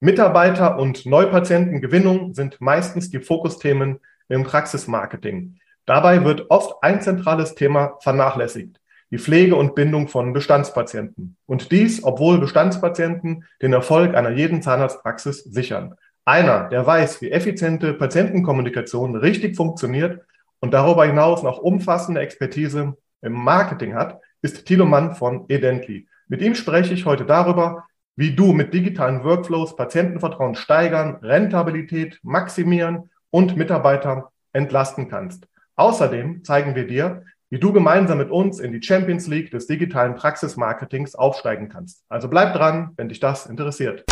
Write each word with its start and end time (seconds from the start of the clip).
Mitarbeiter- 0.00 0.78
und 0.78 1.06
Neupatientengewinnung 1.06 2.34
sind 2.34 2.60
meistens 2.60 3.08
die 3.08 3.20
Fokusthemen 3.20 4.00
im 4.28 4.44
Praxismarketing. 4.44 5.58
Dabei 5.86 6.22
wird 6.22 6.50
oft 6.50 6.82
ein 6.82 7.00
zentrales 7.00 7.54
Thema 7.54 7.96
vernachlässigt, 8.00 8.78
die 9.10 9.18
Pflege 9.18 9.56
und 9.56 9.74
Bindung 9.74 10.08
von 10.08 10.34
Bestandspatienten. 10.34 11.38
Und 11.46 11.72
dies, 11.72 12.04
obwohl 12.04 12.38
Bestandspatienten 12.38 13.44
den 13.62 13.72
Erfolg 13.72 14.14
einer 14.14 14.30
jeden 14.30 14.60
Zahnarztpraxis 14.60 15.44
sichern. 15.44 15.94
Einer, 16.26 16.68
der 16.68 16.84
weiß, 16.84 17.22
wie 17.22 17.30
effiziente 17.30 17.94
Patientenkommunikation 17.94 19.16
richtig 19.16 19.56
funktioniert 19.56 20.20
und 20.60 20.74
darüber 20.74 21.06
hinaus 21.06 21.42
noch 21.42 21.58
umfassende 21.58 22.20
Expertise 22.20 22.96
im 23.22 23.32
Marketing 23.32 23.94
hat, 23.94 24.20
ist 24.42 24.66
Thilo 24.66 24.84
Mann 24.84 25.14
von 25.14 25.46
Edently. 25.48 26.06
Mit 26.28 26.42
ihm 26.42 26.54
spreche 26.54 26.92
ich 26.92 27.06
heute 27.06 27.24
darüber, 27.24 27.86
wie 28.18 28.34
du 28.34 28.54
mit 28.54 28.72
digitalen 28.72 29.24
Workflows 29.24 29.76
Patientenvertrauen 29.76 30.54
steigern, 30.54 31.16
Rentabilität 31.16 32.18
maximieren 32.22 33.10
und 33.30 33.58
Mitarbeiter 33.58 34.32
entlasten 34.54 35.08
kannst. 35.08 35.46
Außerdem 35.76 36.42
zeigen 36.42 36.74
wir 36.74 36.86
dir, 36.86 37.24
wie 37.50 37.58
du 37.58 37.74
gemeinsam 37.74 38.16
mit 38.16 38.30
uns 38.30 38.58
in 38.58 38.72
die 38.72 38.82
Champions 38.82 39.26
League 39.26 39.50
des 39.50 39.66
digitalen 39.66 40.14
Praxismarketings 40.14 41.14
aufsteigen 41.14 41.68
kannst. 41.68 42.04
Also 42.08 42.28
bleib 42.28 42.54
dran, 42.54 42.92
wenn 42.96 43.10
dich 43.10 43.20
das 43.20 43.44
interessiert. 43.44 44.02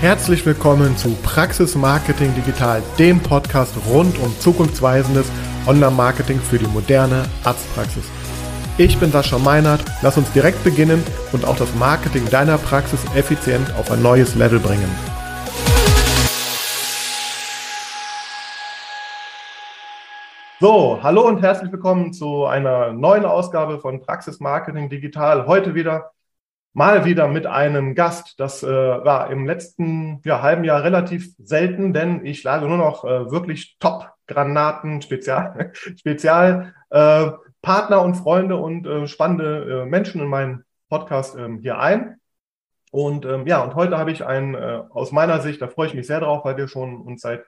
Herzlich 0.00 0.46
willkommen 0.46 0.96
zu 0.96 1.10
Praxis 1.24 1.74
Marketing 1.74 2.32
Digital, 2.36 2.84
dem 3.00 3.18
Podcast 3.18 3.74
rund 3.88 4.16
um 4.20 4.32
zukunftsweisendes 4.38 5.26
Online-Marketing 5.66 6.38
für 6.38 6.58
die 6.58 6.68
moderne 6.68 7.24
Arztpraxis. 7.42 8.04
Ich 8.80 8.98
bin 8.98 9.10
Sascha 9.10 9.36
Meinert. 9.36 9.84
Lass 10.00 10.16
uns 10.16 10.32
direkt 10.32 10.64
beginnen 10.64 11.04
und 11.32 11.44
auch 11.44 11.56
das 11.58 11.74
Marketing 11.74 12.24
deiner 12.30 12.56
Praxis 12.56 13.04
effizient 13.14 13.70
auf 13.78 13.90
ein 13.90 14.00
neues 14.00 14.36
Level 14.36 14.58
bringen. 14.58 14.88
So, 20.60 20.98
hallo 21.02 21.28
und 21.28 21.42
herzlich 21.42 21.70
willkommen 21.70 22.14
zu 22.14 22.46
einer 22.46 22.94
neuen 22.94 23.26
Ausgabe 23.26 23.80
von 23.80 24.00
Praxis 24.00 24.40
Marketing 24.40 24.88
Digital. 24.88 25.46
Heute 25.46 25.74
wieder 25.74 26.12
mal 26.72 27.04
wieder 27.04 27.28
mit 27.28 27.46
einem 27.46 27.94
Gast. 27.94 28.40
Das 28.40 28.62
äh, 28.62 28.66
war 28.66 29.30
im 29.30 29.44
letzten 29.44 30.22
ja, 30.24 30.40
halben 30.40 30.64
Jahr 30.64 30.82
relativ 30.84 31.34
selten, 31.36 31.92
denn 31.92 32.24
ich 32.24 32.44
lade 32.44 32.66
nur 32.66 32.78
noch 32.78 33.04
äh, 33.04 33.30
wirklich 33.30 33.76
Top-Granaten, 33.78 35.02
Spezial, 35.02 35.70
Spezial 35.74 36.72
äh, 36.88 37.30
Partner 37.62 38.02
und 38.02 38.14
Freunde 38.14 38.56
und 38.56 38.86
äh, 38.86 39.06
spannende 39.06 39.82
äh, 39.82 39.86
Menschen 39.86 40.20
in 40.20 40.28
meinen 40.28 40.64
Podcast 40.88 41.36
ähm, 41.36 41.58
hier 41.58 41.78
ein. 41.78 42.16
Und 42.90 43.24
ähm, 43.24 43.46
ja, 43.46 43.62
und 43.62 43.74
heute 43.74 43.98
habe 43.98 44.10
ich 44.10 44.24
einen 44.26 44.54
äh, 44.54 44.82
aus 44.90 45.12
meiner 45.12 45.40
Sicht, 45.40 45.62
da 45.62 45.68
freue 45.68 45.86
ich 45.86 45.94
mich 45.94 46.06
sehr 46.06 46.20
drauf, 46.20 46.44
weil 46.44 46.56
wir 46.56 46.66
schon 46.66 46.96
uns 46.96 47.22
seit 47.22 47.44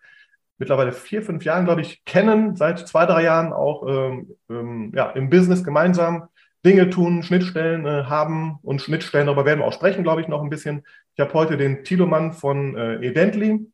mittlerweile 0.59 0.93
vier, 0.93 1.23
fünf 1.23 1.45
Jahren, 1.45 1.65
glaube 1.65 1.81
ich, 1.81 2.05
kennen, 2.05 2.55
seit 2.55 2.79
zwei, 2.87 3.07
drei 3.07 3.25
Jahren 3.25 3.53
auch 3.53 3.87
ähm, 3.89 4.37
ähm, 4.49 4.93
ja, 4.95 5.11
im 5.11 5.29
Business 5.31 5.65
gemeinsam 5.65 6.29
Dinge 6.65 6.91
tun, 6.91 7.25
Schnittstellen 7.25 7.85
äh, 7.87 8.05
haben 8.05 8.61
und 8.63 8.81
Schnittstellen, 8.81 9.27
darüber 9.27 9.45
werden 9.45 9.61
wir 9.61 9.67
auch 9.67 9.73
sprechen, 9.73 10.05
glaube 10.05 10.21
ich, 10.21 10.29
noch 10.29 10.43
ein 10.43 10.51
bisschen. 10.51 10.87
Ich 11.15 11.21
habe 11.21 11.35
heute 11.35 11.57
den 11.57 11.83
Thilo 11.83 12.07
Mann 12.07 12.33
von 12.33 12.77
äh, 12.77 13.05
Edently 13.05 13.67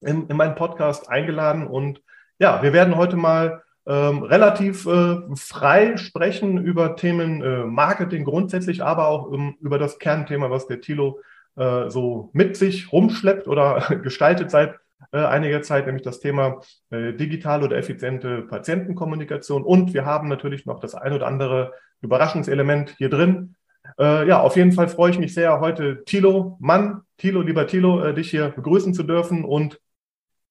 in, 0.00 0.28
in 0.28 0.36
meinen 0.36 0.54
Podcast 0.54 1.10
eingeladen 1.10 1.66
und 1.66 2.00
ja, 2.38 2.62
wir 2.62 2.72
werden 2.72 2.96
heute 2.96 3.16
mal 3.16 3.62
ähm, 3.86 4.22
relativ 4.22 4.86
äh, 4.86 5.16
frei 5.36 5.96
sprechen 5.96 6.58
über 6.58 6.96
Themen 6.96 7.42
äh, 7.42 7.64
Marketing 7.64 8.24
grundsätzlich, 8.24 8.82
aber 8.82 9.08
auch 9.08 9.26
um, 9.26 9.56
über 9.60 9.78
das 9.78 9.98
Kernthema, 9.98 10.50
was 10.50 10.66
der 10.66 10.80
Thilo 10.80 11.20
äh, 11.56 11.90
so 11.90 12.30
mit 12.32 12.56
sich 12.56 12.92
rumschleppt 12.92 13.46
oder 13.46 13.98
gestaltet 14.02 14.50
seit 14.50 14.76
äh, 15.12 15.18
einiger 15.18 15.62
Zeit, 15.62 15.86
nämlich 15.86 16.02
das 16.02 16.20
Thema 16.20 16.60
äh, 16.90 17.12
digitale 17.12 17.64
oder 17.64 17.76
effiziente 17.76 18.42
Patientenkommunikation. 18.42 19.62
Und 19.62 19.92
wir 19.92 20.06
haben 20.06 20.28
natürlich 20.28 20.66
noch 20.66 20.80
das 20.80 20.94
ein 20.94 21.12
oder 21.12 21.26
andere 21.26 21.72
Überraschungselement 22.00 22.94
hier 22.98 23.10
drin. 23.10 23.54
Äh, 23.98 24.26
ja, 24.26 24.40
auf 24.40 24.56
jeden 24.56 24.72
Fall 24.72 24.88
freue 24.88 25.10
ich 25.10 25.18
mich 25.18 25.34
sehr, 25.34 25.60
heute 25.60 26.04
Thilo 26.04 26.56
Mann, 26.58 27.02
Thilo, 27.18 27.42
lieber 27.42 27.66
Thilo, 27.66 28.02
äh, 28.02 28.14
dich 28.14 28.30
hier 28.30 28.48
begrüßen 28.48 28.94
zu 28.94 29.02
dürfen 29.02 29.44
und 29.44 29.78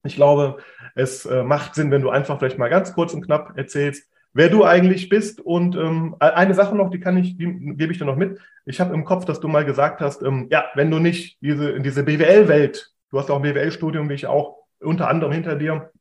ich 0.04 0.16
glaube, 0.16 0.58
es 0.96 1.26
äh, 1.26 1.44
macht 1.44 1.76
Sinn, 1.76 1.92
wenn 1.92 2.02
du 2.02 2.10
einfach 2.10 2.40
vielleicht 2.40 2.58
mal 2.58 2.70
ganz 2.70 2.94
kurz 2.94 3.14
und 3.14 3.26
knapp 3.26 3.58
erzählst, 3.58 4.10
wer 4.34 4.50
du 4.50 4.66
eigentlich 4.66 5.10
bist. 5.10 5.40
Und 5.40 5.76
ähm, 5.76 6.16
eine 6.20 6.54
Sache 6.54 6.76
noch, 6.76 6.90
die 6.90 7.00
kann 7.00 7.18
ich, 7.18 7.38
die 7.38 7.46
gebe 7.76 7.92
ich 7.92 8.00
dir 8.00 8.06
noch 8.06 8.16
mit. 8.16 8.40
Ich 8.66 8.80
habe 8.80 8.94
im 8.94 9.06
Kopf, 9.06 9.26
dass 9.26 9.40
du 9.40 9.48
mal 9.48 9.66
gesagt 9.66 10.02
hast, 10.02 10.22
ähm, 10.24 10.48
ja, 10.50 10.66
wenn 10.76 10.92
du 10.92 11.00
nicht 11.00 11.38
diese 11.42 11.72
in 11.72 11.84
diese 11.84 12.04
BWL-Welt, 12.04 12.92
du 13.12 13.20
hast 13.20 13.32
auch 13.32 13.38
ein 13.38 13.42
BWL-Studium, 13.44 14.10
wie 14.10 14.16
ich 14.16 14.28
auch 14.28 14.58
unter 14.80 15.08
anderem 15.10 15.32
hinter 15.32 15.56
dir, 15.56 15.92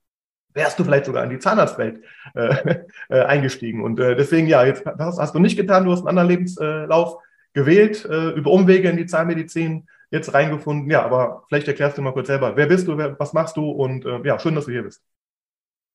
wärst 0.54 0.78
du 0.78 0.84
vielleicht 0.84 1.06
sogar 1.06 1.24
in 1.24 1.30
die 1.30 1.38
Zahnarztwelt 1.38 2.02
äh, 2.34 2.80
äh, 3.08 3.22
eingestiegen. 3.22 3.82
Und 3.82 4.00
äh, 4.00 4.16
deswegen, 4.16 4.48
ja, 4.48 4.64
jetzt 4.64 4.84
das 4.84 5.18
hast 5.18 5.34
du 5.34 5.38
nicht 5.38 5.56
getan, 5.56 5.84
du 5.84 5.92
hast 5.92 6.00
einen 6.00 6.08
anderen 6.08 6.28
Lebenslauf 6.28 7.18
gewählt, 7.54 8.04
äh, 8.04 8.30
über 8.30 8.50
Umwege 8.50 8.88
in 8.88 8.96
die 8.96 9.06
Zahnmedizin 9.06 9.86
jetzt 10.12 10.32
reingefunden. 10.34 10.88
Ja, 10.90 11.04
aber 11.04 11.42
vielleicht 11.48 11.66
erklärst 11.66 11.98
du 11.98 12.02
mal 12.02 12.12
kurz 12.12 12.28
selber, 12.28 12.54
wer 12.54 12.66
bist 12.66 12.86
du, 12.86 12.96
wer, 12.96 13.18
was 13.18 13.32
machst 13.32 13.56
du 13.56 13.68
und 13.68 14.04
äh, 14.04 14.20
ja, 14.24 14.38
schön, 14.38 14.54
dass 14.54 14.66
du 14.66 14.70
hier 14.70 14.82
bist. 14.82 15.02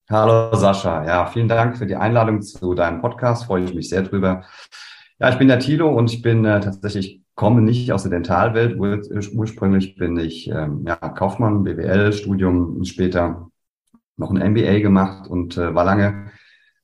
Hallo 0.10 0.56
Sascha, 0.56 1.06
ja, 1.06 1.26
vielen 1.28 1.48
Dank 1.48 1.78
für 1.78 1.86
die 1.86 1.96
Einladung 1.96 2.42
zu 2.42 2.74
deinem 2.74 3.02
Podcast, 3.02 3.46
freue 3.46 3.64
ich 3.64 3.74
mich 3.74 3.90
sehr 3.90 4.02
drüber. 4.02 4.44
Ja, 5.20 5.30
ich 5.30 5.38
bin 5.38 5.48
der 5.48 5.60
Thilo 5.60 5.90
und 5.90 6.12
ich 6.12 6.22
bin 6.22 6.46
äh, 6.46 6.60
tatsächlich, 6.60 7.22
komme 7.36 7.62
nicht 7.62 7.92
aus 7.92 8.04
der 8.04 8.12
Dentalwelt. 8.12 8.80
Ur 8.80 9.02
ursprünglich 9.34 9.96
bin 9.96 10.18
ich 10.18 10.50
ähm, 10.50 10.86
ja, 10.88 10.96
Kaufmann, 10.96 11.64
BWL-Studium 11.64 12.78
und 12.78 12.88
später 12.88 13.50
noch 14.16 14.32
ein 14.32 14.52
MBA 14.54 14.80
gemacht 14.80 15.28
und 15.28 15.58
äh, 15.58 15.76
war 15.76 15.86
lange 15.86 16.32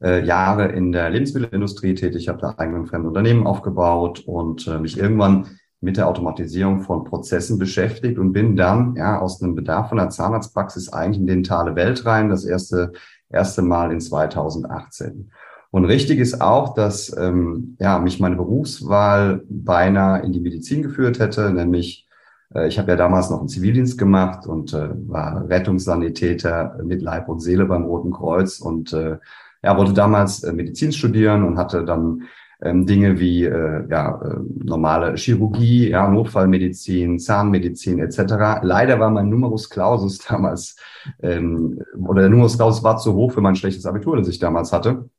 äh, 0.03 0.23
Jahre 0.23 0.67
in 0.67 0.91
der 0.91 1.09
Lebensmittelindustrie 1.09 1.95
tätig, 1.95 2.27
habe 2.27 2.41
da 2.41 2.55
eigene 2.57 2.85
fremde 2.85 3.07
Unternehmen 3.07 3.47
aufgebaut 3.47 4.19
und 4.25 4.67
äh, 4.67 4.79
mich 4.79 4.99
irgendwann 4.99 5.47
mit 5.83 5.97
der 5.97 6.07
Automatisierung 6.07 6.81
von 6.81 7.03
Prozessen 7.03 7.59
beschäftigt 7.59 8.17
und 8.17 8.31
bin 8.31 8.55
dann 8.55 8.95
ja 8.95 9.19
aus 9.19 9.41
einem 9.41 9.53
Bedarf 9.53 9.89
von 9.89 9.97
der 9.97 10.09
Zahnarztpraxis 10.09 10.91
eigentlich 10.91 11.19
in 11.19 11.27
die 11.27 11.33
dentale 11.33 11.75
Welt 11.75 12.05
rein, 12.05 12.29
das 12.29 12.45
erste, 12.45 12.93
erste 13.29 13.61
Mal 13.61 13.91
in 13.91 13.99
2018. 13.99 15.31
Und 15.71 15.85
richtig 15.85 16.19
ist 16.19 16.39
auch, 16.39 16.73
dass 16.73 17.15
ähm, 17.17 17.75
ja, 17.79 17.99
mich 17.99 18.19
meine 18.19 18.35
Berufswahl 18.35 19.43
beinahe 19.49 20.21
in 20.21 20.31
die 20.31 20.39
Medizin 20.39 20.83
geführt 20.83 21.19
hätte, 21.19 21.51
nämlich 21.51 22.07
äh, 22.53 22.67
ich 22.67 22.79
habe 22.79 22.91
ja 22.91 22.95
damals 22.95 23.29
noch 23.29 23.39
einen 23.39 23.49
Zivildienst 23.49 23.97
gemacht 23.97 24.47
und 24.47 24.73
äh, 24.73 24.89
war 25.07 25.49
Rettungssanitäter 25.49 26.77
mit 26.83 27.01
Leib 27.01 27.27
und 27.27 27.39
Seele 27.39 27.65
beim 27.65 27.83
Roten 27.83 28.11
Kreuz 28.11 28.59
und 28.59 28.93
äh, 28.93 29.17
ja, 29.63 29.77
wollte 29.77 29.93
damals 29.93 30.43
äh, 30.43 30.53
Medizin 30.53 30.91
studieren 30.91 31.43
und 31.43 31.57
hatte 31.57 31.83
dann 31.83 32.23
ähm, 32.63 32.85
Dinge 32.85 33.19
wie 33.19 33.43
äh, 33.43 33.85
ja, 33.89 34.21
äh, 34.21 34.39
normale 34.63 35.15
Chirurgie, 35.15 35.89
ja, 35.89 36.07
Notfallmedizin, 36.07 37.19
Zahnmedizin 37.19 37.99
etc. 37.99 38.61
Leider 38.61 38.99
war 38.99 39.09
mein 39.09 39.29
Numerus 39.29 39.69
Clausus 39.69 40.17
damals, 40.29 40.77
ähm, 41.21 41.81
oder 41.97 42.21
der 42.21 42.29
Numerus 42.29 42.57
Clausus 42.57 42.83
war 42.83 42.97
zu 42.97 43.13
hoch 43.13 43.33
für 43.33 43.41
mein 43.41 43.55
schlechtes 43.55 43.85
Abitur, 43.85 44.17
das 44.17 44.29
ich 44.29 44.39
damals 44.39 44.71
hatte. 44.71 45.09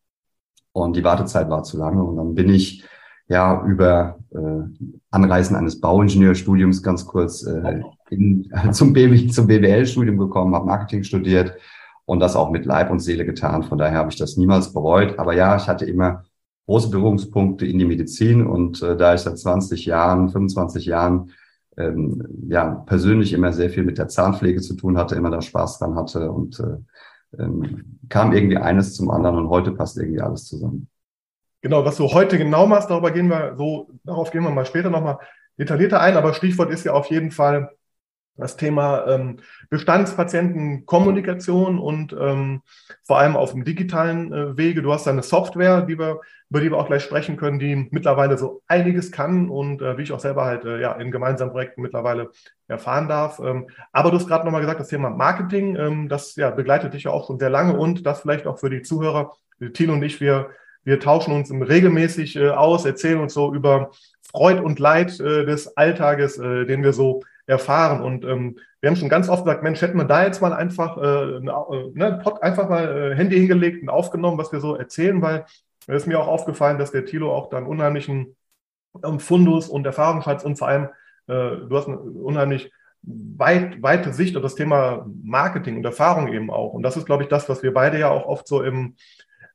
Und 0.73 0.97
die 0.97 1.05
Wartezeit 1.05 1.51
war 1.51 1.63
zu 1.63 1.77
lange. 1.79 2.03
Und 2.03 2.17
dann 2.17 2.35
bin 2.35 2.49
ich 2.49 2.85
ja 3.29 3.63
über 3.65 4.19
äh, 4.33 4.87
Anreißen 5.11 5.55
eines 5.55 5.81
Bauingenieurstudiums 5.81 6.83
ganz 6.83 7.07
kurz 7.07 7.47
äh, 7.47 7.83
in, 8.11 8.51
zum, 8.73 8.93
BW, 8.93 9.29
zum 9.29 9.47
BWL-Studium 9.47 10.17
gekommen, 10.17 10.55
habe 10.55 10.67
Marketing 10.67 11.05
studiert 11.05 11.55
und 12.07 12.21
das 12.21 12.37
auch 12.37 12.51
mit 12.51 12.65
Leib 12.65 12.91
und 12.91 13.01
Seele 13.01 13.25
getan. 13.25 13.63
Von 13.63 13.79
daher 13.79 13.99
habe 13.99 14.11
ich 14.11 14.17
das 14.17 14.37
niemals 14.37 14.73
bereut. 14.73 15.19
Aber 15.19 15.35
ja, 15.35 15.57
ich 15.57 15.69
hatte 15.69 15.85
immer 15.85 16.25
große 16.67 16.91
Berührungspunkte 16.91 17.67
in 17.67 17.79
die 17.79 17.85
Medizin 17.85 18.47
und 18.47 18.83
äh, 18.83 18.97
da 18.97 19.15
ich 19.15 19.21
seit 19.21 19.39
20 19.39 19.85
Jahren, 19.87 20.31
25 20.31 20.87
Jahren 20.87 21.33
ähm, 21.77 22.27
ja 22.49 22.71
persönlich 22.87 23.33
immer 23.33 23.53
sehr 23.53 23.71
viel 23.71 23.85
mit 23.85 23.99
der 23.99 24.09
Zahnpflege 24.09 24.61
zu 24.61 24.75
tun 24.75 24.97
hatte, 24.97 25.15
immer 25.15 25.31
da 25.31 25.43
Spaß 25.43 25.79
dran 25.79 25.95
hatte 25.97 26.31
und 26.31 26.61
äh, 26.61 27.43
ähm, 27.43 27.99
kam 28.09 28.33
irgendwie 28.33 28.57
eines 28.59 28.95
zum 28.95 29.11
anderen 29.11 29.37
und 29.37 29.49
heute 29.49 29.73
passt 29.73 29.99
irgendwie 29.99 30.21
alles 30.21 30.47
zusammen. 30.47 30.89
Genau, 31.61 31.85
was 31.85 31.97
du 31.97 32.13
heute 32.13 32.39
genau 32.39 32.67
machst, 32.67 32.91
darüber 32.91 33.11
gehen 33.11 33.29
wir 33.29 33.55
so, 33.57 33.89
darauf 34.05 34.31
gehen 34.31 34.43
wir 34.43 34.51
mal 34.51 34.67
später 34.67 34.91
nochmal 34.91 35.19
detaillierter 35.59 36.01
ein, 36.01 36.17
aber 36.17 36.35
Stichwort 36.35 36.71
ist 36.71 36.85
ja 36.85 36.93
auf 36.93 37.07
jeden 37.07 37.31
Fall 37.31 37.71
das 38.37 38.57
Thema 38.57 39.07
ähm, 39.07 39.39
Bestandspatientenkommunikation 39.71 41.79
und 41.79 42.15
ähm, 42.19 42.63
vor 43.03 43.19
allem 43.19 43.37
auf 43.37 43.53
dem 43.53 43.65
digitalen 43.65 44.33
äh, 44.33 44.57
Wege. 44.57 44.83
Du 44.83 44.93
hast 44.93 45.07
eine 45.07 45.23
Software, 45.23 45.83
die 45.83 45.99
wir, 45.99 46.21
über 46.51 46.61
die 46.61 46.71
wir 46.71 46.79
auch 46.79 46.87
gleich 46.87 47.03
sprechen 47.03 47.37
können, 47.37 47.59
die 47.59 47.89
mittlerweile 47.91 48.37
so 48.37 48.63
einiges 48.67 49.13
kann 49.13 49.49
und 49.49 49.83
äh, 49.83 49.97
wie 49.99 50.03
ich 50.03 50.13
auch 50.13 50.21
selber 50.21 50.45
halt 50.45 50.65
äh, 50.65 50.81
ja 50.81 50.93
in 50.93 51.11
gemeinsamen 51.11 51.53
Projekten 51.53 51.83
mittlerweile 51.83 52.31
erfahren 52.67 53.09
darf. 53.09 53.41
Ähm, 53.41 53.69
aber 53.93 54.11
du 54.11 54.17
hast 54.17 54.27
gerade 54.27 54.45
nochmal 54.45 54.63
gesagt, 54.63 54.81
das 54.81 54.89
Thema 54.89 55.11
Marketing, 55.11 55.77
ähm, 55.77 56.09
das 56.09 56.35
ja 56.37 56.51
begleitet 56.51 56.95
dich 56.95 57.05
ja 57.05 57.13
auch 57.13 57.27
schon 57.27 57.39
sehr 57.39 57.51
lange 57.51 57.77
und 57.77 58.05
das 58.05 58.21
vielleicht 58.21 58.47
auch 58.47 58.59
für 58.59 58.71
die 58.71 58.83
Zuhörer. 58.83 59.33
Tino 59.73 59.93
und 59.93 60.03
ich, 60.03 60.21
wir 60.21 60.51
wir 60.85 61.01
tauschen 61.01 61.35
uns 61.35 61.51
regelmäßig 61.51 62.37
äh, 62.37 62.51
aus, 62.51 62.85
erzählen 62.85 63.21
uns 63.21 63.35
so 63.35 63.55
über 63.55 63.91
Freud 64.31 64.61
und 64.61 64.79
Leid 64.79 65.19
äh, 65.19 65.45
des 65.45 65.77
Alltages, 65.77 66.39
äh, 66.39 66.67
den 66.67 66.83
wir 66.83 66.93
so 66.93 67.23
erfahren. 67.47 68.03
Und 68.03 68.25
ähm, 68.25 68.59
wir 68.81 68.91
haben 68.91 68.97
schon 68.97 69.09
ganz 69.09 69.29
oft 69.29 69.45
gesagt, 69.45 69.63
Mensch, 69.63 69.81
hätten 69.81 69.99
wir 69.99 70.05
da 70.05 70.25
jetzt 70.25 70.41
mal 70.41 70.53
einfach, 70.53 70.97
äh, 70.97 71.41
ne, 71.41 72.21
Pod, 72.23 72.43
einfach 72.43 72.69
mal 72.69 73.13
äh, 73.13 73.17
Handy 73.17 73.37
hingelegt 73.37 73.83
und 73.83 73.89
aufgenommen, 73.89 74.39
was 74.39 74.53
wir 74.53 74.61
so 74.61 74.75
erzählen, 74.77 75.21
weil 75.23 75.45
es 75.87 76.03
ist 76.03 76.07
mir 76.07 76.19
auch 76.21 76.29
aufgefallen, 76.29 76.79
dass 76.79 76.93
der 76.93 77.05
Thilo 77.05 77.33
auch 77.35 77.51
dann 77.51 77.67
unheimlichen 77.67 78.37
ähm, 79.05 79.21
Fundus 79.21 79.69
und 79.69 79.87
Erfahrungsschatz 79.87 80.45
und 80.45 80.57
vor 80.57 80.69
allem, 80.69 80.85
äh, 81.27 81.67
du 81.69 81.71
hast 81.73 81.89
eine 81.89 81.99
unheimlich 81.99 82.73
weit, 83.03 83.83
weite 83.83 84.13
Sicht 84.13 84.37
auf 84.37 84.43
das 84.43 84.55
Thema 84.55 85.07
Marketing 85.23 85.77
und 85.77 85.85
Erfahrung 85.85 86.33
eben 86.33 86.51
auch. 86.51 86.73
Und 86.73 86.83
das 86.83 86.97
ist, 86.97 87.07
glaube 87.07 87.23
ich, 87.23 87.29
das, 87.29 87.49
was 87.49 87.63
wir 87.63 87.75
beide 87.75 87.99
ja 87.99 88.11
auch 88.11 88.27
oft 88.27 88.49
so 88.49 88.63
im 88.63 88.95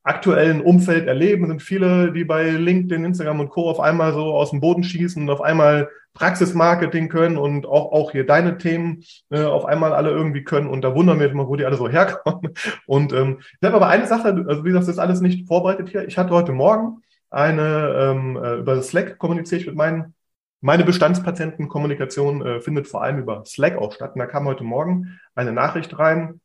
aktuellen 0.03 0.62
Umfeld 0.62 1.07
erleben. 1.07 1.44
Es 1.44 1.50
sind 1.50 1.62
viele, 1.62 2.12
die 2.12 2.24
bei 2.24 2.50
LinkedIn, 2.50 3.06
Instagram 3.06 3.39
und 3.39 3.50
Co. 3.50 3.69
auf 3.69 3.80
einmal 3.80 4.13
so 4.13 4.33
aus 4.33 4.51
dem 4.51 4.62
Boden 4.62 4.83
schießen 4.83 5.21
und 5.21 5.30
auf 5.30 5.42
einmal 5.42 5.89
Praxismarketing 6.19 7.07
können 7.07 7.38
und 7.38 7.66
auch, 7.66 7.94
auch 7.94 8.12
hier 8.12 8.25
deine 8.25 8.57
Themen 8.57 9.04
äh, 9.30 9.44
auf 9.44 9.66
einmal 9.66 9.94
alle 9.94 10.12
irgendwie 10.12 10.44
können. 10.44 10.68
Und 10.68 10.81
da 10.81 10.94
wundern 10.94 11.19
wir 11.19 11.31
immer, 11.31 11.48
wo 11.48 11.56
die 11.56 11.66
alle 11.66 11.77
so 11.77 11.88
herkommen. 11.88 12.54
Und 12.86 13.13
ähm, 13.13 13.39
ich 13.39 13.66
habe 13.66 13.77
aber 13.77 13.88
eine 13.88 14.06
Sache, 14.06 14.45
also 14.48 14.66
wie 14.66 14.69
gesagt, 14.69 14.83
das 14.88 14.95
ist 14.95 15.00
alles 15.00 15.21
nicht 15.21 15.48
vorbereitet 15.48 15.89
hier. 15.89 16.06
Ich 16.07 16.18
hatte 16.18 16.31
heute 16.31 16.51
Morgen 16.51 17.01
eine, 17.30 17.95
ähm, 17.98 18.36
äh, 18.36 18.56
über 18.56 18.81
Slack 18.81 19.18
kommuniziere 19.18 19.62
ich 19.62 19.68
mit 19.68 19.75
meinen 19.75 20.13
meine 20.62 20.83
Bestandspatientenkommunikation 20.83 22.45
äh, 22.45 22.60
findet 22.60 22.89
vor 22.89 23.01
allem 23.01 23.19
über 23.19 23.45
Slack 23.45 23.77
auch 23.77 23.94
statt. 23.94 24.12
Und 24.13 24.19
da 24.19 24.25
kam 24.25 24.45
heute 24.45 24.66
Morgen 24.66 25.18
eine 25.33 25.54
Nachricht 25.54 25.98
rein 25.98 26.42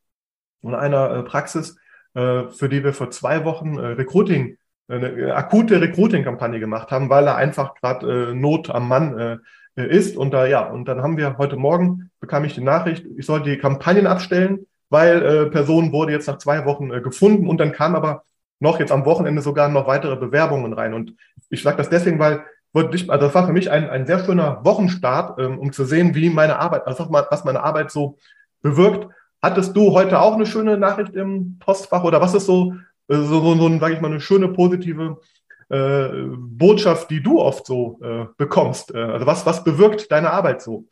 von 0.62 0.76
einer 0.76 1.10
äh, 1.10 1.22
Praxis, 1.24 1.76
äh, 2.14 2.44
für 2.48 2.68
die 2.68 2.84
wir 2.84 2.92
vor 2.92 3.10
zwei 3.10 3.44
Wochen 3.44 3.76
äh, 3.76 3.86
Recruiting, 3.86 4.56
eine 4.86 5.34
akute 5.34 5.80
Recruiting-Kampagne 5.80 6.60
gemacht 6.60 6.90
haben, 6.90 7.08
weil 7.08 7.24
da 7.24 7.34
einfach 7.34 7.74
gerade 7.74 8.30
äh, 8.30 8.34
Not 8.34 8.70
am 8.70 8.86
Mann 8.86 9.18
äh, 9.18 9.38
ist. 9.82 10.16
Und 10.16 10.32
da 10.32 10.46
ja, 10.46 10.68
und 10.68 10.86
dann 10.86 11.02
haben 11.02 11.16
wir 11.16 11.38
heute 11.38 11.56
Morgen 11.56 12.10
bekam 12.20 12.44
ich 12.44 12.54
die 12.54 12.62
Nachricht, 12.62 13.04
ich 13.16 13.26
soll 13.26 13.42
die 13.42 13.58
Kampagnen 13.58 14.06
abstellen, 14.06 14.66
weil 14.88 15.22
äh, 15.22 15.46
Person 15.46 15.92
wurde 15.92 16.12
jetzt 16.12 16.28
nach 16.28 16.38
zwei 16.38 16.64
Wochen 16.64 16.92
äh, 16.92 17.00
gefunden 17.00 17.48
und 17.48 17.58
dann 17.58 17.72
kam 17.72 17.94
aber 17.94 18.22
noch 18.60 18.78
jetzt 18.78 18.92
am 18.92 19.04
Wochenende 19.04 19.42
sogar 19.42 19.68
noch 19.68 19.86
weitere 19.86 20.16
Bewerbungen 20.16 20.72
rein. 20.72 20.94
Und 20.94 21.14
ich 21.50 21.62
sage 21.62 21.76
das 21.76 21.90
deswegen, 21.90 22.18
weil 22.18 22.44
also 22.74 22.88
das 23.08 23.34
war 23.34 23.46
für 23.46 23.52
mich 23.52 23.70
ein, 23.70 23.88
ein 23.88 24.06
sehr 24.06 24.24
schöner 24.24 24.64
Wochenstart, 24.64 25.38
ähm, 25.38 25.58
um 25.58 25.72
zu 25.72 25.84
sehen, 25.84 26.14
wie 26.14 26.28
meine 26.28 26.58
Arbeit, 26.58 26.86
also 26.86 27.06
was 27.10 27.44
meine 27.44 27.62
Arbeit 27.62 27.90
so 27.90 28.18
bewirkt. 28.62 29.08
Hattest 29.40 29.76
du 29.76 29.92
heute 29.92 30.20
auch 30.20 30.34
eine 30.34 30.46
schöne 30.46 30.76
Nachricht 30.76 31.14
im 31.14 31.58
Postfach 31.60 32.02
oder 32.02 32.20
was 32.20 32.34
ist 32.34 32.46
so, 32.46 32.74
äh, 33.08 33.14
so, 33.14 33.40
so, 33.40 33.54
so 33.54 33.78
sage 33.78 33.94
ich 33.94 34.00
mal, 34.00 34.10
eine 34.10 34.20
schöne 34.20 34.48
positive 34.48 35.18
äh, 35.74 36.36
Botschaft, 36.36 37.10
die 37.10 37.22
du 37.22 37.40
oft 37.40 37.66
so 37.66 37.98
äh, 38.02 38.26
bekommst? 38.36 38.94
Äh, 38.94 38.98
also 38.98 39.26
was, 39.26 39.46
was 39.46 39.64
bewirkt 39.64 40.10
deine 40.12 40.30
Arbeit 40.30 40.62
so? 40.62 40.86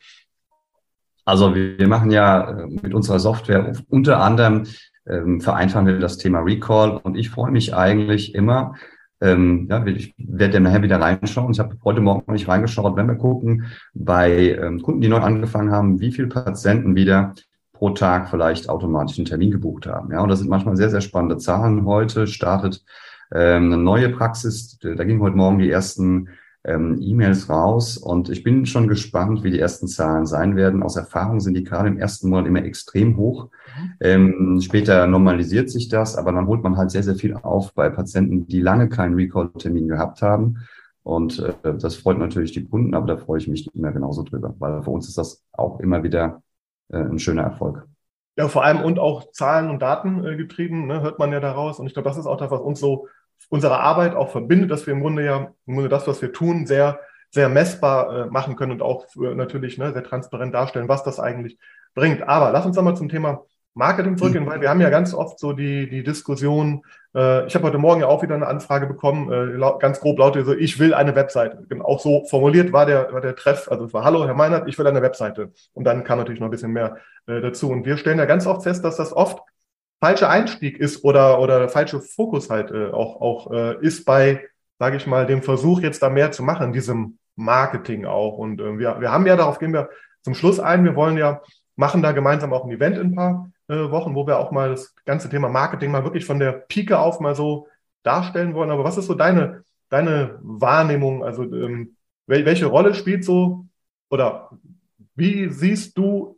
Also 1.25 1.55
wir 1.55 1.87
machen 1.87 2.11
ja 2.11 2.49
äh, 2.49 2.67
mit 2.67 2.93
unserer 2.93 3.19
Software 3.19 3.73
unter 3.89 4.19
anderem 4.19 4.65
ähm, 5.07 5.41
vereinfachen 5.41 5.87
wir 5.87 5.99
das 5.99 6.17
Thema 6.17 6.39
Recall 6.39 6.97
und 6.97 7.17
ich 7.17 7.29
freue 7.29 7.51
mich 7.51 7.75
eigentlich 7.75 8.35
immer, 8.35 8.75
ähm, 9.21 9.67
ja, 9.69 9.85
ich 9.85 10.13
werde 10.17 10.59
nachher 10.59 10.81
wieder 10.81 10.99
reinschauen. 10.99 11.51
Ich 11.51 11.59
habe 11.59 11.77
heute 11.83 12.01
Morgen 12.01 12.23
noch 12.27 12.33
nicht 12.33 12.47
reingeschaut, 12.47 12.95
wenn 12.95 13.07
wir 13.07 13.15
gucken, 13.15 13.65
bei 13.93 14.55
ähm, 14.55 14.81
Kunden, 14.81 15.01
die 15.01 15.07
neu 15.07 15.19
angefangen 15.19 15.71
haben, 15.71 15.99
wie 15.99 16.11
viele 16.11 16.27
Patienten 16.27 16.95
wieder 16.95 17.33
pro 17.71 17.91
Tag 17.91 18.29
vielleicht 18.29 18.69
automatisch 18.69 19.17
einen 19.17 19.25
Termin 19.25 19.51
gebucht 19.51 19.87
haben. 19.87 20.11
Ja, 20.11 20.21
und 20.21 20.29
das 20.29 20.39
sind 20.39 20.49
manchmal 20.49 20.77
sehr, 20.77 20.89
sehr 20.89 21.01
spannende 21.01 21.37
Zahlen. 21.37 21.85
Heute 21.85 22.27
startet 22.27 22.83
ähm, 23.33 23.65
eine 23.65 23.77
neue 23.77 24.09
Praxis. 24.09 24.77
Da 24.79 25.03
ging 25.03 25.19
heute 25.19 25.35
Morgen 25.35 25.59
die 25.59 25.69
ersten 25.69 26.29
ähm, 26.65 26.97
E-Mails 27.01 27.49
raus 27.49 27.97
und 27.97 28.29
ich 28.29 28.43
bin 28.43 28.65
schon 28.65 28.87
gespannt, 28.87 29.43
wie 29.43 29.51
die 29.51 29.59
ersten 29.59 29.87
Zahlen 29.87 30.25
sein 30.25 30.55
werden. 30.55 30.83
Aus 30.83 30.95
Erfahrung 30.95 31.39
sind 31.39 31.55
die 31.55 31.63
gerade 31.63 31.89
im 31.89 31.97
ersten 31.97 32.29
Monat 32.29 32.47
immer 32.47 32.63
extrem 32.63 33.17
hoch. 33.17 33.49
Ähm, 33.99 34.61
später 34.61 35.07
normalisiert 35.07 35.69
sich 35.69 35.89
das, 35.89 36.15
aber 36.15 36.31
dann 36.31 36.47
holt 36.47 36.63
man 36.63 36.77
halt 36.77 36.91
sehr, 36.91 37.03
sehr 37.03 37.15
viel 37.15 37.33
auf 37.33 37.73
bei 37.73 37.89
Patienten, 37.89 38.47
die 38.47 38.61
lange 38.61 38.87
keinen 38.87 39.15
Recall-Termin 39.15 39.89
gehabt 39.89 40.21
haben. 40.21 40.59
Und 41.03 41.39
äh, 41.39 41.77
das 41.77 41.95
freut 41.95 42.17
natürlich 42.17 42.53
die 42.53 42.65
Kunden, 42.65 42.93
aber 42.93 43.07
da 43.07 43.17
freue 43.17 43.39
ich 43.39 43.49
mich 43.49 43.69
immer 43.75 43.91
genauso 43.91 44.23
drüber, 44.23 44.55
weil 44.59 44.81
für 44.83 44.91
uns 44.91 45.09
ist 45.09 45.17
das 45.17 45.43
auch 45.51 45.81
immer 45.81 46.01
wieder 46.03 46.41
äh, 46.89 46.97
ein 46.97 47.19
schöner 47.19 47.43
Erfolg. 47.43 47.85
Ja, 48.37 48.47
vor 48.47 48.63
allem 48.63 48.81
und 48.81 48.99
auch 48.99 49.31
Zahlen 49.31 49.69
und 49.69 49.81
Daten 49.81 50.23
äh, 50.25 50.37
getrieben, 50.37 50.87
ne, 50.87 51.01
hört 51.01 51.19
man 51.19 51.31
ja 51.33 51.41
daraus. 51.41 51.77
Und 51.79 51.87
ich 51.87 51.93
glaube, 51.93 52.07
das 52.07 52.17
ist 52.17 52.25
auch 52.25 52.37
das, 52.37 52.49
was 52.49 52.61
uns 52.61 52.79
so 52.79 53.07
unsere 53.49 53.79
Arbeit 53.79 54.15
auch 54.15 54.31
verbindet, 54.31 54.71
dass 54.71 54.87
wir 54.87 54.93
im 54.93 55.01
Grunde 55.01 55.25
ja 55.25 55.51
im 55.67 55.75
Grunde 55.75 55.89
das, 55.89 56.07
was 56.07 56.21
wir 56.21 56.33
tun, 56.33 56.65
sehr, 56.65 56.99
sehr 57.29 57.49
messbar 57.49 58.25
äh, 58.25 58.25
machen 58.29 58.55
können 58.55 58.71
und 58.71 58.81
auch 58.81 59.09
für, 59.09 59.35
natürlich 59.35 59.77
ne, 59.77 59.93
sehr 59.93 60.03
transparent 60.03 60.53
darstellen, 60.53 60.89
was 60.89 61.03
das 61.03 61.19
eigentlich 61.19 61.57
bringt. 61.93 62.27
Aber 62.27 62.51
lass 62.51 62.65
uns 62.65 62.75
nochmal 62.75 62.95
zum 62.95 63.09
Thema 63.09 63.45
Marketing 63.75 64.17
zurückgehen, 64.17 64.45
weil 64.45 64.61
wir 64.61 64.69
haben 64.69 64.81
ja 64.81 64.89
ganz 64.89 65.13
oft 65.15 65.39
so 65.39 65.53
die, 65.53 65.89
die 65.89 66.03
Diskussion, 66.03 66.83
äh, 67.15 67.47
ich 67.47 67.55
habe 67.55 67.65
heute 67.65 67.79
Morgen 67.79 68.01
ja 68.01 68.07
auch 68.07 68.21
wieder 68.21 68.35
eine 68.35 68.45
Anfrage 68.45 68.85
bekommen, 68.85 69.31
äh, 69.31 69.59
ganz 69.79 69.99
grob 69.99 70.19
lautet 70.19 70.45
so, 70.45 70.53
ich 70.53 70.79
will 70.79 70.93
eine 70.93 71.15
Webseite. 71.15 71.65
Genau, 71.67 71.85
auch 71.85 71.99
so 71.99 72.23
formuliert 72.25 72.71
war 72.71 72.85
der, 72.85 73.11
war 73.11 73.21
der 73.21 73.35
Treff, 73.35 73.69
also 73.71 73.85
es 73.85 73.93
war, 73.93 74.03
hallo 74.03 74.25
Herr 74.27 74.35
Meinert, 74.35 74.67
ich 74.67 74.77
will 74.77 74.85
eine 74.85 75.01
Webseite. 75.01 75.51
Und 75.73 75.85
dann 75.85 76.03
kam 76.03 76.19
natürlich 76.19 76.39
noch 76.39 76.47
ein 76.47 76.51
bisschen 76.51 76.71
mehr 76.71 76.97
äh, 77.25 77.41
dazu. 77.41 77.71
Und 77.71 77.85
wir 77.85 77.97
stellen 77.97 78.19
ja 78.19 78.25
ganz 78.25 78.45
oft 78.45 78.63
fest, 78.63 78.85
dass 78.85 78.97
das 78.97 79.11
oft 79.11 79.39
falscher 80.03 80.29
Einstieg 80.29 80.79
ist 80.79 81.05
oder, 81.05 81.39
oder 81.39 81.59
der 81.59 81.69
falsche 81.69 82.01
Fokus 82.01 82.49
halt 82.49 82.71
äh, 82.71 82.87
auch, 82.87 83.21
auch 83.21 83.51
äh, 83.53 83.77
ist 83.79 84.03
bei, 84.03 84.45
sage 84.77 84.97
ich 84.97 85.07
mal, 85.07 85.25
dem 85.25 85.41
Versuch 85.41 85.79
jetzt 85.79 86.03
da 86.03 86.09
mehr 86.09 86.33
zu 86.33 86.43
machen, 86.43 86.73
diesem 86.73 87.19
Marketing 87.37 88.03
auch. 88.03 88.37
Und 88.37 88.59
äh, 88.59 88.77
wir, 88.77 88.99
wir 88.99 89.13
haben 89.13 89.25
ja, 89.25 89.37
darauf 89.37 89.59
gehen 89.59 89.71
wir 89.71 89.87
zum 90.21 90.35
Schluss 90.35 90.59
ein, 90.59 90.83
wir 90.83 90.97
wollen 90.97 91.15
ja, 91.17 91.41
machen 91.77 92.01
da 92.01 92.11
gemeinsam 92.11 92.51
auch 92.51 92.65
ein 92.65 92.71
Event 92.71 92.97
in 92.97 93.11
ein 93.11 93.15
paar 93.15 93.49
äh, 93.69 93.91
Wochen, 93.91 94.13
wo 94.13 94.27
wir 94.27 94.39
auch 94.39 94.51
mal 94.51 94.71
das 94.71 94.93
ganze 95.05 95.29
Thema 95.29 95.47
Marketing 95.47 95.89
mal 95.89 96.03
wirklich 96.03 96.25
von 96.25 96.37
der 96.37 96.51
Pike 96.51 96.99
auf 96.99 97.21
mal 97.21 97.33
so 97.33 97.69
darstellen 98.03 98.55
wollen. 98.55 98.71
Aber 98.71 98.83
was 98.83 98.97
ist 98.97 99.05
so 99.05 99.13
deine, 99.13 99.63
deine 99.87 100.37
Wahrnehmung? 100.41 101.23
Also 101.23 101.43
ähm, 101.43 101.95
welche 102.27 102.65
Rolle 102.65 102.93
spielt 102.93 103.23
so 103.23 103.67
oder 104.09 104.49
wie 105.15 105.47
siehst 105.49 105.97
du 105.97 106.37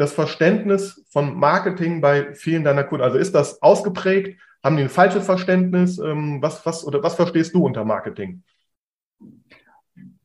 das 0.00 0.12
Verständnis 0.12 1.04
von 1.10 1.38
Marketing 1.38 2.00
bei 2.00 2.32
vielen 2.34 2.64
deiner 2.64 2.84
Kunden? 2.84 3.04
Also 3.04 3.18
ist 3.18 3.34
das 3.34 3.60
ausgeprägt? 3.62 4.40
Haben 4.64 4.76
die 4.76 4.84
ein 4.84 4.88
falsches 4.88 5.26
Verständnis? 5.26 5.98
Ähm, 5.98 6.38
was, 6.40 6.64
was, 6.64 6.86
oder 6.86 7.02
was 7.02 7.14
verstehst 7.14 7.54
du 7.54 7.64
unter 7.64 7.84
Marketing? 7.84 8.42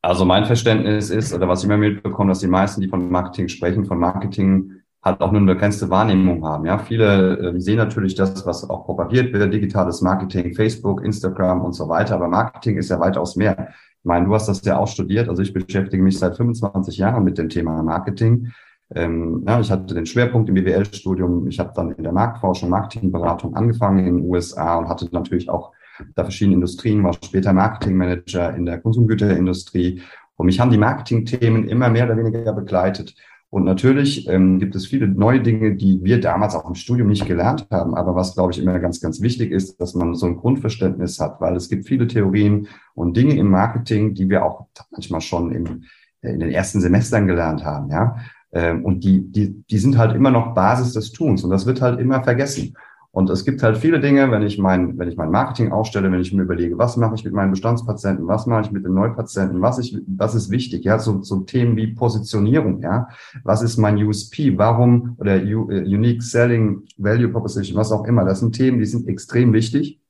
Also 0.02 0.24
mein 0.24 0.46
Verständnis 0.46 1.10
ist, 1.10 1.34
oder 1.34 1.48
was 1.48 1.60
ich 1.60 1.66
immer 1.66 1.78
mitbekomme, 1.78 2.30
dass 2.30 2.40
die 2.40 2.48
meisten, 2.48 2.80
die 2.80 2.88
von 2.88 3.10
Marketing 3.10 3.48
sprechen, 3.50 3.86
von 3.86 4.00
Marketing 4.00 4.72
halt 5.04 5.20
auch 5.22 5.32
nur 5.32 5.42
eine 5.42 5.54
begrenzte 5.54 5.90
Wahrnehmung 5.90 6.46
haben. 6.46 6.66
Ja, 6.66 6.78
viele 6.78 7.38
äh, 7.38 7.60
sehen 7.60 7.78
natürlich 7.78 8.16
das, 8.16 8.46
was 8.46 8.70
auch 8.70 8.86
propagiert 8.86 9.34
wird, 9.34 9.54
digitales 9.54 10.02
Marketing, 10.02 10.54
Facebook, 10.54 11.04
Instagram 11.04 11.62
und 11.62 11.74
so 11.74 11.90
weiter. 11.90 12.16
Aber 12.16 12.28
Marketing 12.28 12.78
ist 12.78 12.90
ja 12.90 13.00
weitaus 13.00 13.36
mehr. 13.36 13.70
Ich 13.70 14.06
meine, 14.06 14.26
du 14.26 14.34
hast 14.34 14.48
das 14.48 14.64
ja 14.64 14.78
auch 14.78 14.88
studiert. 14.88 15.28
Also 15.28 15.42
ich 15.42 15.54
beschäftige 15.54 16.02
mich 16.02 16.18
seit 16.18 16.38
25 16.38 16.98
Jahren 16.98 17.24
mit 17.24 17.38
dem 17.38 17.50
Thema 17.50 17.84
Marketing. 17.84 18.54
Ähm, 18.94 19.44
ja, 19.48 19.60
ich 19.60 19.72
hatte 19.72 19.96
den 19.96 20.06
Schwerpunkt 20.06 20.50
im 20.50 20.56
BWL-Studium. 20.56 21.48
Ich 21.48 21.60
habe 21.60 21.72
dann 21.76 21.92
in 21.92 22.04
der 22.04 22.12
Marktforschung, 22.12 22.70
Marketingberatung 22.70 23.56
angefangen 23.56 24.00
in 24.00 24.18
den 24.18 24.30
USA 24.30 24.78
und 24.78 24.90
hatte 24.90 25.08
natürlich 25.12 25.50
auch 25.50 25.72
da 26.16 26.24
verschiedene 26.24 26.56
Industrien, 26.56 27.04
war 27.04 27.14
später 27.14 27.54
Marketingmanager 27.54 28.56
in 28.56 28.66
der 28.66 28.80
Konsumgüterindustrie. 28.80 30.02
Und 30.36 30.46
mich 30.48 30.60
haben 30.60 30.72
die 30.72 30.78
Marketingthemen 30.78 31.68
immer 31.68 31.90
mehr 31.90 32.06
oder 32.06 32.18
weniger 32.18 32.54
begleitet. 32.54 33.16
Und 33.50 33.64
natürlich 33.64 34.28
ähm, 34.28 34.60
gibt 34.60 34.76
es 34.76 34.88
viele 34.88 35.08
neue 35.08 35.40
Dinge, 35.40 35.76
die 35.76 36.04
wir 36.04 36.20
damals 36.20 36.56
auch 36.56 36.68
im 36.68 36.76
Studium 36.76 37.08
nicht 37.08 37.26
gelernt 37.26 37.68
haben. 37.72 37.96
Aber 37.96 38.14
was, 38.14 38.34
glaube 38.34 38.52
ich, 38.52 38.62
immer 38.62 38.78
ganz, 38.80 39.00
ganz 39.00 39.22
wichtig 39.22 39.52
ist, 39.52 39.80
dass 39.80 39.96
man 39.96 40.14
so 40.14 40.26
ein 40.26 40.36
Grundverständnis 40.36 41.20
hat, 41.22 41.40
weil 41.40 41.56
es 41.56 41.70
gibt 41.70 41.88
viele 41.88 42.08
Theorien 42.08 42.68
und 42.96 43.16
Dinge 43.16 43.38
im 43.38 43.50
Marketing, 43.50 44.14
die 44.14 44.30
wir 44.30 44.44
auch 44.44 44.66
manchmal 44.92 45.22
schon 45.22 45.52
im, 45.52 45.84
in 46.22 46.40
den 46.42 46.52
ersten 46.52 46.82
Semestern 46.82 47.28
gelernt 47.28 47.64
haben. 47.64 47.90
Ja, 47.92 48.18
und 48.56 49.04
die, 49.04 49.32
die, 49.32 49.64
die 49.70 49.78
sind 49.78 49.98
halt 49.98 50.16
immer 50.16 50.32
noch 50.32 50.54
Basis 50.54 50.94
des 50.94 51.12
Tuns 51.12 51.44
und 51.44 51.50
das 51.50 51.66
wird 51.66 51.82
halt 51.82 52.00
immer 52.00 52.24
vergessen. 52.24 52.76
Und 53.16 53.30
es 53.30 53.46
gibt 53.46 53.64
halt 53.64 53.78
viele 53.78 54.02
Dinge, 54.02 54.30
wenn 54.30 54.42
ich 54.42 54.58
mein, 54.58 54.98
wenn 55.00 55.08
ich 55.08 55.16
mein 55.16 55.32
Marketing 55.32 55.72
aufstelle, 55.72 56.12
wenn 56.12 56.20
ich 56.20 56.34
mir 56.34 56.42
überlege, 56.42 56.78
was 56.78 56.98
mache 56.98 57.16
ich 57.16 57.24
mit 57.24 57.34
meinen 57.34 57.52
Bestandspatienten, 57.52 58.28
was 58.28 58.46
mache 58.46 58.64
ich 58.64 58.72
mit 58.74 58.84
den 58.84 58.94
Neupatienten, 58.94 59.62
was 59.62 59.80
ich, 59.80 59.98
was 60.06 60.36
ist 60.36 60.52
wichtig, 60.52 60.84
ja, 60.84 61.00
so, 61.00 61.24
so 61.24 61.40
Themen 61.40 61.78
wie 61.78 61.88
Positionierung, 61.88 62.82
ja, 62.82 63.08
was 63.46 63.62
ist 63.62 63.78
mein 63.78 63.96
USP, 64.04 64.58
warum? 64.58 65.16
Oder 65.18 65.38
uh, 65.38 65.68
Unique 65.68 66.24
Selling 66.24 66.84
Value 66.98 67.30
Proposition, 67.30 67.78
was 67.78 67.94
auch 67.94 68.04
immer, 68.04 68.26
das 68.26 68.42
sind 68.42 68.54
Themen, 68.54 68.80
die 68.80 68.86
sind 68.86 69.08
extrem 69.08 69.54
wichtig, 69.54 70.02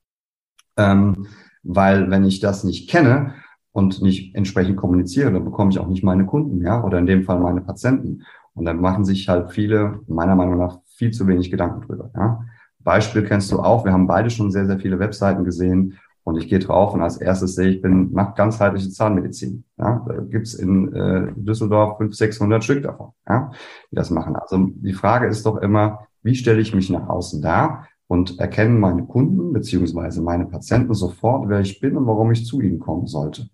ähm, 0.76 1.28
weil 1.62 2.10
wenn 2.10 2.24
ich 2.24 2.40
das 2.40 2.64
nicht 2.64 2.90
kenne 2.90 3.34
und 3.76 4.00
nicht 4.00 4.34
entsprechend 4.34 4.78
kommuniziere, 4.78 5.30
dann 5.30 5.44
bekomme 5.44 5.70
ich 5.70 5.78
auch 5.78 5.86
nicht 5.86 6.02
meine 6.02 6.24
Kunden, 6.24 6.62
ja, 6.62 6.82
oder 6.82 6.98
in 6.98 7.04
dem 7.04 7.24
Fall 7.24 7.38
meine 7.40 7.60
Patienten. 7.60 8.22
Und 8.54 8.64
dann 8.64 8.80
machen 8.80 9.04
sich 9.04 9.28
halt 9.28 9.50
viele, 9.50 10.00
meiner 10.06 10.34
Meinung 10.34 10.56
nach, 10.56 10.78
viel 10.96 11.10
zu 11.10 11.26
wenig 11.26 11.50
Gedanken 11.50 11.82
drüber, 11.82 12.10
ja. 12.16 12.40
Beispiel 12.78 13.24
kennst 13.24 13.52
du 13.52 13.58
auch. 13.60 13.84
Wir 13.84 13.92
haben 13.92 14.06
beide 14.06 14.30
schon 14.30 14.50
sehr, 14.50 14.64
sehr 14.64 14.78
viele 14.78 14.98
Webseiten 15.00 15.44
gesehen. 15.44 15.98
Und 16.22 16.38
ich 16.38 16.48
gehe 16.48 16.60
drauf 16.60 16.94
und 16.94 17.02
als 17.02 17.18
erstes 17.18 17.54
sehe 17.54 17.68
ich, 17.68 17.82
bin, 17.82 18.12
mache 18.12 18.34
ganzheitliche 18.34 18.90
Zahnmedizin. 18.90 19.64
Ja, 19.76 20.04
da 20.08 20.14
gibt's 20.20 20.54
in 20.54 20.92
äh, 20.94 21.32
Düsseldorf 21.36 21.98
500, 21.98 22.16
600 22.16 22.64
Stück 22.64 22.82
davon, 22.82 23.10
ja, 23.28 23.50
die 23.90 23.96
das 23.96 24.10
machen. 24.10 24.34
Also 24.36 24.70
die 24.72 24.92
Frage 24.92 25.26
ist 25.26 25.44
doch 25.46 25.56
immer, 25.58 26.06
wie 26.22 26.34
stelle 26.34 26.60
ich 26.60 26.74
mich 26.74 26.90
nach 26.90 27.08
außen 27.08 27.42
dar 27.42 27.86
und 28.08 28.40
erkennen 28.40 28.80
meine 28.80 29.04
Kunden 29.04 29.52
beziehungsweise 29.52 30.22
meine 30.22 30.46
Patienten 30.46 30.94
sofort, 30.94 31.48
wer 31.48 31.60
ich 31.60 31.80
bin 31.80 31.96
und 31.96 32.06
warum 32.06 32.32
ich 32.32 32.46
zu 32.46 32.60
ihnen 32.60 32.80
kommen 32.80 33.06
sollte. 33.06 33.48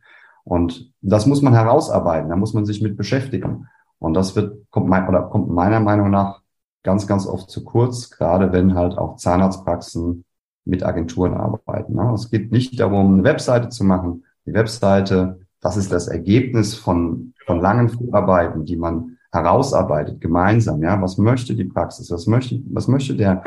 Und 0.44 0.92
das 1.00 1.26
muss 1.26 1.42
man 1.42 1.54
herausarbeiten, 1.54 2.30
da 2.30 2.36
muss 2.36 2.54
man 2.54 2.64
sich 2.64 2.82
mit 2.82 2.96
beschäftigen. 2.96 3.68
Und 3.98 4.14
das 4.14 4.34
wird, 4.34 4.70
kommt, 4.70 4.88
mein, 4.88 5.08
oder 5.08 5.22
kommt 5.22 5.48
meiner 5.48 5.80
Meinung 5.80 6.10
nach 6.10 6.42
ganz, 6.82 7.06
ganz 7.06 7.26
oft 7.26 7.50
zu 7.50 7.64
kurz, 7.64 8.10
gerade 8.10 8.52
wenn 8.52 8.74
halt 8.74 8.98
auch 8.98 9.16
Zahnarztpraxen 9.16 10.24
mit 10.64 10.84
Agenturen 10.84 11.34
arbeiten. 11.34 11.94
Ne? 11.94 12.12
Es 12.14 12.30
geht 12.30 12.52
nicht 12.52 12.78
darum, 12.78 13.14
eine 13.14 13.24
Webseite 13.24 13.68
zu 13.68 13.84
machen. 13.84 14.24
Die 14.46 14.54
Webseite, 14.54 15.40
das 15.60 15.76
ist 15.76 15.92
das 15.92 16.08
Ergebnis 16.08 16.74
von, 16.74 17.34
von 17.46 17.60
langen 17.60 17.88
Vorarbeiten, 17.88 18.64
die 18.64 18.76
man 18.76 19.18
herausarbeitet, 19.32 20.20
gemeinsam. 20.20 20.82
Ja, 20.82 21.00
was 21.00 21.18
möchte 21.18 21.54
die 21.54 21.64
Praxis? 21.64 22.10
Was 22.10 22.26
möchte, 22.26 22.60
was 22.70 22.88
möchte 22.88 23.16
der, 23.16 23.42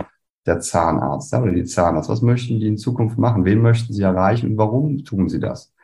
der 0.46 0.60
Zahnarzt 0.60 1.32
ja, 1.32 1.42
oder 1.42 1.52
die 1.52 1.66
Zahnarzt? 1.66 2.10
Was 2.10 2.22
möchten 2.22 2.60
die 2.60 2.68
in 2.68 2.78
Zukunft 2.78 3.18
machen? 3.18 3.46
Wen 3.46 3.62
möchten 3.62 3.94
sie 3.94 4.04
erreichen 4.04 4.52
und 4.52 4.58
warum 4.58 5.04
tun 5.04 5.30
sie 5.30 5.40
das? 5.40 5.75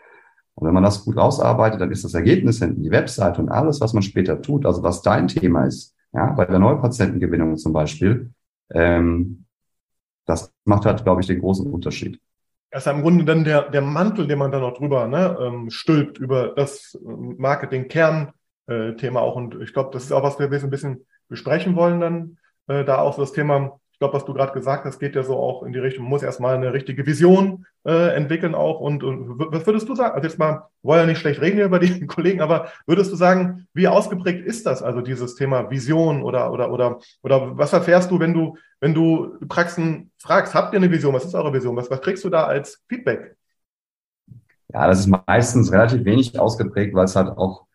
Und 0.61 0.67
wenn 0.67 0.75
man 0.75 0.83
das 0.83 1.03
gut 1.03 1.17
ausarbeitet, 1.17 1.81
dann 1.81 1.91
ist 1.91 2.03
das 2.03 2.13
Ergebnis 2.13 2.59
hinten 2.59 2.83
die 2.83 2.91
Webseite 2.91 3.41
und 3.41 3.49
alles, 3.49 3.81
was 3.81 3.93
man 3.93 4.03
später 4.03 4.43
tut, 4.43 4.67
also 4.67 4.83
was 4.83 5.01
dein 5.01 5.27
Thema 5.27 5.65
ist, 5.65 5.95
ja, 6.13 6.33
bei 6.33 6.45
der 6.45 6.59
Neupatientengewinnung 6.59 7.57
zum 7.57 7.73
Beispiel, 7.73 8.31
ähm, 8.71 9.45
das 10.27 10.53
macht 10.65 10.85
halt, 10.85 11.03
glaube 11.03 11.21
ich, 11.21 11.27
den 11.27 11.39
großen 11.39 11.65
Unterschied. 11.65 12.21
Das 12.69 12.85
ist 12.85 12.93
im 12.93 13.01
Grunde 13.01 13.25
dann 13.25 13.43
der, 13.43 13.71
der 13.71 13.81
Mantel, 13.81 14.27
den 14.27 14.37
man 14.37 14.51
dann 14.51 14.61
noch 14.61 14.77
drüber 14.77 15.07
ne, 15.07 15.35
ähm, 15.41 15.71
stülpt, 15.71 16.19
über 16.19 16.49
das 16.49 16.95
Marketing-Kern-Thema 17.03 19.19
auch. 19.19 19.35
Und 19.35 19.59
ich 19.61 19.73
glaube, 19.73 19.89
das 19.91 20.03
ist 20.03 20.11
auch, 20.11 20.21
was 20.21 20.37
wir 20.37 20.45
ein 20.45 20.69
bisschen 20.69 21.07
besprechen 21.27 21.75
wollen 21.75 21.99
dann, 21.99 22.37
äh, 22.67 22.85
da 22.85 22.99
auch 22.99 23.15
so 23.15 23.21
das 23.21 23.31
Thema 23.31 23.79
glaube, 24.01 24.15
was 24.15 24.25
du 24.25 24.33
gerade 24.33 24.51
gesagt 24.51 24.83
hast, 24.85 24.97
geht 24.97 25.15
ja 25.15 25.21
so 25.21 25.37
auch 25.37 25.61
in 25.61 25.73
die 25.73 25.79
Richtung, 25.79 26.05
man 26.05 26.09
muss 26.09 26.23
erstmal 26.23 26.55
eine 26.55 26.73
richtige 26.73 27.05
Vision 27.05 27.67
äh, 27.85 28.15
entwickeln 28.15 28.55
auch. 28.55 28.79
Und, 28.79 29.03
und 29.03 29.37
was 29.37 29.67
würdest 29.67 29.87
du 29.87 29.93
sagen? 29.93 30.15
Also 30.15 30.27
jetzt 30.27 30.39
mal, 30.39 30.69
wollen 30.81 31.01
ja 31.01 31.05
nicht 31.05 31.19
schlecht 31.19 31.39
reden 31.39 31.59
über 31.59 31.77
die 31.77 32.05
Kollegen, 32.07 32.41
aber 32.41 32.69
würdest 32.87 33.11
du 33.11 33.15
sagen, 33.15 33.67
wie 33.75 33.87
ausgeprägt 33.87 34.43
ist 34.43 34.65
das, 34.65 34.81
also 34.81 35.01
dieses 35.01 35.35
Thema 35.35 35.69
Vision 35.69 36.23
oder, 36.23 36.51
oder, 36.51 36.71
oder, 36.71 36.99
oder 37.21 37.55
was 37.59 37.73
erfährst 37.73 38.09
du, 38.09 38.19
wenn 38.19 38.33
du, 38.33 38.57
wenn 38.79 38.95
du 38.95 39.37
Praxen 39.47 40.09
fragst, 40.17 40.55
habt 40.55 40.73
ihr 40.73 40.79
eine 40.79 40.89
Vision? 40.89 41.13
Was 41.13 41.25
ist 41.25 41.35
eure 41.35 41.53
Vision? 41.53 41.75
Was, 41.75 41.91
was 41.91 42.01
kriegst 42.01 42.23
du 42.23 42.29
da 42.31 42.45
als 42.45 42.81
Feedback? 42.89 43.35
Ja, 44.73 44.87
das 44.87 45.01
ist 45.01 45.13
meistens 45.27 45.71
relativ 45.71 46.03
wenig 46.05 46.39
ausgeprägt, 46.39 46.95
weil 46.95 47.05
es 47.05 47.15
halt 47.15 47.37
auch 47.37 47.67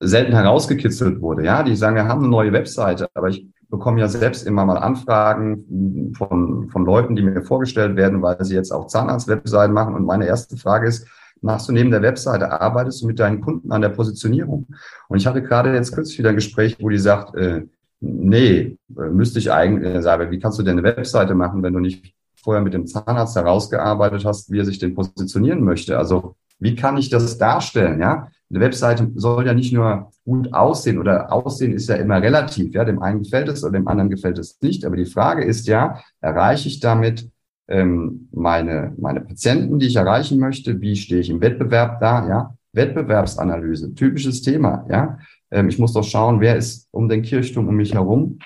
selten 0.00 0.32
herausgekitzelt 0.32 1.20
wurde. 1.20 1.44
Ja, 1.44 1.62
die 1.62 1.76
sagen, 1.76 1.96
wir 1.96 2.08
haben 2.08 2.20
eine 2.20 2.30
neue 2.30 2.52
Webseite, 2.54 3.10
aber 3.12 3.28
ich 3.28 3.46
bekomme 3.70 4.00
ja 4.00 4.08
selbst 4.08 4.46
immer 4.46 4.64
mal 4.66 4.76
Anfragen 4.76 6.12
von, 6.16 6.68
von 6.68 6.84
Leuten, 6.84 7.16
die 7.16 7.22
mir 7.22 7.42
vorgestellt 7.42 7.96
werden, 7.96 8.20
weil 8.20 8.44
sie 8.44 8.54
jetzt 8.54 8.72
auch 8.72 8.86
Zahnarzt-Webseiten 8.86 9.72
machen. 9.72 9.94
Und 9.94 10.04
meine 10.04 10.26
erste 10.26 10.56
Frage 10.56 10.88
ist, 10.88 11.06
machst 11.40 11.68
du 11.68 11.72
neben 11.72 11.90
der 11.90 12.02
Webseite, 12.02 12.60
arbeitest 12.60 13.02
du 13.02 13.06
mit 13.06 13.18
deinen 13.18 13.40
Kunden 13.40 13.72
an 13.72 13.80
der 13.80 13.90
Positionierung? 13.90 14.66
Und 15.08 15.18
ich 15.18 15.26
hatte 15.26 15.42
gerade 15.42 15.72
jetzt 15.72 15.94
kürzlich 15.94 16.18
wieder 16.18 16.30
ein 16.30 16.34
Gespräch, 16.34 16.76
wo 16.80 16.88
die 16.88 16.98
sagt, 16.98 17.34
äh, 17.36 17.62
nee, 18.00 18.76
müsste 18.88 19.38
ich 19.38 19.52
eigentlich 19.52 19.94
äh, 19.94 20.02
sagen, 20.02 20.30
wie 20.30 20.38
kannst 20.38 20.58
du 20.58 20.62
denn 20.62 20.78
eine 20.78 20.96
Webseite 20.96 21.34
machen, 21.34 21.62
wenn 21.62 21.72
du 21.72 21.80
nicht 21.80 22.14
vorher 22.34 22.62
mit 22.62 22.74
dem 22.74 22.86
Zahnarzt 22.86 23.36
herausgearbeitet 23.36 24.24
hast, 24.24 24.50
wie 24.50 24.58
er 24.58 24.64
sich 24.64 24.78
denn 24.78 24.94
positionieren 24.94 25.62
möchte? 25.62 25.98
Also 25.98 26.34
wie 26.60 26.74
kann 26.74 26.96
ich 26.96 27.10
das 27.10 27.38
darstellen? 27.38 28.00
Ja, 28.00 28.28
eine 28.50 28.60
Webseite 28.60 29.10
soll 29.14 29.46
ja 29.46 29.54
nicht 29.54 29.72
nur 29.72 30.10
gut 30.24 30.52
aussehen 30.52 30.98
oder 30.98 31.32
Aussehen 31.32 31.72
ist 31.72 31.88
ja 31.88 31.96
immer 31.96 32.20
relativ. 32.20 32.74
Ja, 32.74 32.84
dem 32.84 33.00
einen 33.02 33.22
gefällt 33.22 33.48
es 33.48 33.64
oder 33.64 33.72
dem 33.72 33.88
anderen 33.88 34.10
gefällt 34.10 34.38
es 34.38 34.60
nicht. 34.60 34.84
Aber 34.84 34.96
die 34.96 35.06
Frage 35.06 35.44
ist 35.44 35.66
ja, 35.66 36.00
erreiche 36.20 36.68
ich 36.68 36.80
damit 36.80 37.30
ähm, 37.68 38.28
meine 38.32 38.92
meine 38.98 39.20
Patienten, 39.20 39.78
die 39.78 39.86
ich 39.86 39.96
erreichen 39.96 40.38
möchte? 40.38 40.80
Wie 40.80 40.96
stehe 40.96 41.20
ich 41.20 41.30
im 41.30 41.40
Wettbewerb 41.40 42.00
da? 42.00 42.28
Ja, 42.28 42.54
Wettbewerbsanalyse, 42.72 43.94
typisches 43.94 44.42
Thema. 44.42 44.84
Ja, 44.90 45.18
ähm, 45.50 45.68
ich 45.68 45.78
muss 45.78 45.92
doch 45.92 46.04
schauen, 46.04 46.40
wer 46.40 46.56
ist 46.56 46.88
um 46.90 47.08
den 47.08 47.22
Kirchturm 47.22 47.68
um 47.68 47.76
mich 47.76 47.94
herum? 47.94 48.38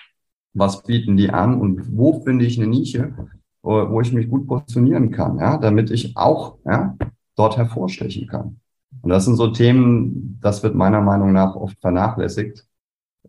Was 0.53 0.83
bieten 0.83 1.17
die 1.17 1.31
an 1.31 1.61
und 1.61 1.97
wo 1.97 2.21
finde 2.21 2.45
ich 2.45 2.59
eine 2.59 2.69
Nische, 2.69 3.13
wo 3.63 4.01
ich 4.01 4.13
mich 4.13 4.29
gut 4.29 4.47
positionieren 4.47 5.11
kann, 5.11 5.39
ja, 5.39 5.57
damit 5.57 5.91
ich 5.91 6.17
auch 6.17 6.59
ja, 6.65 6.95
dort 7.37 7.57
hervorstechen 7.57 8.27
kann. 8.27 8.61
Und 9.03 9.11
das 9.11 9.25
sind 9.25 9.37
so 9.37 9.49
Themen, 9.49 10.39
das 10.41 10.63
wird 10.63 10.75
meiner 10.75 11.01
Meinung 11.01 11.33
nach 11.33 11.57
oft 11.57 11.81
vernachlässigt. 11.81 12.65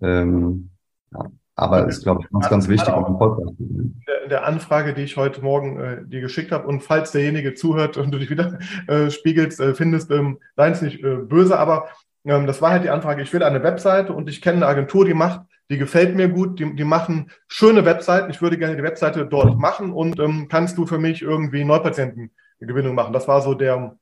Ähm, 0.02 0.70
ja, 1.12 1.26
aber 1.56 1.88
ist, 1.88 2.04
glaube 2.04 2.22
ich, 2.24 2.30
ganz, 2.30 2.50
ganz 2.50 2.68
wichtig. 2.68 2.94
Auch 2.94 3.08
in 3.60 4.30
der 4.30 4.46
Anfrage, 4.46 4.94
die 4.94 5.04
ich 5.04 5.18
heute 5.18 5.42
Morgen 5.42 5.80
äh, 5.80 6.06
dir 6.06 6.22
geschickt 6.22 6.52
habe, 6.52 6.68
und 6.68 6.82
falls 6.82 7.12
derjenige 7.12 7.54
zuhört 7.54 7.98
und 7.98 8.12
du 8.12 8.20
dich 8.20 8.30
wieder 8.30 8.60
äh, 8.88 9.10
spiegelst, 9.10 9.60
äh, 9.60 9.74
findest, 9.74 10.12
ähm, 10.12 10.40
nein, 10.58 10.74
ist 10.74 10.82
nicht 10.82 11.04
äh, 11.04 11.18
böse, 11.18 11.58
aber 11.58 11.88
ähm, 12.26 12.48
das 12.48 12.62
war 12.62 12.72
halt 12.72 12.84
die 12.84 12.90
Anfrage, 12.90 13.22
ich 13.22 13.32
will 13.34 13.44
eine 13.44 13.64
Webseite 13.64 14.14
und 14.14 14.30
ich 14.30 14.42
kenne 14.42 14.58
eine 14.58 14.68
Agentur, 14.68 15.06
die 15.06 15.14
macht, 15.14 15.42
die 15.70 15.78
gefällt 15.78 16.16
mir 16.16 16.28
gut, 16.28 16.60
die, 16.60 16.76
die 16.76 16.84
machen 16.84 17.32
schöne 17.48 17.86
Webseiten, 17.86 18.30
ich 18.30 18.42
würde 18.42 18.58
gerne 18.58 18.76
die 18.76 18.84
Webseite 18.84 19.26
dort 19.26 19.58
machen 19.58 19.94
und 19.94 20.20
ähm, 20.20 20.48
kannst 20.50 20.78
du 20.78 20.86
für 20.86 20.98
mich 20.98 21.22
irgendwie 21.22 21.64
Neupatientengewinnung 22.60 22.96
machen? 22.96 23.14
Das 23.14 23.28
war 23.28 23.42
so 23.42 23.54
der, 23.54 23.98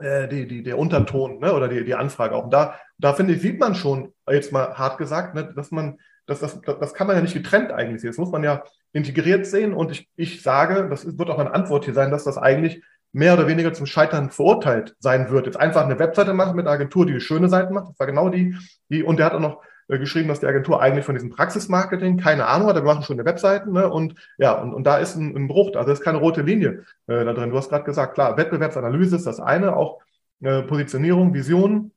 äh, 0.00 0.28
die, 0.28 0.46
die, 0.46 0.62
der 0.62 0.78
Unterton 0.78 1.38
ne, 1.38 1.52
oder 1.52 1.68
die, 1.68 1.84
die 1.84 1.94
Anfrage 1.94 2.34
auch. 2.34 2.44
Und 2.44 2.52
da, 2.52 2.78
da 2.98 3.14
finde 3.14 3.34
ich, 3.34 3.42
sieht 3.42 3.60
man 3.60 3.74
schon, 3.74 4.12
jetzt 4.28 4.52
mal 4.52 4.74
hart 4.74 4.98
gesagt, 4.98 5.34
ne, 5.34 5.52
dass 5.54 5.70
man, 5.70 5.98
das, 6.26 6.40
das, 6.40 6.60
das 6.60 6.94
kann 6.94 7.06
man 7.06 7.16
ja 7.16 7.22
nicht 7.22 7.34
getrennt 7.34 7.72
eigentlich 7.72 8.00
sehen. 8.00 8.10
Das 8.10 8.18
muss 8.18 8.32
man 8.32 8.42
ja 8.42 8.64
integriert 8.92 9.46
sehen. 9.46 9.74
Und 9.74 9.92
ich, 9.92 10.08
ich 10.16 10.42
sage, 10.42 10.88
das 10.88 11.18
wird 11.18 11.30
auch 11.30 11.38
eine 11.38 11.54
Antwort 11.54 11.84
hier 11.84 11.94
sein, 11.94 12.10
dass 12.10 12.24
das 12.24 12.38
eigentlich 12.38 12.82
mehr 13.12 13.34
oder 13.34 13.46
weniger 13.46 13.72
zum 13.72 13.86
Scheitern 13.86 14.30
verurteilt 14.30 14.94
sein 14.98 15.30
wird. 15.30 15.46
Jetzt 15.46 15.58
einfach 15.58 15.84
eine 15.84 15.98
Webseite 15.98 16.34
machen 16.34 16.56
mit 16.56 16.66
einer 16.66 16.74
Agentur, 16.74 17.06
die 17.06 17.20
schöne 17.20 17.48
Seiten 17.48 17.72
macht. 17.72 17.88
Das 17.88 17.98
war 17.98 18.06
genau 18.06 18.28
die, 18.28 18.56
die, 18.90 19.02
und 19.02 19.18
der 19.18 19.26
hat 19.26 19.32
auch 19.32 19.40
noch 19.40 19.62
äh, 19.88 19.98
geschrieben, 19.98 20.28
dass 20.28 20.40
die 20.40 20.46
Agentur 20.46 20.80
eigentlich 20.80 21.04
von 21.04 21.14
diesem 21.14 21.30
Praxismarketing 21.30 22.16
keine 22.16 22.46
Ahnung 22.46 22.68
hat. 22.68 22.76
Wir 22.76 22.82
machen 22.82 23.02
schon 23.02 23.18
eine 23.18 23.28
Webseiten 23.28 23.72
ne? 23.72 23.90
und 23.90 24.14
ja, 24.38 24.52
und, 24.52 24.74
und 24.74 24.84
da 24.84 24.98
ist 24.98 25.16
ein, 25.16 25.36
ein 25.36 25.48
Bruch, 25.48 25.74
also 25.76 25.92
ist 25.92 26.02
keine 26.02 26.18
rote 26.18 26.42
Linie 26.42 26.84
äh, 27.06 27.24
da 27.24 27.32
drin. 27.32 27.50
Du 27.50 27.56
hast 27.56 27.68
gerade 27.68 27.84
gesagt, 27.84 28.14
klar, 28.14 28.36
Wettbewerbsanalyse 28.36 29.16
ist 29.16 29.26
das 29.26 29.40
eine, 29.40 29.76
auch 29.76 30.00
äh, 30.42 30.62
Positionierung, 30.62 31.34
Vision 31.34 31.92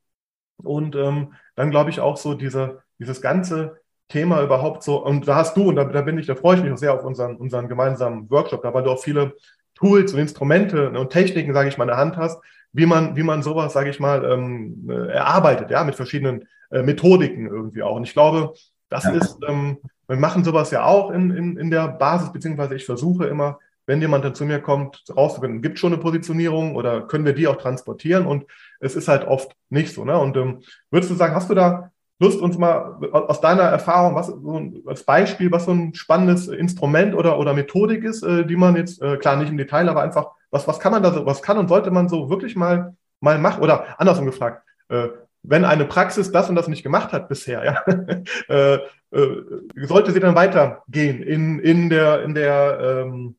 und 0.62 0.94
ähm, 0.96 1.34
dann 1.56 1.70
glaube 1.70 1.90
ich 1.90 2.00
auch 2.00 2.16
so 2.16 2.34
diese, 2.34 2.82
dieses 2.98 3.20
ganze 3.20 3.80
Thema 4.08 4.42
überhaupt 4.42 4.82
so, 4.82 5.04
und 5.04 5.26
da 5.26 5.36
hast 5.36 5.56
du, 5.56 5.68
und 5.68 5.76
da, 5.76 5.84
da 5.84 6.02
bin 6.02 6.18
ich, 6.18 6.26
da 6.26 6.34
freue 6.34 6.56
ich 6.56 6.62
mich 6.62 6.72
auch 6.72 6.78
sehr 6.78 6.94
auf 6.94 7.04
unseren, 7.04 7.36
unseren 7.36 7.68
gemeinsamen 7.68 8.30
Workshop, 8.30 8.62
da 8.62 8.74
weil 8.74 8.82
du 8.82 8.90
auch 8.90 9.02
viele 9.02 9.34
Tools 9.74 10.12
und 10.12 10.20
Instrumente 10.20 10.90
und 10.90 11.10
Techniken, 11.10 11.54
sage 11.54 11.68
ich 11.68 11.78
mal, 11.78 11.84
in 11.84 11.88
der 11.88 11.96
Hand 11.96 12.16
hast, 12.16 12.42
wie 12.72 12.86
man, 12.86 13.16
wie 13.16 13.22
man 13.22 13.42
sowas, 13.42 13.72
sage 13.72 13.90
ich 13.90 13.98
mal, 13.98 14.24
ähm, 14.24 14.88
äh, 14.90 15.12
erarbeitet, 15.12 15.70
ja, 15.70 15.82
mit 15.84 15.94
verschiedenen 15.94 16.46
äh, 16.70 16.82
Methodiken 16.82 17.46
irgendwie 17.46 17.82
auch. 17.82 17.96
Und 17.96 18.04
ich 18.04 18.12
glaube, 18.12 18.54
das 18.88 19.04
ja. 19.04 19.10
ist, 19.12 19.38
ähm, 19.46 19.78
wir 20.08 20.16
machen 20.16 20.44
sowas 20.44 20.70
ja 20.70 20.84
auch 20.84 21.10
in, 21.10 21.30
in, 21.30 21.56
in 21.56 21.70
der 21.70 21.88
Basis, 21.88 22.32
beziehungsweise 22.32 22.74
ich 22.74 22.84
versuche 22.84 23.26
immer, 23.26 23.58
wenn 23.86 24.00
jemand 24.00 24.24
dann 24.24 24.34
zu 24.34 24.44
mir 24.44 24.60
kommt, 24.60 25.02
rauszufinden, 25.14 25.62
gibt 25.62 25.78
schon 25.78 25.92
eine 25.92 26.02
Positionierung 26.02 26.76
oder 26.76 27.02
können 27.02 27.24
wir 27.24 27.32
die 27.32 27.48
auch 27.48 27.56
transportieren? 27.56 28.26
Und 28.26 28.46
es 28.78 28.94
ist 28.94 29.08
halt 29.08 29.26
oft 29.26 29.52
nicht 29.68 29.92
so. 29.94 30.04
Ne? 30.04 30.16
Und 30.16 30.36
ähm, 30.36 30.60
würdest 30.90 31.10
du 31.10 31.16
sagen, 31.16 31.34
hast 31.34 31.50
du 31.50 31.54
da 31.54 31.90
Lust, 32.20 32.40
uns 32.40 32.58
mal 32.58 32.98
aus 33.12 33.40
deiner 33.40 33.62
Erfahrung, 33.62 34.14
was 34.14 34.26
so 34.26 34.72
als 34.86 35.04
Beispiel, 35.04 35.50
was 35.50 35.64
so 35.64 35.72
ein 35.72 35.94
spannendes 35.94 36.48
Instrument 36.48 37.14
oder, 37.14 37.38
oder 37.38 37.54
Methodik 37.54 38.04
ist, 38.04 38.22
äh, 38.22 38.44
die 38.44 38.56
man 38.56 38.76
jetzt, 38.76 39.00
äh, 39.00 39.16
klar, 39.16 39.36
nicht 39.36 39.48
im 39.48 39.56
Detail, 39.56 39.88
aber 39.88 40.02
einfach, 40.02 40.26
was, 40.50 40.68
was 40.68 40.78
kann 40.78 40.92
man 40.92 41.02
da 41.02 41.12
so, 41.12 41.24
was 41.24 41.40
kann 41.40 41.56
und 41.56 41.68
sollte 41.68 41.90
man 41.90 42.10
so 42.10 42.28
wirklich 42.28 42.56
mal, 42.56 42.94
mal 43.20 43.38
machen? 43.38 43.62
Oder 43.62 43.98
andersrum 43.98 44.26
gefragt, 44.26 44.62
äh, 44.90 45.08
wenn 45.42 45.64
eine 45.64 45.84
Praxis 45.84 46.32
das 46.32 46.48
und 46.48 46.56
das 46.56 46.68
nicht 46.68 46.82
gemacht 46.82 47.12
hat 47.12 47.28
bisher, 47.28 47.64
ja, 47.64 47.82
äh, 48.48 48.74
äh, 49.10 49.86
sollte 49.86 50.12
sie 50.12 50.20
dann 50.20 50.34
weitergehen 50.34 51.22
in, 51.22 51.58
in 51.58 51.90
der, 51.90 52.22
in 52.22 52.34
der, 52.34 53.04
ähm, 53.06 53.36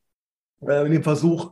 äh, 0.62 0.86
in 0.86 0.92
dem 0.92 1.04
Versuch, 1.04 1.52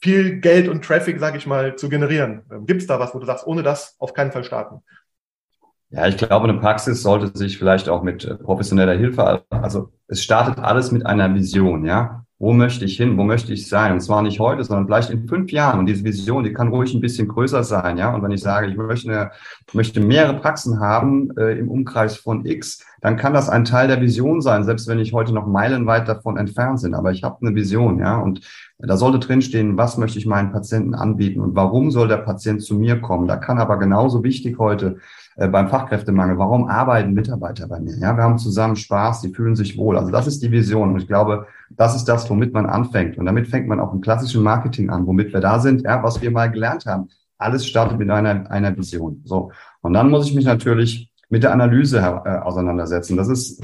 viel 0.00 0.40
Geld 0.40 0.68
und 0.68 0.84
Traffic, 0.84 1.18
sage 1.18 1.38
ich 1.38 1.46
mal, 1.46 1.76
zu 1.76 1.88
generieren. 1.88 2.42
Ähm, 2.50 2.66
Gibt 2.66 2.82
es 2.82 2.86
da 2.86 2.98
was, 2.98 3.14
wo 3.14 3.18
du 3.18 3.26
sagst, 3.26 3.46
ohne 3.46 3.62
das 3.62 3.96
auf 3.98 4.14
keinen 4.14 4.32
Fall 4.32 4.44
starten? 4.44 4.82
Ja, 5.90 6.06
ich 6.06 6.16
glaube, 6.16 6.48
eine 6.48 6.58
Praxis 6.58 7.02
sollte 7.02 7.36
sich 7.36 7.58
vielleicht 7.58 7.88
auch 7.88 8.02
mit 8.02 8.24
äh, 8.24 8.34
professioneller 8.34 8.94
Hilfe, 8.94 9.44
also 9.50 9.92
es 10.08 10.22
startet 10.22 10.58
alles 10.58 10.92
mit 10.92 11.06
einer 11.06 11.34
Vision, 11.34 11.84
ja 11.84 12.23
wo 12.44 12.52
möchte 12.52 12.84
ich 12.84 12.98
hin, 12.98 13.16
wo 13.16 13.24
möchte 13.24 13.54
ich 13.54 13.70
sein? 13.70 13.92
Und 13.92 14.00
zwar 14.00 14.20
nicht 14.20 14.38
heute, 14.38 14.62
sondern 14.62 14.84
vielleicht 14.84 15.08
in 15.08 15.26
fünf 15.26 15.50
Jahren. 15.50 15.78
Und 15.78 15.86
diese 15.86 16.04
Vision, 16.04 16.44
die 16.44 16.52
kann 16.52 16.68
ruhig 16.68 16.92
ein 16.92 17.00
bisschen 17.00 17.26
größer 17.26 17.64
sein, 17.64 17.96
ja. 17.96 18.14
Und 18.14 18.22
wenn 18.22 18.32
ich 18.32 18.42
sage, 18.42 18.66
ich 18.66 18.76
möchte, 18.76 19.10
eine, 19.10 19.30
möchte 19.72 20.00
mehrere 20.00 20.34
Praxen 20.34 20.78
haben 20.78 21.34
äh, 21.38 21.58
im 21.58 21.70
Umkreis 21.70 22.18
von 22.18 22.44
X, 22.44 22.84
dann 23.00 23.16
kann 23.16 23.32
das 23.32 23.48
ein 23.48 23.64
Teil 23.64 23.88
der 23.88 24.02
Vision 24.02 24.42
sein, 24.42 24.62
selbst 24.62 24.86
wenn 24.88 24.98
ich 24.98 25.14
heute 25.14 25.32
noch 25.32 25.46
meilenweit 25.46 26.06
davon 26.06 26.36
entfernt 26.36 26.82
bin. 26.82 26.92
Aber 26.94 27.12
ich 27.12 27.22
habe 27.22 27.38
eine 27.40 27.54
Vision, 27.54 27.98
ja. 27.98 28.18
Und 28.18 28.42
Da 28.78 28.96
sollte 28.96 29.20
drinstehen, 29.20 29.76
was 29.76 29.98
möchte 29.98 30.18
ich 30.18 30.26
meinen 30.26 30.50
Patienten 30.50 30.94
anbieten 30.94 31.40
und 31.40 31.54
warum 31.54 31.92
soll 31.92 32.08
der 32.08 32.16
Patient 32.18 32.60
zu 32.60 32.74
mir 32.74 33.00
kommen. 33.00 33.28
Da 33.28 33.36
kann 33.36 33.58
aber 33.58 33.78
genauso 33.78 34.24
wichtig 34.24 34.58
heute 34.58 34.98
äh, 35.36 35.46
beim 35.46 35.68
Fachkräftemangel, 35.68 36.38
warum 36.38 36.66
arbeiten 36.66 37.12
Mitarbeiter 37.12 37.68
bei 37.68 37.78
mir? 37.78 37.96
Ja, 37.98 38.16
wir 38.16 38.24
haben 38.24 38.38
zusammen 38.38 38.74
Spaß, 38.74 39.20
die 39.20 39.32
fühlen 39.32 39.54
sich 39.54 39.78
wohl. 39.78 39.96
Also 39.96 40.10
das 40.10 40.26
ist 40.26 40.42
die 40.42 40.50
Vision 40.50 40.92
und 40.92 41.00
ich 41.00 41.06
glaube, 41.06 41.46
das 41.70 41.94
ist 41.94 42.06
das, 42.06 42.28
womit 42.28 42.52
man 42.52 42.66
anfängt. 42.66 43.16
Und 43.16 43.26
damit 43.26 43.46
fängt 43.46 43.68
man 43.68 43.78
auch 43.78 43.92
im 43.92 44.00
klassischen 44.00 44.42
Marketing 44.42 44.90
an, 44.90 45.06
womit 45.06 45.32
wir 45.32 45.40
da 45.40 45.60
sind, 45.60 45.82
ja, 45.82 46.02
was 46.02 46.20
wir 46.20 46.32
mal 46.32 46.50
gelernt 46.50 46.84
haben. 46.86 47.08
Alles 47.38 47.66
startet 47.66 47.98
mit 47.98 48.10
einer, 48.10 48.50
einer 48.50 48.76
Vision. 48.76 49.22
So. 49.24 49.52
Und 49.82 49.92
dann 49.92 50.10
muss 50.10 50.26
ich 50.26 50.34
mich 50.34 50.44
natürlich 50.44 51.12
mit 51.28 51.42
der 51.42 51.52
Analyse 51.52 51.98
äh, 51.98 52.38
auseinandersetzen. 52.38 53.16
Das 53.16 53.28
ist 53.28 53.62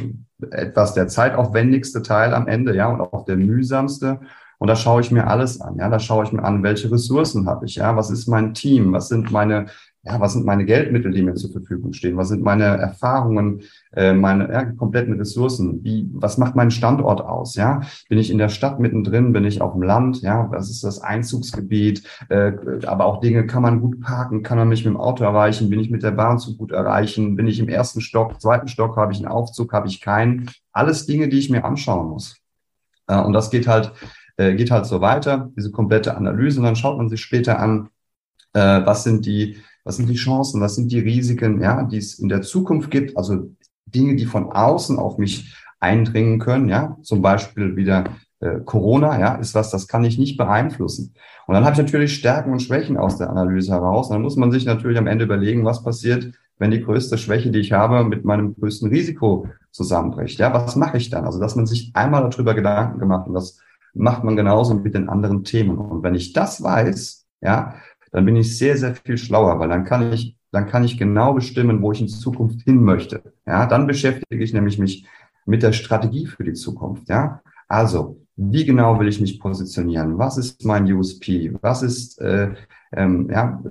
etwas 0.51 0.95
der 0.95 1.09
zeitaufwendigste 1.09 2.03
Teil 2.03 2.33
am 2.35 2.47
Ende, 2.47 2.75
ja, 2.75 2.89
und 2.89 3.01
auch 3.01 3.25
der 3.25 3.37
mühsamste. 3.37 4.21
Und 4.61 4.69
da 4.69 4.77
schaue 4.77 5.01
ich 5.01 5.11
mir 5.11 5.27
alles 5.27 5.61
an. 5.61 5.77
Ja, 5.79 5.89
da 5.89 5.99
schaue 5.99 6.25
ich 6.25 6.33
mir 6.33 6.45
an, 6.45 6.63
welche 6.63 6.93
Ressourcen 6.93 7.47
habe 7.49 7.65
ich. 7.65 7.77
Ja, 7.77 7.97
was 7.97 8.11
ist 8.11 8.29
mein 8.29 8.53
Team? 8.53 8.93
Was 8.93 9.09
sind 9.09 9.33
meine 9.33 9.67
ja, 10.03 10.19
was 10.19 10.33
sind 10.33 10.47
meine 10.47 10.65
Geldmittel, 10.65 11.13
die 11.13 11.23
mir 11.23 11.35
zur 11.35 11.53
Verfügung 11.53 11.93
stehen? 11.93 12.17
Was 12.17 12.29
sind 12.29 12.43
meine 12.43 12.65
Erfahrungen, 12.65 13.63
äh, 13.93 14.15
meine 14.15 14.51
ja, 14.51 14.65
kompletten 14.65 15.19
Ressourcen? 15.19 15.85
Wie, 15.85 16.09
was 16.15 16.39
macht 16.39 16.57
meinen 16.57 16.71
Standort 16.71 17.21
aus? 17.21 17.55
Ja, 17.55 17.83
bin 18.09 18.19
ich 18.19 18.31
in 18.31 18.39
der 18.39 18.49
Stadt 18.49 18.81
mittendrin? 18.81 19.35
Bin 19.35 19.45
ich 19.45 19.61
auf 19.61 19.73
dem 19.73 19.83
Land? 19.83 20.23
Ja, 20.23 20.51
was 20.51 20.71
ist 20.71 20.85
das 20.85 21.01
Einzugsgebiet? 21.03 22.03
Äh, 22.31 22.53
aber 22.87 23.05
auch 23.05 23.21
Dinge, 23.21 23.47
kann 23.47 23.63
man 23.63 23.81
gut 23.83 24.01
parken? 24.01 24.43
Kann 24.43 24.57
man 24.57 24.71
mich 24.71 24.87
mit 24.87 24.95
dem 24.95 25.01
Auto 25.01 25.23
erreichen? 25.23 25.69
Bin 25.69 25.81
ich 25.81 25.91
mit 25.91 26.03
der 26.03 26.13
Bahn 26.13 26.39
zu 26.39 26.57
gut 26.57 26.73
erreichen? 26.73 27.37
Bin 27.37 27.47
ich 27.47 27.59
im 27.59 27.69
ersten 27.69 28.01
Stock, 28.01 28.41
zweiten 28.41 28.69
Stock? 28.69 28.97
Habe 28.97 29.13
ich 29.13 29.19
einen 29.19 29.29
Aufzug? 29.29 29.75
Habe 29.75 29.89
ich 29.89 30.01
keinen? 30.01 30.49
Alles 30.73 31.05
Dinge, 31.05 31.29
die 31.29 31.39
ich 31.39 31.51
mir 31.51 31.65
anschauen 31.67 32.09
muss. 32.09 32.39
Äh, 33.07 33.21
und 33.21 33.35
das 33.35 33.51
geht 33.51 33.69
halt, 33.69 33.93
äh, 34.41 34.55
geht 34.55 34.71
halt 34.71 34.87
so 34.87 35.01
weiter, 35.01 35.51
diese 35.57 35.71
komplette 35.71 36.17
Analyse. 36.17 36.61
Und 36.61 36.65
dann 36.65 36.77
schaut 36.77 36.99
man 36.99 37.09
sich 37.09 37.21
später 37.21 37.59
an, 37.59 37.89
äh, 38.55 38.61
was 38.85 39.05
sind 39.05 39.27
die 39.27 39.59
was 39.85 39.97
sind 39.97 40.09
die 40.09 40.17
Chancen, 40.17 40.61
was 40.61 40.75
sind 40.75 40.93
die 40.93 41.01
Risiken, 41.01 41.61
ja, 41.61 41.83
die 41.83 41.97
es 41.97 42.19
in 42.19 42.29
der 42.29 42.43
Zukunft 42.43 42.91
gibt, 42.91 43.17
also 43.17 43.51
Dinge, 43.87 44.17
die 44.17 44.27
von 44.27 44.53
außen 44.53 44.99
auf 44.99 45.19
mich 45.19 45.55
eindringen 45.81 46.39
können, 46.39 46.69
ja, 46.69 46.97
zum 47.03 47.23
Beispiel 47.23 47.77
wieder 47.77 48.05
äh, 48.41 48.61
Corona, 48.65 49.19
ja, 49.19 49.35
ist 49.37 49.55
was, 49.55 49.71
das 49.71 49.89
kann 49.89 50.05
ich 50.05 50.19
nicht 50.19 50.37
beeinflussen. 50.37 51.15
Und 51.47 51.55
dann 51.55 51.65
habe 51.65 51.73
ich 51.73 51.79
natürlich 51.79 52.15
Stärken 52.15 52.53
und 52.53 52.61
Schwächen 52.61 52.97
aus 52.97 53.17
der 53.17 53.31
Analyse 53.31 53.73
heraus. 53.73 54.09
Und 54.09 54.15
dann 54.15 54.23
muss 54.23 54.37
man 54.37 54.53
sich 54.53 54.65
natürlich 54.67 54.99
am 54.99 55.07
Ende 55.07 55.25
überlegen, 55.25 55.65
was 55.65 55.83
passiert, 55.83 56.33
wenn 56.59 56.71
die 56.71 56.83
größte 56.83 57.17
Schwäche, 57.17 57.51
die 57.51 57.61
ich 57.61 57.73
habe, 57.73 58.05
mit 58.05 58.25
meinem 58.25 58.55
größten 58.55 58.91
Risiko 58.91 59.49
zusammenbricht. 59.71 60.39
Ja, 60.39 60.53
was 60.53 60.77
mache 60.77 60.99
ich 60.99 61.09
dann? 61.11 61.25
Also, 61.25 61.41
dass 61.41 61.57
man 61.57 61.67
sich 61.67 61.91
einmal 61.95 62.29
darüber 62.29 62.55
Gedanken 62.55 62.99
gemacht 62.99 63.27
und 63.27 63.35
das 63.35 63.59
macht 63.95 64.25
man 64.25 64.37
genauso 64.37 64.75
mit 64.75 64.95
den 64.95 65.09
anderen 65.09 65.45
Themen. 65.45 65.79
Und 65.79 66.03
wenn 66.03 66.15
ich 66.15 66.33
das 66.33 66.63
weiß, 66.63 67.27
ja, 67.41 67.75
dann 68.13 68.25
bin 68.25 68.37
ich 68.37 68.59
sehr, 68.59 68.77
sehr 68.77 68.95
viel 68.95 69.19
schlauer, 69.19 69.59
weil 69.59 69.69
dann 69.69 69.85
kann 69.85 70.13
ich, 70.13 70.37
dann 70.51 70.67
kann 70.67 70.85
ich 70.85 70.99
genau 70.99 71.35
bestimmen, 71.35 71.81
wo 71.83 71.93
ich 71.93 72.01
in 72.01 72.09
Zukunft 72.09 72.63
hin 72.63 72.83
möchte. 72.83 73.23
Ja, 73.47 73.67
dann 73.67 73.87
beschäftige 73.87 74.43
ich 74.43 74.53
nämlich 74.53 74.79
mich 74.79 75.07
mit 75.47 75.63
der 75.63 75.73
Strategie 75.73 76.27
für 76.27 76.45
die 76.45 76.53
Zukunft. 76.53 77.09
Ja, 77.09 77.43
also 77.69 78.21
wie 78.37 78.65
genau 78.65 78.99
will 78.99 79.09
ich 79.09 79.21
mich 79.21 79.39
positionieren? 79.39 80.19
Was 80.19 80.39
ist 80.39 80.65
mein 80.65 80.91
USP? 80.91 81.53
Was 81.61 81.83
ist, 81.83 82.21
äh, 82.21 82.55
ähm, 82.93 83.29
ja, 83.31 83.63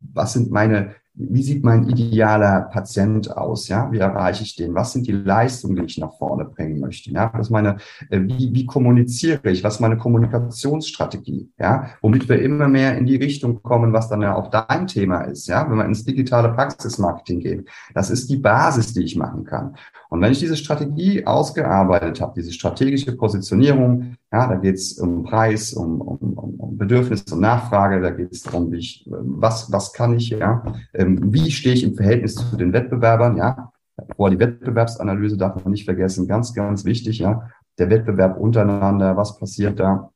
was 0.00 0.32
sind 0.32 0.50
meine 0.50 0.94
wie 1.14 1.42
sieht 1.42 1.62
mein 1.62 1.88
idealer 1.88 2.62
Patient 2.72 3.36
aus? 3.36 3.68
Ja, 3.68 3.92
wie 3.92 3.98
erreiche 3.98 4.44
ich 4.44 4.56
den? 4.56 4.74
Was 4.74 4.92
sind 4.92 5.06
die 5.06 5.12
Leistungen, 5.12 5.76
die 5.76 5.84
ich 5.84 5.98
nach 5.98 6.16
vorne 6.16 6.46
bringen 6.46 6.80
möchte? 6.80 7.10
Ja, 7.10 7.30
was 7.34 7.50
meine, 7.50 7.76
äh, 8.08 8.20
wie, 8.20 8.50
wie 8.54 8.64
kommuniziere 8.64 9.50
ich? 9.50 9.62
Was 9.62 9.74
ist 9.74 9.80
meine 9.80 9.98
Kommunikationsstrategie? 9.98 11.50
Ja, 11.58 11.90
womit 12.00 12.28
wir 12.28 12.40
immer 12.40 12.66
mehr 12.66 12.96
in 12.96 13.04
die 13.04 13.16
Richtung 13.16 13.62
kommen, 13.62 13.92
was 13.92 14.08
dann 14.08 14.22
ja 14.22 14.34
auch 14.34 14.50
dein 14.50 14.86
Thema 14.86 15.22
ist. 15.22 15.48
Ja, 15.48 15.68
wenn 15.68 15.76
wir 15.76 15.84
ins 15.84 16.04
digitale 16.04 16.48
Praxismarketing 16.50 17.40
gehen. 17.40 17.68
Das 17.94 18.08
ist 18.08 18.30
die 18.30 18.38
Basis, 18.38 18.94
die 18.94 19.02
ich 19.02 19.16
machen 19.16 19.44
kann. 19.44 19.76
Und 20.08 20.22
wenn 20.22 20.32
ich 20.32 20.40
diese 20.40 20.56
Strategie 20.56 21.26
ausgearbeitet 21.26 22.20
habe, 22.20 22.32
diese 22.36 22.52
strategische 22.52 23.16
Positionierung, 23.16 24.16
ja, 24.32 24.46
da 24.46 24.54
geht 24.56 24.76
es 24.76 24.98
um 24.98 25.24
Preis, 25.24 25.74
um, 25.74 26.00
um, 26.00 26.32
um 26.38 26.78
Bedürfnis 26.78 27.24
und 27.30 27.40
Nachfrage, 27.40 28.00
da 28.00 28.10
geht 28.10 28.32
es 28.32 28.42
darum, 28.42 28.72
wie 28.72 28.78
ich, 28.78 29.06
was, 29.06 29.70
was 29.70 29.92
kann 29.92 30.14
ich, 30.14 30.30
ja, 30.30 30.64
ähm, 30.94 31.32
wie 31.32 31.50
stehe 31.50 31.74
ich 31.74 31.84
im 31.84 31.94
Verhältnis 31.94 32.36
zu 32.36 32.56
den 32.56 32.72
Wettbewerbern, 32.72 33.36
ja. 33.36 33.72
Vor 34.16 34.30
die 34.30 34.38
Wettbewerbsanalyse 34.38 35.36
darf 35.36 35.62
man 35.62 35.70
nicht 35.70 35.84
vergessen, 35.84 36.26
ganz, 36.26 36.54
ganz 36.54 36.84
wichtig, 36.86 37.18
ja. 37.18 37.50
Der 37.78 37.90
Wettbewerb 37.90 38.38
untereinander, 38.38 39.16
was 39.16 39.38
passiert 39.38 39.78
da? 39.78 40.10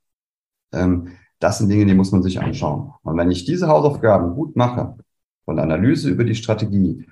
Ähm, 0.72 1.08
das 1.38 1.58
sind 1.58 1.68
Dinge, 1.68 1.84
die 1.84 1.94
muss 1.94 2.12
man 2.12 2.22
sich 2.22 2.40
anschauen. 2.40 2.94
Und 3.02 3.18
wenn 3.18 3.30
ich 3.30 3.44
diese 3.44 3.68
Hausaufgaben 3.68 4.34
gut 4.34 4.56
mache, 4.56 4.96
von 5.44 5.58
Analyse 5.58 6.08
über 6.08 6.24
die 6.24 6.34
Strategie, 6.34 7.06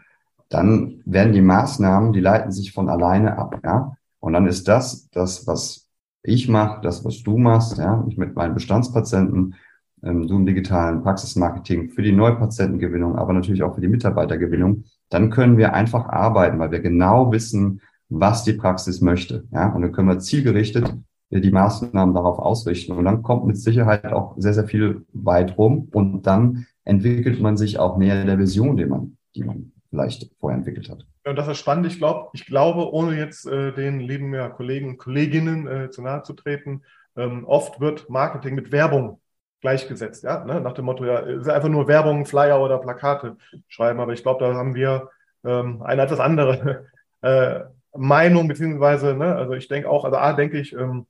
dann 0.49 1.03
werden 1.05 1.35
die 1.35 1.43
Maßnahmen, 1.43 2.13
die 2.15 2.21
leiten 2.21 2.51
sich 2.51 2.73
von 2.73 2.89
alleine 2.89 3.37
ab, 3.37 3.61
ja. 3.63 3.97
Und 4.21 4.33
dann 4.33 4.47
ist 4.47 4.69
das, 4.69 5.11
das, 5.11 5.47
was 5.47 5.84
ich 6.25 6.49
mache 6.49 6.81
das, 6.83 7.05
was 7.05 7.23
du 7.23 7.37
machst, 7.37 7.79
ja, 7.79 8.05
ich 8.09 8.17
mit 8.17 8.35
meinen 8.35 8.55
Bestandspatienten, 8.55 9.55
ähm, 10.03 10.27
du 10.27 10.37
im 10.37 10.47
digitalen 10.47 11.03
Praxismarketing 11.03 11.91
für 11.91 12.03
die 12.03 12.13
Neupatientengewinnung, 12.13 13.17
aber 13.17 13.35
natürlich 13.35 13.63
auch 13.63 13.75
für 13.75 13.83
die 13.83 13.89
Mitarbeitergewinnung, 13.89 14.85
dann 15.11 15.31
können 15.31 15.59
wir 15.59 15.75
einfach 15.75 16.09
arbeiten, 16.09 16.59
weil 16.59 16.73
wir 16.73 16.81
genau 16.81 17.31
wissen, 17.31 17.81
was 18.09 18.43
die 18.43 18.55
Praxis 18.55 19.01
möchte. 19.01 19.47
Ja, 19.53 19.69
und 19.69 19.83
dann 19.83 19.93
können 19.93 20.09
wir 20.09 20.19
zielgerichtet 20.19 20.93
die 21.31 21.51
Maßnahmen 21.51 22.15
darauf 22.15 22.39
ausrichten. 22.39 22.93
Und 22.93 23.05
dann 23.05 23.23
kommt 23.23 23.47
mit 23.47 23.59
Sicherheit 23.59 24.13
auch 24.13 24.35
sehr, 24.39 24.55
sehr 24.55 24.69
viel 24.69 25.05
weit 25.13 25.59
rum. 25.59 25.89
Und 25.93 26.27
dann 26.27 26.67
entwickelt 26.85 27.41
man 27.41 27.57
sich 27.57 27.79
auch 27.79 27.97
näher 27.97 28.25
der 28.25 28.39
Vision, 28.39 28.77
die 28.77 28.87
man, 28.87 29.17
die 29.35 29.45
man 29.45 29.73
vielleicht 29.91 30.31
vorher 30.39 30.59
entwickelt 30.59 30.91
hat. 30.91 31.07
Ja, 31.25 31.33
das 31.33 31.49
ist 31.49 31.59
spannend. 31.59 31.87
Ich 31.87 31.99
glaube, 31.99 32.29
ich 32.35 32.45
glaube, 32.47 32.93
ohne 32.93 33.17
jetzt 33.17 33.47
äh, 33.47 33.73
den 33.73 34.01
lieben 34.01 34.35
ja, 34.35 34.49
Kollegen 34.51 34.91
und 34.91 34.99
Kolleginnen 34.99 35.67
äh, 35.67 35.91
zu 35.91 36.03
nahe 36.03 36.23
zu 36.23 36.35
treten, 36.35 36.83
ähm, 37.17 37.45
oft 37.47 37.81
wird 37.81 38.11
Marketing 38.11 38.55
mit 38.55 38.73
Werbung 38.73 39.21
gleichgesetzt, 39.61 40.25
ja, 40.25 40.45
ne? 40.45 40.61
nach 40.61 40.75
dem 40.75 40.85
Motto, 40.85 41.05
ja, 41.07 41.21
ist 41.21 41.49
einfach 41.49 41.71
nur 41.71 41.89
Werbung, 41.89 42.27
Flyer 42.27 42.61
oder 42.61 42.79
Plakate 42.79 43.37
schreiben. 43.69 44.01
Aber 44.01 44.13
ich 44.13 44.23
glaube, 44.23 44.45
da 44.45 44.55
haben 44.55 44.75
wir 44.75 45.09
ähm, 45.45 45.83
eine 45.83 46.03
etwas 46.03 46.21
andere 46.21 46.87
äh, 47.23 47.61
Meinung, 47.97 48.47
beziehungsweise, 48.49 49.15
ne, 49.15 49.35
also 49.37 49.55
ich 49.55 49.69
denke 49.69 49.89
auch, 49.89 50.05
also 50.05 50.17
A, 50.19 50.33
denke 50.35 50.59
ich, 50.61 50.75
ähm, 50.75 51.07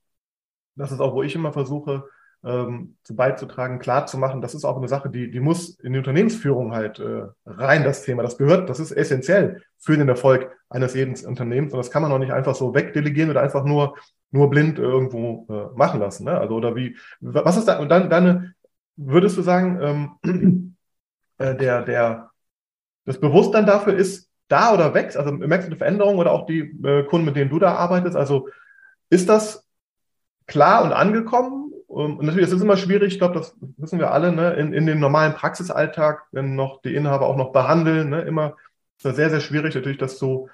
das 0.77 0.93
ist 0.93 1.01
auch, 1.01 1.15
wo 1.15 1.23
ich 1.23 1.35
immer 1.35 1.53
versuche, 1.53 2.05
ähm, 2.45 2.97
zu 3.03 3.17
beizutragen, 3.17 3.79
klar 3.79 4.07
zu 4.07 4.19
machen, 4.19 4.43
das 4.43 4.55
ist 4.55 4.65
auch 4.65 4.77
eine 4.77 4.89
Sache, 4.89 5.09
die, 5.09 5.31
die 5.31 5.41
muss 5.41 5.79
in 5.81 5.93
die 5.93 5.99
Unternehmensführung 5.99 6.73
halt 6.73 6.99
äh, 6.99 7.27
rein, 7.47 7.85
das 7.85 8.03
Thema. 8.03 8.23
Das 8.23 8.37
gehört, 8.37 8.69
das 8.69 8.81
ist 8.81 8.93
essentiell 8.93 9.63
für 9.79 9.97
den 9.97 10.09
Erfolg 10.09 10.51
eines 10.69 10.95
jeden 10.95 11.15
Unternehmens 11.27 11.73
und 11.73 11.79
das 11.79 11.91
kann 11.91 12.03
man 12.03 12.13
auch 12.13 12.19
nicht 12.19 12.33
einfach 12.33 12.55
so 12.55 12.75
wegdelegieren 12.75 13.31
oder 13.31 13.41
einfach 13.41 13.65
nur, 13.65 13.97
nur 14.31 14.51
blind 14.51 14.79
irgendwo 14.79 15.47
äh, 15.49 15.77
machen 15.77 16.01
lassen. 16.01 16.25
Ne? 16.25 16.39
Also, 16.39 16.55
oder 16.55 16.77
wie, 16.77 16.97
was 17.21 17.57
ist 17.57 17.67
da, 17.67 17.79
und 17.79 17.89
dann, 17.89 18.11
dann 18.11 18.55
würdest 18.97 19.37
du 19.39 19.43
sagen, 19.43 20.19
ähm, 20.23 20.77
äh, 21.39 21.55
der, 21.57 21.83
der, 21.83 22.31
das 23.07 23.19
Bewusstsein 23.21 23.67
dafür 23.67 23.95
ist 23.95 24.31
da 24.49 24.75
oder 24.75 24.93
wächst? 24.93 25.17
Also 25.17 25.33
merkst 25.33 25.69
du 25.69 25.73
eine 25.73 25.79
Veränderung 25.79 26.19
oder 26.19 26.33
auch 26.33 26.47
die 26.47 26.61
äh, 26.61 27.05
Kunden, 27.05 27.25
mit 27.25 27.37
denen 27.37 27.51
du 27.51 27.59
da 27.59 27.75
arbeitest? 27.75 28.17
Also 28.17 28.49
ist 29.09 29.29
das 29.29 29.67
klar 30.47 30.85
und 30.85 30.93
angekommen 30.93 31.64
und 31.87 32.23
natürlich, 32.23 32.47
es 32.47 32.53
ist 32.53 32.63
immer 32.63 32.77
schwierig, 32.77 33.15
ich 33.15 33.19
glaube, 33.19 33.35
das 33.35 33.57
wissen 33.77 33.99
wir 33.99 34.13
alle, 34.13 34.33
ne, 34.33 34.55
in, 34.55 34.73
in 34.73 34.87
dem 34.87 35.01
normalen 35.01 35.35
Praxisalltag, 35.35 36.25
wenn 36.33 36.55
noch 36.55 36.83
die 36.83 36.95
Inhaber 36.95 37.27
auch 37.27 37.37
noch 37.37 37.53
behandeln, 37.53 38.11
ne, 38.11 38.23
immer 38.23 38.57
ist 38.97 39.05
das 39.05 39.17
sehr, 39.17 39.31
sehr 39.31 39.41
schwierig, 39.41 39.75
natürlich 39.75 39.99
das 39.99 40.19
so 40.19 40.49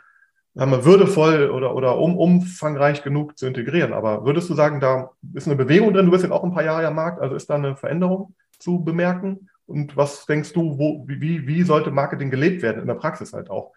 sagen 0.54 0.72
wir, 0.72 0.84
würdevoll 0.84 1.50
oder, 1.50 1.74
oder 1.74 1.98
um, 1.98 2.18
umfangreich 2.18 3.02
genug 3.02 3.38
zu 3.38 3.46
integrieren. 3.46 3.92
Aber 3.92 4.24
würdest 4.24 4.50
du 4.50 4.54
sagen, 4.54 4.80
da 4.80 5.10
ist 5.32 5.46
eine 5.46 5.56
Bewegung 5.56 5.92
drin, 5.92 6.06
du 6.06 6.12
bist 6.12 6.24
jetzt 6.24 6.32
auch 6.32 6.44
ein 6.44 6.52
paar 6.52 6.64
Jahre 6.64 6.86
am 6.86 6.94
Markt, 6.96 7.20
also 7.20 7.34
ist 7.34 7.48
da 7.48 7.54
eine 7.54 7.76
Veränderung 7.76 8.34
zu 8.58 8.82
bemerken? 8.82 9.48
Und 9.66 9.96
was 9.96 10.26
denkst 10.26 10.52
du, 10.52 10.78
wo, 10.78 11.04
wie, 11.06 11.46
wie 11.46 11.62
sollte 11.62 11.92
Marketing 11.92 12.30
gelebt 12.30 12.62
werden 12.62 12.80
in 12.80 12.88
der 12.88 12.94
Praxis 12.94 13.32
halt 13.32 13.50
auch? 13.50 13.72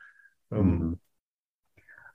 Ähm, 0.52 0.68
mhm. 0.68 1.00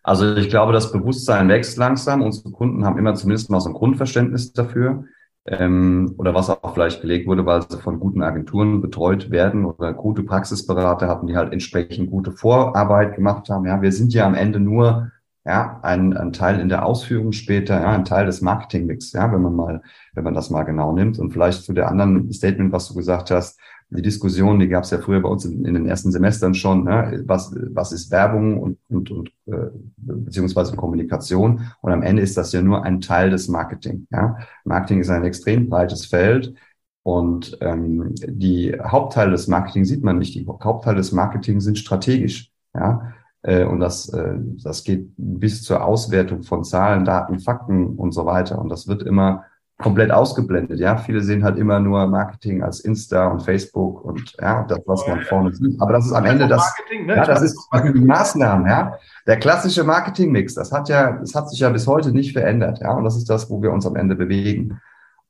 Also 0.03 0.37
ich 0.37 0.49
glaube, 0.49 0.73
das 0.73 0.91
Bewusstsein 0.91 1.49
wächst 1.49 1.77
langsam. 1.77 2.23
Unsere 2.23 2.51
Kunden 2.51 2.85
haben 2.85 2.99
immer 2.99 3.15
zumindest 3.15 3.51
mal 3.51 3.61
so 3.61 3.69
ein 3.69 3.75
Grundverständnis 3.75 4.53
dafür 4.53 5.05
ähm, 5.51 6.15
oder 6.19 6.35
was 6.35 6.51
auch 6.51 6.75
vielleicht 6.75 7.01
gelegt 7.01 7.27
wurde, 7.27 7.47
weil 7.47 7.63
sie 7.63 7.79
von 7.79 8.01
guten 8.01 8.23
Agenturen 8.23 8.81
betreut 8.81 9.31
werden 9.31 9.65
oder 9.65 9.93
gute 9.93 10.23
Praxisberater 10.23 11.09
hatten, 11.09 11.27
die 11.27 11.37
halt 11.37 11.53
entsprechend 11.53 12.11
gute 12.11 12.33
Vorarbeit 12.33 13.15
gemacht 13.15 13.49
haben. 13.49 13.67
Ja, 13.67 13.81
wir 13.81 13.93
sind 13.93 14.13
ja 14.13 14.27
am 14.27 14.35
Ende 14.35 14.61
nur 14.61 15.11
ja, 15.47 15.81
ein, 15.83 16.15
ein 16.15 16.35
Teil 16.35 16.61
in 16.61 16.69
der 16.69 16.85
Ausführung 16.85 17.33
später, 17.33 17.81
ja, 17.81 17.93
ein 17.93 18.05
Teil 18.05 18.27
des 18.27 18.43
Marketingmix, 18.43 19.13
ja, 19.13 19.33
wenn 19.33 19.41
man 19.41 19.57
mal, 19.57 19.83
wenn 20.13 20.25
man 20.25 20.35
das 20.35 20.51
mal 20.51 20.65
genau 20.65 20.93
nimmt. 20.93 21.19
Und 21.19 21.33
vielleicht 21.33 21.63
zu 21.63 21.73
der 21.73 21.89
anderen 21.89 22.31
Statement, 22.33 22.71
was 22.71 22.89
du 22.89 22.95
gesagt 22.95 23.31
hast, 23.31 23.59
die 23.91 24.03
Diskussion, 24.03 24.59
die 24.59 24.69
gab 24.69 24.85
es 24.85 24.91
ja 24.91 24.99
früher 24.99 25.21
bei 25.21 25.29
uns 25.29 25.45
in, 25.45 25.65
in, 25.65 25.75
den 25.75 25.87
ersten 25.87 26.13
Semestern 26.13 26.55
schon, 26.55 26.85
ne? 26.85 27.23
was, 27.27 27.55
was 27.71 27.93
ist 27.93 28.11
Werbung 28.11 28.61
und, 28.61 28.79
und, 28.89 29.11
und 29.11 29.31
äh, 29.47 29.71
beziehungsweise 29.97 30.77
Kommunikation. 30.77 31.71
Und 31.81 31.93
am 31.93 32.03
Ende 32.03 32.23
ist 32.23 32.37
das 32.37 32.53
ja 32.53 32.61
nur 32.61 32.85
ein 32.85 33.01
Teil 33.01 33.31
des 33.31 33.49
Marketing. 33.49 34.07
Ja? 34.11 34.37
Marketing 34.65 35.01
ist 35.01 35.09
ein 35.09 35.25
extrem 35.25 35.71
breites 35.71 36.05
Feld. 36.05 36.55
Und 37.03 37.57
ähm, 37.63 38.15
die 38.27 38.79
Hauptteile 38.79 39.31
des 39.31 39.49
Marketing 39.49 39.87
sieht 39.87 40.05
man 40.05 40.19
nicht. 40.19 40.35
Die 40.35 40.47
Hauptteile 40.47 40.99
des 40.99 41.13
Marketing 41.13 41.61
sind 41.61 41.79
strategisch. 41.79 42.53
Ja? 42.75 43.15
Äh, 43.41 43.65
und 43.65 43.81
das, 43.81 44.11
äh, 44.11 44.35
das 44.63 44.85
geht 44.85 45.09
bis 45.17 45.63
zur 45.63 45.83
Auswertung 45.83 46.43
von 46.43 46.63
Zahlen, 46.63 47.07
Daten, 47.07 47.39
Fakten 47.39 47.97
und 47.97 48.13
so 48.13 48.27
weiter. 48.27 48.59
Und 48.59 48.69
das 48.69 48.87
wird 48.87 49.03
immer 49.03 49.45
komplett 49.79 50.11
ausgeblendet. 50.11 50.81
Ja, 50.81 50.97
viele 50.97 51.23
sehen 51.23 51.45
halt 51.45 51.57
immer 51.57 51.79
nur 51.79 52.07
Marketing 52.09 52.63
als 52.63 52.81
Insta 52.81 53.29
und 53.29 53.43
Facebook 53.43 54.05
und 54.05 54.35
ja, 54.41 54.65
das, 54.65 54.81
was 54.87 55.07
man 55.07 55.21
vorne 55.23 55.55
sieht. 55.55 55.81
Aber 55.81 55.93
das 55.93 56.07
ist 56.07 56.13
am 56.13 56.25
Ende 56.25 56.49
das, 56.49 56.75
ne? 56.91 57.15
ja, 57.15 57.25
das 57.25 57.43
ist 57.43 57.57
die 57.95 58.01
Maßnahmen, 58.01 58.67
ja. 58.67 58.95
Der 59.27 59.39
klassische 59.39 59.85
Marketingmix, 59.85 60.55
das 60.55 60.73
hat 60.73 60.89
ja, 60.89 61.13
das 61.13 61.35
hat 61.35 61.49
sich 61.49 61.61
ja 61.61 61.71
bis 61.71 61.87
heute 61.87 62.11
nicht 62.11 62.33
verändert, 62.33 62.81
ja. 62.81 62.93
Und 62.93 63.05
das 63.05 63.17
ist 63.17 63.31
das, 63.31 63.49
wo 63.51 63.63
wir 63.63 63.71
uns 63.71 63.87
am 63.87 63.95
Ende 63.95 64.17
bewegen. 64.17 64.81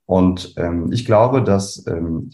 Und 0.07 0.55
ähm, 0.57 0.91
ich 0.93 1.05
glaube, 1.05 1.45
dass 1.45 1.87
ähm, 1.87 2.31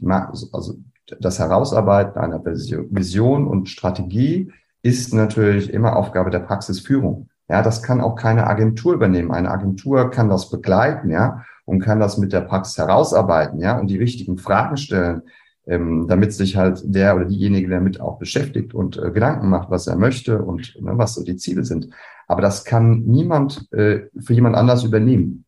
also 0.52 0.74
das 1.20 1.40
Herausarbeiten 1.40 2.20
einer 2.20 2.44
Vision 2.44 3.48
und 3.48 3.68
Strategie 3.68 4.52
ist 4.82 5.12
natürlich 5.12 5.72
immer 5.72 5.96
Aufgabe 5.96 6.30
der 6.30 6.38
Praxisführung. 6.38 7.28
Ja, 7.48 7.62
das 7.62 7.82
kann 7.82 8.00
auch 8.00 8.14
keine 8.14 8.46
Agentur 8.46 8.94
übernehmen. 8.94 9.32
Eine 9.32 9.50
Agentur 9.50 10.10
kann 10.10 10.28
das 10.28 10.48
begleiten, 10.48 11.10
ja, 11.10 11.44
und 11.64 11.80
kann 11.80 12.00
das 12.00 12.18
mit 12.18 12.32
der 12.32 12.42
Praxis 12.42 12.78
herausarbeiten, 12.78 13.60
ja, 13.60 13.78
und 13.78 13.88
die 13.88 13.98
richtigen 13.98 14.38
Fragen 14.38 14.76
stellen, 14.76 15.22
ähm, 15.66 16.06
damit 16.08 16.32
sich 16.32 16.56
halt 16.56 16.82
der 16.84 17.16
oder 17.16 17.24
diejenige 17.24 17.68
damit 17.68 18.00
auch 18.00 18.18
beschäftigt 18.18 18.74
und 18.74 18.98
äh, 18.98 19.10
Gedanken 19.10 19.48
macht, 19.48 19.70
was 19.70 19.86
er 19.86 19.96
möchte 19.96 20.42
und 20.42 20.76
ne, 20.80 20.92
was 20.96 21.14
so 21.14 21.24
die 21.24 21.36
Ziele 21.36 21.64
sind. 21.64 21.88
Aber 22.26 22.42
das 22.42 22.64
kann 22.64 23.02
niemand 23.04 23.72
äh, 23.72 24.08
für 24.18 24.34
jemand 24.34 24.56
anders 24.56 24.84
übernehmen. 24.84 25.44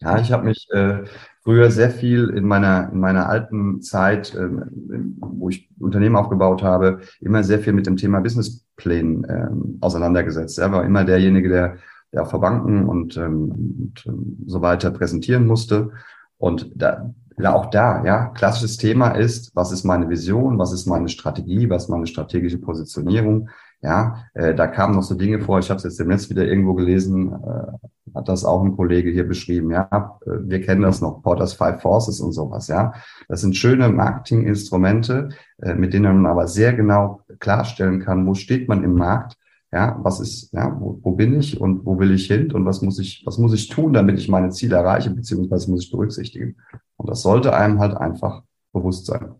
Ja, 0.00 0.18
ich 0.18 0.32
habe 0.32 0.46
mich 0.46 0.66
äh, 0.72 1.04
früher 1.44 1.70
sehr 1.70 1.90
viel 1.90 2.30
in 2.30 2.44
meiner, 2.44 2.90
in 2.92 2.98
meiner 2.98 3.28
alten 3.28 3.82
Zeit, 3.82 4.34
ähm, 4.34 5.16
wo 5.20 5.48
ich 5.48 5.70
Unternehmen 5.78 6.16
aufgebaut 6.16 6.62
habe, 6.62 7.00
immer 7.20 7.44
sehr 7.44 7.60
viel 7.60 7.72
mit 7.72 7.86
dem 7.86 7.96
Thema 7.96 8.20
Businessplänen 8.20 9.26
ähm, 9.28 9.78
auseinandergesetzt. 9.80 10.58
Er 10.58 10.72
war 10.72 10.84
immer 10.84 11.04
derjenige, 11.04 11.48
der, 11.48 11.76
auch 12.20 12.30
vor 12.30 12.40
Banken 12.40 12.88
und, 12.88 13.16
ähm, 13.16 13.50
und 13.50 14.04
ähm, 14.06 14.44
so 14.46 14.60
weiter 14.60 14.90
präsentieren 14.90 15.46
musste. 15.46 15.90
Und 16.38 16.70
da, 16.74 17.12
ja, 17.38 17.54
auch 17.54 17.66
da, 17.70 18.04
ja, 18.04 18.26
klassisches 18.26 18.76
Thema 18.76 19.10
ist, 19.10 19.54
was 19.54 19.72
ist 19.72 19.84
meine 19.84 20.08
Vision, 20.08 20.58
was 20.58 20.72
ist 20.72 20.86
meine 20.86 21.08
Strategie, 21.08 21.70
was 21.70 21.84
ist 21.84 21.88
meine 21.88 22.06
strategische 22.06 22.58
Positionierung, 22.58 23.48
ja, 23.82 24.24
äh, 24.34 24.54
da 24.54 24.68
kamen 24.68 24.94
noch 24.94 25.02
so 25.02 25.14
Dinge 25.14 25.40
vor, 25.40 25.58
ich 25.58 25.68
habe 25.68 25.78
es 25.78 25.84
jetzt 25.84 25.98
demnächst 25.98 26.30
wieder 26.30 26.44
irgendwo 26.44 26.74
gelesen, 26.74 27.32
äh, 27.32 28.14
hat 28.14 28.28
das 28.28 28.44
auch 28.44 28.62
ein 28.62 28.76
Kollege 28.76 29.10
hier 29.10 29.26
beschrieben, 29.26 29.70
ja, 29.70 30.18
äh, 30.24 30.30
wir 30.42 30.60
kennen 30.60 30.82
das 30.82 31.00
noch, 31.00 31.22
Porters 31.22 31.54
Five 31.54 31.80
Forces 31.80 32.20
und 32.20 32.32
sowas, 32.32 32.68
ja. 32.68 32.92
Das 33.28 33.40
sind 33.40 33.56
schöne 33.56 33.88
Marketinginstrumente, 33.88 35.30
äh, 35.60 35.74
mit 35.74 35.94
denen 35.94 36.22
man 36.22 36.26
aber 36.30 36.46
sehr 36.46 36.74
genau 36.74 37.20
klarstellen 37.40 38.00
kann, 38.00 38.26
wo 38.26 38.34
steht 38.34 38.68
man 38.68 38.84
im 38.84 38.94
Markt, 38.94 39.36
ja, 39.72 39.98
was 40.02 40.20
ist, 40.20 40.52
ja, 40.52 40.76
wo, 40.78 40.98
wo 41.02 41.12
bin 41.12 41.40
ich 41.40 41.58
und 41.58 41.86
wo 41.86 41.98
will 41.98 42.12
ich 42.12 42.26
hin 42.26 42.52
und 42.52 42.66
was 42.66 42.82
muss 42.82 42.98
ich, 42.98 43.22
was 43.24 43.38
muss 43.38 43.54
ich 43.54 43.68
tun, 43.68 43.94
damit 43.94 44.18
ich 44.18 44.28
meine 44.28 44.50
Ziele 44.50 44.76
erreiche, 44.76 45.10
beziehungsweise 45.10 45.70
muss 45.70 45.84
ich 45.84 45.90
berücksichtigen. 45.90 46.56
Und 46.96 47.08
das 47.08 47.22
sollte 47.22 47.54
einem 47.54 47.80
halt 47.80 47.96
einfach 47.96 48.42
bewusst 48.72 49.06
sein. 49.06 49.34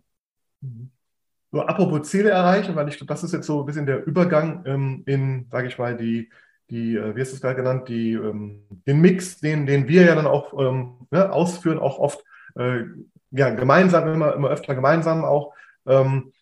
So, 1.51 1.61
apropos 1.61 2.09
Ziele 2.09 2.31
erreichen, 2.31 2.75
weil 2.75 2.87
ich 2.87 2.97
glaube, 2.97 3.13
das 3.13 3.23
ist 3.23 3.31
jetzt 3.31 3.45
so 3.45 3.59
ein 3.59 3.65
bisschen 3.67 3.85
der 3.85 4.07
Übergang 4.07 4.63
ähm, 4.65 5.03
in, 5.05 5.45
sage 5.51 5.67
ich 5.67 5.77
mal, 5.77 5.95
die, 5.95 6.31
die, 6.71 6.95
äh, 6.95 7.15
wie 7.15 7.21
ist 7.21 7.33
es 7.33 7.41
gerade 7.41 7.55
genannt, 7.55 7.87
die, 7.87 8.13
ähm, 8.13 8.63
den 8.87 9.01
Mix, 9.01 9.39
den, 9.39 9.67
den 9.67 9.87
wir 9.87 10.03
ja 10.03 10.15
dann 10.15 10.25
auch 10.25 10.59
ähm, 10.59 10.93
ne, 11.11 11.31
ausführen, 11.31 11.77
auch 11.77 11.99
oft 11.99 12.23
äh, 12.55 12.85
ja, 13.29 13.51
gemeinsam, 13.51 14.07
immer, 14.07 14.33
immer 14.33 14.49
öfter 14.49 14.73
gemeinsam 14.73 15.23
auch. 15.23 15.53
Ähm, 15.85 16.33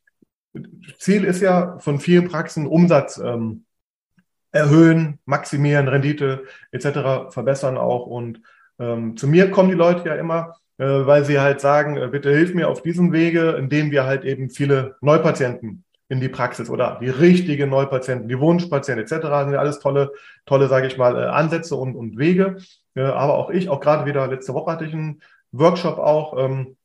Ziel 0.98 1.26
ist 1.26 1.42
ja 1.42 1.78
von 1.80 2.00
vielen 2.00 2.30
Praxen 2.30 2.66
Umsatz 2.66 3.18
ähm, 3.18 3.66
erhöhen, 4.52 5.20
maximieren, 5.26 5.88
Rendite 5.88 6.44
etc. 6.72 7.32
verbessern 7.34 7.78
auch. 7.78 8.06
Und 8.06 8.42
ähm, 8.80 9.18
zu 9.18 9.28
mir 9.28 9.52
kommen 9.52 9.70
die 9.70 9.76
Leute 9.76 10.08
ja 10.08 10.16
immer, 10.16 10.56
äh, 10.78 10.86
weil 10.86 11.26
sie 11.26 11.40
halt 11.40 11.62
sagen, 11.62 11.98
äh, 11.98 12.08
bitte 12.08 12.32
hilf 12.32 12.54
mir 12.54 12.70
auf 12.70 12.82
diesem 12.82 13.12
Wege, 13.14 13.52
indem 13.52 13.92
wir 13.92 14.06
halt 14.06 14.26
eben 14.26 14.50
viele 14.50 14.96
Neupatienten 15.02 15.84
in 16.10 16.20
die 16.20 16.30
Praxis 16.30 16.70
oder 16.70 16.98
die 17.02 17.10
richtigen 17.10 17.70
Neupatienten, 17.70 18.28
die 18.28 18.40
Wunschpatienten 18.40 19.04
etc. 19.04 19.28
Sind 19.44 19.54
ja 19.54 19.60
alles 19.60 19.80
tolle, 19.80 20.12
tolle, 20.46 20.68
sage 20.68 20.88
ich 20.88 20.98
mal, 20.98 21.16
äh, 21.16 21.28
Ansätze 21.28 21.76
und, 21.76 21.96
und 21.96 22.18
Wege. 22.18 22.58
Aber 22.94 23.36
auch 23.36 23.50
ich, 23.50 23.70
auch 23.70 23.80
gerade 23.80 24.06
wieder 24.06 24.28
letzte 24.28 24.54
Woche 24.54 24.70
hatte 24.70 24.84
ich 24.84 24.94
einen 24.94 25.22
Workshop 25.54 25.98
auch. 25.98 26.38
Ähm, 26.38 26.76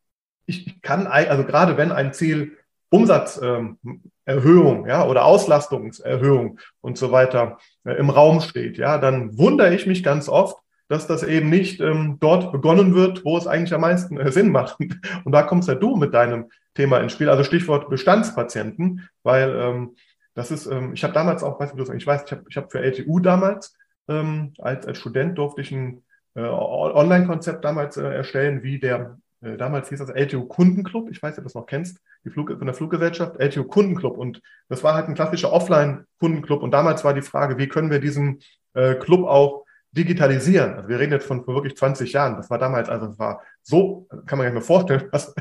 ich 0.47 0.81
kann, 0.81 1.09
also 1.09 1.43
gerade 1.43 1.77
wenn 1.77 1.91
ein 1.91 2.13
Ziel 2.13 2.57
Umsatzerhöhung 2.91 3.79
ähm, 3.85 4.03
ja, 4.27 5.07
oder 5.07 5.25
Auslastungserhöhung 5.25 6.59
und 6.81 6.99
so 6.99 7.13
weiter 7.13 7.59
im 7.85 8.11
Raum 8.11 8.41
steht, 8.41 8.77
ja, 8.77 8.99
dann 8.99 9.39
wundere 9.39 9.75
ich 9.75 9.87
mich 9.87 10.03
ganz 10.03 10.29
oft, 10.29 10.57
dass 10.89 11.07
das 11.07 11.23
eben 11.23 11.51
nicht 11.51 11.81
ähm, 11.81 12.19
dort 12.21 12.53
begonnen 12.53 12.95
wird, 12.95 13.25
wo 13.25 13.37
es 13.37 13.47
eigentlich 13.47 13.75
am 13.75 13.81
meisten 13.81 14.19
äh, 14.19 14.31
Sinn 14.31 14.51
macht. 14.51 14.79
Und 15.25 15.33
da 15.33 15.43
kommst 15.43 15.69
ja 15.69 15.75
du 15.75 15.97
mit 15.97 16.15
deinem 16.15 16.51
Thema 16.75 16.99
ins 16.99 17.13
Spiel, 17.13 17.29
also 17.29 17.43
Stichwort 17.43 17.91
Bestandspatienten, 17.91 19.09
weil 19.23 19.51
ähm, 19.57 19.97
das 20.35 20.51
ist, 20.51 20.67
ähm, 20.67 20.93
ich 20.95 21.03
habe 21.03 21.15
damals 21.15 21.43
auch, 21.43 21.59
weiß 21.59 21.75
nicht, 21.75 21.91
ich 21.91 22.07
weiß, 22.07 22.23
ich 22.27 22.33
habe 22.33 22.45
ich 22.49 22.57
hab 22.57 22.71
für 22.71 22.81
LTU 22.81 23.19
damals 23.19 23.77
ähm, 24.09 24.53
als, 24.59 24.87
als 24.87 24.99
Student 24.99 25.39
durfte 25.39 25.61
ich 25.61 25.73
ein 25.73 26.05
äh, 26.35 26.41
Online-Konzept 26.41 27.65
damals 27.65 27.97
äh, 27.97 28.07
erstellen, 28.07 28.63
wie 28.63 28.79
der, 28.79 29.19
äh, 29.41 29.57
damals 29.57 29.89
hieß 29.89 29.99
das 29.99 30.11
LTU 30.11 30.45
Kundenclub, 30.47 31.11
ich 31.11 31.23
weiß 31.23 31.33
ob 31.33 31.37
du 31.39 31.43
das 31.45 31.55
noch 31.55 31.67
kennst, 31.67 32.01
die 32.27 32.31
Flug, 32.31 32.51
von 32.51 32.67
der 32.67 32.75
Fluggesellschaft, 32.75 33.39
LTU 33.39 33.65
Kundenclub. 33.65 34.19
Und 34.19 34.43
das 34.69 34.83
war 34.83 34.95
halt 34.95 35.09
ein 35.09 35.15
klassischer 35.15 35.53
Offline-Kundenclub. 35.53 36.63
Und 36.63 36.73
damals 36.73 37.05
war 37.05 37.15
die 37.15 37.23
Frage, 37.23 37.57
wie 37.57 37.69
können 37.69 37.91
wir 37.91 38.01
diesen 38.01 38.41
äh, 38.75 38.97
Club 38.97 39.27
auch 39.27 39.65
digitalisieren. 39.93 40.75
Also 40.75 40.89
wir 40.89 40.99
reden 40.99 41.13
jetzt 41.13 41.27
von, 41.27 41.45
von 41.45 41.55
wirklich 41.55 41.77
20 41.77 42.13
Jahren. 42.13 42.37
Das 42.37 42.51
war 42.51 42.59
damals, 42.59 42.89
also 42.89 43.07
das 43.07 43.19
war 43.19 43.43
so, 43.63 44.07
kann 44.27 44.39
man 44.39 44.47
sich 44.47 44.55
mal 44.55 44.61
vorstellen, 44.61 45.05
was, 45.13 45.35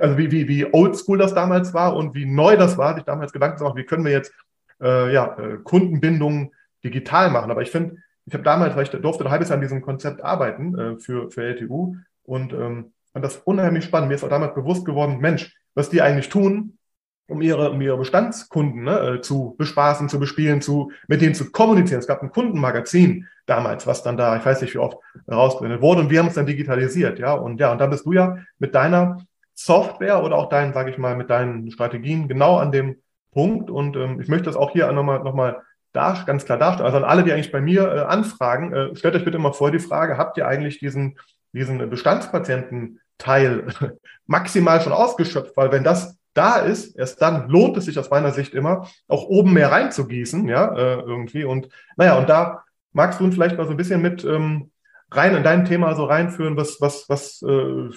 also 0.00 0.18
wie, 0.18 0.30
wie, 0.32 0.48
wie 0.48 0.72
oldschool 0.72 1.18
das 1.18 1.34
damals 1.34 1.74
war 1.74 1.94
und 1.94 2.14
wie 2.14 2.26
neu 2.26 2.56
das 2.56 2.78
war, 2.78 2.94
sich 2.94 3.04
damals 3.04 3.32
Gedanken 3.32 3.58
zu 3.58 3.64
machen, 3.64 3.76
wie 3.76 3.84
können 3.84 4.04
wir 4.04 4.12
jetzt 4.12 4.32
äh, 4.80 5.12
ja, 5.12 5.36
äh, 5.38 5.58
Kundenbindungen 5.62 6.52
digital 6.82 7.30
machen. 7.30 7.50
Aber 7.50 7.62
ich 7.62 7.70
finde, 7.70 7.96
ich 8.24 8.32
habe 8.32 8.44
damals, 8.44 8.74
weil 8.74 8.84
ich 8.84 8.90
durfte 8.90 9.24
ein 9.24 9.30
halbes 9.30 9.50
Jahr 9.50 9.56
an 9.56 9.62
diesem 9.62 9.82
Konzept 9.82 10.22
arbeiten 10.22 10.78
äh, 10.78 10.98
für, 10.98 11.30
für 11.30 11.42
LTU 11.42 11.96
und 12.24 12.52
ähm, 12.54 12.92
fand 13.12 13.24
das 13.24 13.36
unheimlich 13.36 13.84
spannend. 13.84 14.08
Mir 14.08 14.14
ist 14.14 14.24
auch 14.24 14.28
damals 14.28 14.54
bewusst 14.54 14.84
geworden, 14.84 15.18
Mensch, 15.18 15.54
was 15.74 15.90
die 15.90 16.02
eigentlich 16.02 16.28
tun, 16.28 16.78
um 17.28 17.40
ihre, 17.42 17.70
um 17.70 17.80
ihre 17.80 17.96
Bestandskunden 17.96 18.84
ne, 18.84 18.98
äh, 18.98 19.20
zu 19.20 19.54
bespaßen, 19.56 20.08
zu 20.08 20.18
bespielen, 20.18 20.60
zu, 20.60 20.90
mit 21.06 21.20
denen 21.20 21.34
zu 21.34 21.50
kommunizieren. 21.52 22.00
Es 22.00 22.06
gab 22.06 22.22
ein 22.22 22.32
Kundenmagazin 22.32 23.28
damals, 23.46 23.86
was 23.86 24.02
dann 24.02 24.16
da, 24.16 24.36
ich 24.36 24.44
weiß 24.44 24.62
nicht, 24.62 24.74
wie 24.74 24.78
oft 24.78 24.98
rausgesendet 25.30 25.80
wurde 25.80 26.00
und 26.00 26.10
wir 26.10 26.18
haben 26.18 26.26
es 26.26 26.34
dann 26.34 26.46
digitalisiert, 26.46 27.18
ja. 27.18 27.32
Und 27.32 27.60
ja, 27.60 27.72
und 27.72 27.78
da 27.78 27.86
bist 27.86 28.04
du 28.04 28.12
ja 28.12 28.38
mit 28.58 28.74
deiner 28.74 29.18
Software 29.54 30.22
oder 30.24 30.36
auch 30.36 30.48
deinen, 30.48 30.72
sage 30.72 30.90
ich 30.90 30.98
mal, 30.98 31.16
mit 31.16 31.30
deinen 31.30 31.70
Strategien 31.70 32.28
genau 32.28 32.56
an 32.56 32.72
dem 32.72 32.96
Punkt. 33.32 33.70
Und 33.70 33.96
ähm, 33.96 34.20
ich 34.20 34.28
möchte 34.28 34.46
das 34.46 34.56
auch 34.56 34.70
hier 34.70 34.90
nochmal 34.92 35.22
noch 35.22 35.34
mal 35.34 35.62
ganz 35.92 36.44
klar 36.44 36.58
darstellen. 36.58 36.86
Also 36.86 36.98
an 36.98 37.04
alle, 37.04 37.24
die 37.24 37.32
eigentlich 37.32 37.52
bei 37.52 37.60
mir 37.60 37.82
äh, 37.92 38.00
anfragen, 38.00 38.72
äh, 38.72 38.96
stellt 38.96 39.14
euch 39.16 39.24
bitte 39.24 39.36
immer 39.36 39.52
vor 39.52 39.70
die 39.70 39.78
Frage, 39.78 40.18
habt 40.18 40.36
ihr 40.38 40.46
eigentlich 40.46 40.78
diesen, 40.78 41.18
diesen 41.52 41.80
Bestandspatiententeil 43.20 43.98
maximal 44.26 44.80
schon 44.80 44.92
ausgeschöpft? 44.92 45.56
Weil 45.56 45.72
wenn 45.72 45.84
das 45.84 46.18
da 46.34 46.56
ist, 46.56 46.96
erst 46.96 47.20
dann 47.20 47.48
lohnt 47.48 47.76
es 47.76 47.86
sich 47.86 47.98
aus 47.98 48.10
meiner 48.10 48.30
Sicht 48.32 48.54
immer, 48.54 48.86
auch 49.08 49.24
oben 49.24 49.52
mehr 49.52 49.72
reinzugießen, 49.72 50.46
ja, 50.48 50.74
äh, 50.74 51.00
irgendwie. 51.00 51.44
Und 51.44 51.68
naja, 51.96 52.18
und 52.18 52.28
da 52.28 52.64
magst 52.92 53.20
du 53.20 53.24
uns 53.24 53.34
vielleicht 53.34 53.56
mal 53.56 53.66
so 53.66 53.72
ein 53.72 53.76
bisschen 53.76 54.00
mit 54.00 54.24
ähm, 54.24 54.70
rein 55.10 55.34
in 55.34 55.42
dein 55.42 55.64
Thema 55.64 55.94
so 55.94 56.04
reinführen, 56.04 56.56
was, 56.56 56.80
was, 56.80 57.08
was, 57.08 57.42
äh, 57.42 57.90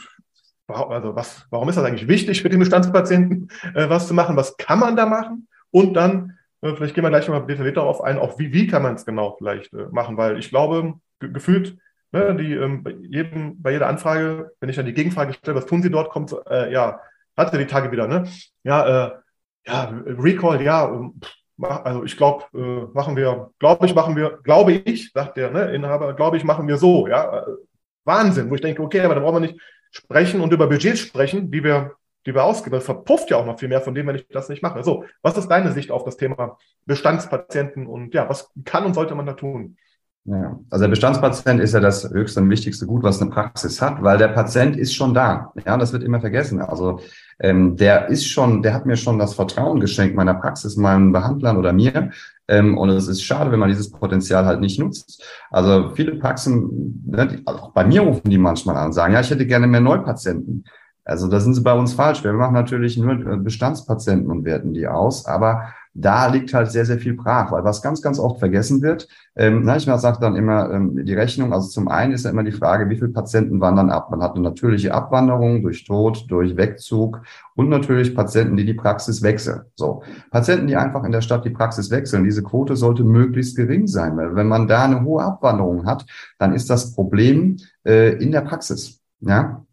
also 0.67 1.15
was, 1.15 1.45
warum 1.51 1.69
ist 1.69 1.75
das 1.75 1.85
eigentlich 1.85 2.07
wichtig 2.07 2.41
für 2.41 2.49
den 2.49 2.59
Bestandspatienten, 2.59 3.49
äh, 3.75 3.89
was 3.89 4.07
zu 4.07 4.15
machen? 4.15 4.35
Was 4.35 4.57
kann 4.57 4.79
man 4.79 4.95
da 4.95 5.05
machen? 5.05 5.47
Und 5.69 5.93
dann, 5.93 6.37
äh, 6.61 6.73
vielleicht 6.75 6.95
gehen 6.95 7.03
wir 7.03 7.09
gleich 7.09 7.27
mal 7.29 7.45
detailliert 7.45 7.77
darauf 7.77 8.03
ein, 8.03 8.17
auch 8.17 8.39
wie, 8.39 8.51
wie 8.51 8.65
kann 8.65 8.81
man 8.81 8.95
es 8.95 9.05
genau 9.05 9.35
vielleicht 9.37 9.73
äh, 9.73 9.85
machen, 9.91 10.17
weil 10.17 10.39
ich 10.39 10.49
glaube, 10.49 10.95
ge 11.19 11.31
gefühlt, 11.31 11.77
ne, 12.13 12.35
die, 12.35 12.53
ähm, 12.53 12.83
bei, 12.83 12.91
jedem, 12.91 13.61
bei 13.61 13.71
jeder 13.71 13.87
Anfrage, 13.87 14.51
wenn 14.59 14.69
ich 14.69 14.75
dann 14.75 14.85
die 14.85 14.93
Gegenfrage 14.93 15.33
stelle, 15.33 15.57
was 15.57 15.65
tun 15.65 15.81
Sie 15.81 15.89
dort, 15.89 16.09
kommt, 16.09 16.33
äh, 16.49 16.71
ja, 16.71 16.99
hatte 17.35 17.57
die 17.57 17.67
Tage 17.67 17.91
wieder, 17.91 18.07
ne? 18.07 18.27
Ja, 18.63 19.07
äh, 19.07 19.11
ja, 19.65 19.93
Recall, 20.05 20.61
ja, 20.61 20.87
ähm, 20.87 21.19
also 21.59 22.03
ich 22.03 22.15
glaube, 22.15 22.45
äh, 22.53 22.93
machen 22.93 23.15
wir, 23.15 23.51
glaube 23.59 23.85
ich, 23.85 23.95
machen 23.95 24.15
wir, 24.15 24.39
glaube 24.43 24.73
ich, 24.73 25.11
sagt 25.11 25.37
der 25.37 25.51
ne, 25.51 25.73
Inhaber, 25.73 26.13
glaube 26.13 26.37
ich, 26.37 26.43
machen 26.43 26.67
wir 26.67 26.77
so, 26.77 27.07
ja. 27.07 27.39
Äh, 27.39 27.51
Wahnsinn, 28.05 28.49
wo 28.49 28.55
ich 28.55 28.61
denke, 28.61 28.81
okay, 28.81 28.99
aber 28.99 29.15
da 29.15 29.21
brauchen 29.21 29.35
wir 29.35 29.47
nicht 29.47 29.61
sprechen 29.91 30.41
und 30.41 30.51
über 30.51 30.67
Budgets 30.67 30.99
sprechen, 30.99 31.51
die 31.51 31.63
wir 31.63 31.95
die 32.25 32.33
wir 32.33 32.43
ausgeben. 32.43 32.75
Das 32.75 32.85
verpufft 32.85 33.29
ja 33.29 33.37
auch 33.37 33.45
noch 33.45 33.59
viel 33.59 33.69
mehr 33.69 33.81
von 33.81 33.93
dem, 33.93 34.07
wenn 34.07 34.15
ich 34.15 34.27
das 34.27 34.49
nicht 34.49 34.63
mache. 34.63 34.83
So, 34.83 35.05
was 35.21 35.37
ist 35.37 35.47
deine 35.47 35.71
Sicht 35.71 35.91
auf 35.91 36.03
das 36.03 36.17
Thema 36.17 36.57
Bestandspatienten 36.85 37.87
und 37.87 38.13
ja, 38.13 38.29
was 38.29 38.51
kann 38.65 38.85
und 38.85 38.93
sollte 38.93 39.15
man 39.15 39.25
da 39.25 39.33
tun? 39.33 39.77
Ja, 40.25 40.57
also 40.69 40.83
der 40.83 40.89
Bestandspatient 40.89 41.59
ist 41.59 41.73
ja 41.73 41.81
das 41.81 42.09
höchste 42.09 42.39
und 42.39 42.49
wichtigste 42.49 42.85
Gut, 42.85 43.03
was 43.03 43.21
eine 43.21 43.29
Praxis 43.29 43.81
hat, 43.81 44.01
weil 44.01 44.17
der 44.17 44.29
Patient 44.29 44.77
ist 44.77 44.93
schon 44.93 45.13
da. 45.13 45.51
Ja, 45.65 45.75
das 45.75 45.91
wird 45.91 46.01
immer 46.01 46.21
vergessen. 46.21 46.61
Also 46.61 47.01
ähm, 47.39 47.75
der 47.75 48.07
ist 48.07 48.29
schon, 48.29 48.61
der 48.61 48.73
hat 48.73 48.85
mir 48.85 48.95
schon 48.95 49.19
das 49.19 49.33
Vertrauen 49.33 49.81
geschenkt 49.81 50.15
meiner 50.15 50.35
Praxis, 50.35 50.77
meinen 50.77 51.11
Behandlern 51.11 51.57
oder 51.57 51.73
mir. 51.73 52.11
Ähm, 52.47 52.77
und 52.77 52.89
es 52.89 53.09
ist 53.09 53.21
schade, 53.21 53.51
wenn 53.51 53.59
man 53.59 53.67
dieses 53.67 53.91
Potenzial 53.91 54.45
halt 54.45 54.61
nicht 54.61 54.79
nutzt. 54.79 55.21
Also 55.51 55.89
viele 55.93 56.15
Praxen, 56.15 57.03
ne, 57.05 57.27
die, 57.27 57.45
auch 57.45 57.71
bei 57.71 57.83
mir 57.83 58.01
rufen 58.01 58.29
die 58.29 58.37
manchmal 58.37 58.77
an, 58.77 58.93
sagen, 58.93 59.13
ja, 59.13 59.19
ich 59.19 59.29
hätte 59.29 59.45
gerne 59.45 59.67
mehr 59.67 59.81
Neupatienten. 59.81 60.63
Also 61.03 61.27
da 61.27 61.41
sind 61.41 61.53
sie 61.53 61.61
bei 61.61 61.73
uns 61.73 61.93
falsch. 61.93 62.23
Wir 62.23 62.31
machen 62.31 62.53
natürlich 62.53 62.97
nur 62.97 63.15
Bestandspatienten 63.37 64.31
und 64.31 64.45
werten 64.45 64.73
die 64.73 64.87
aus, 64.87 65.25
aber 65.25 65.73
da 65.93 66.27
liegt 66.27 66.53
halt 66.53 66.71
sehr, 66.71 66.85
sehr 66.85 66.97
viel 66.97 67.13
brach, 67.13 67.51
weil 67.51 67.63
was 67.63 67.81
ganz, 67.81 68.01
ganz 68.01 68.17
oft 68.19 68.39
vergessen 68.39 68.81
wird, 68.81 69.07
ähm, 69.35 69.61
na, 69.63 69.77
ich 69.77 69.85
sage 69.85 70.17
dann 70.19 70.35
immer 70.35 70.71
ähm, 70.71 71.05
die 71.05 71.13
Rechnung, 71.13 71.53
also 71.53 71.67
zum 71.67 71.87
einen 71.87 72.13
ist 72.13 72.25
ja 72.25 72.31
immer 72.31 72.43
die 72.43 72.51
Frage, 72.51 72.89
wie 72.89 72.95
viele 72.95 73.09
Patienten 73.09 73.61
wandern 73.61 73.89
ab. 73.89 74.09
Man 74.09 74.21
hat 74.21 74.33
eine 74.33 74.43
natürliche 74.43 74.93
Abwanderung 74.93 75.61
durch 75.61 75.85
Tod, 75.85 76.25
durch 76.29 76.57
Wegzug 76.57 77.21
und 77.55 77.69
natürlich 77.69 78.15
Patienten, 78.15 78.57
die 78.57 78.65
die 78.65 78.73
Praxis 78.73 79.21
wechseln. 79.21 79.61
So, 79.75 80.03
Patienten, 80.31 80.67
die 80.67 80.75
einfach 80.75 81.03
in 81.03 81.11
der 81.11 81.21
Stadt 81.21 81.45
die 81.45 81.51
Praxis 81.51 81.91
wechseln, 81.91 82.23
diese 82.23 82.43
Quote 82.43 82.75
sollte 82.75 83.03
möglichst 83.03 83.55
gering 83.55 83.87
sein, 83.87 84.17
weil 84.17 84.35
wenn 84.35 84.47
man 84.47 84.67
da 84.67 84.85
eine 84.85 85.03
hohe 85.03 85.23
Abwanderung 85.23 85.85
hat, 85.85 86.05
dann 86.39 86.53
ist 86.53 86.69
das 86.69 86.93
Problem 86.93 87.57
äh, 87.85 88.13
in 88.17 88.31
der 88.31 88.41
Praxis. 88.41 88.99
Ja, 89.19 89.63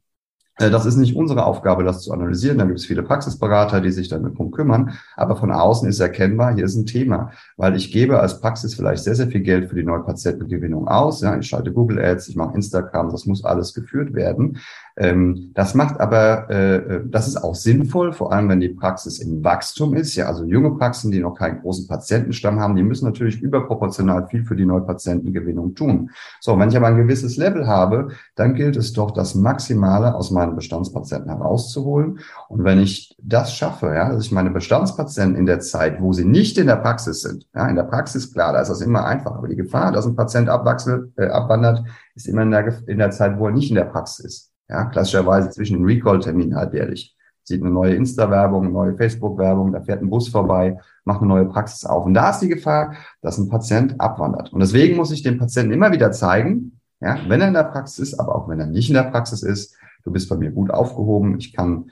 das 0.68 0.84
ist 0.84 0.96
nicht 0.96 1.16
unsere 1.16 1.46
Aufgabe, 1.46 1.84
das 1.84 2.02
zu 2.02 2.12
analysieren. 2.12 2.58
Da 2.58 2.64
gibt 2.66 2.78
es 2.78 2.84
viele 2.84 3.02
Praxisberater, 3.02 3.80
die 3.80 3.92
sich 3.92 4.08
damit 4.08 4.36
drum 4.36 4.50
kümmern. 4.50 4.98
Aber 5.16 5.36
von 5.36 5.50
außen 5.50 5.88
ist 5.88 6.00
erkennbar, 6.00 6.54
hier 6.54 6.64
ist 6.64 6.76
ein 6.76 6.84
Thema, 6.84 7.30
weil 7.56 7.76
ich 7.76 7.90
gebe 7.90 8.20
als 8.20 8.40
Praxis 8.40 8.74
vielleicht 8.74 9.04
sehr, 9.04 9.14
sehr 9.14 9.28
viel 9.28 9.40
Geld 9.40 9.70
für 9.70 9.76
die 9.76 9.84
Neupatientengewinnung 9.84 10.88
aus. 10.88 11.22
Ja, 11.22 11.38
ich 11.38 11.46
schalte 11.46 11.72
Google 11.72 11.98
Ads, 11.98 12.28
ich 12.28 12.36
mache 12.36 12.54
Instagram, 12.54 13.10
das 13.10 13.24
muss 13.24 13.44
alles 13.44 13.72
geführt 13.72 14.12
werden. 14.12 14.58
Ähm, 15.00 15.50
das 15.54 15.74
macht 15.74 15.98
aber, 15.98 16.50
äh, 16.50 16.76
äh, 16.76 17.00
das 17.06 17.26
ist 17.26 17.42
auch 17.42 17.54
sinnvoll, 17.54 18.12
vor 18.12 18.34
allem 18.34 18.50
wenn 18.50 18.60
die 18.60 18.68
Praxis 18.68 19.18
im 19.18 19.42
Wachstum 19.42 19.94
ist. 19.94 20.14
Ja, 20.14 20.26
also 20.26 20.44
junge 20.44 20.76
Praxen, 20.76 21.10
die 21.10 21.20
noch 21.20 21.34
keinen 21.34 21.62
großen 21.62 21.88
Patientenstamm 21.88 22.60
haben, 22.60 22.76
die 22.76 22.82
müssen 22.82 23.06
natürlich 23.06 23.40
überproportional 23.40 24.28
viel 24.28 24.44
für 24.44 24.56
die 24.56 24.66
Neupatientengewinnung 24.66 25.74
tun. 25.74 26.10
So, 26.40 26.58
wenn 26.58 26.68
ich 26.68 26.76
aber 26.76 26.88
ein 26.88 26.98
gewisses 26.98 27.38
Level 27.38 27.66
habe, 27.66 28.08
dann 28.34 28.52
gilt 28.52 28.76
es 28.76 28.92
doch, 28.92 29.12
das 29.12 29.34
Maximale 29.34 30.14
aus 30.14 30.30
meinen 30.30 30.54
Bestandspatienten 30.54 31.30
herauszuholen. 31.30 32.18
Und 32.50 32.64
wenn 32.64 32.78
ich 32.78 33.16
das 33.22 33.54
schaffe, 33.54 33.86
ja, 33.94 34.12
dass 34.12 34.26
ich 34.26 34.32
meine 34.32 34.50
Bestandspatienten 34.50 35.34
in 35.34 35.46
der 35.46 35.60
Zeit, 35.60 36.02
wo 36.02 36.12
sie 36.12 36.26
nicht 36.26 36.58
in 36.58 36.66
der 36.66 36.76
Praxis 36.76 37.22
sind, 37.22 37.46
ja, 37.54 37.66
in 37.68 37.76
der 37.76 37.84
Praxis, 37.84 38.34
klar, 38.34 38.52
da 38.52 38.60
ist 38.60 38.68
das 38.68 38.82
immer 38.82 39.06
einfach, 39.06 39.32
aber 39.34 39.48
die 39.48 39.56
Gefahr, 39.56 39.92
dass 39.92 40.04
ein 40.04 40.14
Patient 40.14 40.50
abwachselt, 40.50 41.10
äh, 41.16 41.28
abwandert, 41.28 41.84
ist 42.14 42.28
immer 42.28 42.42
in 42.42 42.50
der, 42.50 42.86
in 42.86 42.98
der 42.98 43.10
Zeit, 43.12 43.38
wo 43.38 43.46
er 43.46 43.52
nicht 43.52 43.70
in 43.70 43.76
der 43.76 43.84
Praxis 43.84 44.24
ist. 44.26 44.49
Ja, 44.70 44.84
klassischerweise 44.84 45.50
zwischen 45.50 45.78
den 45.78 45.84
Recall-Terminen 45.84 46.54
halbjährlich. 46.54 47.16
Sieht 47.42 47.60
eine 47.60 47.72
neue 47.72 47.94
Insta-Werbung, 47.94 48.62
eine 48.62 48.72
neue 48.72 48.96
Facebook-Werbung, 48.96 49.72
da 49.72 49.80
fährt 49.82 50.00
ein 50.00 50.10
Bus 50.10 50.28
vorbei, 50.28 50.78
macht 51.04 51.20
eine 51.20 51.28
neue 51.28 51.46
Praxis 51.46 51.84
auf. 51.84 52.06
Und 52.06 52.14
da 52.14 52.30
ist 52.30 52.38
die 52.38 52.48
Gefahr, 52.48 52.94
dass 53.20 53.38
ein 53.38 53.48
Patient 53.48 54.00
abwandert. 54.00 54.52
Und 54.52 54.60
deswegen 54.60 54.96
muss 54.96 55.10
ich 55.10 55.24
dem 55.24 55.38
Patienten 55.38 55.72
immer 55.72 55.90
wieder 55.90 56.12
zeigen, 56.12 56.78
ja, 57.00 57.18
wenn 57.26 57.40
er 57.40 57.48
in 57.48 57.54
der 57.54 57.64
Praxis 57.64 58.10
ist, 58.10 58.20
aber 58.20 58.36
auch 58.36 58.48
wenn 58.48 58.60
er 58.60 58.66
nicht 58.66 58.90
in 58.90 58.94
der 58.94 59.10
Praxis 59.10 59.42
ist, 59.42 59.74
du 60.04 60.12
bist 60.12 60.28
bei 60.28 60.36
mir 60.36 60.52
gut 60.52 60.70
aufgehoben, 60.70 61.38
ich 61.38 61.52
kann 61.52 61.90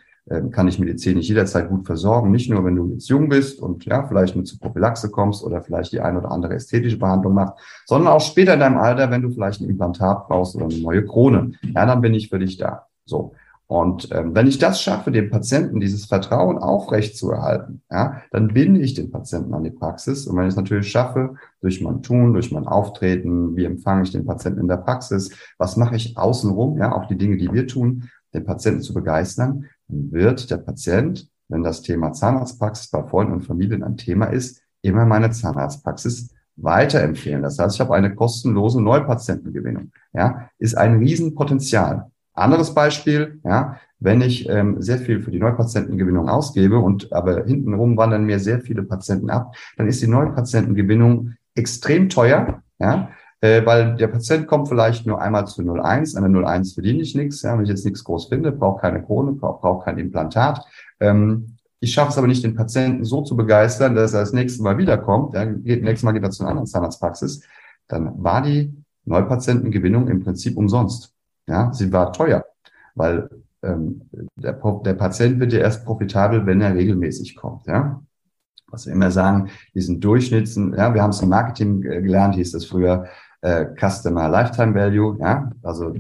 kann 0.51 0.69
ich 0.69 0.79
Medizin 0.79 1.17
nicht 1.17 1.29
jederzeit 1.29 1.69
gut 1.69 1.87
versorgen. 1.87 2.31
Nicht 2.31 2.51
nur, 2.51 2.65
wenn 2.65 2.77
du 2.77 2.89
jetzt 2.93 3.09
jung 3.09 3.29
bist 3.29 3.61
und 3.61 3.85
ja, 3.85 4.07
vielleicht 4.07 4.37
mit 4.37 4.47
zur 4.47 4.59
Prophylaxe 4.59 5.11
kommst 5.11 5.43
oder 5.43 5.63
vielleicht 5.63 5.93
die 5.93 6.01
ein 6.01 6.17
oder 6.17 6.31
andere 6.31 6.55
ästhetische 6.55 6.99
Behandlung 6.99 7.35
machst, 7.35 7.55
sondern 7.87 8.13
auch 8.13 8.21
später 8.21 8.55
in 8.55 8.61
deinem 8.61 8.79
Alter, 8.79 9.11
wenn 9.11 9.23
du 9.23 9.31
vielleicht 9.31 9.61
ein 9.61 9.69
Implantat 9.69 10.29
brauchst 10.29 10.55
oder 10.55 10.67
eine 10.67 10.79
neue 10.79 11.05
Krone. 11.05 11.53
Ja, 11.63 11.87
dann 11.87 12.01
bin 12.01 12.15
ich 12.15 12.29
für 12.29 12.39
dich 12.39 12.57
da. 12.59 12.87
So. 13.05 13.33
Und 13.69 14.09
ähm, 14.13 14.35
wenn 14.35 14.47
ich 14.47 14.59
das 14.59 14.81
schaffe, 14.81 15.13
dem 15.13 15.29
Patienten 15.29 15.79
dieses 15.79 16.07
Vertrauen 16.07 16.57
aufrecht 16.57 17.19
zu 17.19 17.31
erhalten, 17.31 17.83
ja, 17.91 18.23
dann 18.31 18.49
binde 18.49 18.81
ich 18.81 18.95
den 18.95 19.11
Patienten 19.11 19.53
an 19.53 19.63
die 19.63 19.71
Praxis. 19.71 20.27
Und 20.27 20.37
wenn 20.37 20.45
ich 20.45 20.53
es 20.53 20.57
natürlich 20.57 20.91
schaffe, 20.91 21.35
durch 21.61 21.83
mein 21.83 22.03
Tun, 22.03 22.33
durch 22.33 22.51
mein 22.51 22.67
Auftreten, 22.67 23.57
wie 23.57 23.67
empfange 23.67 24.05
ich 24.05 24.11
den 24.11 24.25
Patienten 24.25 24.61
in 24.61 24.69
der 24.69 24.79
Praxis, 24.79 25.31
was 25.59 25.77
mache 25.77 25.97
ich 25.97 26.17
außenrum, 26.17 26.79
ja, 26.79 26.97
auch 26.97 27.09
die 27.09 27.19
Dinge, 27.19 27.37
die 27.37 27.53
wir 27.53 27.67
tun, 27.67 28.09
den 28.33 28.45
Patienten 28.45 28.81
zu 28.81 28.95
begeistern, 28.95 29.67
dann 29.89 30.13
wird 30.13 30.51
der 30.51 30.59
Patient, 30.59 31.29
wenn 31.49 31.63
das 31.63 31.83
Thema 31.83 32.13
Zahnarztpraxis 32.13 32.91
bei 32.91 33.03
Freunden 33.05 33.33
und 33.33 33.43
Familien 33.43 33.83
ein 33.83 33.97
Thema 33.97 34.27
ist, 34.27 34.63
immer 34.83 35.07
meine 35.07 35.31
Zahnarztpraxis 35.31 36.35
weiterempfehlen. 36.57 37.43
Das 37.43 37.59
heißt, 37.59 37.77
ich 37.77 37.81
habe 37.81 37.95
eine 37.95 38.15
kostenlose 38.15 38.83
Neupatientengewinnung. 38.83 39.93
Ja, 40.13 40.51
ist 40.59 40.77
ein 40.77 40.99
Riesenpotenzial. 40.99 42.11
Anderes 42.35 42.75
Beispiel, 42.75 43.41
ja, 43.45 43.77
wenn 43.99 44.21
ich 44.21 44.49
ähm, 44.49 44.81
sehr 44.81 44.99
viel 44.99 45.21
für 45.21 45.31
die 45.31 45.41
Neupatientengewinnung 45.41 46.29
ausgebe 46.29 46.79
und 46.79 47.13
aber 47.13 47.45
hintenrum 47.45 47.97
wandern 47.97 48.25
mir 48.25 48.39
sehr 48.39 48.61
viele 48.61 48.85
Patienten 48.85 49.31
ab, 49.31 49.57
dann 49.77 49.89
ist 49.89 50.01
die 50.03 50.07
Neupatientengewinnung 50.07 51.35
extrem 51.55 52.09
teuer, 52.09 52.63
ja, 52.79 53.11
äh, 53.41 53.65
weil 53.65 53.97
der 53.97 54.09
Patient 54.09 54.47
kommt 54.47 54.69
vielleicht 54.69 55.07
nur 55.07 55.21
einmal 55.21 55.47
zu 55.47 55.63
01, 55.63 56.17
an 56.17 56.33
der 56.33 56.45
01 56.45 56.75
verdiene 56.75 57.01
ich 57.01 57.15
nichts, 57.15 57.43
ja, 57.43 57.57
wenn 57.57 57.65
ich 57.65 57.71
jetzt 57.71 57.85
nichts 57.85 58.03
groß 58.05 58.29
finde, 58.29 58.53
brauche 58.53 58.81
keine 58.81 59.03
Krone, 59.03 59.33
brauche 59.33 59.61
brauch 59.61 59.85
kein 59.85 59.99
Implantat. 59.99 60.65
Ähm, 61.01 61.57
ich 61.81 61.93
schaffe 61.93 62.11
es 62.11 62.19
aber 62.19 62.27
nicht, 62.27 62.43
den 62.43 62.57
Patienten 62.57 63.05
so 63.05 63.23
zu 63.23 63.37
begeistern, 63.37 63.95
dass 63.95 64.13
er 64.13 64.21
das 64.21 64.33
nächste 64.33 64.63
Mal 64.63 64.79
wiederkommt, 64.79 65.35
ja, 65.35 65.45
geht, 65.45 65.85
nächstes 65.85 66.03
Mal 66.03 66.13
geht 66.13 66.25
er 66.25 66.31
zu 66.31 66.43
einer 66.43 66.51
anderen 66.51 66.67
Zahnarztpraxis, 66.67 67.43
dann 67.87 68.23
war 68.23 68.43
die 68.43 68.75
Neupatientengewinnung 69.05 70.09
im 70.09 70.21
Prinzip 70.21 70.57
umsonst. 70.57 71.15
Ja, 71.47 71.73
sie 71.73 71.93
war 71.93 72.13
teuer, 72.13 72.45
weil 72.95 73.31
ähm, 73.63 74.03
der, 74.37 74.53
der 74.53 74.95
Patient 74.95 75.41
wird 75.41 75.53
ja 75.53 75.61
erst 75.61 75.85
profitabel, 75.85 76.45
wenn 76.45 76.61
er 76.61 76.75
regelmäßig 76.75 77.37
kommt. 77.37 77.67
Ja, 77.67 78.03
was 78.71 78.87
wir 78.87 78.93
immer 78.93 79.11
sagen, 79.11 79.49
diesen 79.75 80.01
Durchschnitten, 80.01 80.75
ja, 80.75 80.93
wir 80.93 81.03
haben 81.03 81.11
es 81.11 81.23
im 81.23 81.31
Marketing 81.31 81.81
gelernt, 81.81 82.35
hieß 82.35 82.53
das 82.53 82.67
früher, 82.67 83.07
äh, 83.41 83.67
Customer 83.79 84.29
Lifetime 84.29 84.75
Value, 84.75 85.17
ja, 85.21 85.51
also 85.63 85.95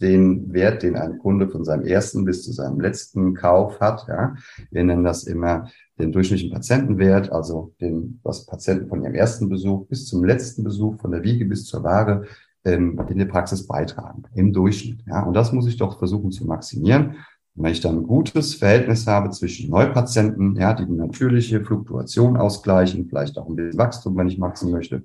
den 0.00 0.52
Wert, 0.52 0.82
den 0.82 0.96
ein 0.96 1.18
Kunde 1.18 1.48
von 1.48 1.64
seinem 1.64 1.84
ersten 1.84 2.24
bis 2.24 2.44
zu 2.44 2.52
seinem 2.52 2.80
letzten 2.80 3.34
Kauf 3.34 3.80
hat, 3.80 4.06
ja. 4.08 4.34
Wir 4.70 4.84
nennen 4.84 5.04
das 5.04 5.24
immer 5.24 5.68
den 5.98 6.12
durchschnittlichen 6.12 6.54
Patientenwert, 6.54 7.32
also 7.32 7.72
den, 7.80 8.20
was 8.22 8.46
Patienten 8.46 8.88
von 8.88 9.02
ihrem 9.02 9.14
ersten 9.14 9.48
Besuch 9.48 9.86
bis 9.86 10.06
zum 10.06 10.24
letzten 10.24 10.62
Besuch, 10.62 11.00
von 11.00 11.10
der 11.10 11.24
Wiege 11.24 11.44
bis 11.44 11.66
zur 11.66 11.82
Ware, 11.82 12.24
ähm, 12.64 13.00
in 13.08 13.18
der 13.18 13.26
Praxis 13.26 13.66
beitragen, 13.66 14.22
im 14.34 14.52
Durchschnitt, 14.52 15.00
ja. 15.06 15.22
Und 15.22 15.34
das 15.34 15.52
muss 15.52 15.66
ich 15.66 15.76
doch 15.76 15.98
versuchen 15.98 16.30
zu 16.30 16.46
maximieren. 16.46 17.16
Und 17.56 17.64
wenn 17.64 17.72
ich 17.72 17.80
dann 17.80 17.98
ein 17.98 18.06
gutes 18.06 18.54
Verhältnis 18.54 19.06
habe 19.06 19.30
zwischen 19.30 19.70
Neupatienten, 19.70 20.56
ja, 20.56 20.74
die 20.74 20.86
die 20.86 20.92
natürliche 20.92 21.64
Fluktuation 21.64 22.36
ausgleichen, 22.36 23.06
vielleicht 23.08 23.36
auch 23.38 23.48
ein 23.48 23.56
bisschen 23.56 23.78
Wachstum, 23.78 24.16
wenn 24.16 24.28
ich 24.28 24.38
maxen 24.38 24.70
möchte, 24.70 25.04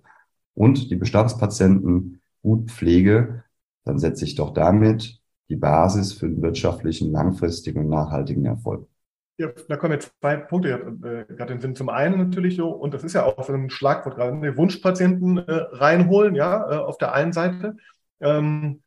und 0.60 0.92
die 0.92 0.96
Bestandspatienten 0.98 2.22
gut 2.42 2.70
pflege, 2.70 3.46
dann 3.86 3.98
setze 3.98 4.26
ich 4.26 4.36
doch 4.36 4.54
damit 4.54 5.22
die 5.50 5.56
Basis 5.56 6.12
für 6.12 6.26
einen 6.26 6.42
wirtschaftlichen, 6.42 7.14
langfristigen 7.14 7.86
und 7.86 7.90
nachhaltigen 7.90 8.46
Erfolg. 8.46 8.86
Ja, 9.38 9.48
da 9.70 9.78
kommen 9.78 9.94
jetzt 9.94 10.12
zwei 10.20 10.36
Punkte 10.36 10.70
äh, 10.70 11.34
gerade 11.34 11.54
den 11.54 11.62
Sinn. 11.62 11.78
Zum 11.78 11.88
einen 11.88 12.18
natürlich 12.18 12.58
so, 12.58 12.72
und 12.72 12.94
das 12.94 13.06
ist 13.06 13.14
ja 13.14 13.24
auch 13.24 13.42
so 13.42 13.54
ein 13.54 13.70
Schlagwort 13.70 14.18
gerade, 14.18 14.38
die 14.42 14.58
Wunschpatienten 14.58 15.38
äh, 15.38 15.44
reinholen, 15.48 16.36
ja, 16.36 16.70
äh, 16.70 16.76
auf 16.76 16.98
der 16.98 17.14
einen 17.14 17.32
Seite. 17.32 17.78
Ähm, 18.20 18.82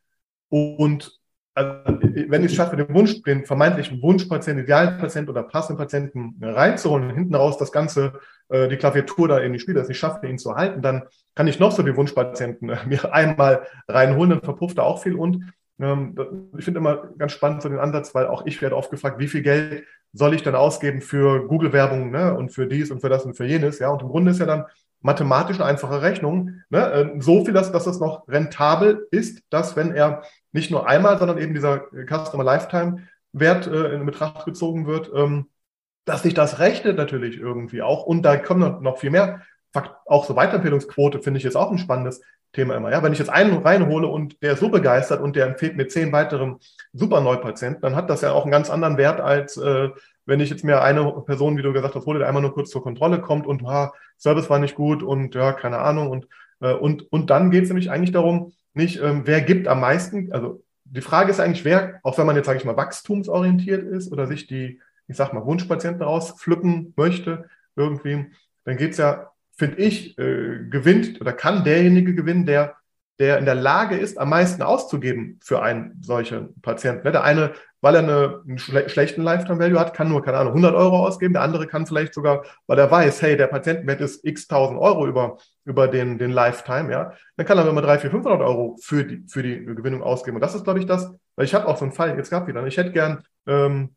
und 0.51 1.23
also, 1.55 1.71
wenn 1.87 2.45
ich 2.45 2.51
es 2.51 2.55
schaffe, 2.55 2.77
den 2.77 2.95
Wunsch, 2.95 3.23
den 3.23 3.47
vermeintlichen 3.47 4.03
Wunschpatienten, 4.03 4.65
Idealpatienten 4.65 5.31
oder 5.31 5.43
passenden 5.43 5.79
Patienten 5.79 6.37
reinzuholen 6.43 7.09
und 7.09 7.15
hinten 7.15 7.35
raus 7.35 7.57
das 7.57 7.73
Ganze, 7.73 8.13
äh, 8.53 8.69
die 8.69 8.77
Klaviatur 8.77 9.29
da 9.29 9.39
in 9.39 9.53
die 9.53 9.59
Spiele, 9.59 9.81
dass 9.81 9.89
ich 9.89 9.99
schaffe, 9.99 10.27
ihn 10.27 10.39
zu 10.39 10.55
halten, 10.55 10.83
dann 10.83 11.03
kann 11.35 11.49
ich 11.49 11.59
noch 11.59 11.73
so 11.73 11.83
die 11.83 11.97
Wunschpatienten 11.97 12.69
äh, 12.71 12.77
mir 12.87 13.13
einmal 13.13 13.67
reinholen, 13.89 14.31
dann 14.31 14.43
verpufft 14.43 14.79
da 14.79 14.83
auch 14.83 15.03
viel. 15.03 15.17
Und 15.17 15.53
ähm, 15.81 16.15
ich 16.57 16.65
finde 16.65 16.79
immer 16.79 17.09
ganz 17.19 17.33
spannend 17.33 17.63
so 17.63 17.69
den 17.69 17.79
Ansatz, 17.79 18.15
weil 18.15 18.27
auch 18.27 18.47
ich 18.47 18.61
werde 18.63 18.77
oft 18.77 18.91
gefragt, 18.91 19.19
wie 19.19 19.29
viel 19.29 19.43
Geld 19.43 19.85
soll 20.13 20.35
ich 20.35 20.43
dann 20.43 20.55
ausgeben 20.55 21.01
für 21.01 21.47
Google-Werbung 21.49 22.11
ne, 22.11 22.35
und 22.35 22.51
für 22.51 22.67
dies 22.67 22.91
und 22.91 23.01
für 23.01 23.09
das 23.09 23.25
und 23.25 23.35
für 23.35 23.47
jenes. 23.47 23.79
Ja, 23.79 23.89
und 23.89 24.03
im 24.03 24.09
Grunde 24.09 24.31
ist 24.31 24.41
ja 24.41 24.47
dann 24.47 24.67
mathematisch 25.01 25.59
eine 25.59 25.69
einfache 25.69 26.03
Rechnung. 26.03 26.63
Ne? 26.71 26.93
Äh, 26.93 27.21
so 27.21 27.45
viel, 27.45 27.55
dass, 27.55 27.73
dass 27.73 27.87
es 27.87 27.99
noch 27.99 28.29
rentabel 28.29 29.07
ist, 29.11 29.43
dass 29.51 29.77
wenn 29.77 29.93
er 29.93 30.23
nicht 30.53 30.71
nur 30.71 30.89
einmal, 30.89 31.19
sondern 31.19 31.39
eben 31.39 31.55
dieser 31.55 31.87
Customer 32.07 32.45
Lifetime 32.45 33.09
Wert 33.33 33.67
äh, 33.67 33.95
in 33.95 34.05
Betracht 34.05 34.45
gezogen 34.45 34.87
wird, 34.87 35.11
ähm, 35.15 35.47
dass 36.05 36.23
sich 36.23 36.35
das 36.35 36.59
rechnet 36.59 36.97
natürlich 36.97 37.39
irgendwie 37.39 37.83
auch. 37.83 38.05
Und 38.05 38.23
da 38.23 38.37
kommen 38.37 38.83
noch, 38.83 38.99
viel 38.99 39.11
mehr. 39.11 39.43
Auch 40.07 40.25
so 40.25 40.37
Weiterempfehlungsquote 40.37 41.21
finde 41.21 41.39
ich 41.39 41.45
jetzt 41.45 41.57
auch 41.57 41.71
ein 41.71 41.79
spannendes 41.79 42.21
Thema 42.53 42.77
immer. 42.77 42.91
Ja, 42.91 43.03
wenn 43.03 43.13
ich 43.13 43.19
jetzt 43.19 43.31
einen 43.31 43.59
reinhole 43.59 44.07
und 44.07 44.43
der 44.43 44.53
ist 44.53 44.61
so 44.61 44.69
begeistert 44.69 45.23
und 45.23 45.37
der 45.37 45.47
empfiehlt 45.47 45.77
mir 45.77 45.89
zehn 45.89 46.13
weiteren 46.13 46.59
super 46.93 47.21
Neupatienten, 47.23 47.81
dann 47.81 47.97
hat 47.97 48.11
das 48.11 48.21
ja 48.21 48.33
auch 48.33 48.43
einen 48.43 48.53
ganz 48.53 48.69
anderen 48.69 48.99
Wert 48.99 49.21
als 49.21 49.57
äh, 49.57 49.89
wenn 50.27 50.41
ich 50.41 50.51
jetzt 50.51 50.65
mir 50.65 50.83
eine 50.83 51.11
Person, 51.27 51.57
wie 51.57 51.63
du 51.63 51.73
gesagt 51.73 51.95
hast, 51.95 52.07
hole, 52.07 52.19
der 52.19 52.29
einmal 52.29 52.43
nur 52.43 52.55
kurz 52.55 52.71
zur 52.71 52.83
Kontrolle 52.83 53.21
kommt 53.21 53.47
und 53.47 53.67
ha, 53.67 53.93
Service 54.19 54.49
war 54.51 54.59
nicht 54.59 54.75
gut 54.75 55.03
und 55.03 55.35
ja, 55.35 55.53
keine 55.53 55.79
Ahnung. 55.79 56.09
Und, 56.11 56.29
äh, 56.61 56.73
und, 56.73 57.11
und 57.11 57.31
dann 57.31 57.51
geht 57.51 57.65
es 57.65 57.71
nämlich 57.71 57.91
eigentlich 57.91 58.13
darum, 58.13 58.53
nicht, 58.75 59.01
ähm, 59.01 59.23
wer 59.25 59.41
gibt 59.43 59.69
am 59.69 59.81
meisten, 59.81 60.33
also 60.33 60.63
die 60.85 61.01
Frage 61.01 61.31
ist 61.31 61.41
eigentlich, 61.41 61.65
wer, 61.65 62.01
auch 62.03 62.19
wenn 62.19 62.27
man 62.27 62.37
jetzt, 62.37 62.47
sage 62.47 62.59
ich 62.59 62.65
mal, 62.65 62.77
wachstumsorientiert 62.77 63.83
ist 63.83 64.13
oder 64.13 64.27
sich 64.27 64.47
die, 64.47 64.81
ich 65.13 65.17
sag 65.17 65.33
mal, 65.33 65.45
Wunschpatienten 65.45 66.03
rauspflücken 66.03 66.93
möchte, 66.97 67.49
irgendwie, 67.77 68.27
dann 68.65 68.77
geht 68.77 68.93
es 68.93 68.99
ja, 68.99 69.31
finde 69.57 69.79
ich, 69.79 70.19
äh, 70.19 70.65
gewinnt 70.69 71.21
oder 71.21 71.33
kann 71.33 71.65
derjenige 71.65 72.15
gewinnen, 72.15 72.47
der 72.47 72.77
der 73.23 73.39
in 73.39 73.45
der 73.45 73.55
Lage 73.55 73.97
ist, 73.97 74.19
am 74.19 74.31
meisten 74.31 74.63
auszugeben 74.63 75.39
für 75.45 75.63
einen 75.63 76.03
solchen 76.03 76.61
Patienten. 76.61 77.05
Ne, 77.05 77.13
der 77.13 77.23
eine, 77.23 77.53
weil 77.81 77.95
er 77.95 78.03
eine, 78.03 78.43
einen 78.49 78.59
schle 78.59 78.89
schlechten 78.89 79.23
Lifetime 79.23 79.61
Value 79.61 79.79
hat, 79.79 79.95
kann 79.95 80.09
nur, 80.09 80.23
keine 80.25 80.39
Ahnung, 80.39 80.55
100 80.55 80.75
Euro 80.75 81.07
ausgeben. 81.07 81.35
Der 81.35 81.43
andere 81.43 81.69
kann 81.69 81.87
vielleicht 81.87 82.15
sogar, 82.15 82.45
weil 82.67 82.81
er 82.81 82.91
weiß, 82.91 83.23
hey, 83.23 83.37
der 83.37 83.47
Patientenwert 83.47 84.01
ist 84.01 84.25
x 84.25 84.49
1000 84.51 84.81
Euro 84.81 85.07
über, 85.07 85.37
über 85.65 85.87
den, 85.89 86.19
den 86.19 86.33
Lifetime, 86.33 86.91
ja, 86.91 87.13
dann 87.37 87.47
kann 87.47 87.59
er 87.59 87.69
immer 87.69 87.83
300, 87.83 88.01
400, 88.01 88.25
500 88.25 88.41
Euro 88.41 88.77
für 88.83 89.05
die, 89.05 89.25
für 89.29 89.45
die 89.45 89.65
Gewinnung 89.65 90.03
ausgeben. 90.03 90.39
Und 90.39 90.41
das 90.41 90.57
ist, 90.57 90.65
glaube 90.65 90.81
ich, 90.81 90.87
das, 90.87 91.13
weil 91.37 91.45
ich 91.45 91.55
habe 91.55 91.69
auch 91.69 91.77
so 91.77 91.85
einen 91.85 91.95
Fall, 91.95 92.17
jetzt 92.17 92.31
gab 92.31 92.49
wieder, 92.49 92.63
ne, 92.63 92.69
ich 92.69 92.77
hätte 92.77 92.91
gern, 92.93 93.23
ähm, 93.47 93.95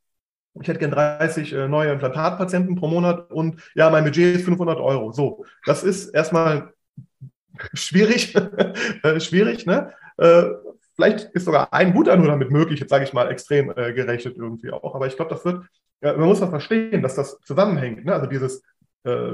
ich 0.62 0.68
hätte 0.68 0.80
gern 0.80 0.92
30 0.92 1.54
äh, 1.54 1.68
neue 1.68 1.92
Implantatpatienten 1.92 2.76
pro 2.76 2.88
Monat 2.88 3.32
und 3.32 3.62
ja, 3.76 3.90
mein 3.90 4.04
Budget 4.04 4.38
ist 4.38 4.46
500 4.46 4.80
Euro. 4.80 5.12
So, 5.12 5.46
das 5.66 5.84
ist 5.84 6.10
erstmal 6.10 6.74
schwierig, 7.74 8.36
äh, 9.04 9.20
schwierig, 9.20 9.66
ne? 9.66 9.92
Äh, 10.18 10.44
vielleicht 10.96 11.26
ist 11.34 11.46
sogar 11.46 11.74
ein 11.74 11.94
guter 11.94 12.16
nur 12.16 12.28
damit 12.28 12.52
möglich, 12.52 12.80
jetzt 12.80 12.90
sage 12.90 13.04
ich 13.04 13.12
mal 13.12 13.30
extrem 13.30 13.68
gerechnet 13.68 14.38
irgendwie 14.38 14.72
auch. 14.72 14.96
Aber 14.96 15.08
ich 15.08 15.18
glaube, 15.18 15.32
das 15.32 15.44
wird, 15.44 15.66
man 16.00 16.22
muss 16.22 16.40
das 16.40 16.50
verstehen, 16.50 17.02
dass 17.02 17.16
das 17.16 17.38
zusammenhängt. 17.42 18.06
Ne? 18.06 18.14
Also 18.14 18.28
dieses 18.28 18.64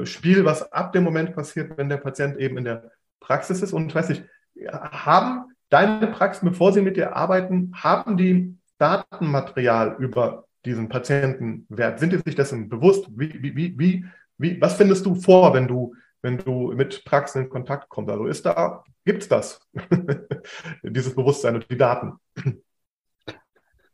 Spiel, 0.05 0.43
was 0.43 0.71
ab 0.71 0.91
dem 0.91 1.03
Moment 1.03 1.35
passiert, 1.35 1.77
wenn 1.77 1.87
der 1.87 1.97
Patient 1.97 2.35
eben 2.37 2.57
in 2.57 2.63
der 2.63 2.89
Praxis 3.19 3.61
ist. 3.61 3.73
Und 3.73 3.89
ich 3.89 3.95
weiß 3.95 4.09
nicht, 4.09 4.23
haben 4.71 5.51
deine 5.69 6.07
Praxen, 6.07 6.49
bevor 6.49 6.73
sie 6.73 6.81
mit 6.81 6.97
dir 6.97 7.15
arbeiten, 7.15 7.73
haben 7.75 8.17
die 8.17 8.57
Datenmaterial 8.79 9.97
über 9.99 10.45
diesen 10.65 10.89
Patientenwert? 10.89 11.99
Sind 11.99 12.13
die 12.13 12.17
sich 12.17 12.35
dessen 12.35 12.69
bewusst? 12.69 13.07
Wie, 13.15 13.41
wie, 13.41 13.77
wie, 13.77 14.05
wie, 14.37 14.61
was 14.61 14.75
findest 14.75 15.05
du 15.05 15.15
vor, 15.15 15.53
wenn 15.53 15.67
du 15.67 15.93
wenn 16.21 16.37
du 16.37 16.73
mit 16.73 17.03
Praxen 17.05 17.43
in 17.43 17.49
Kontakt 17.49 17.89
kommst. 17.89 18.11
Also 18.11 18.25
ist 18.25 18.45
da, 18.45 18.83
gibt 19.05 19.23
es 19.23 19.29
das, 19.29 19.59
dieses 20.83 21.15
Bewusstsein 21.15 21.55
und 21.55 21.69
die 21.69 21.77
Daten? 21.77 22.13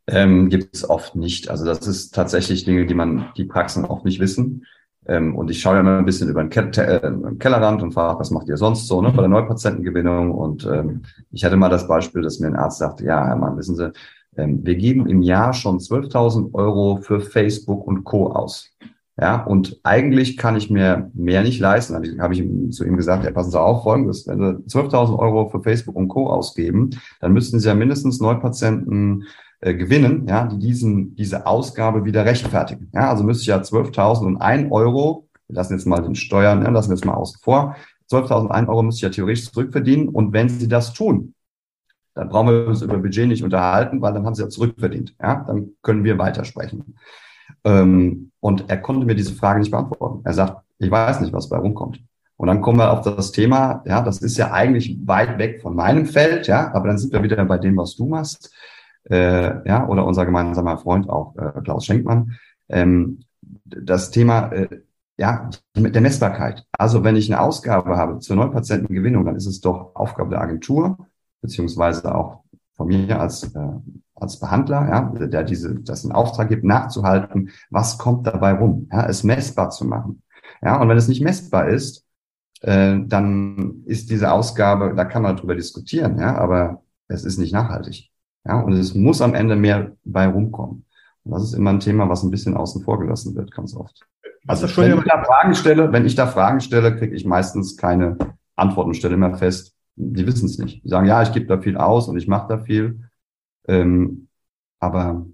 Ähm, 0.06 0.48
gibt 0.48 0.74
es 0.74 0.88
oft 0.88 1.16
nicht. 1.16 1.50
Also 1.50 1.64
das 1.64 1.86
ist 1.86 2.14
tatsächlich 2.14 2.64
Dinge, 2.64 2.86
die 2.86 2.94
man, 2.94 3.30
die 3.36 3.44
Praxen 3.44 3.84
oft 3.84 4.04
nicht 4.04 4.20
wissen. 4.20 4.66
Ähm, 5.06 5.36
und 5.36 5.50
ich 5.50 5.60
schaue 5.60 5.74
ja 5.74 5.80
immer 5.80 5.98
ein 5.98 6.04
bisschen 6.04 6.28
über 6.28 6.42
den 6.42 6.50
Ke 6.50 6.70
äh, 6.76 7.34
Kellerrand 7.38 7.82
und 7.82 7.92
frage, 7.92 8.18
was 8.18 8.30
macht 8.30 8.48
ihr 8.48 8.56
sonst 8.56 8.86
so 8.86 9.00
ne, 9.00 9.10
bei 9.10 9.22
der 9.22 9.28
Neupatientengewinnung? 9.28 10.32
Und 10.32 10.66
ähm, 10.66 11.02
ich 11.30 11.44
hatte 11.44 11.56
mal 11.56 11.70
das 11.70 11.88
Beispiel, 11.88 12.22
dass 12.22 12.40
mir 12.40 12.48
ein 12.48 12.56
Arzt 12.56 12.78
sagte, 12.78 13.04
ja, 13.04 13.26
Herr 13.26 13.36
Mann, 13.36 13.56
wissen 13.56 13.76
Sie, 13.76 13.90
wir 14.38 14.76
geben 14.76 15.08
im 15.08 15.22
Jahr 15.22 15.52
schon 15.52 15.78
12.000 15.78 16.54
Euro 16.54 16.98
für 16.98 17.20
Facebook 17.20 17.86
und 17.86 18.04
Co. 18.04 18.32
aus. 18.32 18.70
Ja, 19.20 19.42
und 19.42 19.80
eigentlich 19.82 20.36
kann 20.36 20.54
ich 20.54 20.70
mir 20.70 21.10
mehr 21.12 21.42
nicht 21.42 21.58
leisten. 21.58 21.94
Dann 21.94 22.20
habe 22.20 22.34
ich 22.34 22.72
zu 22.72 22.84
ihm 22.84 22.96
gesagt, 22.96 23.24
ja, 23.24 23.32
passen 23.32 23.50
Sie 23.50 23.60
auf, 23.60 23.82
folgendes, 23.82 24.28
wenn 24.28 24.38
Sie 24.38 24.78
12.000 24.78 25.18
Euro 25.18 25.48
für 25.48 25.60
Facebook 25.60 25.96
und 25.96 26.06
Co. 26.06 26.28
ausgeben, 26.30 26.90
dann 27.20 27.32
müssten 27.32 27.58
Sie 27.58 27.66
ja 27.66 27.74
mindestens 27.74 28.20
Neupatienten 28.20 29.24
äh, 29.60 29.74
gewinnen, 29.74 30.26
ja, 30.28 30.46
die 30.46 30.58
diesen, 30.60 31.16
diese 31.16 31.46
Ausgabe 31.46 32.04
wieder 32.04 32.24
rechtfertigen. 32.24 32.92
Ja, 32.94 33.10
also 33.10 33.24
müsste 33.24 33.42
ich 33.42 33.48
ja 33.48 33.58
12.000 33.58 34.24
und 34.24 34.36
ein 34.36 34.70
Euro, 34.70 35.26
wir 35.48 35.56
lassen 35.56 35.72
jetzt 35.72 35.86
mal 35.86 36.00
den 36.00 36.14
Steuern, 36.14 36.62
ja, 36.62 36.70
lassen 36.70 36.90
wir 36.90 36.94
jetzt 36.94 37.04
mal 37.04 37.14
außen 37.14 37.40
vor, 37.42 37.74
12.000 38.12 38.68
Euro 38.68 38.82
müsste 38.84 38.98
ich 38.98 39.02
ja 39.02 39.10
theoretisch 39.10 39.50
zurückverdienen. 39.50 40.08
Und 40.08 40.32
wenn 40.32 40.48
Sie 40.48 40.68
das 40.68 40.92
tun, 40.92 41.34
dann 42.18 42.28
brauchen 42.28 42.48
wir 42.48 42.66
uns 42.66 42.82
über 42.82 42.98
Budget 42.98 43.28
nicht 43.28 43.44
unterhalten, 43.44 44.02
weil 44.02 44.12
dann 44.12 44.26
haben 44.26 44.34
Sie 44.34 44.42
ja 44.42 44.48
zurückverdient. 44.48 45.14
Ja, 45.22 45.44
dann 45.46 45.70
können 45.82 46.02
wir 46.02 46.18
weitersprechen. 46.18 46.96
Ähm, 47.62 48.32
und 48.40 48.68
er 48.68 48.78
konnte 48.78 49.06
mir 49.06 49.14
diese 49.14 49.34
Frage 49.34 49.60
nicht 49.60 49.70
beantworten. 49.70 50.22
Er 50.24 50.34
sagt, 50.34 50.64
ich 50.78 50.90
weiß 50.90 51.20
nicht, 51.20 51.32
was 51.32 51.48
bei 51.48 51.58
rumkommt. 51.58 52.02
Und 52.36 52.48
dann 52.48 52.60
kommen 52.60 52.78
wir 52.78 52.90
auf 52.92 53.02
das 53.02 53.30
Thema, 53.30 53.82
ja, 53.86 54.02
das 54.02 54.18
ist 54.18 54.36
ja 54.36 54.50
eigentlich 54.50 54.98
weit 55.04 55.38
weg 55.38 55.62
von 55.62 55.76
meinem 55.76 56.06
Feld, 56.06 56.48
ja, 56.48 56.72
aber 56.72 56.88
dann 56.88 56.98
sind 56.98 57.12
wir 57.12 57.22
wieder 57.22 57.44
bei 57.44 57.58
dem, 57.58 57.76
was 57.76 57.94
du 57.94 58.06
machst, 58.06 58.52
äh, 59.08 59.68
ja, 59.68 59.86
oder 59.86 60.04
unser 60.04 60.26
gemeinsamer 60.26 60.78
Freund 60.78 61.08
auch, 61.08 61.36
äh, 61.36 61.60
Klaus 61.62 61.84
Schenkmann. 61.84 62.36
Ähm, 62.68 63.20
das 63.64 64.10
Thema, 64.10 64.50
äh, 64.52 64.80
ja, 65.16 65.50
mit 65.76 65.94
der 65.94 66.02
Messbarkeit. 66.02 66.64
Also 66.72 67.04
wenn 67.04 67.16
ich 67.16 67.32
eine 67.32 67.40
Ausgabe 67.40 67.96
habe 67.96 68.18
zur 68.18 68.36
Neupatientengewinnung, 68.36 69.24
dann 69.24 69.36
ist 69.36 69.46
es 69.46 69.60
doch 69.60 69.94
Aufgabe 69.94 70.30
der 70.30 70.40
Agentur, 70.40 70.98
beziehungsweise 71.40 72.14
auch 72.14 72.42
von 72.74 72.88
mir 72.88 73.20
als, 73.20 73.54
äh, 73.54 73.72
als 74.14 74.38
Behandler, 74.38 74.88
ja, 74.88 75.26
der 75.26 75.42
diese, 75.42 75.74
das 75.74 76.04
in 76.04 76.12
Auftrag 76.12 76.48
gibt, 76.48 76.64
nachzuhalten, 76.64 77.50
was 77.70 77.98
kommt 77.98 78.26
dabei 78.26 78.52
rum, 78.52 78.88
ja, 78.92 79.06
es 79.06 79.24
messbar 79.24 79.70
zu 79.70 79.84
machen. 79.84 80.22
Ja, 80.62 80.80
und 80.80 80.88
wenn 80.88 80.96
es 80.96 81.08
nicht 81.08 81.22
messbar 81.22 81.68
ist, 81.68 82.04
äh, 82.62 82.98
dann 83.06 83.82
ist 83.84 84.10
diese 84.10 84.32
Ausgabe, 84.32 84.94
da 84.96 85.04
kann 85.04 85.22
man 85.22 85.36
drüber 85.36 85.54
diskutieren, 85.54 86.18
ja, 86.18 86.36
aber 86.36 86.82
es 87.08 87.24
ist 87.24 87.38
nicht 87.38 87.52
nachhaltig. 87.52 88.10
Ja, 88.44 88.60
und 88.60 88.72
es 88.72 88.94
muss 88.94 89.20
am 89.20 89.34
Ende 89.34 89.56
mehr 89.56 89.92
bei 90.04 90.26
rumkommen. 90.26 90.84
Und 91.24 91.32
das 91.32 91.42
ist 91.42 91.54
immer 91.54 91.70
ein 91.70 91.80
Thema, 91.80 92.08
was 92.08 92.22
ein 92.22 92.30
bisschen 92.30 92.56
außen 92.56 92.82
vor 92.82 92.98
gelassen 92.98 93.34
wird, 93.34 93.52
ganz 93.52 93.74
oft. 93.74 94.06
Also 94.46 94.66
wenn 94.78 94.96
ich 94.96 95.04
da 95.04 95.22
Fragen 95.22 95.54
stelle, 95.54 95.92
wenn 95.92 96.06
ich 96.06 96.14
da 96.14 96.26
Fragen 96.26 96.60
stelle, 96.60 96.96
kriege 96.96 97.14
ich 97.14 97.26
meistens 97.26 97.76
keine 97.76 98.16
Antworten, 98.56 98.94
stelle 98.94 99.14
immer 99.14 99.34
fest, 99.34 99.74
die 99.98 100.26
wissen 100.26 100.46
es 100.46 100.58
nicht. 100.58 100.84
Die 100.84 100.88
sagen, 100.88 101.06
ja, 101.06 101.22
ich 101.22 101.32
gebe 101.32 101.46
da 101.46 101.60
viel 101.60 101.76
aus 101.76 102.08
und 102.08 102.16
ich 102.16 102.28
mache 102.28 102.48
da 102.48 102.58
viel. 102.58 103.00
Ähm, 103.66 104.28
aber 104.78 105.26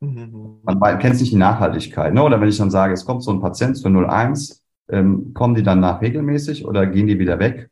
mhm. 0.00 0.60
man 0.64 0.98
kennt 0.98 1.20
nicht 1.20 1.32
die 1.32 1.36
Nachhaltigkeit. 1.36 2.14
Ne? 2.14 2.22
Oder 2.22 2.40
wenn 2.40 2.48
ich 2.48 2.58
dann 2.58 2.70
sage, 2.70 2.94
es 2.94 3.04
kommt 3.04 3.22
so 3.22 3.30
ein 3.30 3.40
Patient 3.40 3.76
zur 3.76 3.90
01, 3.90 4.64
ähm, 4.88 5.34
kommen 5.34 5.54
die 5.54 5.62
dann 5.62 5.80
nach 5.80 6.00
regelmäßig 6.00 6.66
oder 6.66 6.86
gehen 6.86 7.06
die 7.06 7.18
wieder 7.18 7.38
weg? 7.38 7.70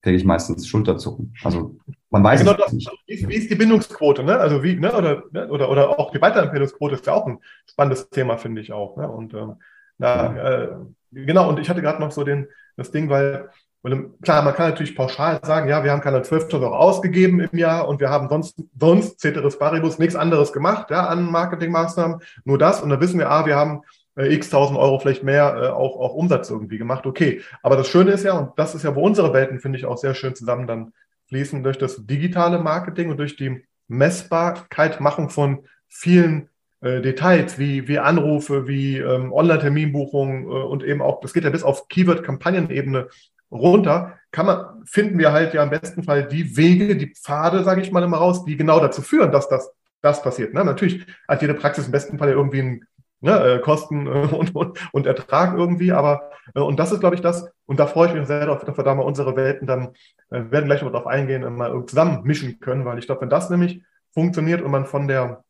Kriege 0.00 0.16
ich 0.16 0.24
meistens 0.24 0.66
Schulterzucken. 0.66 1.34
Also 1.44 1.76
man 2.10 2.24
weiß 2.24 2.40
genau, 2.40 2.56
es 2.66 2.72
nicht. 2.72 2.90
Wie, 3.06 3.28
wie, 3.28 3.34
ist 3.34 3.50
die 3.50 3.54
Bindungsquote, 3.54 4.24
ne? 4.24 4.36
Also 4.38 4.62
wie, 4.62 4.74
ne? 4.74 4.92
Oder, 4.92 5.22
ne? 5.30 5.48
oder, 5.48 5.70
oder 5.70 5.98
auch 6.00 6.10
die 6.10 6.20
Weiterempfehlungsquote 6.20 6.94
ist 6.94 7.06
ja 7.06 7.12
auch 7.12 7.26
ein 7.26 7.38
spannendes 7.66 8.10
Thema, 8.10 8.36
finde 8.36 8.60
ich 8.62 8.72
auch. 8.72 8.96
Ne? 8.96 9.08
Und 9.08 9.34
ähm, 9.34 9.54
na, 9.98 10.36
ja. 10.36 10.62
äh, 10.62 10.68
genau, 11.12 11.48
und 11.48 11.60
ich 11.60 11.70
hatte 11.70 11.82
gerade 11.82 12.00
noch 12.00 12.10
so 12.10 12.24
den, 12.24 12.48
das 12.76 12.90
Ding, 12.90 13.08
weil 13.08 13.50
und 13.82 14.22
klar, 14.22 14.42
man 14.42 14.54
kann 14.54 14.70
natürlich 14.70 14.94
pauschal 14.94 15.40
sagen, 15.42 15.68
ja, 15.68 15.82
wir 15.82 15.90
haben 15.90 16.00
keine 16.00 16.20
12.000 16.20 16.62
Euro 16.62 16.76
ausgegeben 16.76 17.40
im 17.40 17.58
Jahr 17.58 17.88
und 17.88 18.00
wir 18.00 18.10
haben 18.10 18.28
sonst, 18.28 18.62
sonst 18.78 19.20
Ceteris 19.20 19.58
Paribus 19.58 19.98
nichts 19.98 20.14
anderes 20.14 20.52
gemacht, 20.52 20.90
ja, 20.90 21.06
an 21.06 21.30
Marketingmaßnahmen, 21.30 22.20
nur 22.44 22.58
das. 22.58 22.80
Und 22.80 22.90
dann 22.90 23.00
wissen 23.00 23.18
wir, 23.18 23.28
ah, 23.30 23.44
wir 23.44 23.56
haben 23.56 23.82
äh, 24.16 24.32
x 24.32 24.50
tausend 24.50 24.78
Euro 24.78 25.00
vielleicht 25.00 25.24
mehr 25.24 25.56
äh, 25.56 25.68
auch, 25.68 25.98
auch 25.98 26.14
Umsatz 26.14 26.48
irgendwie 26.50 26.78
gemacht. 26.78 27.06
Okay. 27.06 27.42
Aber 27.62 27.76
das 27.76 27.88
Schöne 27.88 28.12
ist 28.12 28.24
ja, 28.24 28.38
und 28.38 28.56
das 28.56 28.74
ist 28.76 28.84
ja, 28.84 28.94
wo 28.94 29.02
unsere 29.02 29.32
Welten, 29.32 29.58
finde 29.58 29.78
ich, 29.78 29.84
auch 29.84 29.98
sehr 29.98 30.14
schön 30.14 30.36
zusammen 30.36 30.68
dann 30.68 30.92
fließen, 31.26 31.64
durch 31.64 31.78
das 31.78 32.06
digitale 32.06 32.60
Marketing 32.60 33.10
und 33.10 33.16
durch 33.16 33.36
die 33.36 33.64
Messbarkeit, 33.88 35.00
Machung 35.00 35.28
von 35.28 35.64
vielen 35.88 36.48
äh, 36.82 37.00
Details 37.00 37.58
wie, 37.58 37.88
wie 37.88 37.98
Anrufe, 37.98 38.68
wie 38.68 38.98
ähm, 38.98 39.32
Online-Terminbuchungen 39.32 40.44
äh, 40.44 40.48
und 40.48 40.84
eben 40.84 41.02
auch, 41.02 41.20
das 41.20 41.32
geht 41.32 41.44
ja 41.44 41.50
bis 41.50 41.62
auf 41.62 41.88
Keyword-Kampagnenebene 41.88 43.08
runter, 43.52 44.18
kann 44.30 44.46
man, 44.46 44.82
finden 44.84 45.18
wir 45.18 45.32
halt 45.32 45.54
ja 45.54 45.62
im 45.62 45.70
besten 45.70 46.02
Fall 46.02 46.26
die 46.26 46.56
Wege, 46.56 46.96
die 46.96 47.14
Pfade, 47.14 47.62
sage 47.64 47.82
ich 47.82 47.92
mal 47.92 48.02
immer 48.02 48.16
raus, 48.16 48.44
die 48.44 48.56
genau 48.56 48.80
dazu 48.80 49.02
führen, 49.02 49.30
dass 49.30 49.48
das, 49.48 49.70
das 50.00 50.22
passiert. 50.22 50.54
Ne? 50.54 50.64
Natürlich 50.64 51.06
hat 51.28 51.42
jede 51.42 51.54
Praxis 51.54 51.86
im 51.86 51.92
besten 51.92 52.18
Fall 52.18 52.28
ja 52.28 52.34
irgendwie 52.34 52.60
einen 52.60 52.86
ne, 53.20 53.38
äh, 53.38 53.58
Kosten 53.60 54.06
äh, 54.06 54.10
und, 54.34 54.54
und, 54.54 54.78
und 54.92 55.06
Ertrag 55.06 55.56
irgendwie, 55.56 55.92
aber 55.92 56.30
äh, 56.54 56.60
und 56.60 56.78
das 56.78 56.92
ist, 56.92 57.00
glaube 57.00 57.14
ich, 57.14 57.20
das, 57.20 57.46
und 57.66 57.78
da 57.78 57.86
freue 57.86 58.08
ich 58.08 58.14
mich 58.14 58.26
sehr 58.26 58.40
darauf, 58.46 58.64
dass 58.64 58.76
wir 58.76 58.84
da 58.84 58.94
mal 58.94 59.02
unsere 59.02 59.36
Welten 59.36 59.66
dann, 59.66 59.88
äh, 60.30 60.50
werden 60.50 60.66
gleich 60.66 60.82
mal 60.82 60.90
darauf 60.90 61.06
eingehen, 61.06 61.42
mal 61.54 61.84
zusammen 61.86 62.22
mischen 62.24 62.58
können, 62.60 62.84
weil 62.84 62.98
ich 62.98 63.06
glaube, 63.06 63.20
wenn 63.20 63.30
das 63.30 63.50
nämlich 63.50 63.82
funktioniert 64.12 64.62
und 64.62 64.70
man 64.70 64.86
von 64.86 65.08
der, 65.08 65.44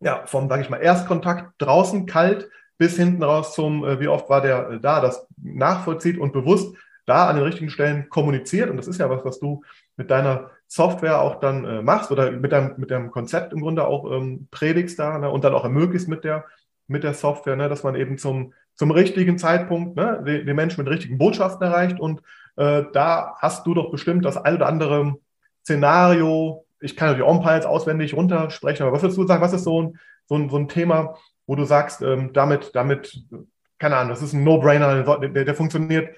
ja, 0.00 0.26
vom, 0.26 0.48
sage 0.48 0.62
ich 0.62 0.70
mal, 0.70 0.78
Erstkontakt 0.78 1.52
draußen 1.58 2.06
kalt 2.06 2.48
bis 2.78 2.96
hinten 2.96 3.22
raus 3.22 3.54
zum, 3.54 3.84
äh, 3.84 4.00
wie 4.00 4.08
oft 4.08 4.28
war 4.28 4.40
der 4.40 4.70
äh, 4.70 4.80
da, 4.80 5.00
das 5.00 5.26
nachvollzieht 5.36 6.18
und 6.18 6.32
bewusst 6.32 6.74
da 7.06 7.28
an 7.28 7.36
den 7.36 7.44
richtigen 7.44 7.70
Stellen 7.70 8.08
kommuniziert. 8.08 8.70
Und 8.70 8.76
das 8.76 8.88
ist 8.88 8.98
ja 8.98 9.10
was, 9.10 9.24
was 9.24 9.40
du 9.40 9.62
mit 9.96 10.10
deiner 10.10 10.50
Software 10.66 11.20
auch 11.20 11.40
dann 11.40 11.64
äh, 11.64 11.82
machst 11.82 12.10
oder 12.10 12.30
mit 12.30 12.52
deinem, 12.52 12.74
mit 12.76 12.90
deinem 12.90 13.10
Konzept 13.10 13.52
im 13.52 13.60
Grunde 13.60 13.86
auch 13.86 14.10
ähm, 14.10 14.48
predigst 14.50 14.98
da 14.98 15.18
ne, 15.18 15.30
und 15.30 15.44
dann 15.44 15.54
auch 15.54 15.64
ermöglicht 15.64 16.08
mit 16.08 16.24
der, 16.24 16.44
mit 16.86 17.04
der 17.04 17.14
Software, 17.14 17.56
ne, 17.56 17.68
dass 17.68 17.82
man 17.82 17.94
eben 17.94 18.18
zum, 18.18 18.54
zum 18.74 18.90
richtigen 18.90 19.38
Zeitpunkt 19.38 19.96
ne, 19.96 20.22
den, 20.26 20.46
den 20.46 20.56
Menschen 20.56 20.82
mit 20.82 20.92
richtigen 20.92 21.18
Botschaften 21.18 21.66
erreicht 21.66 22.00
und 22.00 22.22
Äh, 22.54 22.84
da 22.92 23.34
hast 23.38 23.66
du 23.66 23.72
doch 23.72 23.90
bestimmt 23.90 24.26
das 24.26 24.36
ein 24.36 24.56
oder 24.56 24.66
andere 24.66 25.16
Szenario. 25.64 26.66
Ich 26.80 26.96
kann 26.96 27.08
natürlich 27.08 27.26
On-Piles 27.26 27.64
auswendig 27.64 28.12
runtersprechen, 28.12 28.84
aber 28.84 28.94
was 28.94 29.02
würdest 29.02 29.16
du 29.16 29.26
sagen, 29.26 29.40
was 29.40 29.54
ist 29.54 29.64
so 29.64 29.80
ein, 29.80 29.98
so 30.26 30.34
ein, 30.36 30.50
so 30.50 30.58
ein 30.58 30.68
Thema, 30.68 31.16
wo 31.46 31.56
du 31.56 31.64
sagst, 31.64 32.02
ähm, 32.02 32.34
damit, 32.34 32.72
damit, 32.74 33.24
keine 33.78 33.96
Ahnung, 33.96 34.10
das 34.10 34.20
ist 34.20 34.34
ein 34.34 34.44
No-Brainer, 34.44 35.02
der, 35.28 35.44
der 35.46 35.54
funktioniert 35.54 36.14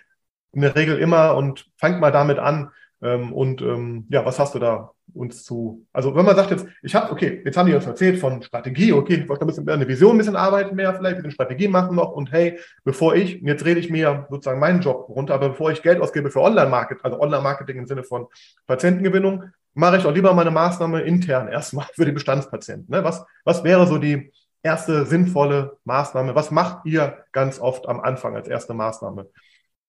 in 0.55 0.63
der 0.63 0.77
Regel 0.77 0.99
immer 0.99 1.37
und 1.37 1.67
fangt 1.77 2.01
mal 2.01 2.13
damit 2.13 2.39
an. 2.39 2.71
Ähm, 3.03 3.33
und 3.33 3.61
ähm, 3.61 4.07
ja, 4.09 4.25
was 4.25 4.39
hast 4.39 4.55
du 4.55 4.59
da 4.59 4.91
uns 5.13 5.45
zu? 5.45 5.87
Also 5.93 6.15
wenn 6.17 6.25
man 6.25 6.37
sagt 6.37 6.51
jetzt, 6.51 6.67
ich 6.83 6.95
habe, 6.95 7.13
okay, 7.13 7.43
jetzt 7.45 7.57
haben 7.57 7.67
die 7.67 7.75
uns 7.75 7.87
erzählt 7.87 8.19
von 8.19 8.43
Strategie, 8.43 8.93
okay, 8.93 9.15
ich 9.15 9.29
wollte 9.29 9.45
ein 9.45 9.49
bisschen 9.49 9.65
mehr 9.65 9.75
eine 9.75 9.87
Vision, 9.87 10.15
ein 10.15 10.19
bisschen 10.19 10.37
arbeiten 10.37 10.75
mehr, 10.75 10.95
vielleicht 10.95 11.17
ein 11.17 11.23
bisschen 11.23 11.33
Strategie 11.33 11.69
machen 11.69 11.97
noch 11.97 12.13
und 12.13 12.33
hey, 12.33 12.59
bevor 12.85 13.15
ich, 13.15 13.41
jetzt 13.43 13.65
rede 13.65 13.81
ich 13.81 13.91
mir 13.91 14.27
sozusagen 14.31 14.59
meinen 14.59 14.81
Job 14.81 15.09
runter, 15.09 15.35
aber 15.35 15.51
bevor 15.51 15.71
ich 15.71 15.83
Geld 15.83 16.01
ausgebe 16.01 16.31
für 16.31 16.41
Online-Marketing, 16.41 17.05
also 17.05 17.21
Online-Marketing 17.21 17.77
im 17.79 17.87
Sinne 17.87 18.05
von 18.05 18.27
Patientengewinnung, 18.67 19.45
mache 19.75 19.99
ich 19.99 20.07
auch 20.07 20.15
lieber 20.15 20.33
meine 20.33 20.51
Maßnahme 20.51 21.03
intern 21.03 21.49
erstmal 21.49 21.87
für 21.95 22.07
die 22.07 22.13
Bestandspatienten. 22.13 22.95
Ne? 22.95 23.05
Was, 23.05 23.25
was 23.45 23.65
wäre 23.65 23.87
so 23.87 23.99
die 23.99 24.33
erste 24.63 25.05
sinnvolle 25.05 25.77
Maßnahme? 25.85 26.35
Was 26.35 26.51
macht 26.51 26.87
ihr 26.87 27.19
ganz 27.33 27.61
oft 27.61 27.87
am 27.87 28.01
Anfang 28.01 28.35
als 28.35 28.49
erste 28.49 28.73
Maßnahme? 28.73 29.27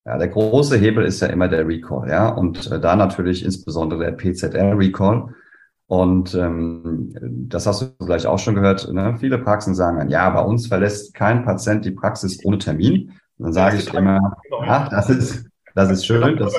Ja, 0.05 0.17
der 0.19 0.27
große 0.27 0.77
Hebel 0.77 1.03
ist 1.03 1.21
ja 1.21 1.27
immer 1.27 1.47
der 1.47 1.67
Recall, 1.67 2.07
ja, 2.07 2.29
und 2.29 2.71
äh, 2.71 2.79
da 2.79 2.95
natürlich 2.95 3.43
insbesondere 3.43 4.05
der 4.05 4.11
PZR-Recall. 4.11 5.33
Und 5.87 6.33
ähm, 6.35 7.13
das 7.47 7.67
hast 7.67 7.81
du 7.81 7.85
vielleicht 8.03 8.25
auch 8.25 8.39
schon 8.39 8.55
gehört. 8.55 8.91
Ne? 8.91 9.17
Viele 9.19 9.37
Praxen 9.37 9.75
sagen 9.75 9.97
dann, 9.97 10.09
ja, 10.09 10.29
bei 10.29 10.41
uns 10.41 10.67
verlässt 10.67 11.13
kein 11.13 11.43
Patient 11.43 11.85
die 11.85 11.91
Praxis 11.91 12.43
ohne 12.43 12.57
Termin. 12.57 13.13
Und 13.37 13.45
dann 13.45 13.53
sage 13.53 13.77
ich 13.77 13.93
immer, 13.93 14.37
ja, 14.65 14.89
das 14.89 15.09
ist, 15.09 15.47
das 15.75 15.91
ist 15.91 16.05
schön, 16.05 16.37
das 16.37 16.53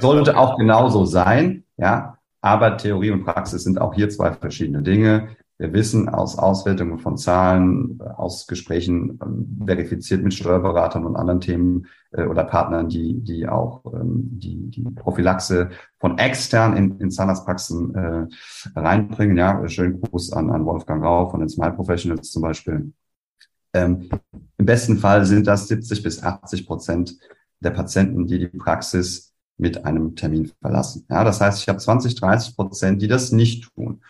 sollte 0.00 0.36
auch 0.36 0.58
genauso 0.58 1.04
sein, 1.04 1.64
ja. 1.76 2.18
Aber 2.42 2.76
Theorie 2.76 3.10
und 3.10 3.24
Praxis 3.24 3.64
sind 3.64 3.80
auch 3.80 3.94
hier 3.94 4.08
zwei 4.08 4.32
verschiedene 4.32 4.82
Dinge. 4.82 5.28
Wir 5.58 5.72
wissen 5.72 6.10
aus 6.10 6.38
Auswertungen 6.38 6.98
von 6.98 7.16
Zahlen, 7.16 7.98
aus 8.00 8.46
Gesprächen 8.46 9.18
ähm, 9.22 9.62
verifiziert 9.64 10.22
mit 10.22 10.34
Steuerberatern 10.34 11.06
und 11.06 11.16
anderen 11.16 11.40
Themen 11.40 11.86
äh, 12.12 12.24
oder 12.24 12.44
Partnern, 12.44 12.90
die, 12.90 13.22
die 13.22 13.48
auch 13.48 13.82
ähm, 13.86 14.38
die, 14.38 14.70
die 14.70 14.82
Prophylaxe 14.82 15.70
von 15.98 16.18
extern 16.18 16.76
in, 16.76 16.98
in 17.00 17.10
Zahnarztpraxen 17.10 17.94
äh, 17.94 18.26
reinbringen. 18.78 19.38
Ja, 19.38 19.66
schönen 19.68 20.02
Gruß 20.02 20.34
an, 20.34 20.50
an 20.50 20.66
Wolfgang 20.66 21.02
Rau 21.02 21.30
von 21.30 21.40
den 21.40 21.48
Smile 21.48 21.72
Professionals 21.72 22.30
zum 22.30 22.42
Beispiel. 22.42 22.92
Ähm, 23.72 24.10
Im 24.58 24.66
besten 24.66 24.98
Fall 24.98 25.24
sind 25.24 25.46
das 25.46 25.68
70 25.68 26.02
bis 26.02 26.22
80 26.22 26.66
Prozent 26.66 27.18
der 27.60 27.70
Patienten, 27.70 28.26
die 28.26 28.38
die 28.38 28.48
Praxis 28.48 29.32
mit 29.58 29.86
einem 29.86 30.16
Termin 30.16 30.52
verlassen. 30.60 31.06
Ja, 31.08 31.24
das 31.24 31.40
heißt, 31.40 31.62
ich 31.62 31.68
habe 31.68 31.78
20, 31.78 32.14
30 32.14 32.56
Prozent, 32.56 33.00
die 33.00 33.08
das 33.08 33.32
nicht 33.32 33.74
tun. 33.74 34.02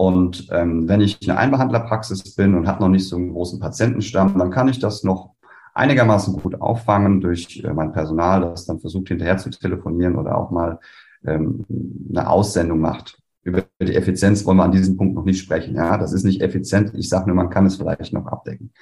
Und 0.00 0.48
ähm, 0.50 0.88
wenn 0.88 1.02
ich 1.02 1.18
eine 1.28 1.38
Einbehandlerpraxis 1.38 2.34
bin 2.34 2.54
und 2.54 2.66
habe 2.66 2.82
noch 2.82 2.88
nicht 2.88 3.06
so 3.06 3.16
einen 3.16 3.34
großen 3.34 3.60
Patientenstamm, 3.60 4.38
dann 4.38 4.50
kann 4.50 4.66
ich 4.66 4.78
das 4.78 5.04
noch 5.04 5.34
einigermaßen 5.74 6.40
gut 6.40 6.58
auffangen 6.58 7.20
durch 7.20 7.62
äh, 7.62 7.74
mein 7.74 7.92
Personal, 7.92 8.40
das 8.40 8.64
dann 8.64 8.80
versucht 8.80 9.08
hinterher 9.08 9.36
zu 9.36 9.50
telefonieren 9.50 10.16
oder 10.16 10.38
auch 10.38 10.50
mal 10.50 10.78
ähm, 11.26 11.66
eine 12.08 12.30
Aussendung 12.30 12.80
macht. 12.80 13.20
Über 13.42 13.64
die 13.78 13.94
Effizienz 13.94 14.46
wollen 14.46 14.56
wir 14.56 14.64
an 14.64 14.72
diesem 14.72 14.96
Punkt 14.96 15.14
noch 15.14 15.26
nicht 15.26 15.42
sprechen. 15.42 15.74
Ja, 15.74 15.98
das 15.98 16.14
ist 16.14 16.24
nicht 16.24 16.40
effizient. 16.40 16.92
Ich 16.94 17.10
sage 17.10 17.26
nur, 17.26 17.36
man 17.36 17.50
kann 17.50 17.66
es 17.66 17.76
vielleicht 17.76 18.14
noch 18.14 18.26
abdecken. 18.26 18.72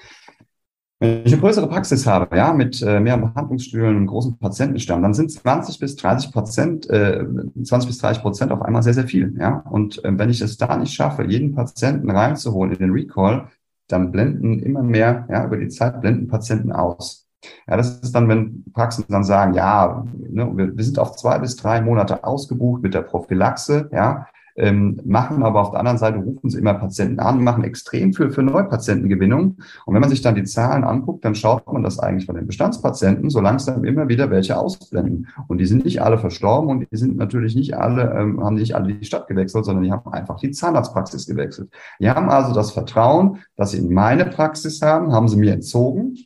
Wenn 1.01 1.25
ich 1.25 1.33
eine 1.33 1.41
größere 1.41 1.69
Praxis 1.69 2.07
habe, 2.07 2.37
ja, 2.37 2.53
mit 2.53 2.83
äh, 2.83 2.99
mehr 2.99 3.17
Behandlungsstühlen, 3.17 3.97
einem 3.97 4.07
großen 4.09 4.37
Patientenstamm, 4.37 5.01
dann 5.01 5.15
sind 5.15 5.31
20 5.31 5.79
bis 5.79 5.95
30 5.95 6.33
Prozent, 6.33 6.91
äh, 6.91 7.25
20 7.63 7.89
bis 7.89 7.99
30 7.99 8.21
Prozent 8.21 8.51
auf 8.51 8.63
einmal 8.63 8.83
sehr, 8.83 8.95
sehr 8.95 9.07
viel, 9.07 9.37
ja. 9.39 9.63
Und 9.71 10.05
äh, 10.05 10.19
wenn 10.19 10.29
ich 10.29 10.41
es 10.41 10.57
da 10.57 10.77
nicht 10.77 10.93
schaffe, 10.93 11.25
jeden 11.25 11.55
Patienten 11.55 12.11
reinzuholen 12.11 12.73
in 12.73 12.79
den 12.79 12.91
Recall, 12.91 13.47
dann 13.87 14.11
blenden 14.11 14.59
immer 14.59 14.83
mehr, 14.83 15.27
ja, 15.31 15.45
über 15.45 15.57
die 15.57 15.69
Zeit 15.69 16.01
blenden 16.01 16.27
Patienten 16.27 16.73
aus. 16.73 17.29
Ja, 17.69 17.77
das 17.77 18.01
ist 18.01 18.13
dann, 18.13 18.29
wenn 18.29 18.65
Praxen 18.73 19.05
dann 19.09 19.23
sagen, 19.23 19.55
ja, 19.55 20.05
ne, 20.17 20.51
wir, 20.57 20.77
wir 20.77 20.85
sind 20.85 20.99
auf 20.99 21.15
zwei 21.15 21.39
bis 21.39 21.55
drei 21.55 21.81
Monate 21.81 22.25
ausgebucht 22.25 22.83
mit 22.83 22.95
der 22.95 23.03
Prophylaxe, 23.03 23.89
ja, 23.93 24.27
ähm, 24.59 25.01
machen 25.05 25.43
aber 25.43 25.61
auf 25.61 25.71
der 25.71 25.81
anderen 25.81 25.99
Seite 25.99 26.19
rufen 26.19 26.51
sie 26.51 26.59
immer 26.59 26.75
Patienten 26.75 27.21
an, 27.21 27.43
machen 27.43 27.65
extrem 27.65 28.13
viel 28.13 28.31
für 28.31 28.43
Neupatientengewinnung. 28.43 29.57
Und 29.87 29.95
wenn 29.95 30.01
man 30.01 30.11
sich 30.11 30.21
dann 30.21 30.35
die 30.35 30.45
Zahlen 30.45 30.85
anguckt, 30.85 31.25
dann 31.25 31.35
schaut 31.35 31.73
man 31.73 31.83
das 31.83 31.99
eigentlich 31.99 32.27
von 32.27 32.35
den 32.35 32.47
Bestandspatienten 32.47 33.31
so 33.31 33.41
langsam 33.41 33.85
immer 33.85 34.09
wieder 34.09 34.31
welche 34.31 34.59
ausblenden. 34.59 35.29
Und 35.47 35.59
die 35.59 35.67
sind 35.67 35.85
nicht 35.85 36.03
alle 36.03 36.19
verstorben 36.19 36.71
und 36.71 36.87
die 36.91 36.97
sind 36.97 37.17
natürlich 37.17 37.55
nicht 37.55 37.77
alle, 37.77 38.13
ähm, 38.19 38.45
haben 38.45 38.57
nicht 38.57 38.75
alle 38.75 38.95
die 38.95 39.05
Stadt 39.05 39.29
gewechselt, 39.29 39.65
sondern 39.65 39.85
die 39.85 39.93
haben 39.93 40.13
einfach 40.13 40.39
die 40.39 40.51
Zahnarztpraxis 40.51 41.27
gewechselt. 41.27 41.71
Die 42.01 42.11
haben 42.11 42.29
also 42.29 42.53
das 42.53 42.73
Vertrauen, 42.73 43.39
dass 43.57 43.71
sie 43.71 43.79
in 43.79 43.93
meine 43.93 44.27
Praxis 44.27 44.83
haben, 44.83 45.13
haben 45.13 45.29
sie 45.29 45.37
mir 45.37 45.53
entzogen 45.53 46.17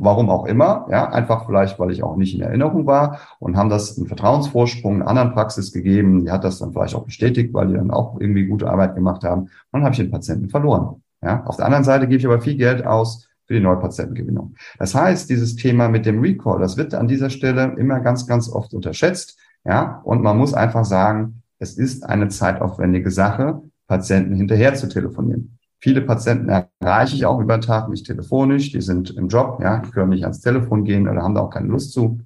warum 0.00 0.30
auch 0.30 0.46
immer, 0.46 0.86
ja, 0.90 1.08
einfach 1.10 1.46
vielleicht, 1.46 1.78
weil 1.78 1.90
ich 1.90 2.02
auch 2.02 2.16
nicht 2.16 2.34
in 2.34 2.40
Erinnerung 2.40 2.86
war 2.86 3.20
und 3.38 3.56
haben 3.56 3.68
das 3.68 3.96
einen 3.96 4.06
Vertrauensvorsprung 4.06 4.96
in 4.96 5.02
anderen 5.02 5.32
Praxis 5.32 5.72
gegeben. 5.72 6.24
Die 6.24 6.30
hat 6.30 6.44
das 6.44 6.58
dann 6.58 6.72
vielleicht 6.72 6.94
auch 6.94 7.04
bestätigt, 7.04 7.54
weil 7.54 7.68
die 7.68 7.74
dann 7.74 7.90
auch 7.90 8.20
irgendwie 8.20 8.46
gute 8.46 8.70
Arbeit 8.70 8.94
gemacht 8.94 9.24
haben. 9.24 9.42
Und 9.42 9.50
dann 9.72 9.84
habe 9.84 9.92
ich 9.92 9.98
den 9.98 10.10
Patienten 10.10 10.48
verloren. 10.48 11.02
Ja, 11.22 11.44
auf 11.44 11.56
der 11.56 11.66
anderen 11.66 11.84
Seite 11.84 12.06
gebe 12.06 12.18
ich 12.18 12.26
aber 12.26 12.40
viel 12.40 12.56
Geld 12.56 12.86
aus 12.86 13.28
für 13.46 13.54
die 13.54 13.60
Neupatientengewinnung. 13.60 14.54
Das 14.78 14.94
heißt, 14.94 15.28
dieses 15.30 15.56
Thema 15.56 15.88
mit 15.88 16.06
dem 16.06 16.20
Recall, 16.20 16.60
das 16.60 16.76
wird 16.76 16.94
an 16.94 17.08
dieser 17.08 17.30
Stelle 17.30 17.74
immer 17.76 18.00
ganz, 18.00 18.26
ganz 18.26 18.48
oft 18.48 18.74
unterschätzt. 18.74 19.38
Ja, 19.64 20.00
und 20.04 20.22
man 20.22 20.38
muss 20.38 20.54
einfach 20.54 20.84
sagen, 20.84 21.42
es 21.58 21.76
ist 21.76 22.04
eine 22.04 22.28
zeitaufwendige 22.28 23.10
Sache, 23.10 23.62
Patienten 23.88 24.34
hinterher 24.34 24.74
zu 24.74 24.88
telefonieren. 24.88 25.57
Viele 25.80 26.00
Patienten 26.02 26.48
erreiche 26.80 27.14
ich 27.14 27.24
auch 27.24 27.40
über 27.40 27.60
Tag, 27.60 27.88
nicht 27.88 28.06
telefonisch, 28.06 28.72
die 28.72 28.80
sind 28.80 29.10
im 29.10 29.28
Job, 29.28 29.60
ja, 29.62 29.78
die 29.78 29.90
können 29.90 30.10
nicht 30.10 30.24
ans 30.24 30.40
Telefon 30.40 30.84
gehen 30.84 31.08
oder 31.08 31.22
haben 31.22 31.34
da 31.34 31.42
auch 31.42 31.50
keine 31.50 31.68
Lust 31.68 31.92
zu. 31.92 32.20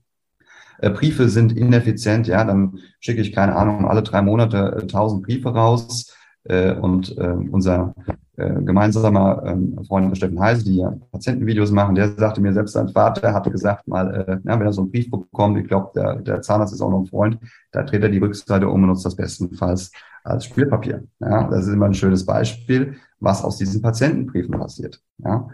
Äh, 0.78 0.90
Briefe 0.90 1.28
sind 1.28 1.52
ineffizient, 1.52 2.26
ja, 2.26 2.44
dann 2.44 2.78
schicke 3.00 3.20
ich, 3.20 3.32
keine 3.32 3.54
Ahnung, 3.56 3.86
alle 3.86 4.02
drei 4.02 4.22
Monate 4.22 4.82
äh, 4.82 4.86
tausend 4.86 5.22
Briefe 5.22 5.50
raus. 5.50 6.14
Äh, 6.44 6.74
und 6.74 7.16
äh, 7.18 7.36
unser 7.52 7.94
äh, 8.36 8.62
gemeinsamer 8.62 9.44
ähm, 9.46 9.78
Freund 9.86 10.16
Steffen 10.16 10.40
Heise, 10.40 10.64
die 10.64 10.78
ja 10.78 10.92
Patientenvideos 11.12 11.70
machen, 11.70 11.94
der 11.94 12.16
sagte 12.16 12.40
mir, 12.40 12.52
selbst 12.52 12.72
sein 12.72 12.88
Vater 12.88 13.32
hatte 13.32 13.50
gesagt 13.50 13.86
mal, 13.86 14.12
äh, 14.12 14.48
ja, 14.48 14.58
wenn 14.58 14.66
er 14.66 14.72
so 14.72 14.82
einen 14.82 14.90
Brief 14.90 15.08
bekommt, 15.08 15.58
ich 15.58 15.68
glaube, 15.68 15.92
der, 15.94 16.16
der 16.16 16.42
Zahnarzt 16.42 16.74
ist 16.74 16.80
auch 16.80 16.90
noch 16.90 17.00
ein 17.00 17.06
Freund, 17.06 17.38
da 17.70 17.84
dreht 17.84 18.02
er 18.02 18.08
die 18.08 18.18
Rückseite 18.18 18.68
um 18.68 18.82
und 18.82 18.88
nutzt 18.88 19.06
das 19.06 19.14
bestenfalls 19.14 19.92
als 20.24 20.46
Spielpapier. 20.46 21.04
Ja, 21.20 21.48
das 21.48 21.66
ist 21.66 21.74
immer 21.74 21.86
ein 21.86 21.94
schönes 21.94 22.26
Beispiel 22.26 22.96
was 23.22 23.44
aus 23.44 23.56
diesen 23.56 23.80
Patientenbriefen 23.82 24.58
passiert. 24.58 25.00
Ja? 25.18 25.48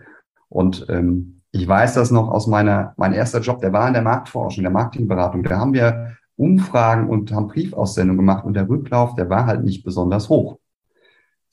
Und 0.49 0.87
ähm, 0.89 1.43
ich 1.51 1.67
weiß 1.67 1.95
das 1.95 2.11
noch 2.11 2.29
aus 2.29 2.47
meiner, 2.47 2.95
mein 2.97 3.13
erster 3.13 3.41
Job, 3.41 3.61
der 3.61 3.73
war 3.73 3.87
in 3.87 3.95
der 3.95 4.03
Marktforschung, 4.03 4.63
der 4.63 4.73
Marketingberatung. 4.73 5.43
Da 5.43 5.59
haben 5.59 5.73
wir 5.73 6.17
Umfragen 6.37 7.09
und 7.09 7.33
haben 7.33 7.49
Briefaussendungen 7.49 8.19
gemacht 8.19 8.45
und 8.45 8.55
der 8.55 8.69
Rücklauf, 8.69 9.15
der 9.15 9.29
war 9.29 9.47
halt 9.47 9.65
nicht 9.65 9.85
besonders 9.85 10.29
hoch. 10.29 10.59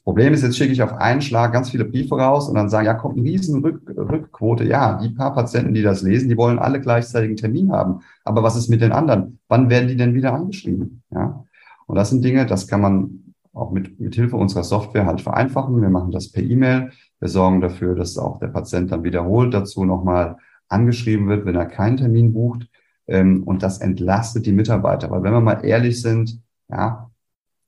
Problem 0.03 0.33
ist, 0.33 0.43
jetzt 0.43 0.55
schicke 0.55 0.71
ich 0.71 0.83
auf 0.83 0.93
einen 0.93 1.21
Schlag 1.21 1.51
ganz 1.51 1.71
viele 1.71 1.83
Briefe 1.83 2.15
raus 2.15 2.47
und 2.47 2.53
dann 2.53 2.69
sagen, 2.69 2.85
ja, 2.85 2.93
kommt 2.93 3.17
eine 3.17 3.25
riesen 3.25 3.63
Rück 3.63 3.81
Rückquote. 3.89 4.63
Ja, 4.63 4.99
die 4.99 5.09
paar 5.09 5.33
Patienten, 5.33 5.73
die 5.73 5.81
das 5.81 6.03
lesen, 6.03 6.29
die 6.29 6.37
wollen 6.37 6.59
alle 6.59 6.79
gleichzeitig 6.79 7.29
einen 7.29 7.37
Termin 7.37 7.71
haben. 7.71 8.01
Aber 8.23 8.43
was 8.43 8.55
ist 8.55 8.69
mit 8.69 8.81
den 8.81 8.91
anderen? 8.91 9.39
Wann 9.47 9.71
werden 9.71 9.87
die 9.87 9.97
denn 9.97 10.13
wieder 10.13 10.33
angeschrieben? 10.33 11.01
Ja. 11.09 11.43
Und 11.87 11.95
das 11.95 12.11
sind 12.11 12.23
Dinge, 12.23 12.45
das 12.45 12.67
kann 12.67 12.81
man 12.81 13.24
auch 13.55 13.71
mit, 13.71 13.99
mit 13.99 14.15
Hilfe 14.15 14.35
unserer 14.35 14.63
Software 14.63 15.05
halt 15.05 15.21
vereinfachen. 15.21 15.81
Wir 15.81 15.89
machen 15.89 16.11
das 16.11 16.31
per 16.31 16.43
E-Mail. 16.43 16.91
Wir 17.19 17.29
sorgen 17.29 17.61
dafür, 17.61 17.95
dass 17.95 18.17
auch 18.17 18.39
der 18.39 18.49
Patient 18.49 18.91
dann 18.91 19.03
wiederholt 19.03 19.53
dazu 19.53 19.85
nochmal 19.85 20.37
angeschrieben 20.67 21.27
wird, 21.27 21.45
wenn 21.45 21.55
er 21.55 21.65
keinen 21.65 21.97
Termin 21.97 22.33
bucht. 22.33 22.67
Ähm, 23.07 23.43
und 23.43 23.63
das 23.63 23.79
entlastet 23.79 24.45
die 24.45 24.51
Mitarbeiter. 24.51 25.09
Weil 25.09 25.23
wenn 25.23 25.33
wir 25.33 25.41
mal 25.41 25.63
ehrlich 25.63 26.01
sind, 26.01 26.41
ja, 26.69 27.09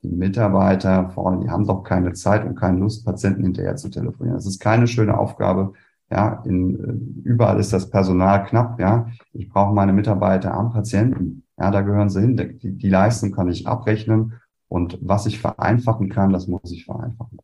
die 0.03 0.09
Mitarbeiter 0.09 1.09
vorne, 1.09 1.43
die 1.43 1.49
haben 1.49 1.65
doch 1.65 1.83
keine 1.83 2.13
Zeit 2.13 2.45
und 2.45 2.55
keine 2.55 2.79
Lust, 2.79 3.05
Patienten 3.05 3.43
hinterher 3.43 3.75
zu 3.77 3.89
telefonieren. 3.89 4.37
Das 4.37 4.45
ist 4.45 4.59
keine 4.59 4.87
schöne 4.87 5.17
Aufgabe. 5.17 5.73
Ja, 6.11 6.43
in, 6.45 7.23
äh, 7.23 7.29
überall 7.29 7.59
ist 7.59 7.71
das 7.73 7.89
Personal 7.89 8.45
knapp. 8.45 8.79
Ja, 8.79 9.07
ich 9.31 9.49
brauche 9.49 9.73
meine 9.73 9.93
Mitarbeiter 9.93 10.53
am 10.53 10.71
Patienten. 10.71 11.43
Ja, 11.57 11.71
da 11.71 11.81
gehören 11.81 12.09
sie 12.09 12.21
hin. 12.21 12.37
Die, 12.37 12.77
die 12.77 12.89
Leistung 12.89 13.31
kann 13.31 13.49
ich 13.49 13.67
abrechnen 13.67 14.33
und 14.67 14.97
was 15.01 15.25
ich 15.25 15.39
vereinfachen 15.39 16.09
kann, 16.09 16.33
das 16.33 16.47
muss 16.47 16.71
ich 16.71 16.85
vereinfachen. 16.85 17.39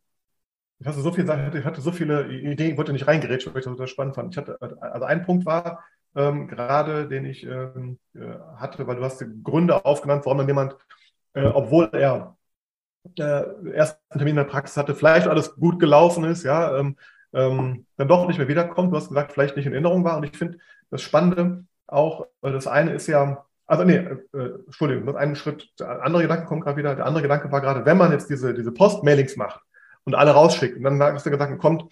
Ich 0.80 0.86
hatte 0.86 1.00
so 1.00 1.12
viel, 1.12 1.24
ich 1.24 1.64
hatte 1.64 1.80
so 1.80 1.92
viele 1.92 2.30
Ideen, 2.30 2.72
ich 2.72 2.76
wollte 2.76 2.92
nicht 2.92 3.06
reingerätschen, 3.06 3.54
weil 3.54 3.60
ich 3.60 3.64
das 3.64 3.76
so 3.76 3.86
spannend 3.86 4.16
fand. 4.16 4.34
Ich 4.34 4.38
hatte, 4.38 4.58
also 4.60 5.06
ein 5.06 5.24
Punkt 5.24 5.46
war 5.46 5.84
ähm, 6.14 6.48
gerade, 6.48 7.08
den 7.08 7.24
ich 7.24 7.44
ähm, 7.44 7.98
äh, 8.14 8.20
hatte, 8.56 8.86
weil 8.86 8.96
du 8.96 9.04
hast 9.04 9.24
Gründe 9.42 9.84
aufgenannt, 9.84 10.24
warum 10.24 10.38
dann 10.38 10.48
jemand, 10.48 10.76
äh, 11.32 11.46
obwohl 11.46 11.88
er 11.92 12.36
äh, 13.18 13.70
ersten 13.72 14.00
Termin 14.10 14.30
in 14.30 14.36
der 14.36 14.44
Praxis 14.44 14.76
hatte, 14.76 14.94
vielleicht 14.94 15.26
alles 15.26 15.54
gut 15.56 15.78
gelaufen 15.78 16.24
ist, 16.24 16.42
ja, 16.44 16.76
ähm, 16.78 16.96
ähm, 17.32 17.86
dann 17.96 18.08
doch 18.08 18.26
nicht 18.26 18.38
mehr 18.38 18.48
wiederkommt. 18.48 18.92
Du 18.92 18.96
hast 18.96 19.08
gesagt, 19.08 19.32
vielleicht 19.32 19.56
nicht 19.56 19.66
in 19.66 19.72
Erinnerung 19.72 20.04
war. 20.04 20.16
Und 20.16 20.24
ich 20.24 20.36
finde 20.36 20.58
das 20.90 21.02
Spannende 21.02 21.64
auch, 21.86 22.26
das 22.40 22.66
eine 22.66 22.92
ist 22.92 23.06
ja, 23.08 23.44
also 23.66 23.84
nee, 23.84 23.96
äh, 23.96 24.18
Entschuldigung, 24.66 25.04
noch 25.04 25.14
einen 25.14 25.36
Schritt, 25.36 25.68
der 25.78 26.02
andere 26.02 26.22
Gedanke 26.22 26.46
kommt 26.46 26.64
gerade 26.64 26.76
wieder. 26.76 26.94
Der 26.94 27.06
andere 27.06 27.22
Gedanke 27.22 27.50
war 27.50 27.60
gerade, 27.60 27.86
wenn 27.86 27.96
man 27.96 28.12
jetzt 28.12 28.28
diese, 28.28 28.54
diese 28.54 28.72
Post-Mailings 28.72 29.36
macht 29.36 29.60
und 30.04 30.14
alle 30.14 30.32
rausschickt, 30.32 30.76
und 30.76 30.82
dann 30.82 31.16
ist 31.16 31.24
der 31.24 31.32
Gedanke, 31.32 31.56
kommt 31.56 31.84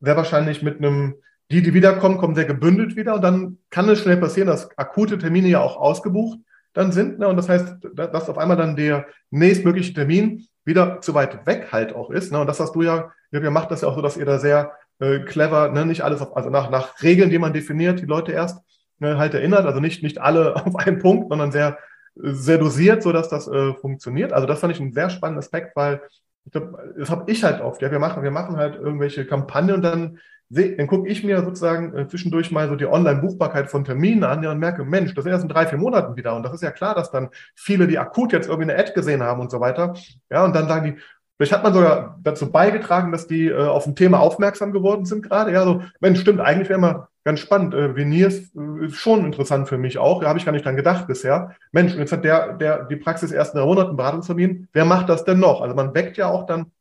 sehr 0.00 0.16
wahrscheinlich 0.16 0.62
mit 0.62 0.78
einem, 0.78 1.16
die, 1.50 1.62
die 1.62 1.74
wiederkommen, 1.74 2.18
kommen 2.18 2.34
sehr 2.34 2.44
gebündelt 2.44 2.96
wieder 2.96 3.14
und 3.14 3.22
dann 3.22 3.58
kann 3.70 3.88
es 3.88 4.00
schnell 4.00 4.16
passieren, 4.16 4.48
dass 4.48 4.76
akute 4.78 5.18
Termine 5.18 5.48
ja 5.48 5.60
auch 5.60 5.76
ausgebucht 5.76 6.38
dann 6.72 6.92
sind. 6.92 7.18
Ne? 7.18 7.28
Und 7.28 7.36
das 7.36 7.48
heißt, 7.48 7.76
dass 7.94 8.28
auf 8.28 8.38
einmal 8.38 8.56
dann 8.56 8.76
der 8.76 9.06
nächstmögliche 9.30 9.94
Termin 9.94 10.46
wieder 10.64 11.00
zu 11.00 11.14
weit 11.14 11.46
weg 11.46 11.68
halt 11.72 11.94
auch 11.94 12.10
ist. 12.10 12.32
Ne? 12.32 12.40
Und 12.40 12.46
das 12.46 12.60
hast 12.60 12.74
du 12.74 12.82
ja, 12.82 13.10
ihr 13.32 13.50
macht 13.50 13.70
das 13.70 13.80
ja 13.80 13.88
auch 13.88 13.96
so, 13.96 14.02
dass 14.02 14.16
ihr 14.16 14.26
da 14.26 14.38
sehr 14.38 14.72
äh, 15.00 15.20
clever, 15.20 15.70
ne? 15.70 15.84
nicht 15.86 16.02
alles 16.02 16.20
auf, 16.20 16.36
also 16.36 16.50
nach, 16.50 16.70
nach 16.70 17.02
Regeln, 17.02 17.30
die 17.30 17.38
man 17.38 17.52
definiert, 17.52 18.00
die 18.00 18.06
Leute 18.06 18.32
erst 18.32 18.62
ne, 18.98 19.18
halt 19.18 19.34
erinnert, 19.34 19.66
also 19.66 19.80
nicht, 19.80 20.02
nicht 20.02 20.18
alle 20.18 20.56
auf 20.66 20.76
einen 20.76 20.98
Punkt, 20.98 21.28
sondern 21.28 21.52
sehr, 21.52 21.78
sehr 22.14 22.58
dosiert, 22.58 23.02
so 23.02 23.12
dass 23.12 23.28
das 23.28 23.48
äh, 23.48 23.74
funktioniert. 23.74 24.32
Also 24.32 24.46
das 24.46 24.60
fand 24.60 24.72
ich 24.72 24.80
einen 24.80 24.92
sehr 24.92 25.10
spannenden 25.10 25.38
Aspekt, 25.38 25.76
weil 25.76 26.02
ich 26.44 26.52
glaube, 26.52 26.94
das 26.98 27.10
habe 27.10 27.30
ich 27.30 27.44
halt 27.44 27.60
oft. 27.60 27.82
Ja, 27.82 27.90
wir 27.90 27.98
machen, 27.98 28.22
wir 28.22 28.30
machen 28.30 28.56
halt 28.56 28.76
irgendwelche 28.76 29.26
Kampagnen 29.26 29.76
und 29.76 29.82
dann 29.82 30.18
dann 30.50 30.86
gucke 30.86 31.08
ich 31.08 31.24
mir 31.24 31.44
sozusagen 31.44 31.94
äh, 31.94 32.08
zwischendurch 32.08 32.50
mal 32.50 32.68
so 32.68 32.76
die 32.76 32.86
Online-Buchbarkeit 32.86 33.70
von 33.70 33.84
Terminen 33.84 34.24
an 34.24 34.42
ja, 34.42 34.50
und 34.50 34.58
merke, 34.58 34.84
Mensch, 34.84 35.14
das 35.14 35.26
ist 35.26 35.30
erst 35.30 35.42
in 35.42 35.50
drei, 35.50 35.66
vier 35.66 35.78
Monaten 35.78 36.16
wieder. 36.16 36.34
Und 36.34 36.42
das 36.42 36.54
ist 36.54 36.62
ja 36.62 36.70
klar, 36.70 36.94
dass 36.94 37.10
dann 37.10 37.28
viele, 37.54 37.86
die 37.86 37.98
akut 37.98 38.32
jetzt 38.32 38.48
irgendwie 38.48 38.70
eine 38.70 38.80
Ad 38.80 38.92
gesehen 38.94 39.22
haben 39.22 39.40
und 39.40 39.50
so 39.50 39.60
weiter, 39.60 39.94
ja, 40.30 40.44
und 40.44 40.56
dann 40.56 40.68
sagen 40.68 40.86
die, 40.86 41.02
vielleicht 41.36 41.52
hat 41.52 41.62
man 41.62 41.74
sogar 41.74 42.18
dazu 42.22 42.50
beigetragen, 42.50 43.12
dass 43.12 43.26
die 43.26 43.48
äh, 43.48 43.66
auf 43.66 43.86
ein 43.86 43.94
Thema 43.94 44.20
aufmerksam 44.20 44.72
geworden 44.72 45.04
sind 45.04 45.22
gerade. 45.22 45.52
Ja, 45.52 45.64
so, 45.64 45.82
Mensch, 46.00 46.20
stimmt, 46.20 46.40
eigentlich 46.40 46.70
wäre 46.70 46.80
mal 46.80 47.08
ganz 47.28 47.40
spannend. 47.40 47.74
Äh, 47.74 47.94
Veneers 47.94 48.54
äh, 48.54 48.88
schon 48.88 49.26
interessant 49.26 49.68
für 49.68 49.76
mich 49.76 49.98
auch. 49.98 50.22
Da 50.22 50.28
habe 50.28 50.38
ich 50.38 50.46
gar 50.46 50.52
nicht 50.52 50.64
dran 50.64 50.76
gedacht 50.76 51.06
bisher. 51.06 51.54
Mensch, 51.72 51.94
jetzt 51.94 52.10
hat 52.10 52.24
der, 52.24 52.54
der 52.54 52.84
die 52.84 52.96
Praxis 52.96 53.32
erst 53.32 53.54
in 53.54 53.60
Monaten 53.60 53.96
Beratungstermin. 53.96 54.68
Wer 54.72 54.86
macht 54.86 55.10
das 55.10 55.24
denn 55.24 55.38
noch? 55.38 55.60
Also 55.60 55.74
man 55.74 55.94
weckt 55.94 56.16
ja 56.16 56.28
auch 56.28 56.46
dann 56.46 56.72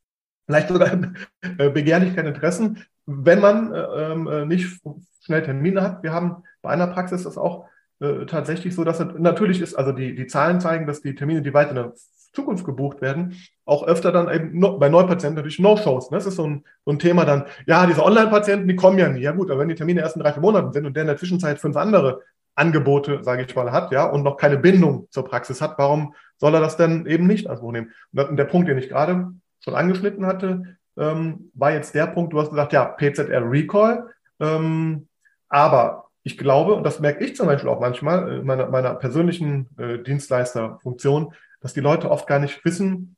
vielleicht 0.46 0.70
sogar 0.70 0.90
äh, 1.58 1.70
Begehrlichkeit, 1.70 2.26
Interessen, 2.26 2.82
wenn 3.06 3.42
man 3.42 3.74
äh, 3.74 3.80
ähm, 3.80 4.28
äh, 4.28 4.46
nicht 4.46 4.80
schnell 5.22 5.44
Termine 5.44 5.82
hat. 5.82 6.02
Wir 6.02 6.14
haben 6.14 6.44
bei 6.62 6.70
einer 6.70 6.88
Praxis 6.88 7.24
das 7.24 7.38
auch 7.38 7.66
äh, 8.00 8.26
tatsächlich 8.26 8.74
so, 8.74 8.86
dass 8.86 9.00
natürlich 9.18 9.60
ist, 9.60 9.76
also 9.76 9.92
die, 9.92 10.16
die 10.16 10.28
Zahlen 10.28 10.62
zeigen, 10.62 10.88
dass 10.88 11.02
die 11.02 11.14
Termine, 11.14 11.42
die 11.42 11.54
weit 11.54 11.72
in 11.72 11.76
der 11.76 11.94
Zukunft 12.32 12.64
gebucht 12.64 13.02
werden, 13.02 13.36
auch 13.68 13.86
öfter 13.86 14.12
dann 14.12 14.30
eben 14.34 14.58
no, 14.58 14.80
bei 14.80 14.90
Neupatienten 14.90 15.36
natürlich 15.36 15.60
No-Shows. 15.60 16.10
Ne? 16.10 16.18
Das 16.18 16.26
ist 16.26 16.38
so 16.38 16.48
ein, 16.48 16.64
so 16.86 16.92
ein 16.92 17.00
Thema 17.00 17.26
dann, 17.26 17.46
ja, 17.66 17.86
diese 17.86 18.04
Online-Patienten, 18.04 18.68
die 18.68 18.76
kommen 18.76 18.98
ja 18.98 19.10
nie. 19.10 19.22
Ja 19.22 19.34
gut, 19.34 19.52
aber 19.52 19.60
wenn 19.60 19.68
die 19.68 19.76
Termine 19.76 20.02
erst 20.02 20.16
in 20.16 20.24
drei, 20.24 20.34
vier 20.34 20.42
Monaten 20.42 20.72
sind 20.72 20.86
und 20.86 20.96
der 20.96 21.02
in 21.04 21.08
der 21.08 21.18
Zwischenzeit 21.18 21.60
fünf 21.60 21.76
andere 21.76 22.22
Angebote, 22.56 23.24
sage 23.24 23.44
ich 23.44 23.56
mal, 23.56 23.72
hat, 23.72 23.92
ja, 23.92 24.06
und 24.06 24.24
noch 24.24 24.38
keine 24.38 24.58
Bindung 24.58 25.08
zur 25.12 25.26
Praxis 25.26 25.62
hat, 25.62 25.78
warum 25.78 26.16
soll 26.38 26.56
er 26.56 26.62
das 26.62 26.78
denn 26.78 27.06
eben 27.06 27.28
nicht 27.28 27.48
als 27.48 27.62
nehmen? 27.62 27.92
Und 28.14 28.38
der 28.38 28.46
Punkt, 28.46 28.70
den 28.70 28.78
ich 28.78 28.90
gerade 28.90 29.34
schon 29.60 29.76
angeschnitten 29.76 30.26
hatte, 30.26 30.78
ähm, 30.98 31.52
war 31.54 31.74
jetzt 31.74 31.94
der 31.94 32.08
Punkt, 32.08 32.34
du 32.34 32.40
hast 32.40 32.50
gesagt, 32.50 32.74
ja, 32.74 32.86
PZR 32.86 33.52
Recall. 33.52 34.08
Ähm, 34.40 35.08
aber 35.50 36.06
ich 36.24 36.38
glaube, 36.38 36.74
und 36.74 36.84
das 36.84 37.00
merke 37.00 37.24
ich 37.24 37.36
zum 37.36 37.48
Beispiel 37.48 37.70
auch 37.70 37.80
manchmal 37.80 38.40
in 38.40 38.46
meiner, 38.46 38.70
meiner 38.70 38.96
persönlichen 38.96 39.70
äh, 39.78 40.00
Dienstleisterfunktion, 40.00 41.34
dass 41.62 41.74
die 41.74 41.82
Leute 41.82 42.10
oft 42.10 42.28
gar 42.28 42.40
nicht 42.40 42.64
wissen, 42.66 43.17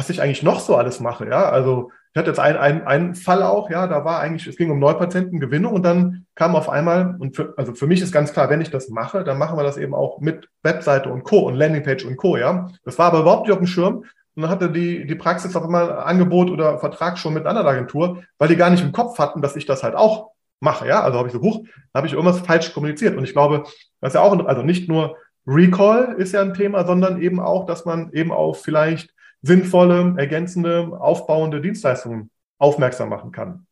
was 0.00 0.08
ich 0.08 0.22
eigentlich 0.22 0.42
noch 0.42 0.60
so 0.60 0.76
alles 0.76 0.98
mache. 0.98 1.28
Ja, 1.28 1.50
also 1.50 1.90
ich 2.12 2.18
hatte 2.18 2.30
jetzt 2.30 2.40
einen, 2.40 2.56
einen, 2.56 2.82
einen 2.86 3.14
Fall 3.14 3.42
auch, 3.42 3.68
ja, 3.68 3.86
da 3.86 4.02
war 4.02 4.20
eigentlich, 4.20 4.46
es 4.46 4.56
ging 4.56 4.70
um 4.70 4.78
Neupatientengewinnung 4.78 5.74
und 5.74 5.82
dann 5.82 6.24
kam 6.34 6.56
auf 6.56 6.70
einmal, 6.70 7.16
und 7.18 7.36
für, 7.36 7.52
also 7.58 7.74
für 7.74 7.86
mich 7.86 8.00
ist 8.00 8.10
ganz 8.10 8.32
klar, 8.32 8.48
wenn 8.48 8.62
ich 8.62 8.70
das 8.70 8.88
mache, 8.88 9.24
dann 9.24 9.36
machen 9.36 9.58
wir 9.58 9.62
das 9.62 9.76
eben 9.76 9.94
auch 9.94 10.18
mit 10.20 10.48
Webseite 10.62 11.10
und 11.10 11.24
Co. 11.24 11.40
und 11.40 11.54
Landingpage 11.54 12.06
und 12.06 12.16
Co. 12.16 12.38
Ja, 12.38 12.70
das 12.82 12.98
war 12.98 13.08
aber 13.08 13.20
überhaupt 13.20 13.42
nicht 13.42 13.52
auf 13.52 13.58
dem 13.58 13.66
Schirm. 13.66 14.04
Und 14.36 14.42
dann 14.42 14.48
hatte 14.48 14.70
die, 14.70 15.06
die 15.06 15.14
Praxis 15.16 15.54
auf 15.54 15.64
einmal 15.64 15.92
Angebot 15.92 16.50
oder 16.50 16.78
Vertrag 16.78 17.18
schon 17.18 17.34
mit 17.34 17.42
einer 17.42 17.50
anderen 17.50 17.76
Agentur, 17.76 18.22
weil 18.38 18.48
die 18.48 18.56
gar 18.56 18.70
nicht 18.70 18.82
im 18.82 18.92
Kopf 18.92 19.18
hatten, 19.18 19.42
dass 19.42 19.54
ich 19.54 19.66
das 19.66 19.82
halt 19.82 19.96
auch 19.96 20.30
mache. 20.60 20.88
Ja, 20.88 21.02
also 21.02 21.18
habe 21.18 21.28
ich 21.28 21.34
so, 21.34 21.42
huch, 21.42 21.66
habe 21.94 22.06
ich 22.06 22.14
irgendwas 22.14 22.40
falsch 22.40 22.72
kommuniziert. 22.72 23.18
Und 23.18 23.24
ich 23.24 23.34
glaube, 23.34 23.64
das 24.00 24.12
ist 24.12 24.14
ja 24.14 24.22
auch, 24.22 24.46
also 24.46 24.62
nicht 24.62 24.88
nur 24.88 25.16
Recall 25.46 26.14
ist 26.16 26.32
ja 26.32 26.40
ein 26.40 26.54
Thema, 26.54 26.86
sondern 26.86 27.20
eben 27.20 27.38
auch, 27.38 27.66
dass 27.66 27.84
man 27.84 28.10
eben 28.12 28.32
auf 28.32 28.62
vielleicht 28.62 29.10
sinnvolle, 29.42 30.14
ergänzende, 30.16 30.98
aufbauende 31.00 31.60
Dienstleistungen 31.60 32.30
aufmerksam 32.58 33.08
machen 33.08 33.32
kann. 33.32 33.66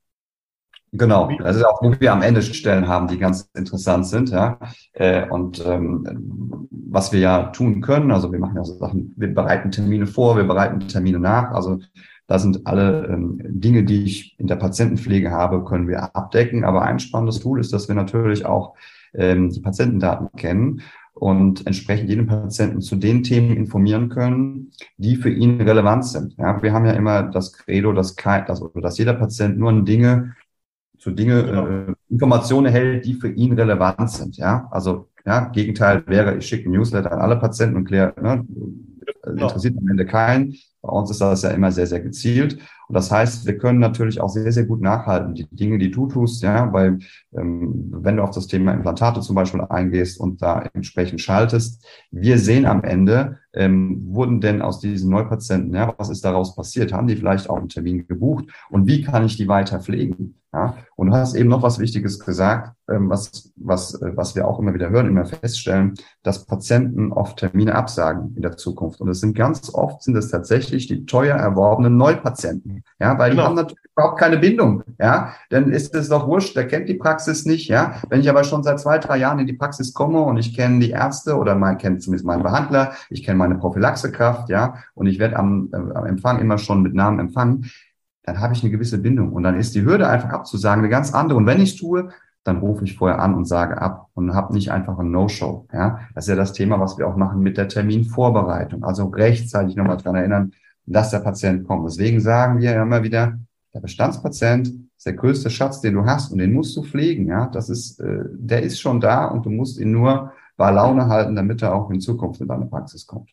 Genau, 0.92 1.30
das 1.38 1.56
ist 1.56 1.64
auch, 1.64 1.82
wo 1.82 1.92
wir 2.00 2.12
am 2.12 2.22
Ende 2.22 2.40
Stellen 2.40 2.88
haben, 2.88 3.08
die 3.08 3.18
ganz 3.18 3.50
interessant 3.54 4.06
sind, 4.06 4.30
ja. 4.30 4.58
Äh, 4.94 5.28
und 5.28 5.62
ähm, 5.66 6.66
was 6.70 7.12
wir 7.12 7.20
ja 7.20 7.42
tun 7.50 7.82
können, 7.82 8.10
also 8.10 8.32
wir 8.32 8.38
machen 8.38 8.56
ja 8.56 8.64
so 8.64 8.74
Sachen, 8.74 9.12
wir 9.16 9.34
bereiten 9.34 9.70
Termine 9.70 10.06
vor, 10.06 10.38
wir 10.38 10.44
bereiten 10.44 10.80
Termine 10.88 11.18
nach, 11.18 11.50
also 11.50 11.80
da 12.28 12.38
sind 12.38 12.66
alle 12.66 13.06
ähm, 13.06 13.38
Dinge, 13.42 13.84
die 13.84 14.04
ich 14.04 14.38
in 14.38 14.46
der 14.46 14.56
Patientenpflege 14.56 15.30
habe, 15.30 15.64
können 15.64 15.88
wir 15.88 16.14
abdecken. 16.14 16.62
Aber 16.62 16.82
ein 16.82 17.00
spannendes 17.00 17.40
Tool 17.40 17.58
ist, 17.58 17.72
dass 17.72 17.88
wir 17.88 17.94
natürlich 17.94 18.44
auch 18.44 18.74
ähm, 19.14 19.48
die 19.48 19.60
Patientendaten 19.60 20.28
kennen 20.36 20.82
und 21.18 21.66
entsprechend 21.66 22.08
jeden 22.08 22.26
Patienten 22.26 22.80
zu 22.80 22.96
den 22.96 23.22
Themen 23.22 23.56
informieren 23.56 24.08
können, 24.08 24.70
die 24.96 25.16
für 25.16 25.30
ihn 25.30 25.60
relevant 25.60 26.04
sind. 26.04 26.36
Ja, 26.38 26.62
wir 26.62 26.72
haben 26.72 26.86
ja 26.86 26.92
immer 26.92 27.24
das 27.24 27.52
Credo, 27.52 27.92
dass, 27.92 28.16
kein, 28.16 28.46
dass, 28.46 28.62
dass 28.74 28.98
jeder 28.98 29.14
Patient 29.14 29.58
nur 29.58 29.72
Dinge 29.84 30.34
zu 30.98 31.12
Dinge, 31.12 31.44
genau. 31.44 31.66
äh, 31.66 31.94
Informationen 32.08 32.66
erhält, 32.66 33.04
die 33.04 33.14
für 33.14 33.30
ihn 33.30 33.52
relevant 33.52 34.10
sind. 34.10 34.36
Ja, 34.36 34.68
also 34.70 35.08
ja, 35.24 35.48
Gegenteil 35.48 36.02
wäre, 36.06 36.36
ich 36.36 36.46
schicke 36.46 36.68
ein 36.68 36.72
Newsletter 36.72 37.12
an 37.12 37.20
alle 37.20 37.36
Patienten 37.36 37.76
und 37.76 37.84
kläre, 37.84 38.14
ne, 38.20 38.44
genau. 39.22 39.46
interessiert 39.46 39.76
am 39.78 39.88
Ende 39.88 40.06
keinen. 40.06 40.54
Bei 40.82 40.90
uns 40.90 41.10
ist 41.10 41.20
das 41.20 41.42
ja 41.42 41.50
immer 41.50 41.72
sehr, 41.72 41.86
sehr 41.86 42.00
gezielt. 42.00 42.58
Und 42.88 42.94
das 42.94 43.10
heißt, 43.10 43.46
wir 43.46 43.58
können 43.58 43.78
natürlich 43.78 44.20
auch 44.20 44.30
sehr, 44.30 44.50
sehr 44.50 44.64
gut 44.64 44.80
nachhalten, 44.80 45.34
die 45.34 45.46
Dinge, 45.50 45.78
die 45.78 45.90
du 45.90 46.06
tust, 46.06 46.42
ja, 46.42 46.72
weil 46.72 46.98
ähm, 47.36 47.88
wenn 47.90 48.16
du 48.16 48.22
auf 48.22 48.30
das 48.30 48.46
Thema 48.46 48.72
Implantate 48.72 49.20
zum 49.20 49.36
Beispiel 49.36 49.60
eingehst 49.60 50.18
und 50.18 50.40
da 50.40 50.64
entsprechend 50.72 51.20
schaltest, 51.20 51.84
wir 52.10 52.38
sehen 52.38 52.64
am 52.64 52.82
Ende, 52.82 53.38
ähm, 53.52 54.06
wurden 54.06 54.40
denn 54.40 54.62
aus 54.62 54.80
diesen 54.80 55.10
Neupatienten, 55.10 55.74
ja, 55.74 55.94
was 55.98 56.08
ist 56.08 56.24
daraus 56.24 56.54
passiert? 56.54 56.92
Haben 56.92 57.08
die 57.08 57.16
vielleicht 57.16 57.50
auch 57.50 57.58
einen 57.58 57.68
Termin 57.68 58.06
gebucht? 58.06 58.46
Und 58.70 58.86
wie 58.86 59.02
kann 59.02 59.26
ich 59.26 59.36
die 59.36 59.48
weiter 59.48 59.80
pflegen? 59.80 60.36
Ja, 60.52 60.76
und 60.96 61.08
du 61.08 61.12
hast 61.12 61.34
eben 61.34 61.50
noch 61.50 61.60
was 61.60 61.78
Wichtiges 61.78 62.18
gesagt, 62.20 62.74
ähm, 62.88 63.10
was, 63.10 63.52
was, 63.56 64.00
äh, 64.00 64.16
was 64.16 64.34
wir 64.34 64.48
auch 64.48 64.58
immer 64.58 64.72
wieder 64.72 64.88
hören, 64.88 65.06
immer 65.06 65.26
feststellen, 65.26 65.92
dass 66.22 66.46
Patienten 66.46 67.12
oft 67.12 67.38
Termine 67.38 67.74
absagen 67.74 68.34
in 68.34 68.40
der 68.40 68.56
Zukunft. 68.56 69.02
Und 69.02 69.10
es 69.10 69.20
sind 69.20 69.36
ganz 69.36 69.74
oft 69.74 70.02
sind 70.02 70.16
es 70.16 70.30
tatsächlich 70.30 70.86
die 70.86 71.04
teuer 71.04 71.36
erworbenen 71.36 71.98
Neupatienten. 71.98 72.77
Ja, 72.98 73.18
weil 73.18 73.30
genau. 73.30 73.42
die 73.42 73.48
haben 73.48 73.54
natürlich 73.56 73.84
überhaupt 73.96 74.18
keine 74.18 74.38
Bindung. 74.38 74.82
Ja, 74.98 75.34
dann 75.50 75.70
ist 75.70 75.94
es 75.94 76.08
doch 76.08 76.26
wurscht, 76.26 76.56
der 76.56 76.66
kennt 76.66 76.88
die 76.88 76.94
Praxis 76.94 77.44
nicht. 77.44 77.68
Ja, 77.68 78.00
wenn 78.08 78.20
ich 78.20 78.30
aber 78.30 78.44
schon 78.44 78.62
seit 78.62 78.80
zwei, 78.80 78.98
drei 78.98 79.16
Jahren 79.18 79.38
in 79.38 79.46
die 79.46 79.52
Praxis 79.52 79.92
komme 79.94 80.20
und 80.20 80.36
ich 80.36 80.56
kenne 80.56 80.80
die 80.80 80.90
Ärzte 80.90 81.36
oder 81.36 81.54
mein, 81.54 81.78
kenne 81.78 81.98
zumindest 81.98 82.26
meinen 82.26 82.42
Behandler, 82.42 82.92
ich 83.10 83.24
kenne 83.24 83.38
meine 83.38 83.56
Prophylaxekraft, 83.56 84.48
ja, 84.48 84.76
und 84.94 85.06
ich 85.06 85.18
werde 85.18 85.36
am, 85.36 85.68
äh, 85.72 85.76
am 85.76 86.06
Empfang 86.06 86.38
immer 86.40 86.58
schon 86.58 86.82
mit 86.82 86.94
Namen 86.94 87.18
empfangen, 87.18 87.70
dann 88.22 88.40
habe 88.40 88.52
ich 88.52 88.62
eine 88.62 88.70
gewisse 88.70 88.98
Bindung. 88.98 89.32
Und 89.32 89.42
dann 89.42 89.58
ist 89.58 89.74
die 89.74 89.82
Hürde 89.82 90.08
einfach 90.08 90.30
abzusagen 90.30 90.84
eine 90.84 90.90
ganz 90.90 91.14
andere. 91.14 91.38
Und 91.38 91.46
wenn 91.46 91.60
ich 91.60 91.72
es 91.72 91.76
tue, 91.76 92.10
dann 92.44 92.58
rufe 92.58 92.84
ich 92.84 92.96
vorher 92.96 93.20
an 93.20 93.34
und 93.34 93.44
sage 93.44 93.80
ab 93.80 94.08
und 94.14 94.34
habe 94.34 94.54
nicht 94.54 94.70
einfach 94.70 94.98
ein 94.98 95.10
No-Show. 95.10 95.66
Ja, 95.72 96.00
das 96.14 96.24
ist 96.24 96.30
ja 96.30 96.36
das 96.36 96.52
Thema, 96.52 96.80
was 96.80 96.98
wir 96.98 97.06
auch 97.06 97.16
machen 97.16 97.40
mit 97.40 97.56
der 97.56 97.68
Terminvorbereitung. 97.68 98.84
Also 98.84 99.06
rechtzeitig 99.08 99.76
nochmal 99.76 99.98
dran 99.98 100.14
erinnern, 100.14 100.52
dass 100.92 101.10
der 101.10 101.20
Patient 101.20 101.66
kommt. 101.66 101.86
Deswegen 101.86 102.20
sagen 102.20 102.60
wir 102.60 102.80
immer 102.80 103.02
wieder, 103.02 103.38
der 103.74 103.80
Bestandspatient 103.80 104.68
ist 104.96 105.06
der 105.06 105.12
größte 105.12 105.50
Schatz, 105.50 105.80
den 105.80 105.94
du 105.94 106.04
hast 106.04 106.32
und 106.32 106.38
den 106.38 106.52
musst 106.52 106.76
du 106.76 106.82
pflegen. 106.82 107.28
Ja, 107.28 107.46
das 107.46 107.68
ist, 107.68 108.00
äh, 108.00 108.24
der 108.30 108.62
ist 108.62 108.80
schon 108.80 109.00
da 109.00 109.26
und 109.26 109.46
du 109.46 109.50
musst 109.50 109.78
ihn 109.78 109.92
nur 109.92 110.32
bei 110.56 110.70
Laune 110.70 111.06
halten, 111.06 111.36
damit 111.36 111.62
er 111.62 111.74
auch 111.74 111.90
in 111.90 112.00
Zukunft 112.00 112.40
in 112.40 112.48
deine 112.48 112.66
Praxis 112.66 113.06
kommt 113.06 113.30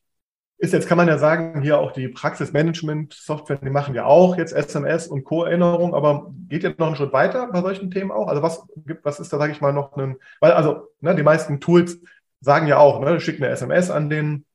ist 0.57 0.73
jetzt, 0.73 0.87
kann 0.87 0.97
man 0.97 1.07
ja 1.07 1.17
sagen, 1.17 1.61
hier 1.61 1.79
auch 1.79 1.91
die 1.91 2.07
Praxismanagement-Software, 2.07 3.57
die 3.57 3.69
machen 3.69 3.93
ja 3.93 4.05
auch 4.05 4.37
jetzt 4.37 4.53
SMS 4.53 5.07
und 5.07 5.25
Co-Erinnerung, 5.25 5.93
aber 5.93 6.31
geht 6.47 6.63
jetzt 6.63 6.79
noch 6.79 6.87
einen 6.87 6.95
Schritt 6.95 7.13
weiter 7.13 7.47
bei 7.51 7.61
solchen 7.61 7.91
Themen 7.91 8.11
auch? 8.11 8.27
Also 8.27 8.41
was 8.41 8.65
gibt, 8.85 9.03
was 9.03 9.19
ist 9.19 9.33
da, 9.33 9.37
sage 9.37 9.51
ich 9.51 9.61
mal, 9.61 9.73
noch 9.73 9.95
ein, 9.97 10.17
weil 10.39 10.51
also 10.53 10.87
ne, 11.01 11.13
die 11.15 11.23
meisten 11.23 11.59
Tools 11.59 11.99
sagen 12.39 12.67
ja 12.67 12.77
auch, 12.77 13.01
ne, 13.01 13.19
schick 13.19 13.41
eine 13.41 13.49
SMS 13.49 13.91
an 13.91 14.09
den, 14.09 14.45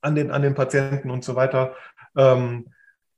an 0.00 0.14
den, 0.14 0.30
an 0.30 0.42
den 0.42 0.54
Patienten 0.54 1.10
und 1.10 1.24
so 1.24 1.34
weiter. 1.34 1.74
Ähm, 2.16 2.66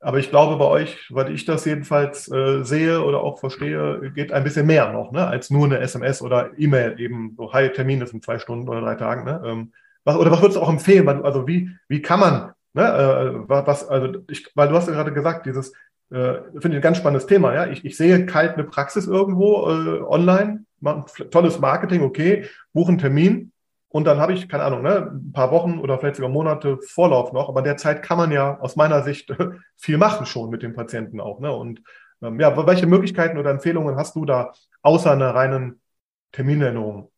aber 0.00 0.18
ich 0.18 0.30
glaube, 0.30 0.56
bei 0.56 0.64
euch, 0.64 1.08
weil 1.10 1.32
ich 1.32 1.44
das 1.44 1.64
jedenfalls 1.64 2.30
äh, 2.30 2.62
sehe 2.62 3.02
oder 3.02 3.20
auch 3.20 3.40
verstehe, 3.40 4.12
geht 4.14 4.32
ein 4.32 4.44
bisschen 4.44 4.66
mehr 4.66 4.92
noch, 4.92 5.10
ne, 5.10 5.26
als 5.26 5.50
nur 5.50 5.64
eine 5.64 5.78
SMS 5.80 6.22
oder 6.22 6.50
E-Mail 6.56 7.00
eben 7.00 7.34
so, 7.36 7.52
hi, 7.52 7.68
Termin 7.70 8.00
ist 8.00 8.12
in 8.12 8.22
zwei 8.22 8.38
Stunden 8.38 8.68
oder 8.68 8.80
drei 8.80 8.94
Tagen. 8.94 9.24
Ne? 9.24 9.42
Ähm, 9.44 9.72
was, 10.04 10.16
oder 10.16 10.30
was 10.30 10.40
würdest 10.40 10.56
du 10.56 10.62
auch 10.62 10.68
empfehlen? 10.68 11.08
Also 11.24 11.48
wie, 11.48 11.70
wie 11.88 12.00
kann 12.00 12.20
man, 12.20 12.52
ne, 12.74 12.82
äh, 12.82 13.48
was, 13.48 13.88
also 13.88 14.20
ich, 14.30 14.46
weil 14.54 14.68
du 14.68 14.76
hast 14.76 14.86
ja 14.86 14.94
gerade 14.94 15.12
gesagt, 15.12 15.46
dieses, 15.46 15.72
äh, 16.10 16.34
finde 16.52 16.68
ich 16.68 16.76
ein 16.76 16.80
ganz 16.80 16.98
spannendes 16.98 17.26
Thema, 17.26 17.52
ja. 17.54 17.66
Ich, 17.66 17.84
ich 17.84 17.96
sehe 17.96 18.24
kalt 18.24 18.54
eine 18.54 18.64
Praxis 18.64 19.06
irgendwo 19.06 19.68
äh, 19.68 20.00
online, 20.02 20.64
tolles 21.30 21.58
Marketing, 21.58 22.02
okay, 22.02 22.46
buchen 22.72 22.98
Termin. 22.98 23.52
Und 23.90 24.04
dann 24.04 24.18
habe 24.18 24.34
ich, 24.34 24.48
keine 24.48 24.64
Ahnung, 24.64 24.82
ne, 24.82 25.10
ein 25.12 25.32
paar 25.32 25.50
Wochen 25.50 25.78
oder 25.78 25.98
vielleicht 25.98 26.16
sogar 26.16 26.30
Monate 26.30 26.78
Vorlauf 26.82 27.32
noch. 27.32 27.48
Aber 27.48 27.62
derzeit 27.62 28.02
kann 28.02 28.18
man 28.18 28.30
ja 28.30 28.58
aus 28.60 28.76
meiner 28.76 29.02
Sicht 29.02 29.34
viel 29.76 29.96
machen 29.96 30.26
schon 30.26 30.50
mit 30.50 30.62
dem 30.62 30.74
Patienten 30.74 31.20
auch. 31.20 31.40
Ne? 31.40 31.50
Und 31.52 31.82
ähm, 32.22 32.38
ja, 32.38 32.54
welche 32.66 32.86
Möglichkeiten 32.86 33.38
oder 33.38 33.50
Empfehlungen 33.50 33.96
hast 33.96 34.14
du 34.14 34.26
da 34.26 34.52
außer 34.82 35.12
einer 35.12 35.34
reinen 35.34 35.80
Terminerinnerung? 36.32 37.10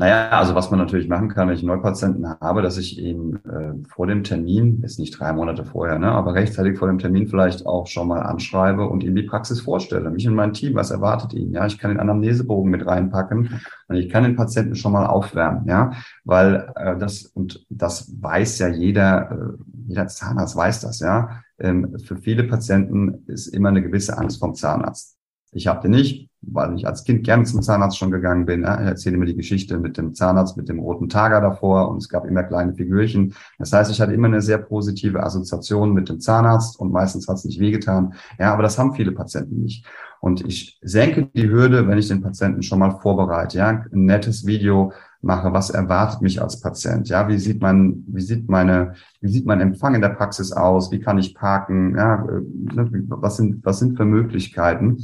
Naja, 0.00 0.30
also 0.30 0.54
was 0.54 0.70
man 0.70 0.80
natürlich 0.80 1.08
machen 1.08 1.28
kann, 1.28 1.46
wenn 1.46 1.56
ich 1.56 1.60
einen 1.60 1.68
Neupatienten 1.68 2.26
habe, 2.40 2.62
dass 2.62 2.78
ich 2.78 2.98
ihn 2.98 3.38
äh, 3.44 3.86
vor 3.86 4.06
dem 4.06 4.24
Termin, 4.24 4.82
ist 4.82 4.98
nicht 4.98 5.20
drei 5.20 5.30
Monate 5.34 5.66
vorher, 5.66 5.98
ne, 5.98 6.10
aber 6.10 6.32
rechtzeitig 6.32 6.78
vor 6.78 6.88
dem 6.88 6.96
Termin 6.96 7.28
vielleicht 7.28 7.66
auch 7.66 7.86
schon 7.86 8.08
mal 8.08 8.22
anschreibe 8.22 8.88
und 8.88 9.04
ihm 9.04 9.14
die 9.14 9.24
Praxis 9.24 9.60
vorstelle. 9.60 10.08
Mich 10.08 10.26
und 10.26 10.34
mein 10.34 10.54
Team, 10.54 10.74
was 10.74 10.90
erwartet 10.90 11.34
ihn? 11.34 11.52
Ja, 11.52 11.66
ich 11.66 11.76
kann 11.76 11.90
den 11.90 12.00
Anamnesebogen 12.00 12.70
mit 12.70 12.86
reinpacken 12.86 13.60
und 13.88 13.96
ich 13.96 14.08
kann 14.08 14.22
den 14.22 14.36
Patienten 14.36 14.74
schon 14.74 14.92
mal 14.92 15.04
aufwärmen, 15.04 15.66
ja, 15.66 15.90
weil 16.24 16.72
äh, 16.76 16.96
das 16.96 17.26
und 17.26 17.66
das 17.68 18.10
weiß 18.22 18.58
ja 18.60 18.68
jeder, 18.68 19.30
äh, 19.30 19.62
jeder 19.86 20.06
Zahnarzt 20.06 20.56
weiß 20.56 20.80
das, 20.80 21.00
ja. 21.00 21.42
Ähm, 21.58 21.98
für 22.02 22.16
viele 22.16 22.44
Patienten 22.44 23.24
ist 23.26 23.48
immer 23.48 23.68
eine 23.68 23.82
gewisse 23.82 24.16
Angst 24.16 24.40
vom 24.40 24.54
Zahnarzt. 24.54 25.18
Ich 25.52 25.66
habe 25.66 25.82
den 25.82 25.90
nicht, 25.90 26.29
weil 26.42 26.74
ich 26.76 26.86
als 26.86 27.04
Kind 27.04 27.24
gerne 27.24 27.44
zum 27.44 27.62
Zahnarzt 27.62 27.98
schon 27.98 28.10
gegangen 28.10 28.46
bin. 28.46 28.62
Ja. 28.62 28.80
Ich 28.80 28.86
erzähle 28.86 29.18
mir 29.18 29.26
die 29.26 29.36
Geschichte 29.36 29.78
mit 29.78 29.98
dem 29.98 30.14
Zahnarzt, 30.14 30.56
mit 30.56 30.68
dem 30.68 30.78
roten 30.78 31.08
Tager 31.08 31.40
davor 31.40 31.90
und 31.90 31.98
es 31.98 32.08
gab 32.08 32.24
immer 32.24 32.42
kleine 32.42 32.74
Figürchen. 32.74 33.34
Das 33.58 33.72
heißt, 33.72 33.90
ich 33.90 34.00
hatte 34.00 34.12
immer 34.12 34.28
eine 34.28 34.40
sehr 34.40 34.58
positive 34.58 35.22
Assoziation 35.22 35.92
mit 35.92 36.08
dem 36.08 36.20
Zahnarzt 36.20 36.78
und 36.78 36.92
meistens 36.92 37.28
hat 37.28 37.36
es 37.36 37.44
nicht 37.44 37.60
wehgetan. 37.60 38.14
Ja, 38.38 38.52
aber 38.52 38.62
das 38.62 38.78
haben 38.78 38.94
viele 38.94 39.12
Patienten 39.12 39.62
nicht. 39.62 39.84
Und 40.20 40.44
ich 40.46 40.78
senke 40.82 41.30
die 41.34 41.48
Hürde, 41.48 41.88
wenn 41.88 41.96
ich 41.96 42.08
den 42.08 42.20
Patienten 42.20 42.62
schon 42.62 42.78
mal 42.78 42.90
vorbereite. 42.90 43.56
Ja, 43.56 43.68
ein 43.68 44.04
nettes 44.04 44.46
Video 44.46 44.92
mache, 45.22 45.52
was 45.52 45.70
erwartet 45.70 46.20
mich 46.20 46.40
als 46.40 46.60
Patient? 46.60 47.08
Ja, 47.08 47.28
wie 47.28 47.38
sieht 47.38 47.60
man, 47.60 48.04
wie 48.06 48.20
sieht 48.20 48.48
meine, 48.48 48.94
wie 49.20 49.28
sieht 49.28 49.46
mein 49.46 49.60
Empfang 49.60 49.94
in 49.94 50.02
der 50.02 50.10
Praxis 50.10 50.52
aus? 50.52 50.90
Wie 50.92 51.00
kann 51.00 51.18
ich 51.18 51.34
parken? 51.34 51.96
Ja, 51.96 52.24
äh, 52.24 52.40
ne, 52.74 52.90
was 53.08 53.36
sind, 53.36 53.64
was 53.64 53.78
sind 53.78 53.96
für 53.96 54.04
Möglichkeiten? 54.04 54.98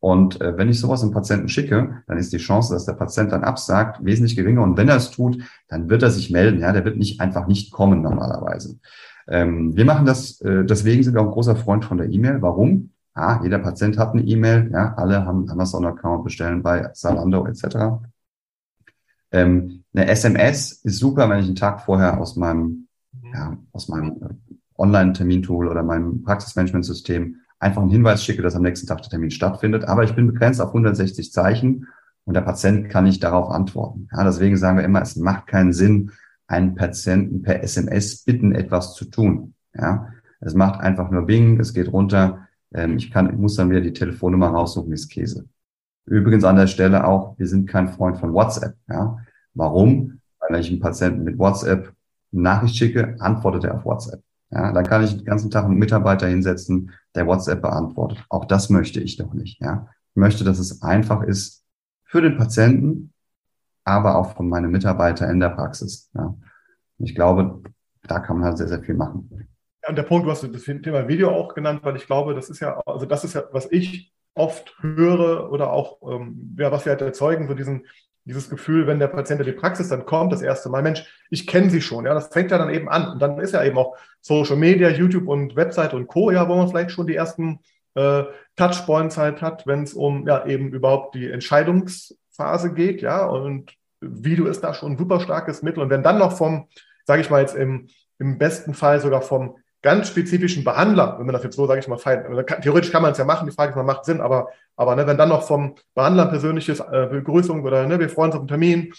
Und 0.00 0.40
äh, 0.40 0.56
wenn 0.56 0.70
ich 0.70 0.80
sowas 0.80 1.02
dem 1.02 1.10
Patienten 1.10 1.48
schicke, 1.48 2.02
dann 2.06 2.16
ist 2.18 2.32
die 2.32 2.38
Chance, 2.38 2.72
dass 2.72 2.86
der 2.86 2.94
Patient 2.94 3.32
dann 3.32 3.44
absagt, 3.44 4.02
wesentlich 4.02 4.34
geringer. 4.34 4.62
Und 4.62 4.78
wenn 4.78 4.88
er 4.88 4.96
es 4.96 5.10
tut, 5.10 5.42
dann 5.68 5.90
wird 5.90 6.02
er 6.02 6.10
sich 6.10 6.30
melden. 6.30 6.60
Ja, 6.60 6.72
der 6.72 6.86
wird 6.86 6.96
nicht 6.96 7.20
einfach 7.20 7.46
nicht 7.46 7.70
kommen 7.70 8.00
normalerweise. 8.00 8.78
Ähm, 9.28 9.76
wir 9.76 9.84
machen 9.84 10.06
das, 10.06 10.40
äh, 10.40 10.64
deswegen 10.64 11.02
sind 11.02 11.14
wir 11.14 11.20
auch 11.20 11.26
ein 11.26 11.32
großer 11.32 11.54
Freund 11.54 11.84
von 11.84 11.98
der 11.98 12.10
E-Mail. 12.10 12.40
Warum? 12.40 12.90
Ah, 13.12 13.40
jeder 13.42 13.58
Patient 13.58 13.98
hat 13.98 14.12
eine 14.12 14.22
E-Mail, 14.22 14.70
ja, 14.72 14.94
alle 14.94 15.26
haben 15.26 15.40
einen 15.40 15.50
Amazon-Account, 15.50 16.24
bestellen 16.24 16.62
bei 16.62 16.88
Zalando 16.94 17.46
etc. 17.46 18.00
Ähm, 19.32 19.84
eine 19.92 20.08
SMS 20.08 20.72
ist 20.72 20.98
super, 20.98 21.28
wenn 21.28 21.40
ich 21.40 21.46
einen 21.46 21.56
Tag 21.56 21.82
vorher 21.82 22.18
aus 22.18 22.36
meinem, 22.36 22.88
ja, 23.34 23.56
aus 23.72 23.88
meinem 23.88 24.10
äh, 24.22 24.54
Online-Termintool 24.78 25.68
oder 25.68 25.82
meinem 25.82 26.22
Praxismanagement-System 26.22 27.36
einfach 27.60 27.82
einen 27.82 27.90
Hinweis 27.90 28.24
schicke, 28.24 28.42
dass 28.42 28.56
am 28.56 28.62
nächsten 28.62 28.86
Tag 28.86 29.02
der 29.02 29.10
Termin 29.10 29.30
stattfindet. 29.30 29.84
Aber 29.84 30.02
ich 30.02 30.14
bin 30.14 30.26
begrenzt 30.26 30.60
auf 30.60 30.68
160 30.68 31.32
Zeichen 31.32 31.86
und 32.24 32.34
der 32.34 32.40
Patient 32.40 32.88
kann 32.88 33.04
nicht 33.04 33.22
darauf 33.22 33.50
antworten. 33.50 34.08
Ja, 34.12 34.24
deswegen 34.24 34.56
sagen 34.56 34.78
wir 34.78 34.84
immer, 34.84 35.02
es 35.02 35.16
macht 35.16 35.46
keinen 35.46 35.72
Sinn, 35.72 36.10
einen 36.46 36.74
Patienten 36.74 37.42
per 37.42 37.62
SMS 37.62 38.24
bitten, 38.24 38.52
etwas 38.52 38.94
zu 38.94 39.04
tun. 39.04 39.54
Ja, 39.74 40.08
es 40.40 40.54
macht 40.54 40.80
einfach 40.80 41.10
nur 41.10 41.26
Bing, 41.26 41.60
es 41.60 41.74
geht 41.74 41.92
runter. 41.92 42.48
Ähm, 42.72 42.96
ich 42.96 43.10
kann, 43.10 43.30
ich 43.30 43.36
muss 43.36 43.54
dann 43.54 43.70
wieder 43.70 43.82
die 43.82 43.92
Telefonnummer 43.92 44.48
raussuchen, 44.48 44.92
ist 44.92 45.10
Käse. 45.10 45.46
Übrigens 46.06 46.44
an 46.44 46.56
der 46.56 46.66
Stelle 46.66 47.06
auch, 47.06 47.38
wir 47.38 47.46
sind 47.46 47.68
kein 47.68 47.88
Freund 47.88 48.18
von 48.18 48.32
WhatsApp. 48.32 48.74
Ja? 48.88 49.18
Warum? 49.54 50.20
Weil 50.40 50.54
wenn 50.54 50.60
ich 50.60 50.70
einen 50.70 50.80
Patienten 50.80 51.22
mit 51.22 51.38
WhatsApp 51.38 51.92
eine 52.32 52.42
Nachricht 52.42 52.76
schicke, 52.76 53.16
antwortet 53.20 53.64
er 53.64 53.76
auf 53.76 53.84
WhatsApp. 53.84 54.22
Ja, 54.50 54.72
dann 54.72 54.84
kann 54.84 55.04
ich 55.04 55.16
den 55.16 55.24
ganzen 55.24 55.50
Tag 55.50 55.64
einen 55.64 55.78
Mitarbeiter 55.78 56.26
hinsetzen, 56.26 56.90
der 57.14 57.26
WhatsApp 57.26 57.62
beantwortet. 57.62 58.24
Auch 58.28 58.44
das 58.44 58.70
möchte 58.70 59.00
ich 59.00 59.16
doch 59.16 59.32
nicht. 59.32 59.60
Ja, 59.60 59.88
ich 60.10 60.16
möchte, 60.16 60.44
dass 60.44 60.58
es 60.58 60.82
einfach 60.82 61.22
ist 61.22 61.64
für 62.04 62.20
den 62.20 62.36
Patienten, 62.36 63.12
aber 63.84 64.16
auch 64.16 64.36
von 64.36 64.48
meinen 64.48 64.70
Mitarbeitern 64.70 65.30
in 65.30 65.40
der 65.40 65.50
Praxis. 65.50 66.10
Ja, 66.14 66.34
ich 66.98 67.14
glaube, 67.14 67.62
da 68.02 68.20
kann 68.20 68.38
man 68.38 68.46
halt 68.46 68.58
sehr, 68.58 68.68
sehr 68.68 68.82
viel 68.82 68.94
machen. 68.94 69.48
Ja, 69.82 69.88
und 69.88 69.96
der 69.96 70.02
Punkt, 70.02 70.26
du 70.26 70.30
hast 70.30 70.42
das 70.42 70.64
Thema 70.64 71.08
Video 71.08 71.30
auch 71.30 71.54
genannt, 71.54 71.80
weil 71.82 71.96
ich 71.96 72.06
glaube, 72.06 72.34
das 72.34 72.50
ist 72.50 72.60
ja, 72.60 72.80
also 72.86 73.06
das 73.06 73.24
ist 73.24 73.34
ja, 73.34 73.44
was 73.52 73.70
ich 73.70 74.12
oft 74.34 74.76
höre 74.80 75.50
oder 75.50 75.72
auch, 75.72 75.98
ähm, 76.10 76.56
ja, 76.58 76.70
was 76.70 76.84
wir 76.84 76.90
halt 76.90 77.02
erzeugen, 77.02 77.48
so 77.48 77.54
diesen, 77.54 77.86
dieses 78.30 78.48
Gefühl, 78.48 78.86
wenn 78.86 79.00
der 79.00 79.08
Patient 79.08 79.40
in 79.40 79.46
die 79.46 79.52
Praxis 79.52 79.88
dann 79.88 80.06
kommt, 80.06 80.32
das 80.32 80.40
erste 80.40 80.68
Mal, 80.68 80.82
Mensch, 80.82 81.04
ich 81.30 81.48
kenne 81.48 81.68
sie 81.68 81.80
schon, 81.80 82.06
ja, 82.06 82.14
das 82.14 82.28
fängt 82.28 82.52
ja 82.52 82.58
dann 82.58 82.70
eben 82.70 82.88
an. 82.88 83.12
Und 83.12 83.18
dann 83.20 83.40
ist 83.40 83.54
ja 83.54 83.64
eben 83.64 83.76
auch 83.76 83.96
Social 84.20 84.56
Media, 84.56 84.88
YouTube 84.88 85.26
und 85.26 85.56
Website 85.56 85.94
und 85.94 86.06
Co., 86.06 86.30
ja, 86.30 86.48
wo 86.48 86.54
man 86.54 86.68
vielleicht 86.68 86.92
schon 86.92 87.08
die 87.08 87.16
ersten 87.16 87.58
äh, 87.94 88.22
Touchpoints 88.54 89.18
halt 89.18 89.42
hat, 89.42 89.66
wenn 89.66 89.82
es 89.82 89.94
um 89.94 90.28
ja 90.28 90.46
eben 90.46 90.72
überhaupt 90.72 91.16
die 91.16 91.28
Entscheidungsphase 91.28 92.72
geht, 92.72 93.02
ja, 93.02 93.26
und 93.26 93.72
Video 94.00 94.46
ist 94.46 94.62
da 94.62 94.72
schon 94.72 94.92
ein 94.92 94.98
super 94.98 95.20
starkes 95.20 95.62
Mittel. 95.62 95.82
Und 95.82 95.90
wenn 95.90 96.02
dann 96.02 96.18
noch 96.18 96.36
vom, 96.36 96.68
sage 97.04 97.20
ich 97.20 97.30
mal 97.30 97.40
jetzt 97.40 97.56
im, 97.56 97.88
im 98.18 98.38
besten 98.38 98.74
Fall 98.74 99.00
sogar 99.00 99.22
vom 99.22 99.58
ganz 99.82 100.08
spezifischen 100.08 100.64
Behandler, 100.64 101.16
wenn 101.18 101.26
man 101.26 101.32
das 101.32 101.42
jetzt 101.42 101.56
so, 101.56 101.66
sage 101.66 101.80
ich 101.80 101.88
mal, 101.88 101.98
fein, 101.98 102.26
also 102.26 102.42
theoretisch 102.42 102.92
kann 102.92 103.02
man 103.02 103.12
es 103.12 103.18
ja 103.18 103.24
machen, 103.24 103.48
die 103.48 103.54
Frage 103.54 103.70
ist, 103.70 103.76
man 103.76 103.86
macht 103.86 104.04
Sinn, 104.04 104.20
aber, 104.20 104.48
aber 104.76 104.94
ne, 104.94 105.06
wenn 105.06 105.16
dann 105.16 105.30
noch 105.30 105.44
vom 105.44 105.74
Behandler 105.94 106.26
persönliches 106.26 106.80
äh, 106.80 107.08
Begrüßung 107.10 107.64
oder 107.64 107.86
ne, 107.86 107.98
wir 107.98 108.10
freuen 108.10 108.30
uns 108.30 108.36
auf 108.36 108.42
den 108.42 108.48
Termin, 108.48 108.92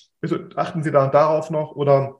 achten 0.56 0.84
Sie 0.84 0.92
da 0.92 1.08
darauf 1.08 1.52
noch? 1.52 1.76
Oder 1.76 2.16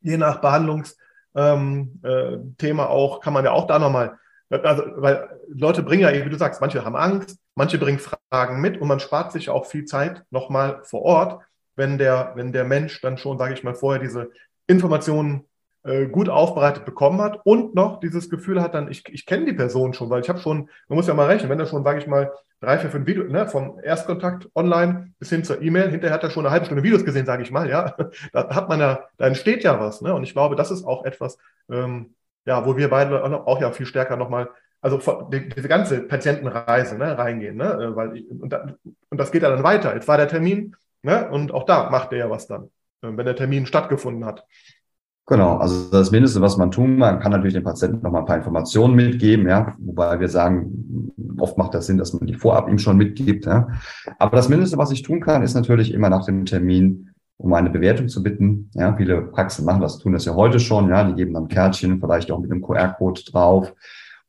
je 0.00 0.16
nach 0.16 0.40
Behandlungsthema 0.40 1.54
ähm, 1.54 2.00
äh, 2.02 2.80
auch, 2.80 3.20
kann 3.20 3.32
man 3.32 3.44
ja 3.44 3.50
auch 3.50 3.66
da 3.66 3.78
nochmal, 3.78 4.18
also, 4.50 4.84
weil 4.96 5.28
Leute 5.48 5.82
bringen 5.82 6.02
ja, 6.02 6.24
wie 6.24 6.30
du 6.30 6.38
sagst, 6.38 6.60
manche 6.60 6.84
haben 6.84 6.94
Angst, 6.94 7.38
manche 7.56 7.78
bringen 7.78 7.98
Fragen 7.98 8.60
mit 8.60 8.80
und 8.80 8.86
man 8.86 9.00
spart 9.00 9.32
sich 9.32 9.50
auch 9.50 9.66
viel 9.66 9.84
Zeit 9.84 10.22
nochmal 10.30 10.80
vor 10.84 11.02
Ort, 11.02 11.42
wenn 11.74 11.98
der, 11.98 12.32
wenn 12.36 12.52
der 12.52 12.64
Mensch 12.64 13.00
dann 13.00 13.18
schon, 13.18 13.38
sage 13.38 13.54
ich 13.54 13.64
mal, 13.64 13.74
vorher 13.74 14.00
diese 14.00 14.30
Informationen 14.68 15.44
äh, 15.86 16.06
gut 16.06 16.28
aufbereitet 16.28 16.84
bekommen 16.84 17.20
hat 17.20 17.40
und 17.44 17.74
noch 17.74 18.00
dieses 18.00 18.28
Gefühl 18.30 18.60
hat 18.62 18.74
dann, 18.74 18.90
ich, 18.90 19.04
ich 19.08 19.26
kenne 19.26 19.46
die 19.46 19.52
Person 19.52 19.94
schon, 19.94 20.10
weil 20.10 20.20
ich 20.20 20.28
habe 20.28 20.38
schon, 20.38 20.68
man 20.88 20.96
muss 20.96 21.06
ja 21.06 21.14
mal 21.14 21.26
rechnen, 21.26 21.50
wenn 21.50 21.60
er 21.60 21.66
schon, 21.66 21.84
sage 21.84 21.98
ich 21.98 22.06
mal, 22.06 22.32
drei, 22.60 22.78
vier, 22.78 22.90
fünf 22.90 23.06
Videos, 23.06 23.30
ne, 23.30 23.46
vom 23.46 23.78
Erstkontakt 23.82 24.48
online 24.54 25.12
bis 25.18 25.30
hin 25.30 25.44
zur 25.44 25.62
E-Mail, 25.62 25.90
hinterher 25.90 26.14
hat 26.14 26.24
er 26.24 26.30
schon 26.30 26.44
eine 26.44 26.52
halbe 26.52 26.66
Stunde 26.66 26.82
Videos 26.82 27.04
gesehen, 27.04 27.26
sage 27.26 27.42
ich 27.42 27.50
mal, 27.50 27.68
ja, 27.68 27.94
da 28.32 28.54
hat 28.54 28.68
man 28.68 28.80
ja, 28.80 29.00
da 29.16 29.26
entsteht 29.26 29.64
ja 29.64 29.78
was, 29.80 30.02
ne, 30.02 30.14
und 30.14 30.24
ich 30.24 30.32
glaube, 30.32 30.56
das 30.56 30.70
ist 30.70 30.84
auch 30.84 31.04
etwas, 31.04 31.38
ähm, 31.70 32.14
ja, 32.44 32.64
wo 32.64 32.76
wir 32.76 32.90
beide 32.90 33.22
auch 33.46 33.60
ja 33.60 33.70
viel 33.72 33.86
stärker 33.86 34.16
nochmal 34.16 34.48
also 34.80 35.28
die, 35.32 35.48
diese 35.48 35.68
ganze 35.68 36.02
Patientenreise 36.02 36.96
ne, 36.96 37.18
reingehen, 37.18 37.56
ne, 37.56 37.72
äh, 37.72 37.96
weil 37.96 38.16
ich, 38.16 38.30
und, 38.30 38.52
da, 38.52 38.74
und 38.84 39.18
das 39.18 39.32
geht 39.32 39.42
ja 39.42 39.50
dann 39.50 39.64
weiter. 39.64 39.94
Jetzt 39.94 40.06
war 40.06 40.16
der 40.16 40.28
Termin, 40.28 40.76
ne, 41.02 41.28
und 41.30 41.52
auch 41.52 41.64
da 41.64 41.90
macht 41.90 42.12
er 42.12 42.18
ja 42.18 42.30
was 42.30 42.46
dann, 42.46 42.64
äh, 43.02 43.08
wenn 43.08 43.26
der 43.26 43.36
Termin 43.36 43.66
stattgefunden 43.66 44.24
hat. 44.24 44.46
Genau, 45.28 45.56
also 45.56 45.90
das 45.90 46.12
Mindeste, 46.12 46.40
was 46.40 46.56
man 46.56 46.70
tun 46.70 47.00
kann, 47.00 47.18
kann 47.18 47.32
natürlich 47.32 47.54
dem 47.54 47.64
Patienten 47.64 48.00
noch 48.02 48.12
mal 48.12 48.20
ein 48.20 48.26
paar 48.26 48.36
Informationen 48.36 48.94
mitgeben, 48.94 49.48
ja, 49.48 49.74
wobei 49.78 50.20
wir 50.20 50.28
sagen, 50.28 51.12
oft 51.38 51.58
macht 51.58 51.74
das 51.74 51.86
Sinn, 51.86 51.98
dass 51.98 52.12
man 52.12 52.26
die 52.26 52.34
vorab 52.34 52.68
ihm 52.68 52.78
schon 52.78 52.96
mitgibt, 52.96 53.44
ja. 53.44 53.66
Aber 54.18 54.36
das 54.36 54.48
Mindeste, 54.48 54.78
was 54.78 54.92
ich 54.92 55.02
tun 55.02 55.20
kann, 55.20 55.42
ist 55.42 55.54
natürlich 55.54 55.92
immer 55.92 56.10
nach 56.10 56.26
dem 56.26 56.44
Termin 56.44 57.10
um 57.38 57.52
eine 57.52 57.70
Bewertung 57.70 58.08
zu 58.08 58.22
bitten. 58.22 58.70
Ja, 58.74 58.96
viele 58.96 59.20
Praxen 59.20 59.64
machen 59.64 59.82
das, 59.82 59.98
tun 59.98 60.12
das 60.12 60.24
ja 60.24 60.34
heute 60.34 60.58
schon, 60.60 60.88
ja, 60.88 61.04
die 61.04 61.14
geben 61.14 61.34
dann 61.34 61.48
Kärtchen, 61.48 62.00
vielleicht 62.00 62.30
auch 62.30 62.38
mit 62.38 62.50
einem 62.50 62.62
QR-Code 62.62 63.22
drauf. 63.30 63.74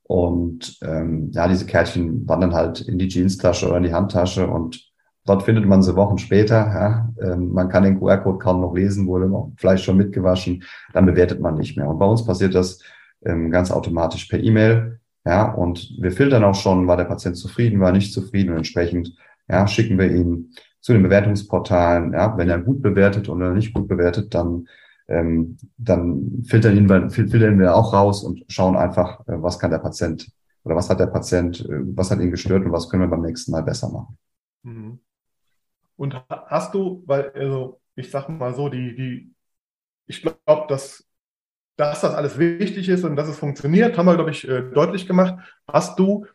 Und 0.04 0.78
ähm, 0.82 1.32
ja, 1.32 1.48
diese 1.48 1.66
Kärtchen 1.66 2.28
wandern 2.28 2.54
halt 2.54 2.82
in 2.82 2.98
die 2.98 3.08
Jeanstasche 3.08 3.68
oder 3.68 3.78
in 3.78 3.84
die 3.84 3.94
Handtasche 3.94 4.48
und 4.48 4.87
Dort 5.28 5.44
findet 5.44 5.66
man 5.66 5.84
sie 5.84 5.96
Wochen 5.96 6.18
später. 6.18 6.56
Ja. 6.56 7.14
Ähm, 7.22 7.52
man 7.54 7.70
kann 7.70 7.84
den 7.84 8.00
QR-Code 8.00 8.40
kaum 8.40 8.62
noch 8.62 8.74
lesen, 8.74 9.08
wurde 9.08 9.30
Fleisch 9.58 9.84
schon 9.84 9.98
mitgewaschen. 9.98 10.64
Dann 10.94 11.06
bewertet 11.06 11.42
man 11.42 11.56
nicht 11.56 11.78
mehr. 11.78 11.88
Und 11.88 12.00
bei 12.00 12.06
uns 12.06 12.26
passiert 12.26 12.56
das 12.56 12.82
ähm, 13.24 13.52
ganz 13.52 13.70
automatisch 13.70 14.26
per 14.26 14.42
E-Mail. 14.42 15.00
Ja, 15.26 15.52
und 15.52 15.94
wir 16.00 16.12
filtern 16.12 16.46
auch 16.46 16.56
schon, 16.56 16.88
war 16.88 16.98
der 16.98 17.04
Patient 17.04 17.36
zufrieden, 17.38 17.82
war 17.82 17.92
nicht 17.92 18.14
zufrieden 18.14 18.52
und 18.52 18.58
entsprechend 18.58 19.14
ja, 19.50 19.68
schicken 19.68 20.00
wir 20.00 20.10
ihn 20.10 20.54
zu 20.80 20.94
den 20.94 21.04
Bewertungsportalen. 21.04 22.14
Ja, 22.14 22.38
wenn 22.38 22.50
er 22.50 22.60
gut 22.60 22.82
bewertet 22.82 23.28
oder 23.28 23.54
nicht 23.54 23.74
gut 23.74 23.90
bewertet, 23.90 24.34
dann 24.34 24.68
ähm, 25.10 25.58
dann 25.78 26.44
filtern, 26.46 26.76
ihn, 26.76 27.10
filtern 27.10 27.60
wir 27.60 27.76
auch 27.76 27.94
raus 27.94 28.24
und 28.24 28.44
schauen 28.50 28.76
einfach, 28.76 29.22
äh, 29.28 29.42
was 29.42 29.60
kann 29.60 29.72
der 29.72 29.80
Patient 29.80 30.30
oder 30.64 30.76
was 30.76 30.90
hat 30.90 31.00
der 31.00 31.08
Patient, 31.08 31.62
äh, 31.62 31.80
was 31.96 32.12
hat 32.12 32.20
ihn 32.20 32.32
gestört 32.32 32.66
und 32.66 32.72
was 32.72 32.90
können 32.90 33.04
wir 33.04 33.10
beim 33.10 33.22
nächsten 33.22 33.52
Mal 33.52 33.64
besser 33.64 33.90
machen. 33.90 34.18
Mhm. 34.64 35.00
Und 35.98 36.24
hast 36.30 36.74
du, 36.74 37.04
weil, 37.06 37.32
also 37.32 37.82
ich 37.96 38.10
sag 38.10 38.30
mal 38.30 38.54
so, 38.54 38.70
die, 38.70 38.96
die, 38.96 39.34
ich 40.06 40.22
glaube, 40.22 40.66
dass, 40.70 41.06
dass 41.76 42.02
das 42.02 42.14
alles 42.14 42.38
wichtig 42.38 42.88
ist 42.88 43.04
und 43.04 43.16
dass 43.16 43.28
es 43.28 43.38
funktioniert, 43.38 43.98
haben 43.98 44.06
wir, 44.06 44.16
glaube 44.16 44.32
ich, 44.32 44.48
äh, 44.48 44.62
deutlich 44.62 45.08
gemacht. 45.08 45.36
Hast 45.68 46.00
du 46.00 46.26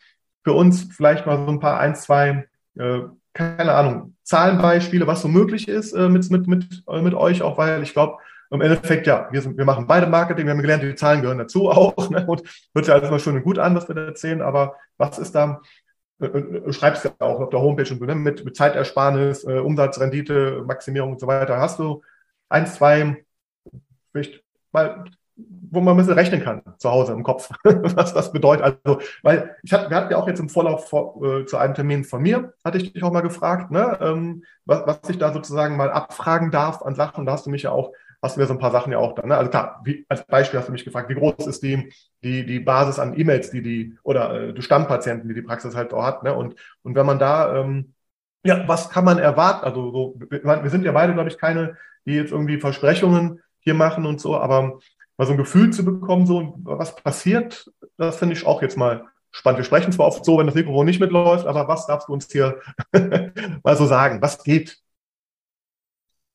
für 0.44 0.52
uns 0.52 0.94
vielleicht 0.94 1.24
mal 1.24 1.38
so 1.38 1.52
ein 1.52 1.60
paar, 1.60 1.78
ein, 1.78 1.94
zwei 1.94 2.48
äh, 2.76 3.00
keine 3.32 3.74
Ahnung, 3.74 4.16
Zahlenbeispiele, 4.24 5.06
was 5.06 5.22
so 5.22 5.28
möglich 5.28 5.68
ist 5.68 5.92
äh, 5.92 6.08
mit, 6.08 6.30
mit, 6.30 6.46
mit, 6.46 6.82
äh, 6.86 7.00
mit 7.00 7.14
euch 7.14 7.42
auch, 7.42 7.56
weil 7.58 7.82
ich 7.82 7.92
glaube, 7.92 8.18
im 8.50 8.60
Endeffekt, 8.60 9.06
ja, 9.06 9.28
wir, 9.30 9.40
sind, 9.40 9.56
wir 9.56 9.64
machen 9.64 9.86
beide 9.86 10.06
Marketing, 10.06 10.44
wir 10.44 10.52
haben 10.52 10.60
gelernt, 10.60 10.82
die 10.82 10.94
Zahlen 10.94 11.22
gehören 11.22 11.38
dazu 11.38 11.70
auch. 11.70 12.10
Ne? 12.10 12.26
Und 12.26 12.42
hört 12.74 12.84
sich 12.84 12.92
alles 12.92 13.10
mal 13.10 13.18
schön 13.18 13.36
und 13.36 13.44
gut 13.44 13.58
an, 13.58 13.74
was 13.74 13.88
wir 13.88 13.94
da 13.94 14.04
erzählen, 14.04 14.42
aber 14.42 14.76
was 14.98 15.18
ist 15.18 15.34
da, 15.34 15.62
schreibst 16.70 17.04
du 17.04 17.08
ja 17.08 17.14
auch 17.26 17.40
auf 17.40 17.50
der 17.50 17.60
Homepage 17.60 17.90
und 17.92 17.98
so, 17.98 18.04
ne? 18.04 18.14
mit, 18.14 18.44
mit 18.44 18.56
Zeitersparnis, 18.56 19.44
äh, 19.44 19.58
Umsatzrendite, 19.58 20.62
Maximierung 20.66 21.12
und 21.12 21.20
so 21.20 21.26
weiter. 21.26 21.58
Hast 21.58 21.78
du 21.78 22.02
eins, 22.48 22.74
zwei, 22.74 23.24
vielleicht 24.12 24.42
mal 24.72 25.04
wo 25.70 25.80
man 25.80 25.94
ein 25.94 25.96
bisschen 25.96 26.14
rechnen 26.14 26.42
kann 26.42 26.62
zu 26.78 26.90
Hause 26.90 27.12
im 27.12 27.22
Kopf, 27.22 27.48
was 27.64 28.12
das 28.12 28.32
bedeutet. 28.32 28.78
Also, 28.84 29.00
weil 29.22 29.56
ich 29.62 29.72
hatte, 29.72 29.90
wir 29.90 29.96
hatten 29.96 30.12
ja 30.12 30.18
auch 30.18 30.28
jetzt 30.28 30.40
im 30.40 30.48
Vorlauf 30.48 30.88
vor, 30.88 31.22
äh, 31.24 31.46
zu 31.46 31.56
einem 31.56 31.74
Termin 31.74 32.04
von 32.04 32.22
mir, 32.22 32.52
hatte 32.64 32.78
ich 32.78 32.92
dich 32.92 33.02
auch 33.02 33.12
mal 33.12 33.22
gefragt, 33.22 33.70
ne, 33.70 33.98
ähm, 34.00 34.44
was, 34.64 34.86
was 34.86 35.08
ich 35.08 35.18
da 35.18 35.32
sozusagen 35.32 35.76
mal 35.76 35.90
abfragen 35.90 36.50
darf 36.50 36.82
an 36.82 36.94
Sachen. 36.94 37.24
Da 37.24 37.32
hast 37.32 37.46
du 37.46 37.50
mich 37.50 37.62
ja 37.62 37.70
auch, 37.70 37.92
hast 38.22 38.36
du 38.36 38.40
mir 38.40 38.46
so 38.46 38.54
ein 38.54 38.60
paar 38.60 38.70
Sachen 38.70 38.92
ja 38.92 38.98
auch 38.98 39.14
dann. 39.14 39.28
Ne? 39.28 39.36
Also 39.36 39.50
klar, 39.50 39.80
wie, 39.84 40.06
als 40.08 40.24
Beispiel 40.26 40.58
hast 40.58 40.68
du 40.68 40.72
mich 40.72 40.84
gefragt, 40.84 41.08
wie 41.10 41.14
groß 41.14 41.46
ist 41.46 41.62
die, 41.62 41.92
die, 42.22 42.46
die 42.46 42.60
Basis 42.60 43.00
an 43.00 43.18
E-Mails, 43.18 43.50
die 43.50 43.62
die, 43.62 43.98
oder 44.04 44.48
äh, 44.48 44.54
die 44.54 44.62
Stammpatienten, 44.62 45.28
die 45.28 45.34
die 45.34 45.42
Praxis 45.42 45.74
halt 45.74 45.92
auch 45.92 46.04
hat. 46.04 46.22
Ne? 46.22 46.32
Und, 46.32 46.54
und 46.82 46.94
wenn 46.94 47.06
man 47.06 47.18
da, 47.18 47.56
ähm, 47.56 47.94
ja, 48.44 48.66
was 48.68 48.90
kann 48.90 49.04
man 49.04 49.18
erwarten? 49.18 49.64
Also 49.64 49.90
so, 49.90 50.14
wir 50.30 50.70
sind 50.70 50.84
ja 50.84 50.92
beide, 50.92 51.14
glaube 51.14 51.28
ich, 51.28 51.38
keine, 51.38 51.76
die 52.06 52.14
jetzt 52.14 52.32
irgendwie 52.32 52.58
Versprechungen 52.58 53.40
hier 53.60 53.74
machen 53.74 54.06
und 54.06 54.20
so, 54.20 54.36
aber 54.36 54.78
mal 55.16 55.26
so 55.26 55.32
ein 55.32 55.38
Gefühl 55.38 55.72
zu 55.72 55.84
bekommen, 55.84 56.26
so 56.26 56.54
was 56.62 56.96
passiert, 56.96 57.70
das 57.96 58.16
finde 58.16 58.34
ich 58.34 58.46
auch 58.46 58.62
jetzt 58.62 58.76
mal 58.76 59.04
spannend. 59.30 59.58
Wir 59.58 59.64
sprechen 59.64 59.92
zwar 59.92 60.06
oft 60.06 60.24
so, 60.24 60.38
wenn 60.38 60.46
das 60.46 60.54
Mikrofon 60.54 60.86
nicht 60.86 61.00
mitläuft, 61.00 61.46
aber 61.46 61.68
was 61.68 61.86
darfst 61.86 62.08
du 62.08 62.12
uns 62.12 62.30
hier 62.30 62.60
mal 63.62 63.76
so 63.76 63.86
sagen? 63.86 64.20
Was 64.20 64.42
geht? 64.42 64.81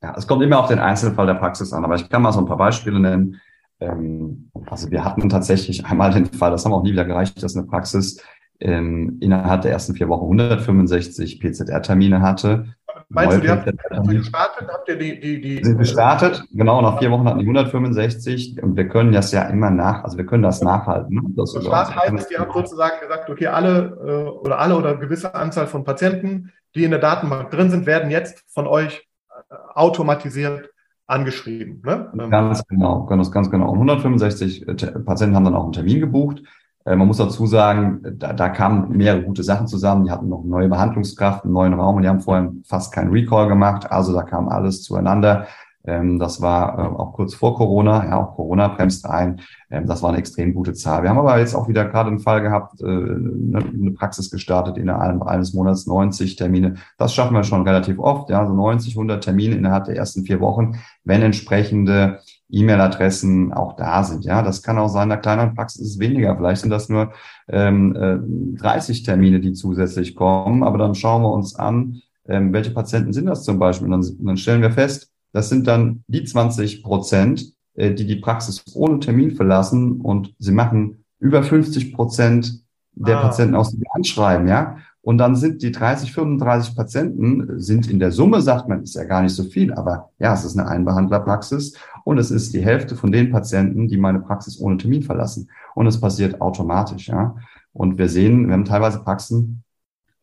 Ja, 0.07 0.13
es 0.15 0.25
kommt 0.25 0.41
immer 0.41 0.59
auf 0.59 0.69
den 0.69 0.79
Einzelfall 0.79 1.25
der 1.25 1.33
Praxis 1.33 1.73
an, 1.73 1.83
aber 1.83 1.95
ich 1.95 2.07
kann 2.07 2.21
mal 2.21 2.31
so 2.31 2.39
ein 2.39 2.45
paar 2.45 2.55
Beispiele 2.55 2.97
nennen. 2.97 3.41
Ähm, 3.81 4.49
also 4.69 4.89
wir 4.89 5.03
hatten 5.03 5.27
tatsächlich 5.27 5.85
einmal 5.85 6.13
den 6.13 6.27
Fall, 6.27 6.51
das 6.51 6.63
haben 6.63 6.71
wir 6.71 6.77
auch 6.77 6.83
nie 6.83 6.93
wieder 6.93 7.03
gereicht, 7.03 7.43
dass 7.43 7.57
eine 7.57 7.67
Praxis 7.67 8.23
ähm, 8.61 9.17
innerhalb 9.19 9.63
der 9.63 9.71
ersten 9.71 9.95
vier 9.95 10.07
Wochen 10.07 10.23
165 10.39 11.41
PZR-Termine 11.41 12.21
hatte 12.21 12.77
Meinst 13.09 13.37
du, 13.37 13.41
die 13.41 13.49
habt, 13.49 13.65
ihr 13.65 14.17
gestartet? 14.17 14.67
Habt 14.67 14.89
ihr 14.89 14.97
die, 14.97 15.19
die, 15.19 15.39
die 15.39 15.63
sind 15.63 15.77
gestartet, 15.77 16.43
genau, 16.51 16.81
nach 16.81 16.99
vier 16.99 17.09
Wochen 17.09 17.25
hatten 17.25 17.39
die 17.39 17.45
165 17.45 18.61
und 18.61 18.75
wir 18.75 18.89
können 18.89 19.13
das 19.13 19.31
ja 19.31 19.43
immer 19.43 19.69
nach, 19.69 20.03
also 20.03 20.17
wir 20.17 20.25
können 20.25 20.43
das 20.43 20.61
nachhalten. 20.61 21.15
Ne? 21.15 21.21
Das 21.35 21.51
so 21.51 21.61
Start 21.61 21.95
heißt, 21.95 22.31
ihr 22.31 22.39
habt 22.39 22.53
sozusagen 22.53 22.99
gesagt, 22.99 23.29
okay, 23.29 23.47
alle 23.47 23.97
äh, 24.05 24.29
oder 24.29 24.59
alle 24.59 24.75
oder 24.75 24.97
gewisse 24.97 25.33
Anzahl 25.35 25.67
von 25.67 25.85
Patienten, 25.85 26.51
die 26.75 26.83
in 26.83 26.91
der 26.91 26.99
Datenbank 26.99 27.49
drin 27.49 27.69
sind, 27.69 27.85
werden 27.85 28.11
jetzt 28.11 28.43
von 28.49 28.67
euch 28.67 28.97
äh, 28.97 29.06
automatisiert 29.49 30.69
angeschrieben. 31.05 31.81
Ne? 31.85 32.29
Ganz 32.29 32.65
genau, 32.67 33.05
ganz, 33.05 33.31
ganz 33.31 33.49
genau. 33.49 33.69
Und 33.69 33.89
165 33.89 34.67
äh, 34.67 34.73
Patienten 34.99 35.35
haben 35.35 35.45
dann 35.45 35.55
auch 35.55 35.63
einen 35.63 35.73
Termin 35.73 35.99
gebucht. 35.99 36.43
Äh, 36.85 36.95
man 36.95 37.07
muss 37.07 37.17
dazu 37.17 37.45
sagen, 37.45 38.01
da, 38.17 38.33
da 38.33 38.49
kamen 38.49 38.95
mehrere 38.95 39.23
gute 39.23 39.43
Sachen 39.43 39.67
zusammen. 39.67 40.05
Die 40.05 40.11
hatten 40.11 40.29
noch 40.29 40.43
neue 40.43 40.67
Behandlungskraft, 40.67 41.43
einen 41.43 41.53
neuen 41.53 41.73
Raum 41.73 41.95
und 41.95 42.01
die 42.03 42.09
haben 42.09 42.19
vorher 42.19 42.51
fast 42.65 42.93
keinen 42.93 43.11
Recall 43.11 43.47
gemacht. 43.47 43.89
Also 43.89 44.13
da 44.13 44.23
kam 44.23 44.49
alles 44.49 44.83
zueinander. 44.83 45.47
Ähm, 45.87 46.19
das 46.19 46.41
war 46.41 46.77
äh, 46.77 46.81
auch 46.81 47.13
kurz 47.13 47.33
vor 47.33 47.55
Corona. 47.55 48.05
Ja, 48.05 48.17
auch 48.21 48.35
Corona 48.35 48.67
bremst 48.67 49.05
ein. 49.05 49.41
Ähm, 49.71 49.87
das 49.87 50.03
war 50.03 50.09
eine 50.09 50.19
extrem 50.19 50.53
gute 50.53 50.73
Zahl. 50.73 51.01
Wir 51.01 51.09
haben 51.09 51.17
aber 51.17 51.39
jetzt 51.39 51.55
auch 51.55 51.67
wieder 51.67 51.85
gerade 51.85 52.09
einen 52.09 52.19
Fall 52.19 52.41
gehabt, 52.41 52.81
äh, 52.81 52.85
eine 52.85 53.91
Praxis 53.97 54.29
gestartet 54.29 54.77
innerhalb 54.77 55.23
eines 55.23 55.53
Monats 55.53 55.87
90 55.87 56.35
Termine. 56.35 56.75
Das 56.97 57.15
schaffen 57.15 57.33
wir 57.33 57.43
schon 57.43 57.63
relativ 57.63 57.99
oft. 57.99 58.29
Ja, 58.29 58.45
so 58.45 58.53
90, 58.53 58.95
100 58.95 59.23
Termine 59.23 59.55
innerhalb 59.55 59.85
der 59.85 59.95
ersten 59.95 60.25
vier 60.25 60.41
Wochen, 60.41 60.77
wenn 61.05 61.21
entsprechende 61.21 62.19
E-Mail-Adressen 62.49 63.53
auch 63.53 63.75
da 63.75 64.03
sind. 64.03 64.25
Ja, 64.25 64.41
das 64.41 64.63
kann 64.63 64.77
auch 64.77 64.89
sein, 64.89 65.03
in 65.03 65.09
der 65.09 65.17
kleineren 65.19 65.55
Praxis 65.55 65.81
ist 65.81 65.89
es 65.91 65.99
weniger. 65.99 66.35
Vielleicht 66.35 66.61
sind 66.61 66.69
das 66.69 66.89
nur 66.89 67.13
ähm, 67.47 67.95
äh, 67.95 68.59
30 68.59 69.03
Termine, 69.03 69.39
die 69.39 69.53
zusätzlich 69.53 70.15
kommen. 70.15 70.63
Aber 70.63 70.77
dann 70.77 70.95
schauen 70.95 71.21
wir 71.21 71.31
uns 71.31 71.55
an, 71.55 72.01
ähm, 72.27 72.51
welche 72.51 72.71
Patienten 72.71 73.13
sind 73.13 73.25
das 73.25 73.43
zum 73.43 73.59
Beispiel. 73.59 73.91
Und 73.91 73.91
dann, 73.91 74.25
dann 74.25 74.37
stellen 74.37 74.61
wir 74.61 74.71
fest, 74.71 75.11
das 75.33 75.49
sind 75.49 75.67
dann 75.67 76.03
die 76.07 76.23
20 76.23 76.83
Prozent, 76.83 77.53
äh, 77.75 77.93
die 77.93 78.05
die 78.05 78.17
Praxis 78.17 78.63
ohne 78.73 78.99
Termin 78.99 79.31
verlassen 79.31 80.01
und 80.01 80.33
sie 80.39 80.51
machen 80.51 81.03
über 81.19 81.43
50 81.43 81.93
Prozent 81.93 82.63
der 82.93 83.19
ah. 83.19 83.21
Patienten 83.23 83.55
aus 83.55 83.71
dem 83.71 83.83
Anschreiben, 83.93 84.47
ja. 84.47 84.77
Und 85.01 85.19
dann 85.19 85.37
sind 85.37 85.61
die 85.61 85.71
30, 85.71 86.11
35 86.11 86.75
Patienten, 86.75 87.61
sind 87.61 87.89
in 87.89 87.97
der 87.97 88.11
Summe, 88.11 88.41
sagt 88.41 88.67
man, 88.67 88.83
ist 88.83 88.95
ja 88.95 89.05
gar 89.05 89.21
nicht 89.21 89.33
so 89.33 89.45
viel, 89.45 89.73
aber 89.73 90.09
ja, 90.19 90.33
es 90.33 90.43
ist 90.43 90.59
eine 90.59 90.67
Einbehandlerpraxis 90.67 91.77
und 92.03 92.17
es 92.17 92.29
ist 92.29 92.53
die 92.53 92.59
Hälfte 92.59 92.97
von 92.97 93.13
den 93.13 93.31
Patienten, 93.31 93.87
die 93.87 93.95
meine 93.95 94.19
Praxis 94.19 94.59
ohne 94.59 94.75
Termin 94.75 95.03
verlassen. 95.03 95.49
Und 95.75 95.87
es 95.87 96.01
passiert 96.01 96.41
automatisch, 96.41 97.07
ja. 97.07 97.37
Und 97.71 97.97
wir 97.97 98.09
sehen, 98.09 98.47
wir 98.47 98.53
haben 98.53 98.65
teilweise 98.65 98.99
Praxen, 98.99 99.63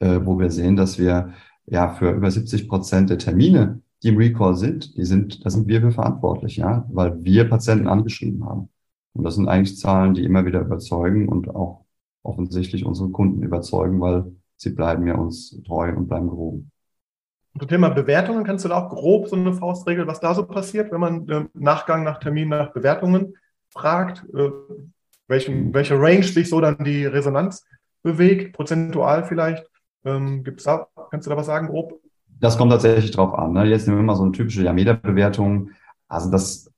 äh, 0.01 0.21
wo 0.23 0.39
wir 0.39 0.51
sehen, 0.51 0.77
dass 0.77 0.99
wir 0.99 1.31
ja 1.67 1.89
für 1.95 2.11
über 2.11 2.31
70 2.31 2.69
Prozent 2.69 3.09
der 3.09 3.19
Termine, 3.19 3.81
die 4.05 4.11
im 4.11 4.19
Recall 4.19 4.55
sind, 4.55 4.97
die 4.99 5.05
sind, 5.05 5.45
da 5.45 5.51
sind 5.51 5.67
wir 5.67 5.81
für 5.81 5.91
verantwortlich, 5.91 6.59
ja, 6.59 6.87
weil 6.93 7.25
wir 7.25 7.49
Patienten 7.49 7.89
angeschrieben 7.89 8.45
haben. 8.45 8.69
Und 9.15 9.25
das 9.25 9.37
sind 9.37 9.49
eigentlich 9.49 9.79
Zahlen, 9.79 10.13
die 10.13 10.25
immer 10.25 10.45
wieder 10.45 10.61
überzeugen 10.61 11.29
und 11.29 11.49
auch 11.49 11.87
offensichtlich 12.23 12.85
unsere 12.85 13.09
Kunden 13.09 13.43
überzeugen, 13.43 14.01
weil 14.01 14.31
sie 14.57 14.71
bleiben 14.71 15.07
ja 15.07 15.15
uns 15.15 15.59
treu 15.67 15.95
und 15.97 16.09
bleiben 16.09 16.29
gewogen. 16.29 16.71
Zum 17.59 17.69
Thema 17.69 17.89
Bewertungen 17.89 18.45
kannst 18.45 18.65
du 18.67 18.69
da 18.69 18.85
auch 18.85 18.91
grob 18.91 19.29
so 19.29 19.37
eine 19.37 19.55
Faustregel, 19.55 20.07
was 20.07 20.21
da 20.21 20.35
so 20.35 20.45
passiert, 20.45 20.93
wenn 20.93 21.01
man 21.01 21.29
äh, 21.29 21.45
Nachgang 21.55 22.05
nach 22.05 22.19
Termin 22.19 22.51
nach 22.51 22.73
Bewertungen 22.73 23.35
fragt, 23.71 24.25
äh, 24.35 24.51
welchen, 25.29 25.73
welche 25.73 25.99
Range 25.99 26.25
sich 26.25 26.51
so 26.51 26.61
dann 26.61 26.85
die 26.85 27.07
Resonanz 27.07 27.65
bewegt, 28.03 28.55
prozentual 28.55 29.25
vielleicht. 29.25 29.67
Ähm, 30.05 30.45
gibt's 30.45 30.65
da, 30.65 30.89
kannst 31.11 31.27
du 31.27 31.31
da 31.31 31.37
was 31.39 31.47
sagen, 31.47 31.69
grob? 31.69 32.04
Das 32.45 32.59
kommt 32.59 32.73
tatsächlich 32.73 33.11
drauf 33.11 33.33
an. 33.33 33.55
Ne? 33.55 33.65
Jetzt 33.65 33.89
nehmen 33.89 34.01
wir 34.01 34.05
mal 34.05 34.17
so 34.17 34.23
eine 34.23 34.33
typische 34.33 34.63
Yameda-Bewertung. 34.63 35.71
Also 36.09 36.31
das 36.31 36.71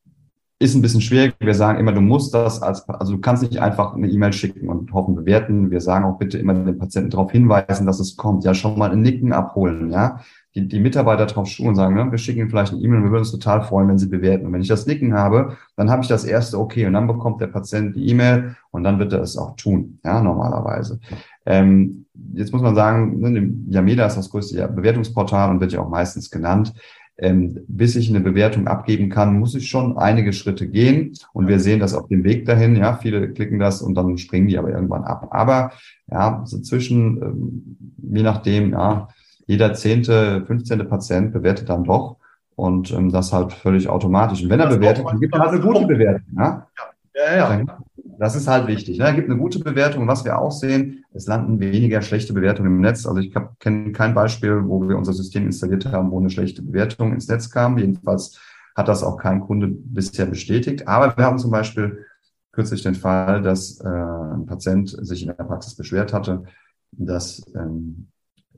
ist 0.61 0.77
ein 0.77 0.81
bisschen 0.81 1.01
schwierig. 1.01 1.35
Wir 1.41 1.55
sagen 1.55 1.81
immer, 1.81 1.91
du 1.91 2.01
musst 2.01 2.33
das 2.33 2.63
als, 2.63 2.89
also 2.89 3.15
du 3.15 3.21
kannst 3.21 3.43
nicht 3.43 3.61
einfach 3.61 3.97
eine 3.97 4.07
E-Mail 4.07 4.33
schicken 4.33 4.69
und 4.69 4.93
hoffen 4.93 5.17
bewerten. 5.17 5.73
Wir 5.73 5.81
sagen 5.81 6.05
auch 6.05 6.19
bitte 6.19 6.39
immer 6.39 6.55
den 6.55 6.79
Patienten 6.79 7.11
darauf 7.11 7.33
hinweisen, 7.33 7.85
dass 7.85 7.99
es 7.99 8.17
kommt. 8.17 8.45
Ja, 8.45 8.55
schon 8.55 8.79
mal 8.79 8.93
ein 8.93 9.03
Nicken 9.03 9.33
abholen, 9.33 9.91
ja. 9.91 10.21
Die, 10.55 10.69
die 10.69 10.79
Mitarbeiter 10.79 11.27
drauf 11.27 11.49
schulen 11.49 11.71
und 11.71 11.75
sagen, 11.75 11.97
ne, 11.97 12.13
wir 12.13 12.17
schicken 12.17 12.39
ihnen 12.39 12.49
vielleicht 12.49 12.73
eine 12.73 12.81
E-Mail 12.81 12.99
und 12.99 13.05
wir 13.07 13.11
würden 13.11 13.23
uns 13.23 13.33
total 13.33 13.63
freuen, 13.63 13.89
wenn 13.89 13.99
sie 13.99 14.07
bewerten. 14.07 14.47
Und 14.47 14.53
wenn 14.53 14.63
ich 14.63 14.69
das 14.69 14.87
Nicken 14.87 15.15
habe, 15.15 15.57
dann 15.75 15.91
habe 15.91 16.03
ich 16.03 16.09
das 16.09 16.25
erste 16.25 16.61
okay 16.61 16.87
und 16.87 16.93
dann 16.93 17.09
bekommt 17.09 17.41
der 17.41 17.49
Patient 17.49 17.97
die 17.97 18.09
E-Mail 18.09 18.55
und 18.71 18.85
dann 18.85 19.01
wird 19.01 19.13
er 19.13 19.21
es 19.21 19.37
auch 19.37 19.57
tun, 19.57 19.99
ja, 20.05 20.23
normalerweise. 20.23 21.01
Ähm, 21.47 22.07
jetzt 22.35 22.53
muss 22.53 22.63
man 22.63 22.75
sagen, 22.75 23.21
ne, 23.21 23.53
Yameda 23.69 24.07
ist 24.07 24.17
das 24.17 24.31
größte 24.31 24.69
Bewertungsportal 24.69 25.51
und 25.51 25.61
wird 25.61 25.73
ja 25.73 25.81
auch 25.81 25.89
meistens 25.89 26.31
genannt 26.31 26.75
ähm, 27.19 27.65
bis 27.67 27.97
ich 27.97 28.11
eine 28.11 28.21
Bewertung 28.21 28.67
abgeben 28.67 29.09
kann, 29.09 29.39
muss 29.39 29.55
ich 29.55 29.69
schon 29.69 29.97
einige 29.97 30.33
Schritte 30.33 30.69
gehen. 30.69 31.15
Und 31.33 31.49
wir 31.49 31.61
sehen 31.61 31.81
das 31.81 31.95
auf 31.95 32.09
dem 32.09 32.25
Weg 32.25 32.45
dahin. 32.45 32.77
Ja, 32.77 32.97
viele 32.97 33.33
klicken 33.33 33.59
das 33.59 33.83
und 33.83 33.95
dann 33.95 34.19
springen 34.19 34.49
die 34.49 34.59
aber 34.59 34.71
irgendwann 34.71 35.05
ab. 35.05 35.29
Aber 35.31 35.73
ja, 36.11 36.43
so 36.45 36.61
zwischen, 36.61 37.23
ähm, 37.23 37.77
je 38.13 38.23
nachdem, 38.23 38.73
ja, 38.73 39.09
jeder 39.47 39.75
zehnte, 39.75 40.45
fünfzehnte 40.47 40.85
Patient 40.85 41.33
bewertet 41.33 41.69
dann 41.69 41.85
doch. 41.85 42.17
Und 42.55 42.91
ähm, 42.93 43.11
das 43.11 43.33
halt 43.33 43.53
völlig 43.53 43.89
automatisch. 43.89 44.43
Und 44.43 44.51
wenn 44.51 44.61
er 44.61 44.69
bewertet, 44.69 45.05
dann 45.07 45.21
gibt 45.21 45.35
er 45.35 45.41
halt 45.41 45.51
eine 45.51 45.61
gute 45.61 45.87
Bewertung. 45.87 46.27
Ja? 46.37 46.67
Ja, 47.15 47.37
ja, 47.37 47.59
ja. 47.59 47.79
Das 48.19 48.35
ist 48.35 48.49
halt 48.49 48.67
wichtig. 48.67 48.99
Ne? 48.99 49.09
Es 49.09 49.15
gibt 49.15 49.29
eine 49.29 49.39
gute 49.39 49.59
Bewertung. 49.59 50.07
Was 50.09 50.25
wir 50.25 50.39
auch 50.39 50.53
sehen, 50.53 51.05
es 51.13 51.27
landen 51.27 51.61
weniger 51.61 52.03
schlechte 52.03 52.33
Bewertungen 52.33 52.73
im 52.73 52.81
Netz. 52.81 53.07
Also 53.07 53.21
ich 53.21 53.35
kenne 53.59 53.93
kein 53.93 54.15
Beispiel, 54.15 54.63
wo 54.67 54.89
wir 54.89 54.97
unser 54.97 55.13
System 55.13 55.45
installiert 55.45 55.87
haben, 55.87 56.11
wo 56.11 56.19
eine 56.19 56.31
schlechte 56.31 56.63
Bewertung 56.63 57.13
ins 57.13 57.29
Netz 57.29 57.51
kam. 57.51 57.79
Jedenfalls 57.79 58.39
hat 58.75 58.89
das 58.89 59.03
auch 59.03 59.17
kein 59.17 59.41
Kunde 59.41 59.69
bisher 59.69 60.27
bestätigt. 60.27 60.87
Aber 60.89 61.17
wir 61.17 61.25
haben 61.25 61.39
zum 61.39 61.51
Beispiel 61.51 62.05
kürzlich 62.53 62.83
den 62.83 62.95
Fall, 62.95 63.43
dass 63.43 63.81
äh, 63.81 63.89
ein 63.89 64.47
Patient 64.47 64.89
sich 64.89 65.23
in 65.23 65.29
der 65.29 65.45
Praxis 65.45 65.75
beschwert 65.75 66.13
hatte, 66.13 66.45
dass 66.93 67.43
ähm, 67.55 68.09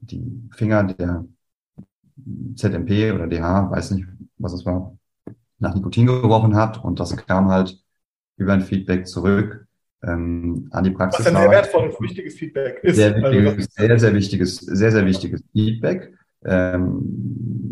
die 0.00 0.48
Finger 0.52 0.84
der 0.84 1.24
ZMP 2.54 3.12
oder 3.12 3.26
DH, 3.26 3.70
weiß 3.70 3.92
nicht, 3.92 4.06
was 4.38 4.52
es 4.52 4.64
war, 4.64 4.96
nach 5.58 5.74
Nikotin 5.74 6.06
geworfen 6.06 6.54
hat. 6.54 6.82
Und 6.84 7.00
das 7.00 7.16
kam 7.16 7.48
halt 7.48 7.82
über 8.38 8.54
ein 8.54 8.62
Feedback 8.62 9.06
zurück 9.06 9.66
ähm, 10.02 10.68
an 10.70 10.84
die 10.84 10.90
Praxis. 10.90 11.26
Was 11.26 11.34
ein 11.34 11.40
sehr 11.40 11.50
wertvolles, 11.50 12.00
wichtiges 12.00 12.34
Feedback 12.34 12.80
ist. 12.82 12.96
Sehr, 12.96 13.14
wichtiges, 13.16 13.56
also 13.56 13.68
sehr, 13.76 13.98
sehr 13.98 14.14
wichtiges, 14.14 14.56
sehr, 14.56 14.92
sehr 14.92 15.06
wichtiges 15.06 15.42
Feedback. 15.52 16.14
Ähm, 16.44 17.00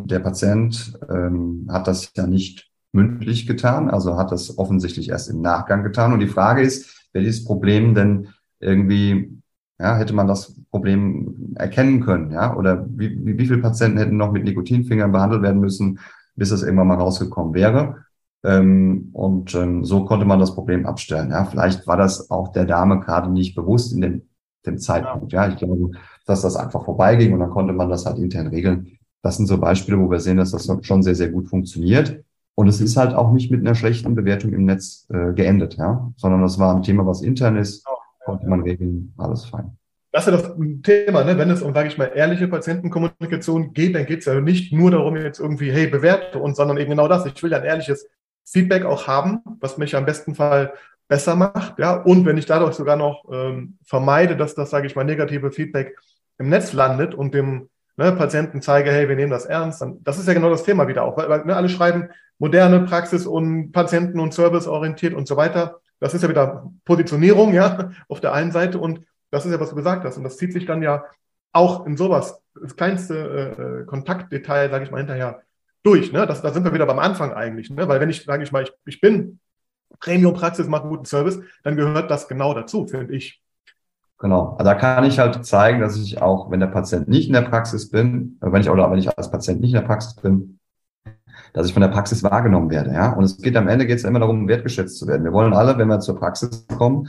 der 0.06 0.18
Patient 0.18 0.98
ähm, 1.08 1.68
hat 1.70 1.86
das 1.86 2.12
ja 2.16 2.26
nicht 2.26 2.68
mündlich 2.92 3.46
getan, 3.46 3.90
also 3.90 4.16
hat 4.16 4.32
das 4.32 4.58
offensichtlich 4.58 5.10
erst 5.10 5.30
im 5.30 5.40
Nachgang 5.40 5.82
getan. 5.82 6.12
Und 6.12 6.20
die 6.20 6.26
Frage 6.26 6.62
ist, 6.62 7.08
wer 7.12 7.22
dieses 7.22 7.44
Problem 7.44 7.94
denn 7.94 8.28
irgendwie 8.58 9.36
ja, 9.78 9.96
hätte 9.96 10.14
man 10.14 10.26
das 10.26 10.54
Problem 10.70 11.54
erkennen 11.56 12.00
können, 12.00 12.30
ja, 12.30 12.56
oder 12.56 12.86
wie, 12.88 13.18
wie, 13.24 13.38
wie 13.38 13.46
viele 13.46 13.58
Patienten 13.60 13.98
hätten 13.98 14.16
noch 14.16 14.32
mit 14.32 14.44
Nikotinfingern 14.44 15.12
behandelt 15.12 15.42
werden 15.42 15.60
müssen, 15.60 15.98
bis 16.34 16.50
es 16.50 16.62
irgendwann 16.62 16.88
mal 16.88 16.96
rausgekommen 16.96 17.54
wäre. 17.54 18.05
Ähm, 18.44 19.10
und 19.12 19.54
ähm, 19.54 19.84
so 19.84 20.04
konnte 20.04 20.26
man 20.26 20.38
das 20.38 20.54
Problem 20.54 20.86
abstellen. 20.86 21.30
Ja, 21.30 21.44
vielleicht 21.44 21.86
war 21.86 21.96
das 21.96 22.30
auch 22.30 22.52
der 22.52 22.64
Dame 22.64 23.00
gerade 23.00 23.30
nicht 23.30 23.54
bewusst 23.54 23.92
in 23.92 24.00
dem, 24.00 24.22
dem 24.66 24.78
Zeitpunkt. 24.78 25.32
Ja, 25.32 25.48
ich 25.48 25.56
glaube, 25.56 25.90
dass 26.26 26.42
das 26.42 26.56
einfach 26.56 26.84
vorbeiging 26.84 27.32
und 27.32 27.40
dann 27.40 27.50
konnte 27.50 27.72
man 27.72 27.88
das 27.88 28.06
halt 28.06 28.18
intern 28.18 28.48
regeln. 28.48 28.98
Das 29.22 29.36
sind 29.36 29.46
so 29.46 29.58
Beispiele, 29.58 29.98
wo 29.98 30.10
wir 30.10 30.20
sehen, 30.20 30.36
dass 30.36 30.52
das 30.52 30.70
schon 30.82 31.02
sehr, 31.02 31.14
sehr 31.14 31.30
gut 31.30 31.48
funktioniert. 31.48 32.22
Und 32.54 32.68
es 32.68 32.80
ist 32.80 32.96
halt 32.96 33.14
auch 33.14 33.32
nicht 33.32 33.50
mit 33.50 33.60
einer 33.60 33.74
schlechten 33.74 34.14
Bewertung 34.14 34.52
im 34.52 34.64
Netz 34.64 35.06
äh, 35.10 35.32
geendet, 35.32 35.76
ja, 35.76 36.10
sondern 36.16 36.40
das 36.42 36.58
war 36.58 36.74
ein 36.74 36.82
Thema, 36.82 37.06
was 37.06 37.20
intern 37.20 37.56
ist, 37.56 37.84
konnte 38.24 38.46
man 38.48 38.62
regeln, 38.62 39.12
alles 39.18 39.44
fein. 39.44 39.76
Das 40.10 40.26
ist 40.26 40.32
ja 40.32 40.38
das 40.38 40.56
Thema, 40.82 41.24
ne? 41.24 41.36
wenn 41.36 41.50
es 41.50 41.60
um, 41.60 41.74
sage 41.74 41.88
ich 41.88 41.98
mal, 41.98 42.10
ehrliche 42.14 42.48
Patientenkommunikation 42.48 43.74
geht, 43.74 43.94
dann 43.94 44.06
geht 44.06 44.20
es 44.20 44.24
ja 44.24 44.40
nicht 44.40 44.72
nur 44.72 44.90
darum, 44.90 45.14
jetzt 45.16 45.40
irgendwie, 45.40 45.70
hey, 45.70 45.86
bewerte 45.88 46.38
uns, 46.38 46.56
sondern 46.56 46.78
eben 46.78 46.88
genau 46.88 47.06
das. 47.06 47.26
Ich 47.26 47.42
will 47.42 47.52
ja 47.52 47.58
ein 47.58 47.64
ehrliches 47.64 48.08
Feedback 48.46 48.84
auch 48.84 49.06
haben, 49.06 49.40
was 49.60 49.76
mich 49.76 49.96
am 49.96 50.06
besten 50.06 50.34
Fall 50.34 50.72
besser 51.08 51.36
macht, 51.36 51.78
ja, 51.78 51.94
und 51.94 52.24
wenn 52.26 52.38
ich 52.38 52.46
dadurch 52.46 52.74
sogar 52.74 52.96
noch 52.96 53.24
ähm, 53.32 53.78
vermeide, 53.84 54.36
dass 54.36 54.54
das, 54.54 54.70
sage 54.70 54.86
ich 54.86 54.96
mal, 54.96 55.04
negative 55.04 55.52
Feedback 55.52 55.96
im 56.38 56.48
Netz 56.48 56.72
landet 56.72 57.14
und 57.14 57.34
dem 57.34 57.68
ne, 57.96 58.12
Patienten 58.12 58.60
zeige, 58.62 58.90
hey, 58.90 59.08
wir 59.08 59.16
nehmen 59.16 59.30
das 59.30 59.46
ernst, 59.46 59.80
dann, 59.80 60.02
das 60.02 60.18
ist 60.18 60.26
ja 60.26 60.34
genau 60.34 60.50
das 60.50 60.64
Thema 60.64 60.88
wieder 60.88 61.04
auch, 61.04 61.16
weil, 61.16 61.28
weil 61.28 61.44
ne, 61.44 61.56
alle 61.56 61.68
schreiben 61.68 62.10
moderne 62.38 62.80
Praxis 62.80 63.26
und 63.26 63.72
Patienten- 63.72 64.20
und 64.20 64.34
Serviceorientiert 64.34 65.14
und 65.14 65.26
so 65.26 65.36
weiter. 65.36 65.80
Das 66.00 66.12
ist 66.12 66.22
ja 66.22 66.28
wieder 66.28 66.70
Positionierung, 66.84 67.54
ja, 67.54 67.90
auf 68.08 68.20
der 68.20 68.32
einen 68.32 68.52
Seite 68.52 68.78
und 68.78 69.00
das 69.30 69.46
ist 69.46 69.52
ja, 69.52 69.60
was 69.60 69.70
du 69.70 69.76
gesagt 69.76 70.04
hast. 70.04 70.16
Und 70.16 70.24
das 70.24 70.36
zieht 70.36 70.52
sich 70.52 70.66
dann 70.66 70.82
ja 70.82 71.04
auch 71.52 71.86
in 71.86 71.96
sowas, 71.96 72.42
das 72.60 72.76
kleinste 72.76 73.82
äh, 73.82 73.86
Kontaktdetail, 73.86 74.70
sage 74.70 74.84
ich 74.84 74.90
mal, 74.90 74.98
hinterher 74.98 75.42
durch. 75.86 76.12
Ne? 76.12 76.26
Das, 76.26 76.42
da 76.42 76.52
sind 76.52 76.64
wir 76.64 76.74
wieder 76.74 76.86
beim 76.86 76.98
Anfang 76.98 77.32
eigentlich. 77.32 77.70
Ne? 77.70 77.88
Weil 77.88 78.00
wenn 78.00 78.10
ich, 78.10 78.24
sage 78.24 78.42
ich 78.42 78.52
mal, 78.52 78.64
ich, 78.64 78.72
ich 78.84 79.00
bin 79.00 79.38
Premium-Praxis, 80.00 80.68
mache 80.68 80.88
guten 80.88 81.04
Service, 81.04 81.40
dann 81.62 81.76
gehört 81.76 82.10
das 82.10 82.28
genau 82.28 82.52
dazu, 82.54 82.86
finde 82.86 83.14
ich. 83.14 83.40
Genau. 84.18 84.56
Also 84.58 84.64
da 84.64 84.74
kann 84.74 85.04
ich 85.04 85.18
halt 85.18 85.44
zeigen, 85.44 85.80
dass 85.80 85.96
ich 85.96 86.20
auch, 86.20 86.50
wenn 86.50 86.60
der 86.60 86.68
Patient 86.68 87.08
nicht 87.08 87.26
in 87.26 87.34
der 87.34 87.42
Praxis 87.42 87.90
bin, 87.90 88.38
äh, 88.42 88.50
wenn 88.50 88.62
ich 88.62 88.70
oder 88.70 88.90
wenn 88.90 88.98
ich 88.98 89.16
als 89.16 89.30
Patient 89.30 89.60
nicht 89.60 89.74
in 89.74 89.80
der 89.80 89.86
Praxis 89.86 90.14
bin, 90.14 90.58
dass 91.52 91.66
ich 91.66 91.72
von 91.72 91.82
der 91.82 91.88
Praxis 91.88 92.22
wahrgenommen 92.22 92.70
werde. 92.70 92.92
Ja? 92.92 93.12
Und 93.12 93.24
es 93.24 93.38
geht 93.38 93.56
am 93.56 93.68
Ende 93.68 93.86
geht 93.86 93.98
es 93.98 94.04
immer 94.04 94.20
darum, 94.20 94.48
wertgeschätzt 94.48 94.98
zu 94.98 95.06
werden. 95.06 95.24
Wir 95.24 95.32
wollen 95.32 95.54
alle, 95.54 95.78
wenn 95.78 95.88
wir 95.88 96.00
zur 96.00 96.18
Praxis 96.18 96.66
kommen, 96.76 97.08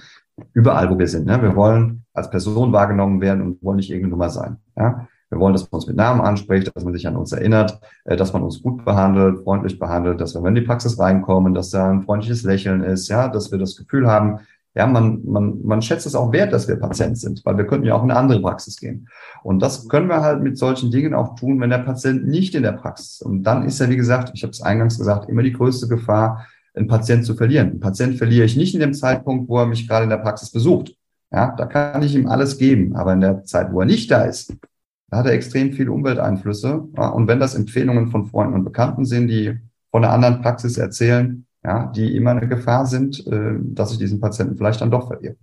überall, 0.53 0.89
wo 0.89 0.99
wir 0.99 1.07
sind. 1.07 1.25
Ne? 1.25 1.41
Wir 1.41 1.55
wollen 1.55 2.05
als 2.13 2.29
Person 2.29 2.71
wahrgenommen 2.71 3.21
werden 3.21 3.41
und 3.41 3.63
wollen 3.63 3.77
nicht 3.77 3.89
irgendeine 3.89 4.11
Nummer 4.11 4.29
sein. 4.29 4.57
Ja? 4.75 5.07
Wir 5.29 5.39
wollen, 5.39 5.53
dass 5.53 5.63
man 5.63 5.77
uns 5.79 5.87
mit 5.87 5.97
Namen 5.97 6.21
anspricht, 6.21 6.71
dass 6.73 6.83
man 6.83 6.93
sich 6.93 7.07
an 7.07 7.17
uns 7.17 7.31
erinnert, 7.31 7.79
äh, 8.05 8.15
dass 8.15 8.33
man 8.33 8.43
uns 8.43 8.61
gut 8.61 8.85
behandelt, 8.85 9.43
freundlich 9.43 9.77
behandelt, 9.77 10.21
dass 10.21 10.33
wir, 10.33 10.39
wenn 10.39 10.53
wir 10.53 10.59
in 10.59 10.63
die 10.63 10.67
Praxis 10.67 10.97
reinkommen, 10.99 11.53
dass 11.53 11.69
da 11.71 11.89
ein 11.89 12.03
freundliches 12.03 12.43
Lächeln 12.43 12.81
ist, 12.81 13.07
ja, 13.09 13.27
dass 13.27 13.51
wir 13.51 13.59
das 13.59 13.75
Gefühl 13.75 14.07
haben, 14.07 14.39
ja, 14.77 14.85
man, 14.85 15.21
man, 15.25 15.59
man 15.63 15.81
schätzt 15.81 16.05
es 16.05 16.13
auch 16.13 16.31
wert, 16.31 16.53
dass 16.53 16.67
wir 16.67 16.75
Patient 16.75 17.17
sind, 17.17 17.43
weil 17.45 17.57
wir 17.57 17.65
könnten 17.65 17.87
ja 17.87 17.95
auch 17.95 18.03
in 18.03 18.11
eine 18.11 18.19
andere 18.19 18.39
Praxis 18.41 18.77
gehen. 18.77 19.07
Und 19.41 19.59
das 19.59 19.87
können 19.89 20.07
wir 20.07 20.21
halt 20.21 20.43
mit 20.43 20.57
solchen 20.59 20.91
Dingen 20.91 21.15
auch 21.15 21.35
tun, 21.35 21.59
wenn 21.59 21.71
der 21.71 21.79
Patient 21.79 22.27
nicht 22.27 22.53
in 22.53 22.61
der 22.61 22.73
Praxis 22.73 23.13
ist. 23.13 23.21
Und 23.23 23.41
dann 23.41 23.65
ist 23.65 23.79
ja, 23.79 23.89
wie 23.89 23.95
gesagt, 23.95 24.31
ich 24.35 24.43
habe 24.43 24.51
es 24.51 24.61
eingangs 24.61 24.99
gesagt, 24.99 25.29
immer 25.29 25.41
die 25.41 25.53
größte 25.53 25.87
Gefahr, 25.87 26.45
einen 26.75 26.87
Patient 26.87 27.25
zu 27.25 27.33
verlieren. 27.33 27.71
Einen 27.71 27.79
Patient 27.79 28.17
verliere 28.17 28.45
ich 28.45 28.55
nicht 28.55 28.75
in 28.75 28.79
dem 28.79 28.93
Zeitpunkt, 28.93 29.49
wo 29.49 29.57
er 29.57 29.65
mich 29.65 29.87
gerade 29.87 30.03
in 30.03 30.11
der 30.11 30.17
Praxis 30.17 30.51
besucht. 30.51 30.95
Ja, 31.31 31.55
da 31.57 31.65
kann 31.65 32.03
ich 32.03 32.15
ihm 32.15 32.27
alles 32.27 32.59
geben. 32.59 32.95
Aber 32.95 33.13
in 33.13 33.21
der 33.21 33.43
Zeit, 33.45 33.73
wo 33.73 33.79
er 33.79 33.87
nicht 33.87 34.11
da 34.11 34.25
ist, 34.25 34.55
da 35.09 35.17
hat 35.17 35.25
er 35.25 35.33
extrem 35.33 35.73
viele 35.73 35.91
Umwelteinflüsse. 35.91 36.87
Ja, 36.97 37.09
und 37.09 37.27
wenn 37.27 37.39
das 37.39 37.55
Empfehlungen 37.55 38.07
von 38.07 38.25
Freunden 38.25 38.55
und 38.55 38.65
Bekannten 38.65 39.05
sind, 39.05 39.27
die 39.27 39.57
von 39.91 40.03
einer 40.03 40.13
anderen 40.13 40.41
Praxis 40.41 40.77
erzählen, 40.77 41.45
ja, 41.63 41.87
die 41.87 42.15
immer 42.15 42.31
eine 42.31 42.47
Gefahr 42.47 42.85
sind, 42.85 43.25
äh, 43.27 43.55
dass 43.59 43.91
ich 43.91 43.97
diesen 43.97 44.19
Patienten 44.19 44.57
vielleicht 44.57 44.81
dann 44.81 44.91
doch 44.91 45.07
verliere. 45.07 45.35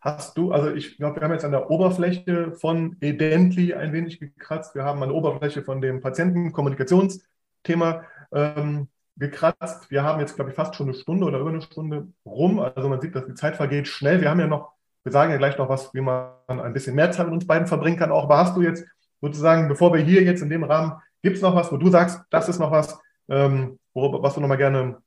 Hast 0.00 0.38
du, 0.38 0.52
also 0.52 0.72
ich 0.72 0.98
glaube, 0.98 1.16
wir 1.16 1.24
haben 1.24 1.32
jetzt 1.32 1.44
an 1.44 1.50
der 1.50 1.68
Oberfläche 1.68 2.52
von 2.52 2.96
Edently 3.00 3.74
ein 3.74 3.92
wenig 3.92 4.20
gekratzt. 4.20 4.76
Wir 4.76 4.84
haben 4.84 5.02
an 5.02 5.08
der 5.08 5.18
Oberfläche 5.18 5.62
von 5.62 5.80
dem 5.80 6.00
Patientenkommunikationsthema 6.00 8.04
ähm, 8.32 8.86
gekratzt. 9.16 9.90
Wir 9.90 10.04
haben 10.04 10.20
jetzt, 10.20 10.36
glaube 10.36 10.50
ich, 10.50 10.56
fast 10.56 10.76
schon 10.76 10.86
eine 10.86 10.94
Stunde 10.94 11.26
oder 11.26 11.40
über 11.40 11.50
eine 11.50 11.62
Stunde 11.62 12.06
rum. 12.24 12.60
Also 12.60 12.88
man 12.88 13.00
sieht, 13.00 13.16
dass 13.16 13.26
die 13.26 13.34
Zeit 13.34 13.56
vergeht 13.56 13.88
schnell. 13.88 14.20
Wir 14.20 14.30
haben 14.30 14.38
ja 14.38 14.46
noch, 14.46 14.75
wir 15.06 15.12
sagen 15.12 15.30
ja 15.30 15.38
gleich 15.38 15.56
noch 15.56 15.68
was, 15.68 15.94
wie 15.94 16.00
man 16.00 16.32
ein 16.48 16.72
bisschen 16.72 16.96
mehr 16.96 17.12
Zeit 17.12 17.26
mit 17.26 17.34
uns 17.34 17.46
beiden 17.46 17.68
verbringen 17.68 17.96
kann. 17.96 18.10
Auch, 18.10 18.24
aber 18.24 18.38
hast 18.38 18.56
du 18.56 18.62
jetzt 18.62 18.84
sozusagen, 19.20 19.68
bevor 19.68 19.94
wir 19.94 20.00
hier 20.00 20.24
jetzt 20.24 20.42
in 20.42 20.50
dem 20.50 20.64
Rahmen, 20.64 21.00
gibt 21.22 21.36
es 21.36 21.42
noch 21.42 21.54
was, 21.54 21.70
wo 21.70 21.76
du 21.76 21.88
sagst, 21.90 22.20
das 22.28 22.48
ist 22.48 22.58
noch 22.58 22.72
was, 22.72 22.98
ähm, 23.28 23.78
worüber, 23.94 24.20
was 24.20 24.34
du 24.34 24.40
nochmal 24.40 24.56
gerne 24.56 24.98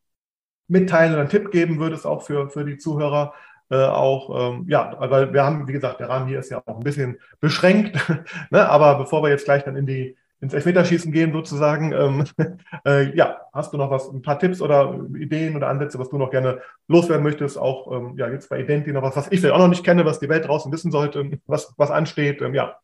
mitteilen 0.69 1.11
oder 1.11 1.19
einen 1.19 1.29
Tipp 1.29 1.51
geben 1.51 1.79
würdest, 1.79 2.07
auch 2.07 2.23
für, 2.23 2.49
für 2.49 2.63
die 2.63 2.77
Zuhörer. 2.77 3.33
Äh, 3.69 3.75
auch, 3.75 4.53
ähm, 4.53 4.65
ja, 4.69 4.95
weil 4.99 5.33
wir 5.33 5.43
haben, 5.43 5.67
wie 5.67 5.73
gesagt, 5.73 5.99
der 5.99 6.07
Rahmen 6.07 6.29
hier 6.29 6.39
ist 6.39 6.49
ja 6.49 6.63
auch 6.65 6.77
ein 6.77 6.83
bisschen 6.83 7.19
beschränkt. 7.41 7.97
ne? 8.51 8.69
Aber 8.69 8.97
bevor 8.99 9.21
wir 9.21 9.29
jetzt 9.29 9.43
gleich 9.43 9.65
dann 9.65 9.75
in 9.75 9.85
die, 9.85 10.15
ins 10.41 10.53
Elfmeterschießen 10.53 11.11
gehen 11.11 11.33
sozusagen, 11.33 11.91
ähm, 11.91 12.23
äh, 12.85 13.15
ja, 13.15 13.37
hast 13.53 13.73
du 13.73 13.77
noch 13.77 13.91
was, 13.91 14.09
ein 14.09 14.21
paar 14.21 14.39
Tipps 14.39 14.61
oder 14.61 14.99
Ideen 15.17 15.55
oder 15.55 15.67
Ansätze, 15.67 15.99
was 15.99 16.09
du 16.09 16.17
noch 16.17 16.31
gerne 16.31 16.59
loswerden 16.87 17.23
möchtest? 17.23 17.57
Auch, 17.57 17.91
ähm, 17.91 18.13
ja, 18.17 18.29
jetzt 18.29 18.49
bei 18.49 18.61
Identi 18.61 18.91
noch 18.91 19.03
was, 19.03 19.15
was 19.15 19.31
ich 19.31 19.39
vielleicht 19.39 19.55
auch 19.55 19.59
noch 19.59 19.67
nicht 19.67 19.83
kenne, 19.83 20.05
was 20.05 20.19
die 20.19 20.29
Welt 20.29 20.47
draußen 20.47 20.71
wissen 20.71 20.91
sollte, 20.91 21.39
was, 21.45 21.73
was 21.77 21.91
ansteht. 21.91 22.41
Ähm, 22.41 22.53
ja, 22.53 22.77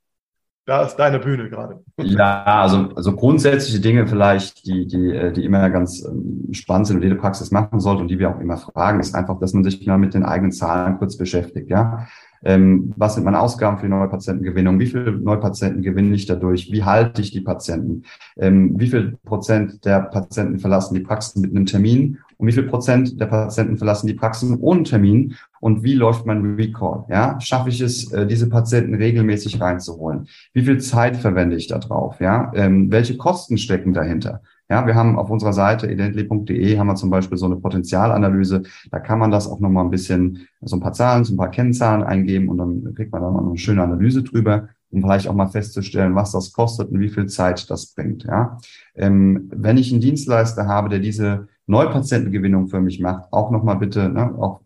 da 0.66 0.84
ist 0.84 0.96
deine 0.96 1.20
Bühne 1.20 1.50
gerade. 1.50 1.84
Ja, 1.98 2.44
also, 2.44 2.90
also 2.96 3.16
grundsätzliche 3.16 3.80
Dinge 3.80 4.08
vielleicht, 4.08 4.66
die, 4.66 4.88
die, 4.88 5.12
äh, 5.12 5.32
die 5.32 5.46
immer 5.46 5.70
ganz 5.70 6.04
ähm, 6.04 6.50
spannend 6.52 6.88
sind 6.88 6.98
und 6.98 7.04
jede 7.04 7.16
Praxis 7.16 7.52
machen 7.52 7.80
sollte 7.80 8.02
und 8.02 8.08
die 8.08 8.18
wir 8.18 8.32
auch 8.32 8.40
immer 8.40 8.58
fragen, 8.58 9.00
ist 9.00 9.14
einfach, 9.14 9.40
dass 9.40 9.54
man 9.54 9.64
sich 9.64 9.86
mal 9.86 9.98
mit 9.98 10.14
den 10.14 10.26
eigenen 10.26 10.52
Zahlen 10.52 10.98
kurz 10.98 11.18
beschäftigt, 11.18 11.70
ja. 11.70 12.08
Ähm, 12.46 12.94
was 12.96 13.16
sind 13.16 13.24
meine 13.24 13.40
Ausgaben 13.40 13.78
für 13.78 13.88
die 13.88 13.92
Neupatientengewinnung? 13.92 14.80
Wie 14.80 14.86
viele 14.86 15.12
Neupatienten 15.12 15.82
gewinne 15.82 16.16
ich 16.16 16.28
dadurch? 16.28 16.72
Wie 16.72 16.84
halte 16.84 17.22
ich 17.22 17.32
die 17.32 17.42
Patienten? 17.42 18.04
Ähm, 18.38 18.80
wie 18.80 18.88
viel 18.88 19.18
Prozent 19.26 19.84
der 19.84 20.02
Patienten 20.02 20.60
verlassen 20.60 20.94
die 20.94 21.00
Praxen 21.00 21.42
mit 21.42 21.52
einem 21.52 21.66
Termin? 21.66 22.20
Und 22.38 22.48
wie 22.48 22.52
viel 22.52 22.64
Prozent 22.64 23.20
der 23.20 23.26
Patienten 23.26 23.78
verlassen 23.78 24.08
die 24.08 24.14
Praxen 24.14 24.60
ohne 24.60 24.84
Termin? 24.84 25.36
Und 25.60 25.84
wie 25.84 25.96
läuft 25.96 26.28
mein 26.28 26.56
Recall? 26.56 27.06
Ja, 27.10 27.40
schaffe 27.42 27.70
ich 27.70 27.82
es, 27.82 28.12
äh, 28.12 28.28
diese 28.28 28.48
Patienten 28.48 28.94
regelmäßig 28.94 29.60
reinzuholen? 29.60 30.28
Wie 30.54 30.62
viel 30.62 30.80
Zeit 30.80 31.18
verwende 31.18 31.56
ich 31.56 31.68
da 31.68 31.80
drauf? 31.80 32.20
Ja, 32.20 32.52
ähm, 32.54 32.92
welche 32.92 33.18
Kosten 33.18 33.58
stecken 33.58 33.94
dahinter? 33.94 34.42
Ja, 34.70 34.88
wir 34.88 34.96
haben 34.96 35.18
auf 35.18 35.30
unserer 35.30 35.54
Seite 35.54 35.92
idently.de 35.92 36.78
haben 36.80 36.88
wir 36.88 36.96
zum 36.96 37.12
Beispiel 37.12 37.38
so 37.38 37.46
eine 37.46 37.58
Potenzialanalyse. 37.58 38.64
Da 38.90 39.00
kann 39.00 39.20
man 39.20 39.30
das 39.30 39.48
auch 39.48 39.60
nochmal 39.60 39.86
ein 39.86 39.92
bisschen, 39.92 40.48
so 40.62 40.76
ein 40.76 40.80
paar 40.80 40.94
Zahlen, 40.94 41.24
so 41.24 41.34
ein 41.34 41.38
paar 41.38 41.52
Kennzahlen 41.52 42.04
eingeben 42.04 42.50
und 42.50 42.58
dann 42.58 42.94
kriegt 42.96 43.12
man 43.12 43.22
da 43.22 43.30
mal 43.30 43.46
eine 43.46 43.58
schöne 43.58 43.84
Analyse 43.84 44.24
drüber, 44.24 44.70
um 44.90 45.02
vielleicht 45.02 45.28
auch 45.28 45.36
mal 45.36 45.48
festzustellen, 45.48 46.16
was 46.16 46.32
das 46.32 46.52
kostet 46.52 46.90
und 46.90 47.00
wie 47.00 47.10
viel 47.10 47.28
Zeit 47.28 47.70
das 47.70 47.94
bringt. 47.94 48.24
Ja, 48.24 48.58
ähm, 48.96 49.52
wenn 49.54 49.78
ich 49.78 49.92
einen 49.92 50.02
Dienstleister 50.02 50.66
habe, 50.66 50.90
der 50.90 51.00
diese 51.00 51.48
Neupatientengewinnung 51.68 52.68
für 52.68 52.82
mich 52.82 53.00
macht, 53.00 53.32
auch 53.32 53.52
nochmal 53.52 53.78
bitte, 53.78 54.10
ne, 54.10 54.34
auch 54.40 54.62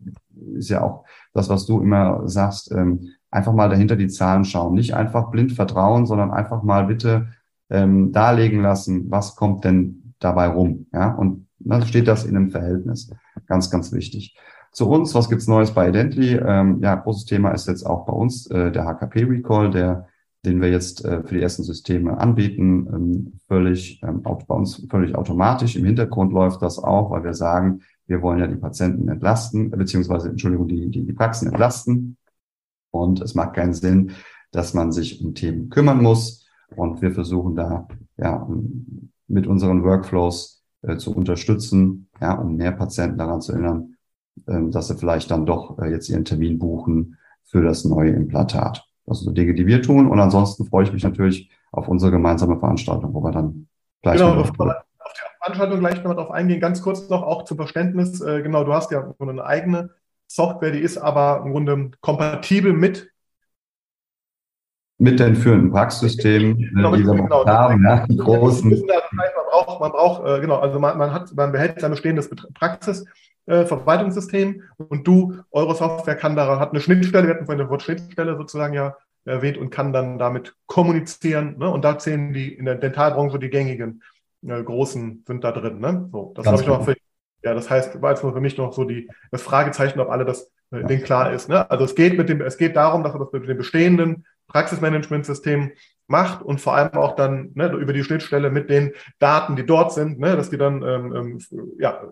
ist 0.54 0.70
ja 0.70 0.82
auch 0.82 1.04
das, 1.34 1.50
was 1.50 1.66
du 1.66 1.80
immer 1.80 2.26
sagst, 2.26 2.72
ähm, 2.72 3.10
einfach 3.30 3.52
mal 3.52 3.68
dahinter 3.68 3.96
die 3.96 4.08
Zahlen 4.08 4.44
schauen. 4.44 4.74
Nicht 4.74 4.94
einfach 4.94 5.30
blind 5.30 5.52
vertrauen, 5.52 6.06
sondern 6.06 6.30
einfach 6.30 6.62
mal 6.62 6.86
bitte 6.86 7.28
ähm, 7.70 8.12
darlegen 8.12 8.62
lassen, 8.62 9.10
was 9.10 9.36
kommt 9.36 9.64
denn 9.64 10.14
dabei 10.18 10.48
rum. 10.48 10.86
Ja, 10.92 11.14
und 11.14 11.46
dann 11.58 11.86
steht 11.86 12.08
das 12.08 12.24
in 12.24 12.36
einem 12.36 12.50
Verhältnis. 12.50 13.10
Ganz, 13.46 13.70
ganz 13.70 13.92
wichtig. 13.92 14.36
Zu 14.72 14.88
uns, 14.88 15.14
was 15.14 15.28
gibt's 15.28 15.48
Neues 15.48 15.72
bei 15.72 15.88
Idently? 15.88 16.34
Ähm, 16.36 16.80
ja, 16.82 16.94
großes 16.94 17.24
Thema 17.24 17.50
ist 17.50 17.66
jetzt 17.66 17.84
auch 17.84 18.06
bei 18.06 18.12
uns 18.12 18.46
äh, 18.50 18.70
der 18.70 18.84
HKP-Recall, 18.84 19.70
der 19.70 20.06
den 20.44 20.62
wir 20.62 20.70
jetzt 20.70 21.04
äh, 21.04 21.22
für 21.22 21.34
die 21.34 21.42
ersten 21.42 21.64
Systeme 21.64 22.18
anbieten, 22.18 22.88
ähm, 22.92 23.32
völlig 23.46 24.02
ähm, 24.02 24.22
bei 24.22 24.54
uns 24.54 24.86
völlig 24.88 25.14
automatisch. 25.14 25.76
Im 25.76 25.84
Hintergrund 25.84 26.32
läuft 26.32 26.62
das 26.62 26.78
auch, 26.78 27.10
weil 27.10 27.24
wir 27.24 27.34
sagen, 27.34 27.82
wir 28.06 28.22
wollen 28.22 28.38
ja 28.38 28.46
die 28.46 28.56
Patienten 28.56 29.08
entlasten, 29.08 29.70
beziehungsweise, 29.70 30.30
Entschuldigung, 30.30 30.66
die, 30.66 30.88
die, 30.90 31.04
die 31.04 31.12
Praxen 31.12 31.48
entlasten. 31.48 32.16
Und 32.90 33.20
es 33.20 33.34
macht 33.34 33.54
keinen 33.54 33.74
Sinn, 33.74 34.12
dass 34.50 34.74
man 34.74 34.92
sich 34.92 35.22
um 35.22 35.34
Themen 35.34 35.68
kümmern 35.68 36.02
muss, 36.02 36.46
und 36.76 37.02
wir 37.02 37.12
versuchen 37.12 37.56
da 37.56 37.88
ja 38.16 38.46
mit 39.28 39.46
unseren 39.46 39.84
Workflows 39.84 40.62
äh, 40.82 40.96
zu 40.96 41.14
unterstützen, 41.14 42.08
ja, 42.20 42.34
um 42.34 42.56
mehr 42.56 42.72
Patienten 42.72 43.18
daran 43.18 43.40
zu 43.40 43.52
erinnern, 43.52 43.96
äh, 44.46 44.60
dass 44.70 44.88
sie 44.88 44.96
vielleicht 44.96 45.30
dann 45.30 45.46
doch 45.46 45.78
äh, 45.78 45.90
jetzt 45.90 46.08
ihren 46.08 46.24
Termin 46.24 46.58
buchen 46.58 47.18
für 47.44 47.62
das 47.62 47.84
neue 47.84 48.10
Implantat. 48.10 48.86
Das 49.06 49.18
sind 49.18 49.26
so 49.26 49.32
Dinge, 49.32 49.54
die 49.54 49.66
wir 49.66 49.82
tun. 49.82 50.08
Und 50.08 50.20
ansonsten 50.20 50.64
freue 50.66 50.84
ich 50.84 50.92
mich 50.92 51.02
natürlich 51.02 51.50
auf 51.72 51.88
unsere 51.88 52.12
gemeinsame 52.12 52.58
Veranstaltung, 52.58 53.12
wo 53.14 53.22
wir 53.22 53.32
dann 53.32 53.68
gleich 54.02 54.18
genau, 54.18 54.42
die 54.42 54.50
Veranstaltung 55.42 55.80
gleich 55.80 56.02
noch 56.04 56.14
darauf 56.14 56.30
eingehen. 56.30 56.60
Ganz 56.60 56.82
kurz 56.82 57.08
noch 57.08 57.22
auch 57.22 57.44
zum 57.44 57.56
Verständnis. 57.56 58.20
Äh, 58.20 58.42
genau, 58.42 58.64
du 58.64 58.72
hast 58.72 58.90
ja 58.90 59.14
eine 59.18 59.44
eigene 59.44 59.90
Software, 60.26 60.70
die 60.70 60.80
ist 60.80 60.96
aber 60.96 61.42
im 61.44 61.52
Grunde 61.52 61.90
kompatibel 62.00 62.72
mit 62.72 63.09
mit 65.00 65.18
den 65.18 65.34
führenden 65.34 65.72
Praxissystemen, 65.72 66.58
genau, 66.58 66.94
die 66.94 67.06
wir 67.06 67.14
genau, 67.14 67.46
haben, 67.46 67.82
ja, 67.82 68.06
die 68.06 68.18
großen. 68.18 68.68
man 68.70 68.86
braucht, 69.50 69.80
man 69.80 69.92
braucht 69.92 70.28
äh, 70.28 70.40
genau, 70.40 70.58
also 70.58 70.78
man, 70.78 70.98
man, 70.98 71.10
hat, 71.12 71.34
man 71.34 71.50
behält 71.52 71.80
sein 71.80 71.90
bestehendes 71.90 72.28
Praxisverwaltungssystem 72.54 74.62
äh, 74.78 74.82
und 74.82 75.06
du, 75.06 75.36
eure 75.50 75.74
Software 75.74 76.16
kann 76.16 76.36
da, 76.36 76.60
hat 76.60 76.72
eine 76.72 76.80
Schnittstelle, 76.80 77.26
wir 77.26 77.34
hatten 77.34 77.46
vorhin 77.46 77.60
das 77.60 77.70
Wort 77.70 77.80
Schnittstelle 77.82 78.36
sozusagen 78.36 78.74
ja 78.74 78.94
erwähnt 79.24 79.56
und 79.56 79.70
kann 79.70 79.94
dann 79.94 80.18
damit 80.18 80.54
kommunizieren. 80.66 81.56
Ne? 81.58 81.70
Und 81.70 81.82
da 81.82 81.98
zählen 81.98 82.34
die 82.34 82.52
in 82.52 82.66
der 82.66 82.74
Dentalbranche 82.74 83.38
die 83.38 83.48
gängigen 83.48 84.02
äh, 84.46 84.62
großen 84.62 85.24
sind 85.26 85.44
da 85.44 85.52
drin. 85.52 85.80
Ne? 85.80 86.10
So, 86.12 86.34
das 86.36 86.46
habe 86.46 86.60
ich 86.60 86.66
noch 86.66 86.84
für, 86.84 86.94
ja, 87.42 87.54
das 87.54 87.70
heißt, 87.70 88.02
war 88.02 88.10
jetzt 88.10 88.22
nur 88.22 88.34
für 88.34 88.42
mich 88.42 88.58
noch 88.58 88.74
so 88.74 88.84
die, 88.84 89.08
das 89.30 89.40
Fragezeichen, 89.40 89.98
ob 89.98 90.10
alle 90.10 90.26
das 90.26 90.52
äh, 90.72 90.84
denen 90.84 91.02
klar 91.02 91.32
ist. 91.32 91.48
Ne? 91.48 91.70
Also 91.70 91.84
es 91.84 91.94
geht 91.94 92.18
mit 92.18 92.28
dem, 92.28 92.42
es 92.42 92.58
geht 92.58 92.76
darum, 92.76 93.02
dass 93.02 93.14
man 93.14 93.22
das 93.22 93.32
mit 93.32 93.48
dem 93.48 93.56
bestehenden 93.56 94.26
Praxismanagementsystem 94.50 95.72
macht 96.06 96.42
und 96.42 96.60
vor 96.60 96.74
allem 96.74 96.94
auch 96.94 97.14
dann 97.14 97.50
ne, 97.54 97.72
über 97.72 97.92
die 97.92 98.04
Schnittstelle 98.04 98.50
mit 98.50 98.68
den 98.68 98.92
Daten, 99.18 99.56
die 99.56 99.64
dort 99.64 99.92
sind, 99.92 100.18
ne, 100.18 100.36
dass 100.36 100.50
die 100.50 100.58
dann 100.58 100.82
ähm, 100.82 101.14
ähm, 101.14 101.38
ja 101.78 102.02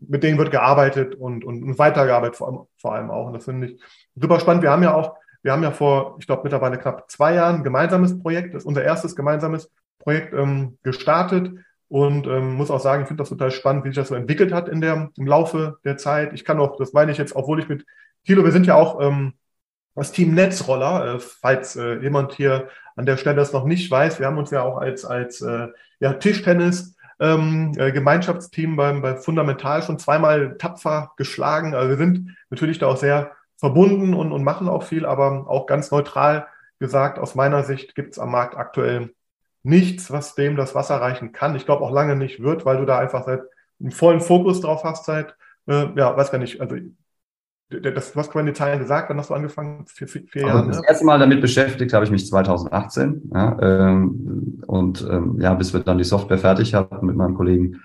mit 0.00 0.22
denen 0.22 0.38
wird 0.38 0.50
gearbeitet 0.50 1.14
und, 1.14 1.44
und, 1.44 1.62
und 1.62 1.78
weitergearbeitet 1.78 2.36
vor 2.36 2.48
allem, 2.48 2.60
vor 2.76 2.94
allem 2.94 3.10
auch. 3.10 3.26
Und 3.26 3.32
das 3.34 3.44
finde 3.44 3.68
ich 3.68 3.80
super 4.14 4.40
spannend. 4.40 4.62
Wir 4.62 4.70
haben 4.70 4.82
ja 4.82 4.94
auch, 4.94 5.16
wir 5.42 5.52
haben 5.52 5.62
ja 5.62 5.70
vor, 5.70 6.16
ich 6.20 6.26
glaube, 6.26 6.42
mittlerweile 6.44 6.78
knapp 6.78 7.10
zwei 7.10 7.34
Jahren 7.34 7.56
ein 7.56 7.64
gemeinsames 7.64 8.18
Projekt, 8.20 8.54
das 8.54 8.62
ist 8.62 8.66
unser 8.66 8.84
erstes 8.84 9.16
gemeinsames 9.16 9.70
Projekt 9.98 10.34
ähm, 10.34 10.78
gestartet. 10.82 11.52
Und 11.90 12.26
ähm, 12.26 12.54
muss 12.54 12.70
auch 12.70 12.80
sagen, 12.80 13.02
ich 13.02 13.08
finde 13.08 13.22
das 13.22 13.30
total 13.30 13.50
spannend, 13.50 13.84
wie 13.84 13.88
sich 13.88 13.96
das 13.96 14.08
so 14.08 14.14
entwickelt 14.14 14.52
hat 14.52 14.68
in 14.68 14.82
der, 14.82 15.10
im 15.16 15.26
Laufe 15.26 15.78
der 15.84 15.96
Zeit. 15.96 16.34
Ich 16.34 16.44
kann 16.44 16.60
auch, 16.60 16.76
das 16.76 16.92
meine 16.92 17.12
ich 17.12 17.18
jetzt, 17.18 17.34
obwohl 17.34 17.60
ich 17.60 17.68
mit 17.68 17.86
Thilo, 18.26 18.44
wir 18.44 18.52
sind 18.52 18.66
ja 18.66 18.74
auch 18.74 19.00
ähm, 19.00 19.32
das 19.98 20.12
Team 20.12 20.34
Netzroller, 20.34 21.14
äh, 21.14 21.18
falls 21.18 21.76
äh, 21.76 21.98
jemand 21.98 22.32
hier 22.32 22.68
an 22.96 23.06
der 23.06 23.16
Stelle 23.16 23.36
das 23.36 23.52
noch 23.52 23.64
nicht 23.64 23.90
weiß, 23.90 24.18
wir 24.18 24.26
haben 24.26 24.38
uns 24.38 24.50
ja 24.50 24.62
auch 24.62 24.78
als, 24.78 25.04
als 25.04 25.40
äh, 25.40 25.68
ja, 26.00 26.14
Tischtennis 26.14 26.96
ähm, 27.20 27.72
äh, 27.76 27.90
beim, 27.90 29.02
bei 29.02 29.16
Fundamental 29.16 29.82
schon 29.82 29.98
zweimal 29.98 30.56
tapfer 30.56 31.12
geschlagen. 31.16 31.74
Also 31.74 31.90
wir 31.90 31.96
sind 31.96 32.36
natürlich 32.50 32.78
da 32.78 32.86
auch 32.86 32.96
sehr 32.96 33.32
verbunden 33.56 34.14
und, 34.14 34.32
und 34.32 34.44
machen 34.44 34.68
auch 34.68 34.84
viel, 34.84 35.04
aber 35.04 35.46
auch 35.48 35.66
ganz 35.66 35.90
neutral 35.90 36.46
gesagt, 36.78 37.18
aus 37.18 37.34
meiner 37.34 37.64
Sicht 37.64 37.94
gibt 37.96 38.12
es 38.12 38.18
am 38.20 38.30
Markt 38.30 38.56
aktuell 38.56 39.14
nichts, 39.64 40.12
was 40.12 40.36
dem 40.36 40.54
das 40.54 40.76
Wasser 40.76 41.00
reichen 41.00 41.32
kann. 41.32 41.56
Ich 41.56 41.64
glaube 41.64 41.84
auch 41.84 41.90
lange 41.90 42.14
nicht 42.14 42.40
wird, 42.40 42.64
weil 42.64 42.76
du 42.76 42.84
da 42.84 42.98
einfach 42.98 43.24
seit 43.24 43.42
einen 43.80 43.90
vollen 43.90 44.20
Fokus 44.20 44.60
drauf 44.60 44.84
hast 44.84 45.04
seit, 45.04 45.34
äh, 45.66 45.88
ja, 45.96 46.16
weiß 46.16 46.30
gar 46.30 46.38
nicht, 46.38 46.60
also 46.60 46.76
das, 47.70 48.12
du 48.12 48.18
hast 48.18 48.32
vorhin 48.32 48.46
die 48.46 48.54
Zahlen 48.54 48.78
gesagt, 48.78 49.10
wann 49.10 49.18
hast 49.18 49.30
du 49.30 49.34
angefangen? 49.34 49.84
Vier, 49.86 50.08
vier, 50.08 50.22
vier 50.26 50.46
also 50.46 50.58
Jahre? 50.58 50.68
Das 50.68 50.82
erste 50.84 51.04
Mal 51.04 51.18
damit 51.18 51.40
beschäftigt 51.40 51.92
habe 51.92 52.04
ich 52.04 52.10
mich 52.10 52.26
2018. 52.26 53.30
Ja, 53.34 53.58
ähm, 53.60 54.62
und 54.66 55.06
ähm, 55.10 55.38
ja, 55.40 55.54
bis 55.54 55.72
wir 55.72 55.80
dann 55.80 55.98
die 55.98 56.04
Software 56.04 56.38
fertig 56.38 56.74
hatten 56.74 57.06
mit 57.06 57.16
meinem 57.16 57.34
Kollegen, 57.34 57.80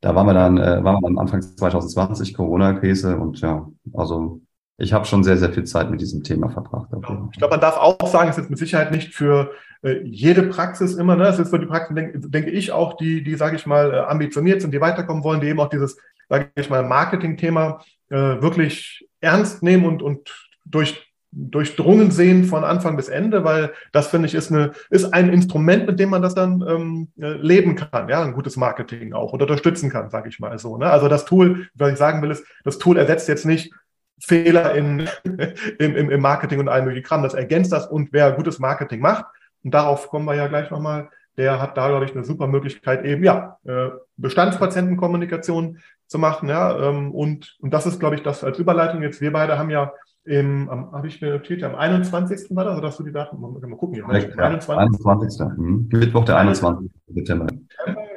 da 0.00 0.14
waren 0.14 0.26
wir 0.26 0.34
dann, 0.34 0.58
äh, 0.58 0.82
waren 0.82 0.96
wir 0.96 1.08
dann 1.08 1.18
Anfang 1.18 1.42
2020, 1.42 2.34
Corona-Krise 2.34 3.16
und 3.18 3.40
ja, 3.40 3.68
also 3.92 4.40
ich 4.78 4.92
habe 4.92 5.04
schon 5.04 5.22
sehr, 5.22 5.36
sehr 5.36 5.52
viel 5.52 5.64
Zeit 5.64 5.90
mit 5.90 6.00
diesem 6.00 6.24
Thema 6.24 6.48
verbracht. 6.48 6.88
Okay. 6.92 7.18
Ich 7.32 7.38
glaube, 7.38 7.52
man 7.52 7.60
darf 7.60 7.76
auch 7.76 8.06
sagen, 8.08 8.30
es 8.30 8.38
ist 8.38 8.50
mit 8.50 8.58
Sicherheit 8.58 8.90
nicht 8.90 9.14
für 9.14 9.52
äh, 9.82 10.00
jede 10.02 10.44
Praxis 10.44 10.94
immer, 10.94 11.14
ne? 11.14 11.28
Es 11.28 11.38
ist 11.38 11.50
für 11.50 11.58
die 11.58 11.66
Praxis, 11.66 11.94
denke, 11.94 12.18
denke 12.18 12.50
ich, 12.50 12.72
auch, 12.72 12.96
die, 12.96 13.22
die, 13.22 13.36
sage 13.36 13.56
ich 13.56 13.66
mal, 13.66 13.92
äh, 13.92 13.98
ambitioniert 13.98 14.60
sind, 14.60 14.72
die 14.72 14.80
weiterkommen 14.80 15.22
wollen, 15.22 15.40
die 15.40 15.48
eben 15.48 15.60
auch 15.60 15.68
dieses, 15.68 15.98
sage 16.28 16.50
ich 16.56 16.70
mal, 16.70 16.82
Marketing-Thema 16.82 17.80
wirklich 18.16 19.08
ernst 19.20 19.62
nehmen 19.62 19.86
und, 19.86 20.02
und 20.02 20.48
durch, 20.64 21.12
durchdrungen 21.30 22.10
sehen 22.10 22.44
von 22.44 22.64
Anfang 22.64 22.96
bis 22.96 23.08
Ende, 23.08 23.44
weil 23.44 23.72
das 23.92 24.08
finde 24.08 24.28
ich 24.28 24.34
ist 24.34 24.52
eine 24.52 24.72
ist 24.90 25.12
ein 25.14 25.32
Instrument, 25.32 25.86
mit 25.86 25.98
dem 25.98 26.10
man 26.10 26.22
das 26.22 26.34
dann 26.34 26.62
ähm, 26.68 27.08
äh, 27.18 27.32
leben 27.32 27.74
kann, 27.74 28.08
ja, 28.08 28.22
ein 28.22 28.34
gutes 28.34 28.56
Marketing 28.56 29.12
auch 29.14 29.32
und 29.32 29.40
unterstützen 29.40 29.90
kann, 29.90 30.10
sage 30.10 30.28
ich 30.28 30.40
mal 30.40 30.58
so. 30.58 30.76
Ne? 30.76 30.90
Also 30.90 31.08
das 31.08 31.24
Tool, 31.24 31.68
was 31.74 31.92
ich 31.92 31.98
sagen 31.98 32.20
will, 32.22 32.30
ist, 32.30 32.44
das 32.64 32.78
Tool 32.78 32.98
ersetzt 32.98 33.28
jetzt 33.28 33.46
nicht 33.46 33.72
Fehler 34.20 34.74
in, 34.74 35.08
im, 35.78 35.96
im, 35.96 36.10
im 36.10 36.20
Marketing 36.20 36.60
und 36.60 36.68
allem 36.68 36.84
möglichen 36.84 37.06
Kram. 37.06 37.22
Das 37.22 37.34
ergänzt 37.34 37.72
das 37.72 37.86
und 37.86 38.12
wer 38.12 38.32
gutes 38.32 38.58
Marketing 38.58 39.00
macht, 39.00 39.24
und 39.64 39.72
darauf 39.72 40.08
kommen 40.08 40.24
wir 40.26 40.34
ja 40.34 40.48
gleich 40.48 40.70
nochmal, 40.70 41.08
der 41.36 41.60
hat 41.60 41.76
da, 41.76 41.88
glaube 41.88 42.04
ich, 42.04 42.12
eine 42.12 42.24
super 42.24 42.46
Möglichkeit, 42.46 43.04
eben 43.04 43.24
ja, 43.24 43.58
äh, 43.64 43.88
Bestandspatientenkommunikation 44.16 45.78
zu 46.12 46.18
machen. 46.18 46.48
Ja, 46.48 46.78
ähm, 46.78 47.10
und, 47.10 47.56
und 47.60 47.74
das 47.74 47.86
ist, 47.86 47.98
glaube 47.98 48.14
ich, 48.14 48.22
das 48.22 48.44
als 48.44 48.58
Überleitung 48.58 49.02
jetzt. 49.02 49.20
Wir 49.20 49.32
beide 49.32 49.58
haben 49.58 49.70
ja 49.70 49.92
im, 50.24 50.70
habe 50.70 51.08
ich 51.08 51.20
mir 51.20 51.32
notiert, 51.32 51.64
am 51.64 51.74
21. 51.74 52.54
war 52.54 52.64
das, 52.64 52.78
oder 52.78 52.88
hast 52.88 53.00
du 53.00 53.02
die 53.02 53.10
Daten? 53.10 53.40
Mal, 53.40 53.50
mal 53.50 53.76
gucken 53.76 53.96
hier. 53.96 54.04
Vielleicht, 54.06 54.38
21. 54.38 54.68
21. 54.68 55.40
Mhm. 55.56 55.88
Mittwoch, 55.90 56.24
der 56.24 56.36
21. 56.36 56.88
September. 57.08 57.46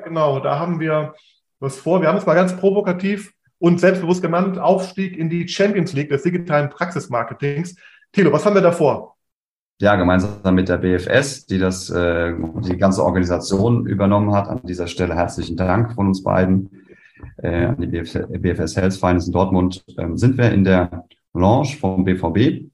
Genau, 0.03 0.39
da 0.39 0.59
haben 0.59 0.79
wir 0.79 1.15
was 1.59 1.77
vor. 1.77 2.01
Wir 2.01 2.09
haben 2.09 2.17
es 2.17 2.27
mal 2.27 2.35
ganz 2.35 2.55
provokativ 2.55 3.33
und 3.57 3.79
selbstbewusst 3.79 4.21
genannt, 4.21 4.59
Aufstieg 4.59 5.17
in 5.17 5.29
die 5.29 5.47
Champions 5.47 5.93
League 5.93 6.09
des 6.09 6.21
digitalen 6.21 6.69
Praxismarketings. 6.69 7.75
Thilo, 8.11 8.31
was 8.31 8.45
haben 8.45 8.53
wir 8.53 8.61
da 8.61 8.71
vor? 8.71 9.15
ja, 9.81 9.95
gemeinsam 9.95 10.55
mit 10.55 10.69
der 10.69 10.77
BFS, 10.77 11.47
die 11.47 11.57
das, 11.57 11.89
äh, 11.89 12.33
die 12.61 12.77
ganze 12.77 13.03
Organisation 13.03 13.85
übernommen 13.85 14.33
hat. 14.33 14.47
An 14.47 14.61
dieser 14.63 14.87
Stelle 14.87 15.15
herzlichen 15.15 15.57
Dank 15.57 15.93
von 15.93 16.07
uns 16.07 16.23
beiden 16.23 16.84
äh, 17.37 17.65
an 17.65 17.77
die 17.79 17.87
BFS, 17.87 18.27
BFS 18.29 18.75
Health 18.75 18.93
Finance 18.95 19.27
in 19.27 19.33
Dortmund. 19.33 19.83
Ähm, 19.97 20.17
sind 20.17 20.37
wir 20.37 20.51
in 20.51 20.63
der 20.63 21.05
Lounge 21.33 21.75
vom 21.79 22.03
BVB 22.03 22.69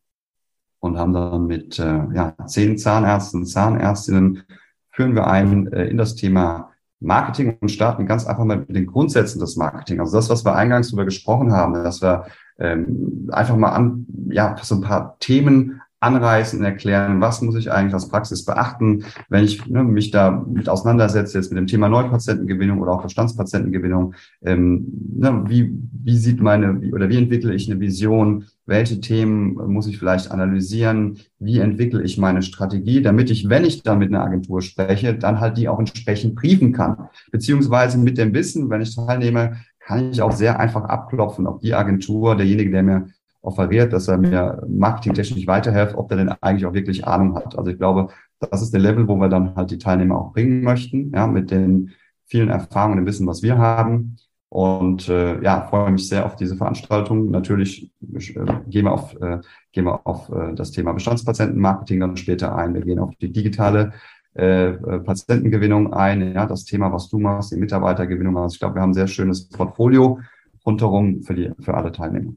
und 0.79 0.97
haben 0.97 1.13
dann 1.13 1.47
mit 1.47 1.79
äh, 1.79 2.03
ja, 2.13 2.35
zehn 2.47 2.77
Zahnärzten, 2.77 3.45
Zahnärztinnen 3.45 4.43
führen 4.91 5.15
wir 5.15 5.27
ein 5.27 5.71
äh, 5.71 5.85
in 5.85 5.97
das 5.97 6.15
Thema 6.15 6.71
Marketing 6.99 7.57
und 7.59 7.69
starten 7.69 8.05
ganz 8.05 8.25
einfach 8.25 8.45
mal 8.45 8.57
mit 8.57 8.75
den 8.75 8.85
Grundsätzen 8.85 9.39
des 9.39 9.55
Marketing. 9.55 9.99
Also 9.99 10.17
das, 10.17 10.29
was 10.29 10.45
wir 10.45 10.55
eingangs 10.55 10.89
darüber 10.89 11.05
gesprochen 11.05 11.51
haben, 11.51 11.73
dass 11.73 12.01
wir 12.01 12.25
ähm, 12.59 13.27
einfach 13.31 13.57
mal 13.57 13.71
an, 13.71 14.05
ja, 14.29 14.55
so 14.61 14.75
ein 14.75 14.81
paar 14.81 15.17
Themen 15.19 15.81
anreißen 16.01 16.59
und 16.59 16.65
erklären, 16.65 17.21
was 17.21 17.41
muss 17.41 17.55
ich 17.55 17.71
eigentlich 17.71 17.93
als 17.93 18.09
Praxis 18.09 18.43
beachten, 18.43 19.05
wenn 19.29 19.43
ich 19.43 19.67
ne, 19.67 19.83
mich 19.83 20.09
da 20.09 20.31
mit 20.31 20.67
auseinandersetze, 20.67 21.37
jetzt 21.37 21.51
mit 21.51 21.59
dem 21.59 21.67
Thema 21.67 21.89
Neupatientengewinnung 21.89 22.81
oder 22.81 22.93
auch 22.93 23.03
Bestandspatientengewinnung. 23.03 24.15
Ähm, 24.43 24.87
ne, 25.15 25.43
wie, 25.47 25.71
wie 26.03 26.17
sieht 26.17 26.41
meine, 26.41 26.81
wie, 26.81 26.91
oder 26.91 27.07
wie 27.07 27.17
entwickle 27.17 27.53
ich 27.53 27.69
eine 27.69 27.79
Vision? 27.79 28.45
Welche 28.65 28.99
Themen 28.99 29.53
muss 29.71 29.85
ich 29.85 29.99
vielleicht 29.99 30.31
analysieren? 30.31 31.19
Wie 31.37 31.59
entwickle 31.59 32.01
ich 32.01 32.17
meine 32.17 32.41
Strategie, 32.41 33.03
damit 33.03 33.29
ich, 33.29 33.47
wenn 33.47 33.63
ich 33.63 33.83
dann 33.83 33.99
mit 33.99 34.09
einer 34.09 34.23
Agentur 34.23 34.63
spreche, 34.63 35.13
dann 35.13 35.39
halt 35.39 35.57
die 35.57 35.69
auch 35.69 35.77
entsprechend 35.77 36.33
briefen 36.33 36.73
kann? 36.73 37.09
Beziehungsweise 37.31 37.99
mit 37.99 38.17
dem 38.17 38.33
Wissen, 38.33 38.71
wenn 38.71 38.81
ich 38.81 38.95
teilnehme, 38.95 39.57
kann 39.79 40.11
ich 40.11 40.21
auch 40.21 40.31
sehr 40.31 40.59
einfach 40.59 40.85
abklopfen, 40.85 41.45
ob 41.45 41.61
die 41.61 41.75
Agentur, 41.75 42.35
derjenige, 42.35 42.71
der 42.71 42.83
mir 42.83 43.07
offeriert, 43.41 43.93
dass 43.93 44.07
er 44.07 44.17
mir 44.17 44.61
marketingtechnisch 44.67 45.47
weiterhilft, 45.47 45.95
ob 45.95 46.09
der 46.09 46.17
denn 46.17 46.29
eigentlich 46.29 46.65
auch 46.65 46.73
wirklich 46.73 47.05
Ahnung 47.07 47.35
hat. 47.35 47.57
Also 47.57 47.71
ich 47.71 47.77
glaube, 47.77 48.09
das 48.39 48.61
ist 48.61 48.73
der 48.73 48.81
Level, 48.81 49.07
wo 49.07 49.15
wir 49.15 49.29
dann 49.29 49.55
halt 49.55 49.71
die 49.71 49.77
Teilnehmer 49.77 50.19
auch 50.19 50.33
bringen 50.33 50.63
möchten, 50.63 51.11
ja, 51.13 51.27
mit 51.27 51.51
den 51.51 51.91
vielen 52.25 52.49
Erfahrungen 52.49 52.99
und 52.99 53.05
Wissen, 53.05 53.27
was 53.27 53.43
wir 53.43 53.57
haben. 53.57 54.17
Und 54.49 55.07
äh, 55.07 55.41
ja, 55.41 55.61
freue 55.61 55.91
mich 55.91 56.09
sehr 56.09 56.25
auf 56.25 56.35
diese 56.35 56.57
Veranstaltung. 56.57 57.31
Natürlich 57.31 57.91
äh, 58.01 58.45
gehen 58.67 58.85
wir 58.85 58.91
auf, 58.91 59.15
äh, 59.21 59.39
gehen 59.71 59.85
wir 59.85 60.05
auf 60.05 60.29
äh, 60.29 60.53
das 60.53 60.71
Thema 60.71 60.91
Bestandspatientenmarketing 60.91 62.01
dann 62.01 62.17
später 62.17 62.53
ein. 62.55 62.73
Wir 62.73 62.81
gehen 62.81 62.99
auf 62.99 63.15
die 63.15 63.31
digitale 63.31 63.93
äh, 64.35 64.71
äh 64.71 64.99
Patientengewinnung 64.99 65.93
ein, 65.93 66.33
ja, 66.33 66.45
das 66.45 66.65
Thema, 66.65 66.91
was 66.91 67.07
du 67.09 67.19
machst, 67.19 67.53
die 67.53 67.57
Mitarbeitergewinnung. 67.57 68.37
Also 68.37 68.55
ich 68.55 68.59
glaube, 68.59 68.75
wir 68.75 68.81
haben 68.81 68.91
ein 68.91 68.93
sehr 68.95 69.07
schönes 69.07 69.47
Portfolio 69.47 70.19
rundherum 70.65 71.23
für 71.23 71.33
die, 71.33 71.51
für 71.61 71.73
alle 71.73 71.91
Teilnehmer. 71.93 72.33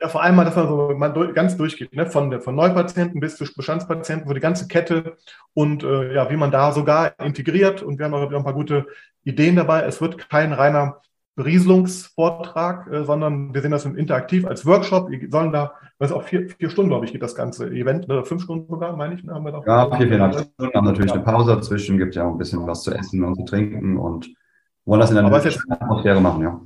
Ja, 0.00 0.08
vor 0.08 0.22
allem 0.22 0.36
mal, 0.36 0.44
dass 0.44 0.54
man 0.54 0.68
so 0.68 0.94
man 0.96 1.34
ganz 1.34 1.56
durchgeht, 1.56 1.94
ne? 1.94 2.06
von, 2.06 2.40
von 2.40 2.54
Neupatienten 2.54 3.20
bis 3.20 3.36
zu 3.36 3.44
Bestandspatienten, 3.44 4.28
so 4.28 4.34
die 4.34 4.40
ganze 4.40 4.68
Kette 4.68 5.16
und 5.54 5.82
äh, 5.82 6.14
ja, 6.14 6.30
wie 6.30 6.36
man 6.36 6.52
da 6.52 6.70
sogar 6.72 7.18
integriert. 7.18 7.82
Und 7.82 7.98
wir 7.98 8.04
haben 8.06 8.14
auch 8.14 8.30
ein 8.30 8.44
paar 8.44 8.54
gute 8.54 8.86
Ideen 9.24 9.56
dabei. 9.56 9.82
Es 9.82 10.00
wird 10.00 10.28
kein 10.30 10.52
reiner 10.52 11.00
Berieselungsvortrag, 11.34 12.92
äh, 12.92 13.04
sondern 13.04 13.52
wir 13.52 13.60
sehen 13.60 13.72
das 13.72 13.86
interaktiv 13.86 14.46
als 14.46 14.64
Workshop. 14.66 15.10
Wir 15.10 15.28
sollen 15.30 15.52
da, 15.52 15.72
das 15.98 16.10
ist 16.10 16.16
auch 16.16 16.22
vier, 16.22 16.48
vier 16.48 16.70
Stunden, 16.70 16.90
glaube 16.90 17.06
ich, 17.06 17.12
geht 17.12 17.22
das 17.22 17.34
ganze 17.34 17.68
Event, 17.68 18.06
ne? 18.06 18.24
fünf 18.24 18.44
Stunden 18.44 18.68
sogar, 18.68 18.96
meine 18.96 19.14
ich. 19.14 19.24
Ne? 19.24 19.34
Haben 19.34 19.46
wir 19.46 19.52
doch 19.52 19.66
ja, 19.66 19.96
vier, 19.96 20.06
viereinhalb 20.06 20.34
Stunden, 20.34 20.74
haben 20.74 20.84
natürlich 20.84 21.12
eine 21.12 21.22
Pause 21.22 21.56
dazwischen, 21.56 21.98
gibt 21.98 22.14
ja 22.14 22.24
auch 22.24 22.32
ein 22.32 22.38
bisschen 22.38 22.64
was 22.68 22.82
zu 22.82 22.92
essen 22.92 23.24
und 23.24 23.34
zu 23.34 23.44
trinken 23.44 23.96
und 23.96 24.28
wollen 24.84 25.00
das 25.00 25.10
in 25.10 25.18
einer 25.18 25.32
Atmosphäre 25.32 26.20
machen, 26.20 26.42
ja 26.42 26.60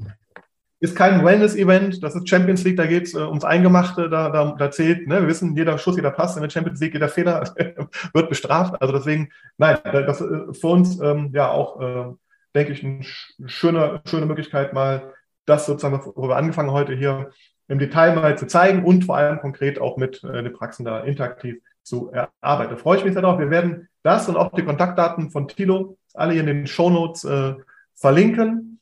ist 0.82 0.96
kein 0.96 1.24
Wellness-Event, 1.24 2.02
das 2.02 2.16
ist 2.16 2.28
Champions 2.28 2.64
League, 2.64 2.76
da 2.76 2.86
geht 2.86 3.04
es 3.06 3.14
äh, 3.14 3.18
ums 3.18 3.44
Eingemachte, 3.44 4.10
da, 4.10 4.30
da, 4.30 4.56
da 4.58 4.70
zählt, 4.72 5.06
ne, 5.06 5.20
wir 5.20 5.28
wissen, 5.28 5.54
jeder 5.54 5.78
Schuss, 5.78 5.94
jeder 5.94 6.10
Pass 6.10 6.34
in 6.34 6.42
der 6.42 6.50
Champions 6.50 6.80
League, 6.80 6.94
jeder 6.94 7.08
Fehler 7.08 7.44
wird 8.12 8.28
bestraft. 8.28 8.82
Also 8.82 8.92
deswegen, 8.92 9.30
nein, 9.58 9.78
das 9.84 10.20
ist 10.20 10.60
für 10.60 10.66
uns 10.66 11.00
ähm, 11.00 11.30
ja 11.32 11.52
auch, 11.52 11.80
äh, 11.80 12.12
denke 12.56 12.72
ich, 12.72 12.82
eine 12.84 13.04
schöne, 13.48 14.00
schöne 14.06 14.26
Möglichkeit, 14.26 14.72
mal 14.72 15.12
das 15.46 15.66
sozusagen, 15.66 16.00
wo 16.16 16.28
wir 16.28 16.36
angefangen 16.36 16.72
heute 16.72 16.94
hier 16.94 17.30
im 17.68 17.78
Detail 17.78 18.16
mal 18.16 18.36
zu 18.36 18.48
zeigen 18.48 18.84
und 18.84 19.04
vor 19.04 19.16
allem 19.16 19.38
konkret 19.38 19.80
auch 19.80 19.96
mit 19.96 20.24
äh, 20.24 20.42
den 20.42 20.52
Praxen 20.52 20.84
da 20.84 21.00
interaktiv 21.00 21.62
zu 21.84 22.10
erarbeiten. 22.10 22.72
Da 22.72 22.76
freue 22.76 22.98
ich 22.98 23.04
mich 23.04 23.12
sehr 23.12 23.22
drauf. 23.22 23.38
Wir 23.38 23.50
werden 23.50 23.88
das 24.02 24.28
und 24.28 24.36
auch 24.36 24.52
die 24.52 24.64
Kontaktdaten 24.64 25.30
von 25.30 25.46
Tilo 25.46 25.96
alle 26.12 26.32
hier 26.32 26.40
in 26.40 26.48
den 26.48 26.66
Shownotes 26.66 27.22
äh, 27.22 27.54
verlinken. 27.94 28.80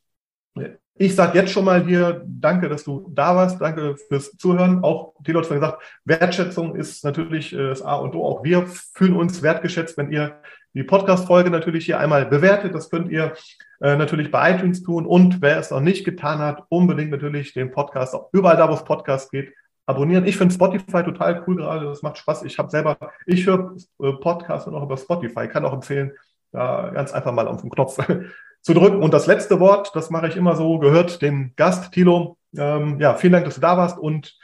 Ich 1.02 1.14
sage 1.14 1.38
jetzt 1.38 1.52
schon 1.52 1.64
mal 1.64 1.82
dir 1.82 2.22
danke, 2.26 2.68
dass 2.68 2.84
du 2.84 3.10
da 3.14 3.34
warst. 3.34 3.58
Danke 3.58 3.96
fürs 3.96 4.36
Zuhören. 4.36 4.84
Auch 4.84 5.14
Tilo 5.24 5.40
hat 5.40 5.46
schon 5.46 5.56
gesagt, 5.56 5.82
Wertschätzung 6.04 6.76
ist 6.76 7.06
natürlich 7.06 7.54
äh, 7.54 7.68
das 7.70 7.80
A 7.80 7.94
und 7.94 8.14
O. 8.14 8.22
Auch 8.26 8.44
wir 8.44 8.66
fühlen 8.66 9.16
uns 9.16 9.42
wertgeschätzt, 9.42 9.96
wenn 9.96 10.12
ihr 10.12 10.36
die 10.74 10.82
Podcast-Folge 10.82 11.48
natürlich 11.48 11.86
hier 11.86 11.98
einmal 11.98 12.26
bewertet. 12.26 12.74
Das 12.74 12.90
könnt 12.90 13.10
ihr 13.10 13.32
äh, 13.80 13.96
natürlich 13.96 14.30
bei 14.30 14.54
iTunes 14.54 14.82
tun. 14.82 15.06
Und 15.06 15.40
wer 15.40 15.56
es 15.56 15.70
noch 15.70 15.80
nicht 15.80 16.04
getan 16.04 16.38
hat, 16.38 16.64
unbedingt 16.68 17.12
natürlich 17.12 17.54
den 17.54 17.70
Podcast, 17.70 18.14
auch 18.14 18.28
überall 18.34 18.58
da, 18.58 18.68
wo 18.68 18.74
es 18.74 18.84
Podcast 18.84 19.30
geht, 19.30 19.54
abonnieren. 19.86 20.26
Ich 20.26 20.36
finde 20.36 20.52
Spotify 20.52 21.02
total 21.02 21.42
cool 21.46 21.56
gerade. 21.56 21.86
Das 21.86 22.02
macht 22.02 22.18
Spaß. 22.18 22.42
Ich 22.42 22.58
habe 22.58 22.68
selber, 22.68 22.98
ich 23.24 23.46
höre 23.46 23.74
äh, 24.02 24.12
Podcasts 24.12 24.68
und 24.68 24.74
auch 24.74 24.82
über 24.82 24.98
Spotify. 24.98 25.48
Kann 25.48 25.64
auch 25.64 25.72
empfehlen, 25.72 26.12
da 26.52 26.90
ganz 26.90 27.12
einfach 27.12 27.32
mal 27.32 27.48
auf 27.48 27.62
den 27.62 27.70
Knopf 27.70 27.96
zu 28.62 28.74
drücken. 28.74 29.02
Und 29.02 29.14
das 29.14 29.26
letzte 29.26 29.60
Wort, 29.60 29.92
das 29.94 30.10
mache 30.10 30.28
ich 30.28 30.36
immer 30.36 30.56
so, 30.56 30.78
gehört 30.78 31.22
dem 31.22 31.52
Gast, 31.56 31.92
Thilo. 31.92 32.38
Ähm, 32.56 32.98
ja, 33.00 33.14
vielen 33.14 33.32
Dank, 33.32 33.44
dass 33.44 33.54
du 33.54 33.60
da 33.60 33.76
warst 33.76 33.98
und 33.98 34.36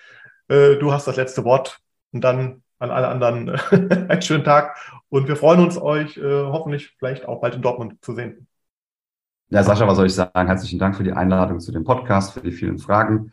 äh, 0.49 0.77
du 0.77 0.93
hast 0.93 1.07
das 1.07 1.17
letzte 1.17 1.45
Wort. 1.45 1.79
Und 2.13 2.23
dann 2.23 2.63
an 2.79 2.91
alle 2.91 3.09
anderen 3.09 3.51
einen 4.11 4.23
schönen 4.23 4.45
Tag 4.45 4.77
und 5.09 5.29
wir 5.29 5.37
freuen 5.37 5.61
uns, 5.61 5.81
euch 5.81 6.17
äh, 6.17 6.23
hoffentlich 6.23 6.95
vielleicht 6.99 7.27
auch 7.27 7.41
bald 7.41 7.55
in 7.55 7.63
Dortmund 7.63 8.05
zu 8.05 8.15
sehen. 8.15 8.47
Ja, 9.49 9.63
Sascha, 9.63 9.87
was 9.87 9.97
soll 9.97 10.07
ich 10.07 10.15
sagen? 10.15 10.47
Herzlichen 10.47 10.79
Dank 10.79 10.97
für 10.97 11.05
die 11.05 11.13
Einladung 11.13 11.61
zu 11.61 11.73
dem 11.73 11.85
Podcast, 11.85 12.33
für 12.33 12.41
die 12.41 12.51
vielen 12.51 12.79
Fragen. 12.79 13.33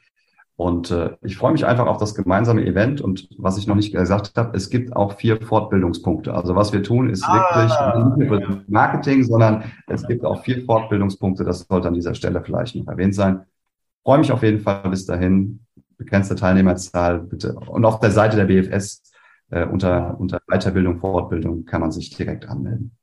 Und 0.63 0.91
äh, 0.91 1.17
ich 1.21 1.35
freue 1.35 1.51
mich 1.51 1.65
einfach 1.65 1.87
auf 1.87 1.97
das 1.97 2.15
gemeinsame 2.15 2.65
Event. 2.65 3.01
Und 3.01 3.27
was 3.37 3.57
ich 3.57 3.67
noch 3.67 3.75
nicht 3.75 3.93
gesagt 3.93 4.37
habe, 4.37 4.55
es 4.55 4.69
gibt 4.69 4.95
auch 4.95 5.17
vier 5.17 5.41
Fortbildungspunkte. 5.41 6.33
Also 6.33 6.55
was 6.55 6.71
wir 6.71 6.81
tun, 6.81 7.09
ist 7.09 7.25
ah, 7.25 7.33
wirklich 7.33 8.17
nicht 8.17 8.29
nur 8.47 8.63
Marketing, 8.69 9.25
sondern 9.25 9.65
es 9.87 10.07
gibt 10.07 10.23
auch 10.23 10.41
vier 10.41 10.63
Fortbildungspunkte. 10.63 11.43
Das 11.43 11.67
sollte 11.67 11.89
an 11.89 11.93
dieser 11.93 12.15
Stelle 12.15 12.41
vielleicht 12.41 12.77
noch 12.77 12.87
erwähnt 12.87 13.13
sein. 13.13 13.41
Ich 13.41 14.03
freue 14.05 14.19
mich 14.19 14.31
auf 14.31 14.41
jeden 14.41 14.61
Fall 14.61 14.89
bis 14.89 15.05
dahin. 15.05 15.65
Begrenzte 15.97 16.35
Teilnehmerzahl 16.35 17.19
bitte. 17.19 17.55
Und 17.55 17.83
auf 17.83 17.99
der 17.99 18.11
Seite 18.11 18.37
der 18.37 18.45
BFS 18.45 19.03
äh, 19.49 19.65
unter, 19.65 20.17
unter 20.17 20.39
Weiterbildung, 20.47 21.01
Fortbildung 21.01 21.65
kann 21.65 21.81
man 21.81 21.91
sich 21.91 22.15
direkt 22.15 22.47
anmelden. 22.47 22.95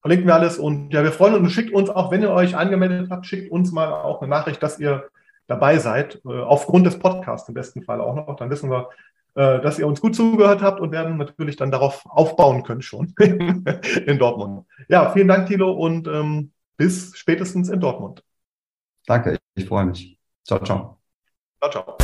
Verlinken 0.00 0.26
wir 0.26 0.36
alles 0.36 0.56
und 0.56 0.90
ja, 0.94 1.02
wir 1.02 1.12
freuen 1.12 1.34
uns 1.34 1.42
und 1.42 1.50
schickt 1.50 1.74
uns 1.74 1.90
auch, 1.90 2.10
wenn 2.10 2.22
ihr 2.22 2.30
euch 2.30 2.56
angemeldet 2.56 3.10
habt, 3.10 3.26
schickt 3.26 3.52
uns 3.52 3.72
mal 3.72 3.92
auch 3.92 4.22
eine 4.22 4.30
Nachricht, 4.30 4.62
dass 4.62 4.80
ihr 4.80 5.04
dabei 5.46 5.78
seid, 5.78 6.20
äh, 6.24 6.40
aufgrund 6.40 6.86
des 6.86 6.98
Podcasts 6.98 7.48
im 7.48 7.54
besten 7.54 7.82
Fall 7.82 8.00
auch 8.00 8.14
noch, 8.14 8.36
dann 8.36 8.50
wissen 8.50 8.70
wir, 8.70 8.88
äh, 9.34 9.60
dass 9.60 9.78
ihr 9.78 9.86
uns 9.86 10.00
gut 10.00 10.14
zugehört 10.14 10.62
habt 10.62 10.80
und 10.80 10.92
werden 10.92 11.16
natürlich 11.16 11.56
dann 11.56 11.70
darauf 11.70 12.04
aufbauen 12.06 12.62
können 12.62 12.82
schon 12.82 13.14
in 13.18 14.18
Dortmund. 14.18 14.66
Ja, 14.88 15.10
vielen 15.10 15.28
Dank, 15.28 15.48
Thilo, 15.48 15.72
und 15.72 16.06
ähm, 16.06 16.52
bis 16.76 17.16
spätestens 17.16 17.68
in 17.68 17.80
Dortmund. 17.80 18.22
Danke, 19.06 19.38
ich 19.54 19.66
freue 19.66 19.86
mich. 19.86 20.18
Ciao, 20.44 20.60
ciao. 20.60 20.98
Ciao, 21.60 21.70
ciao. 21.70 21.96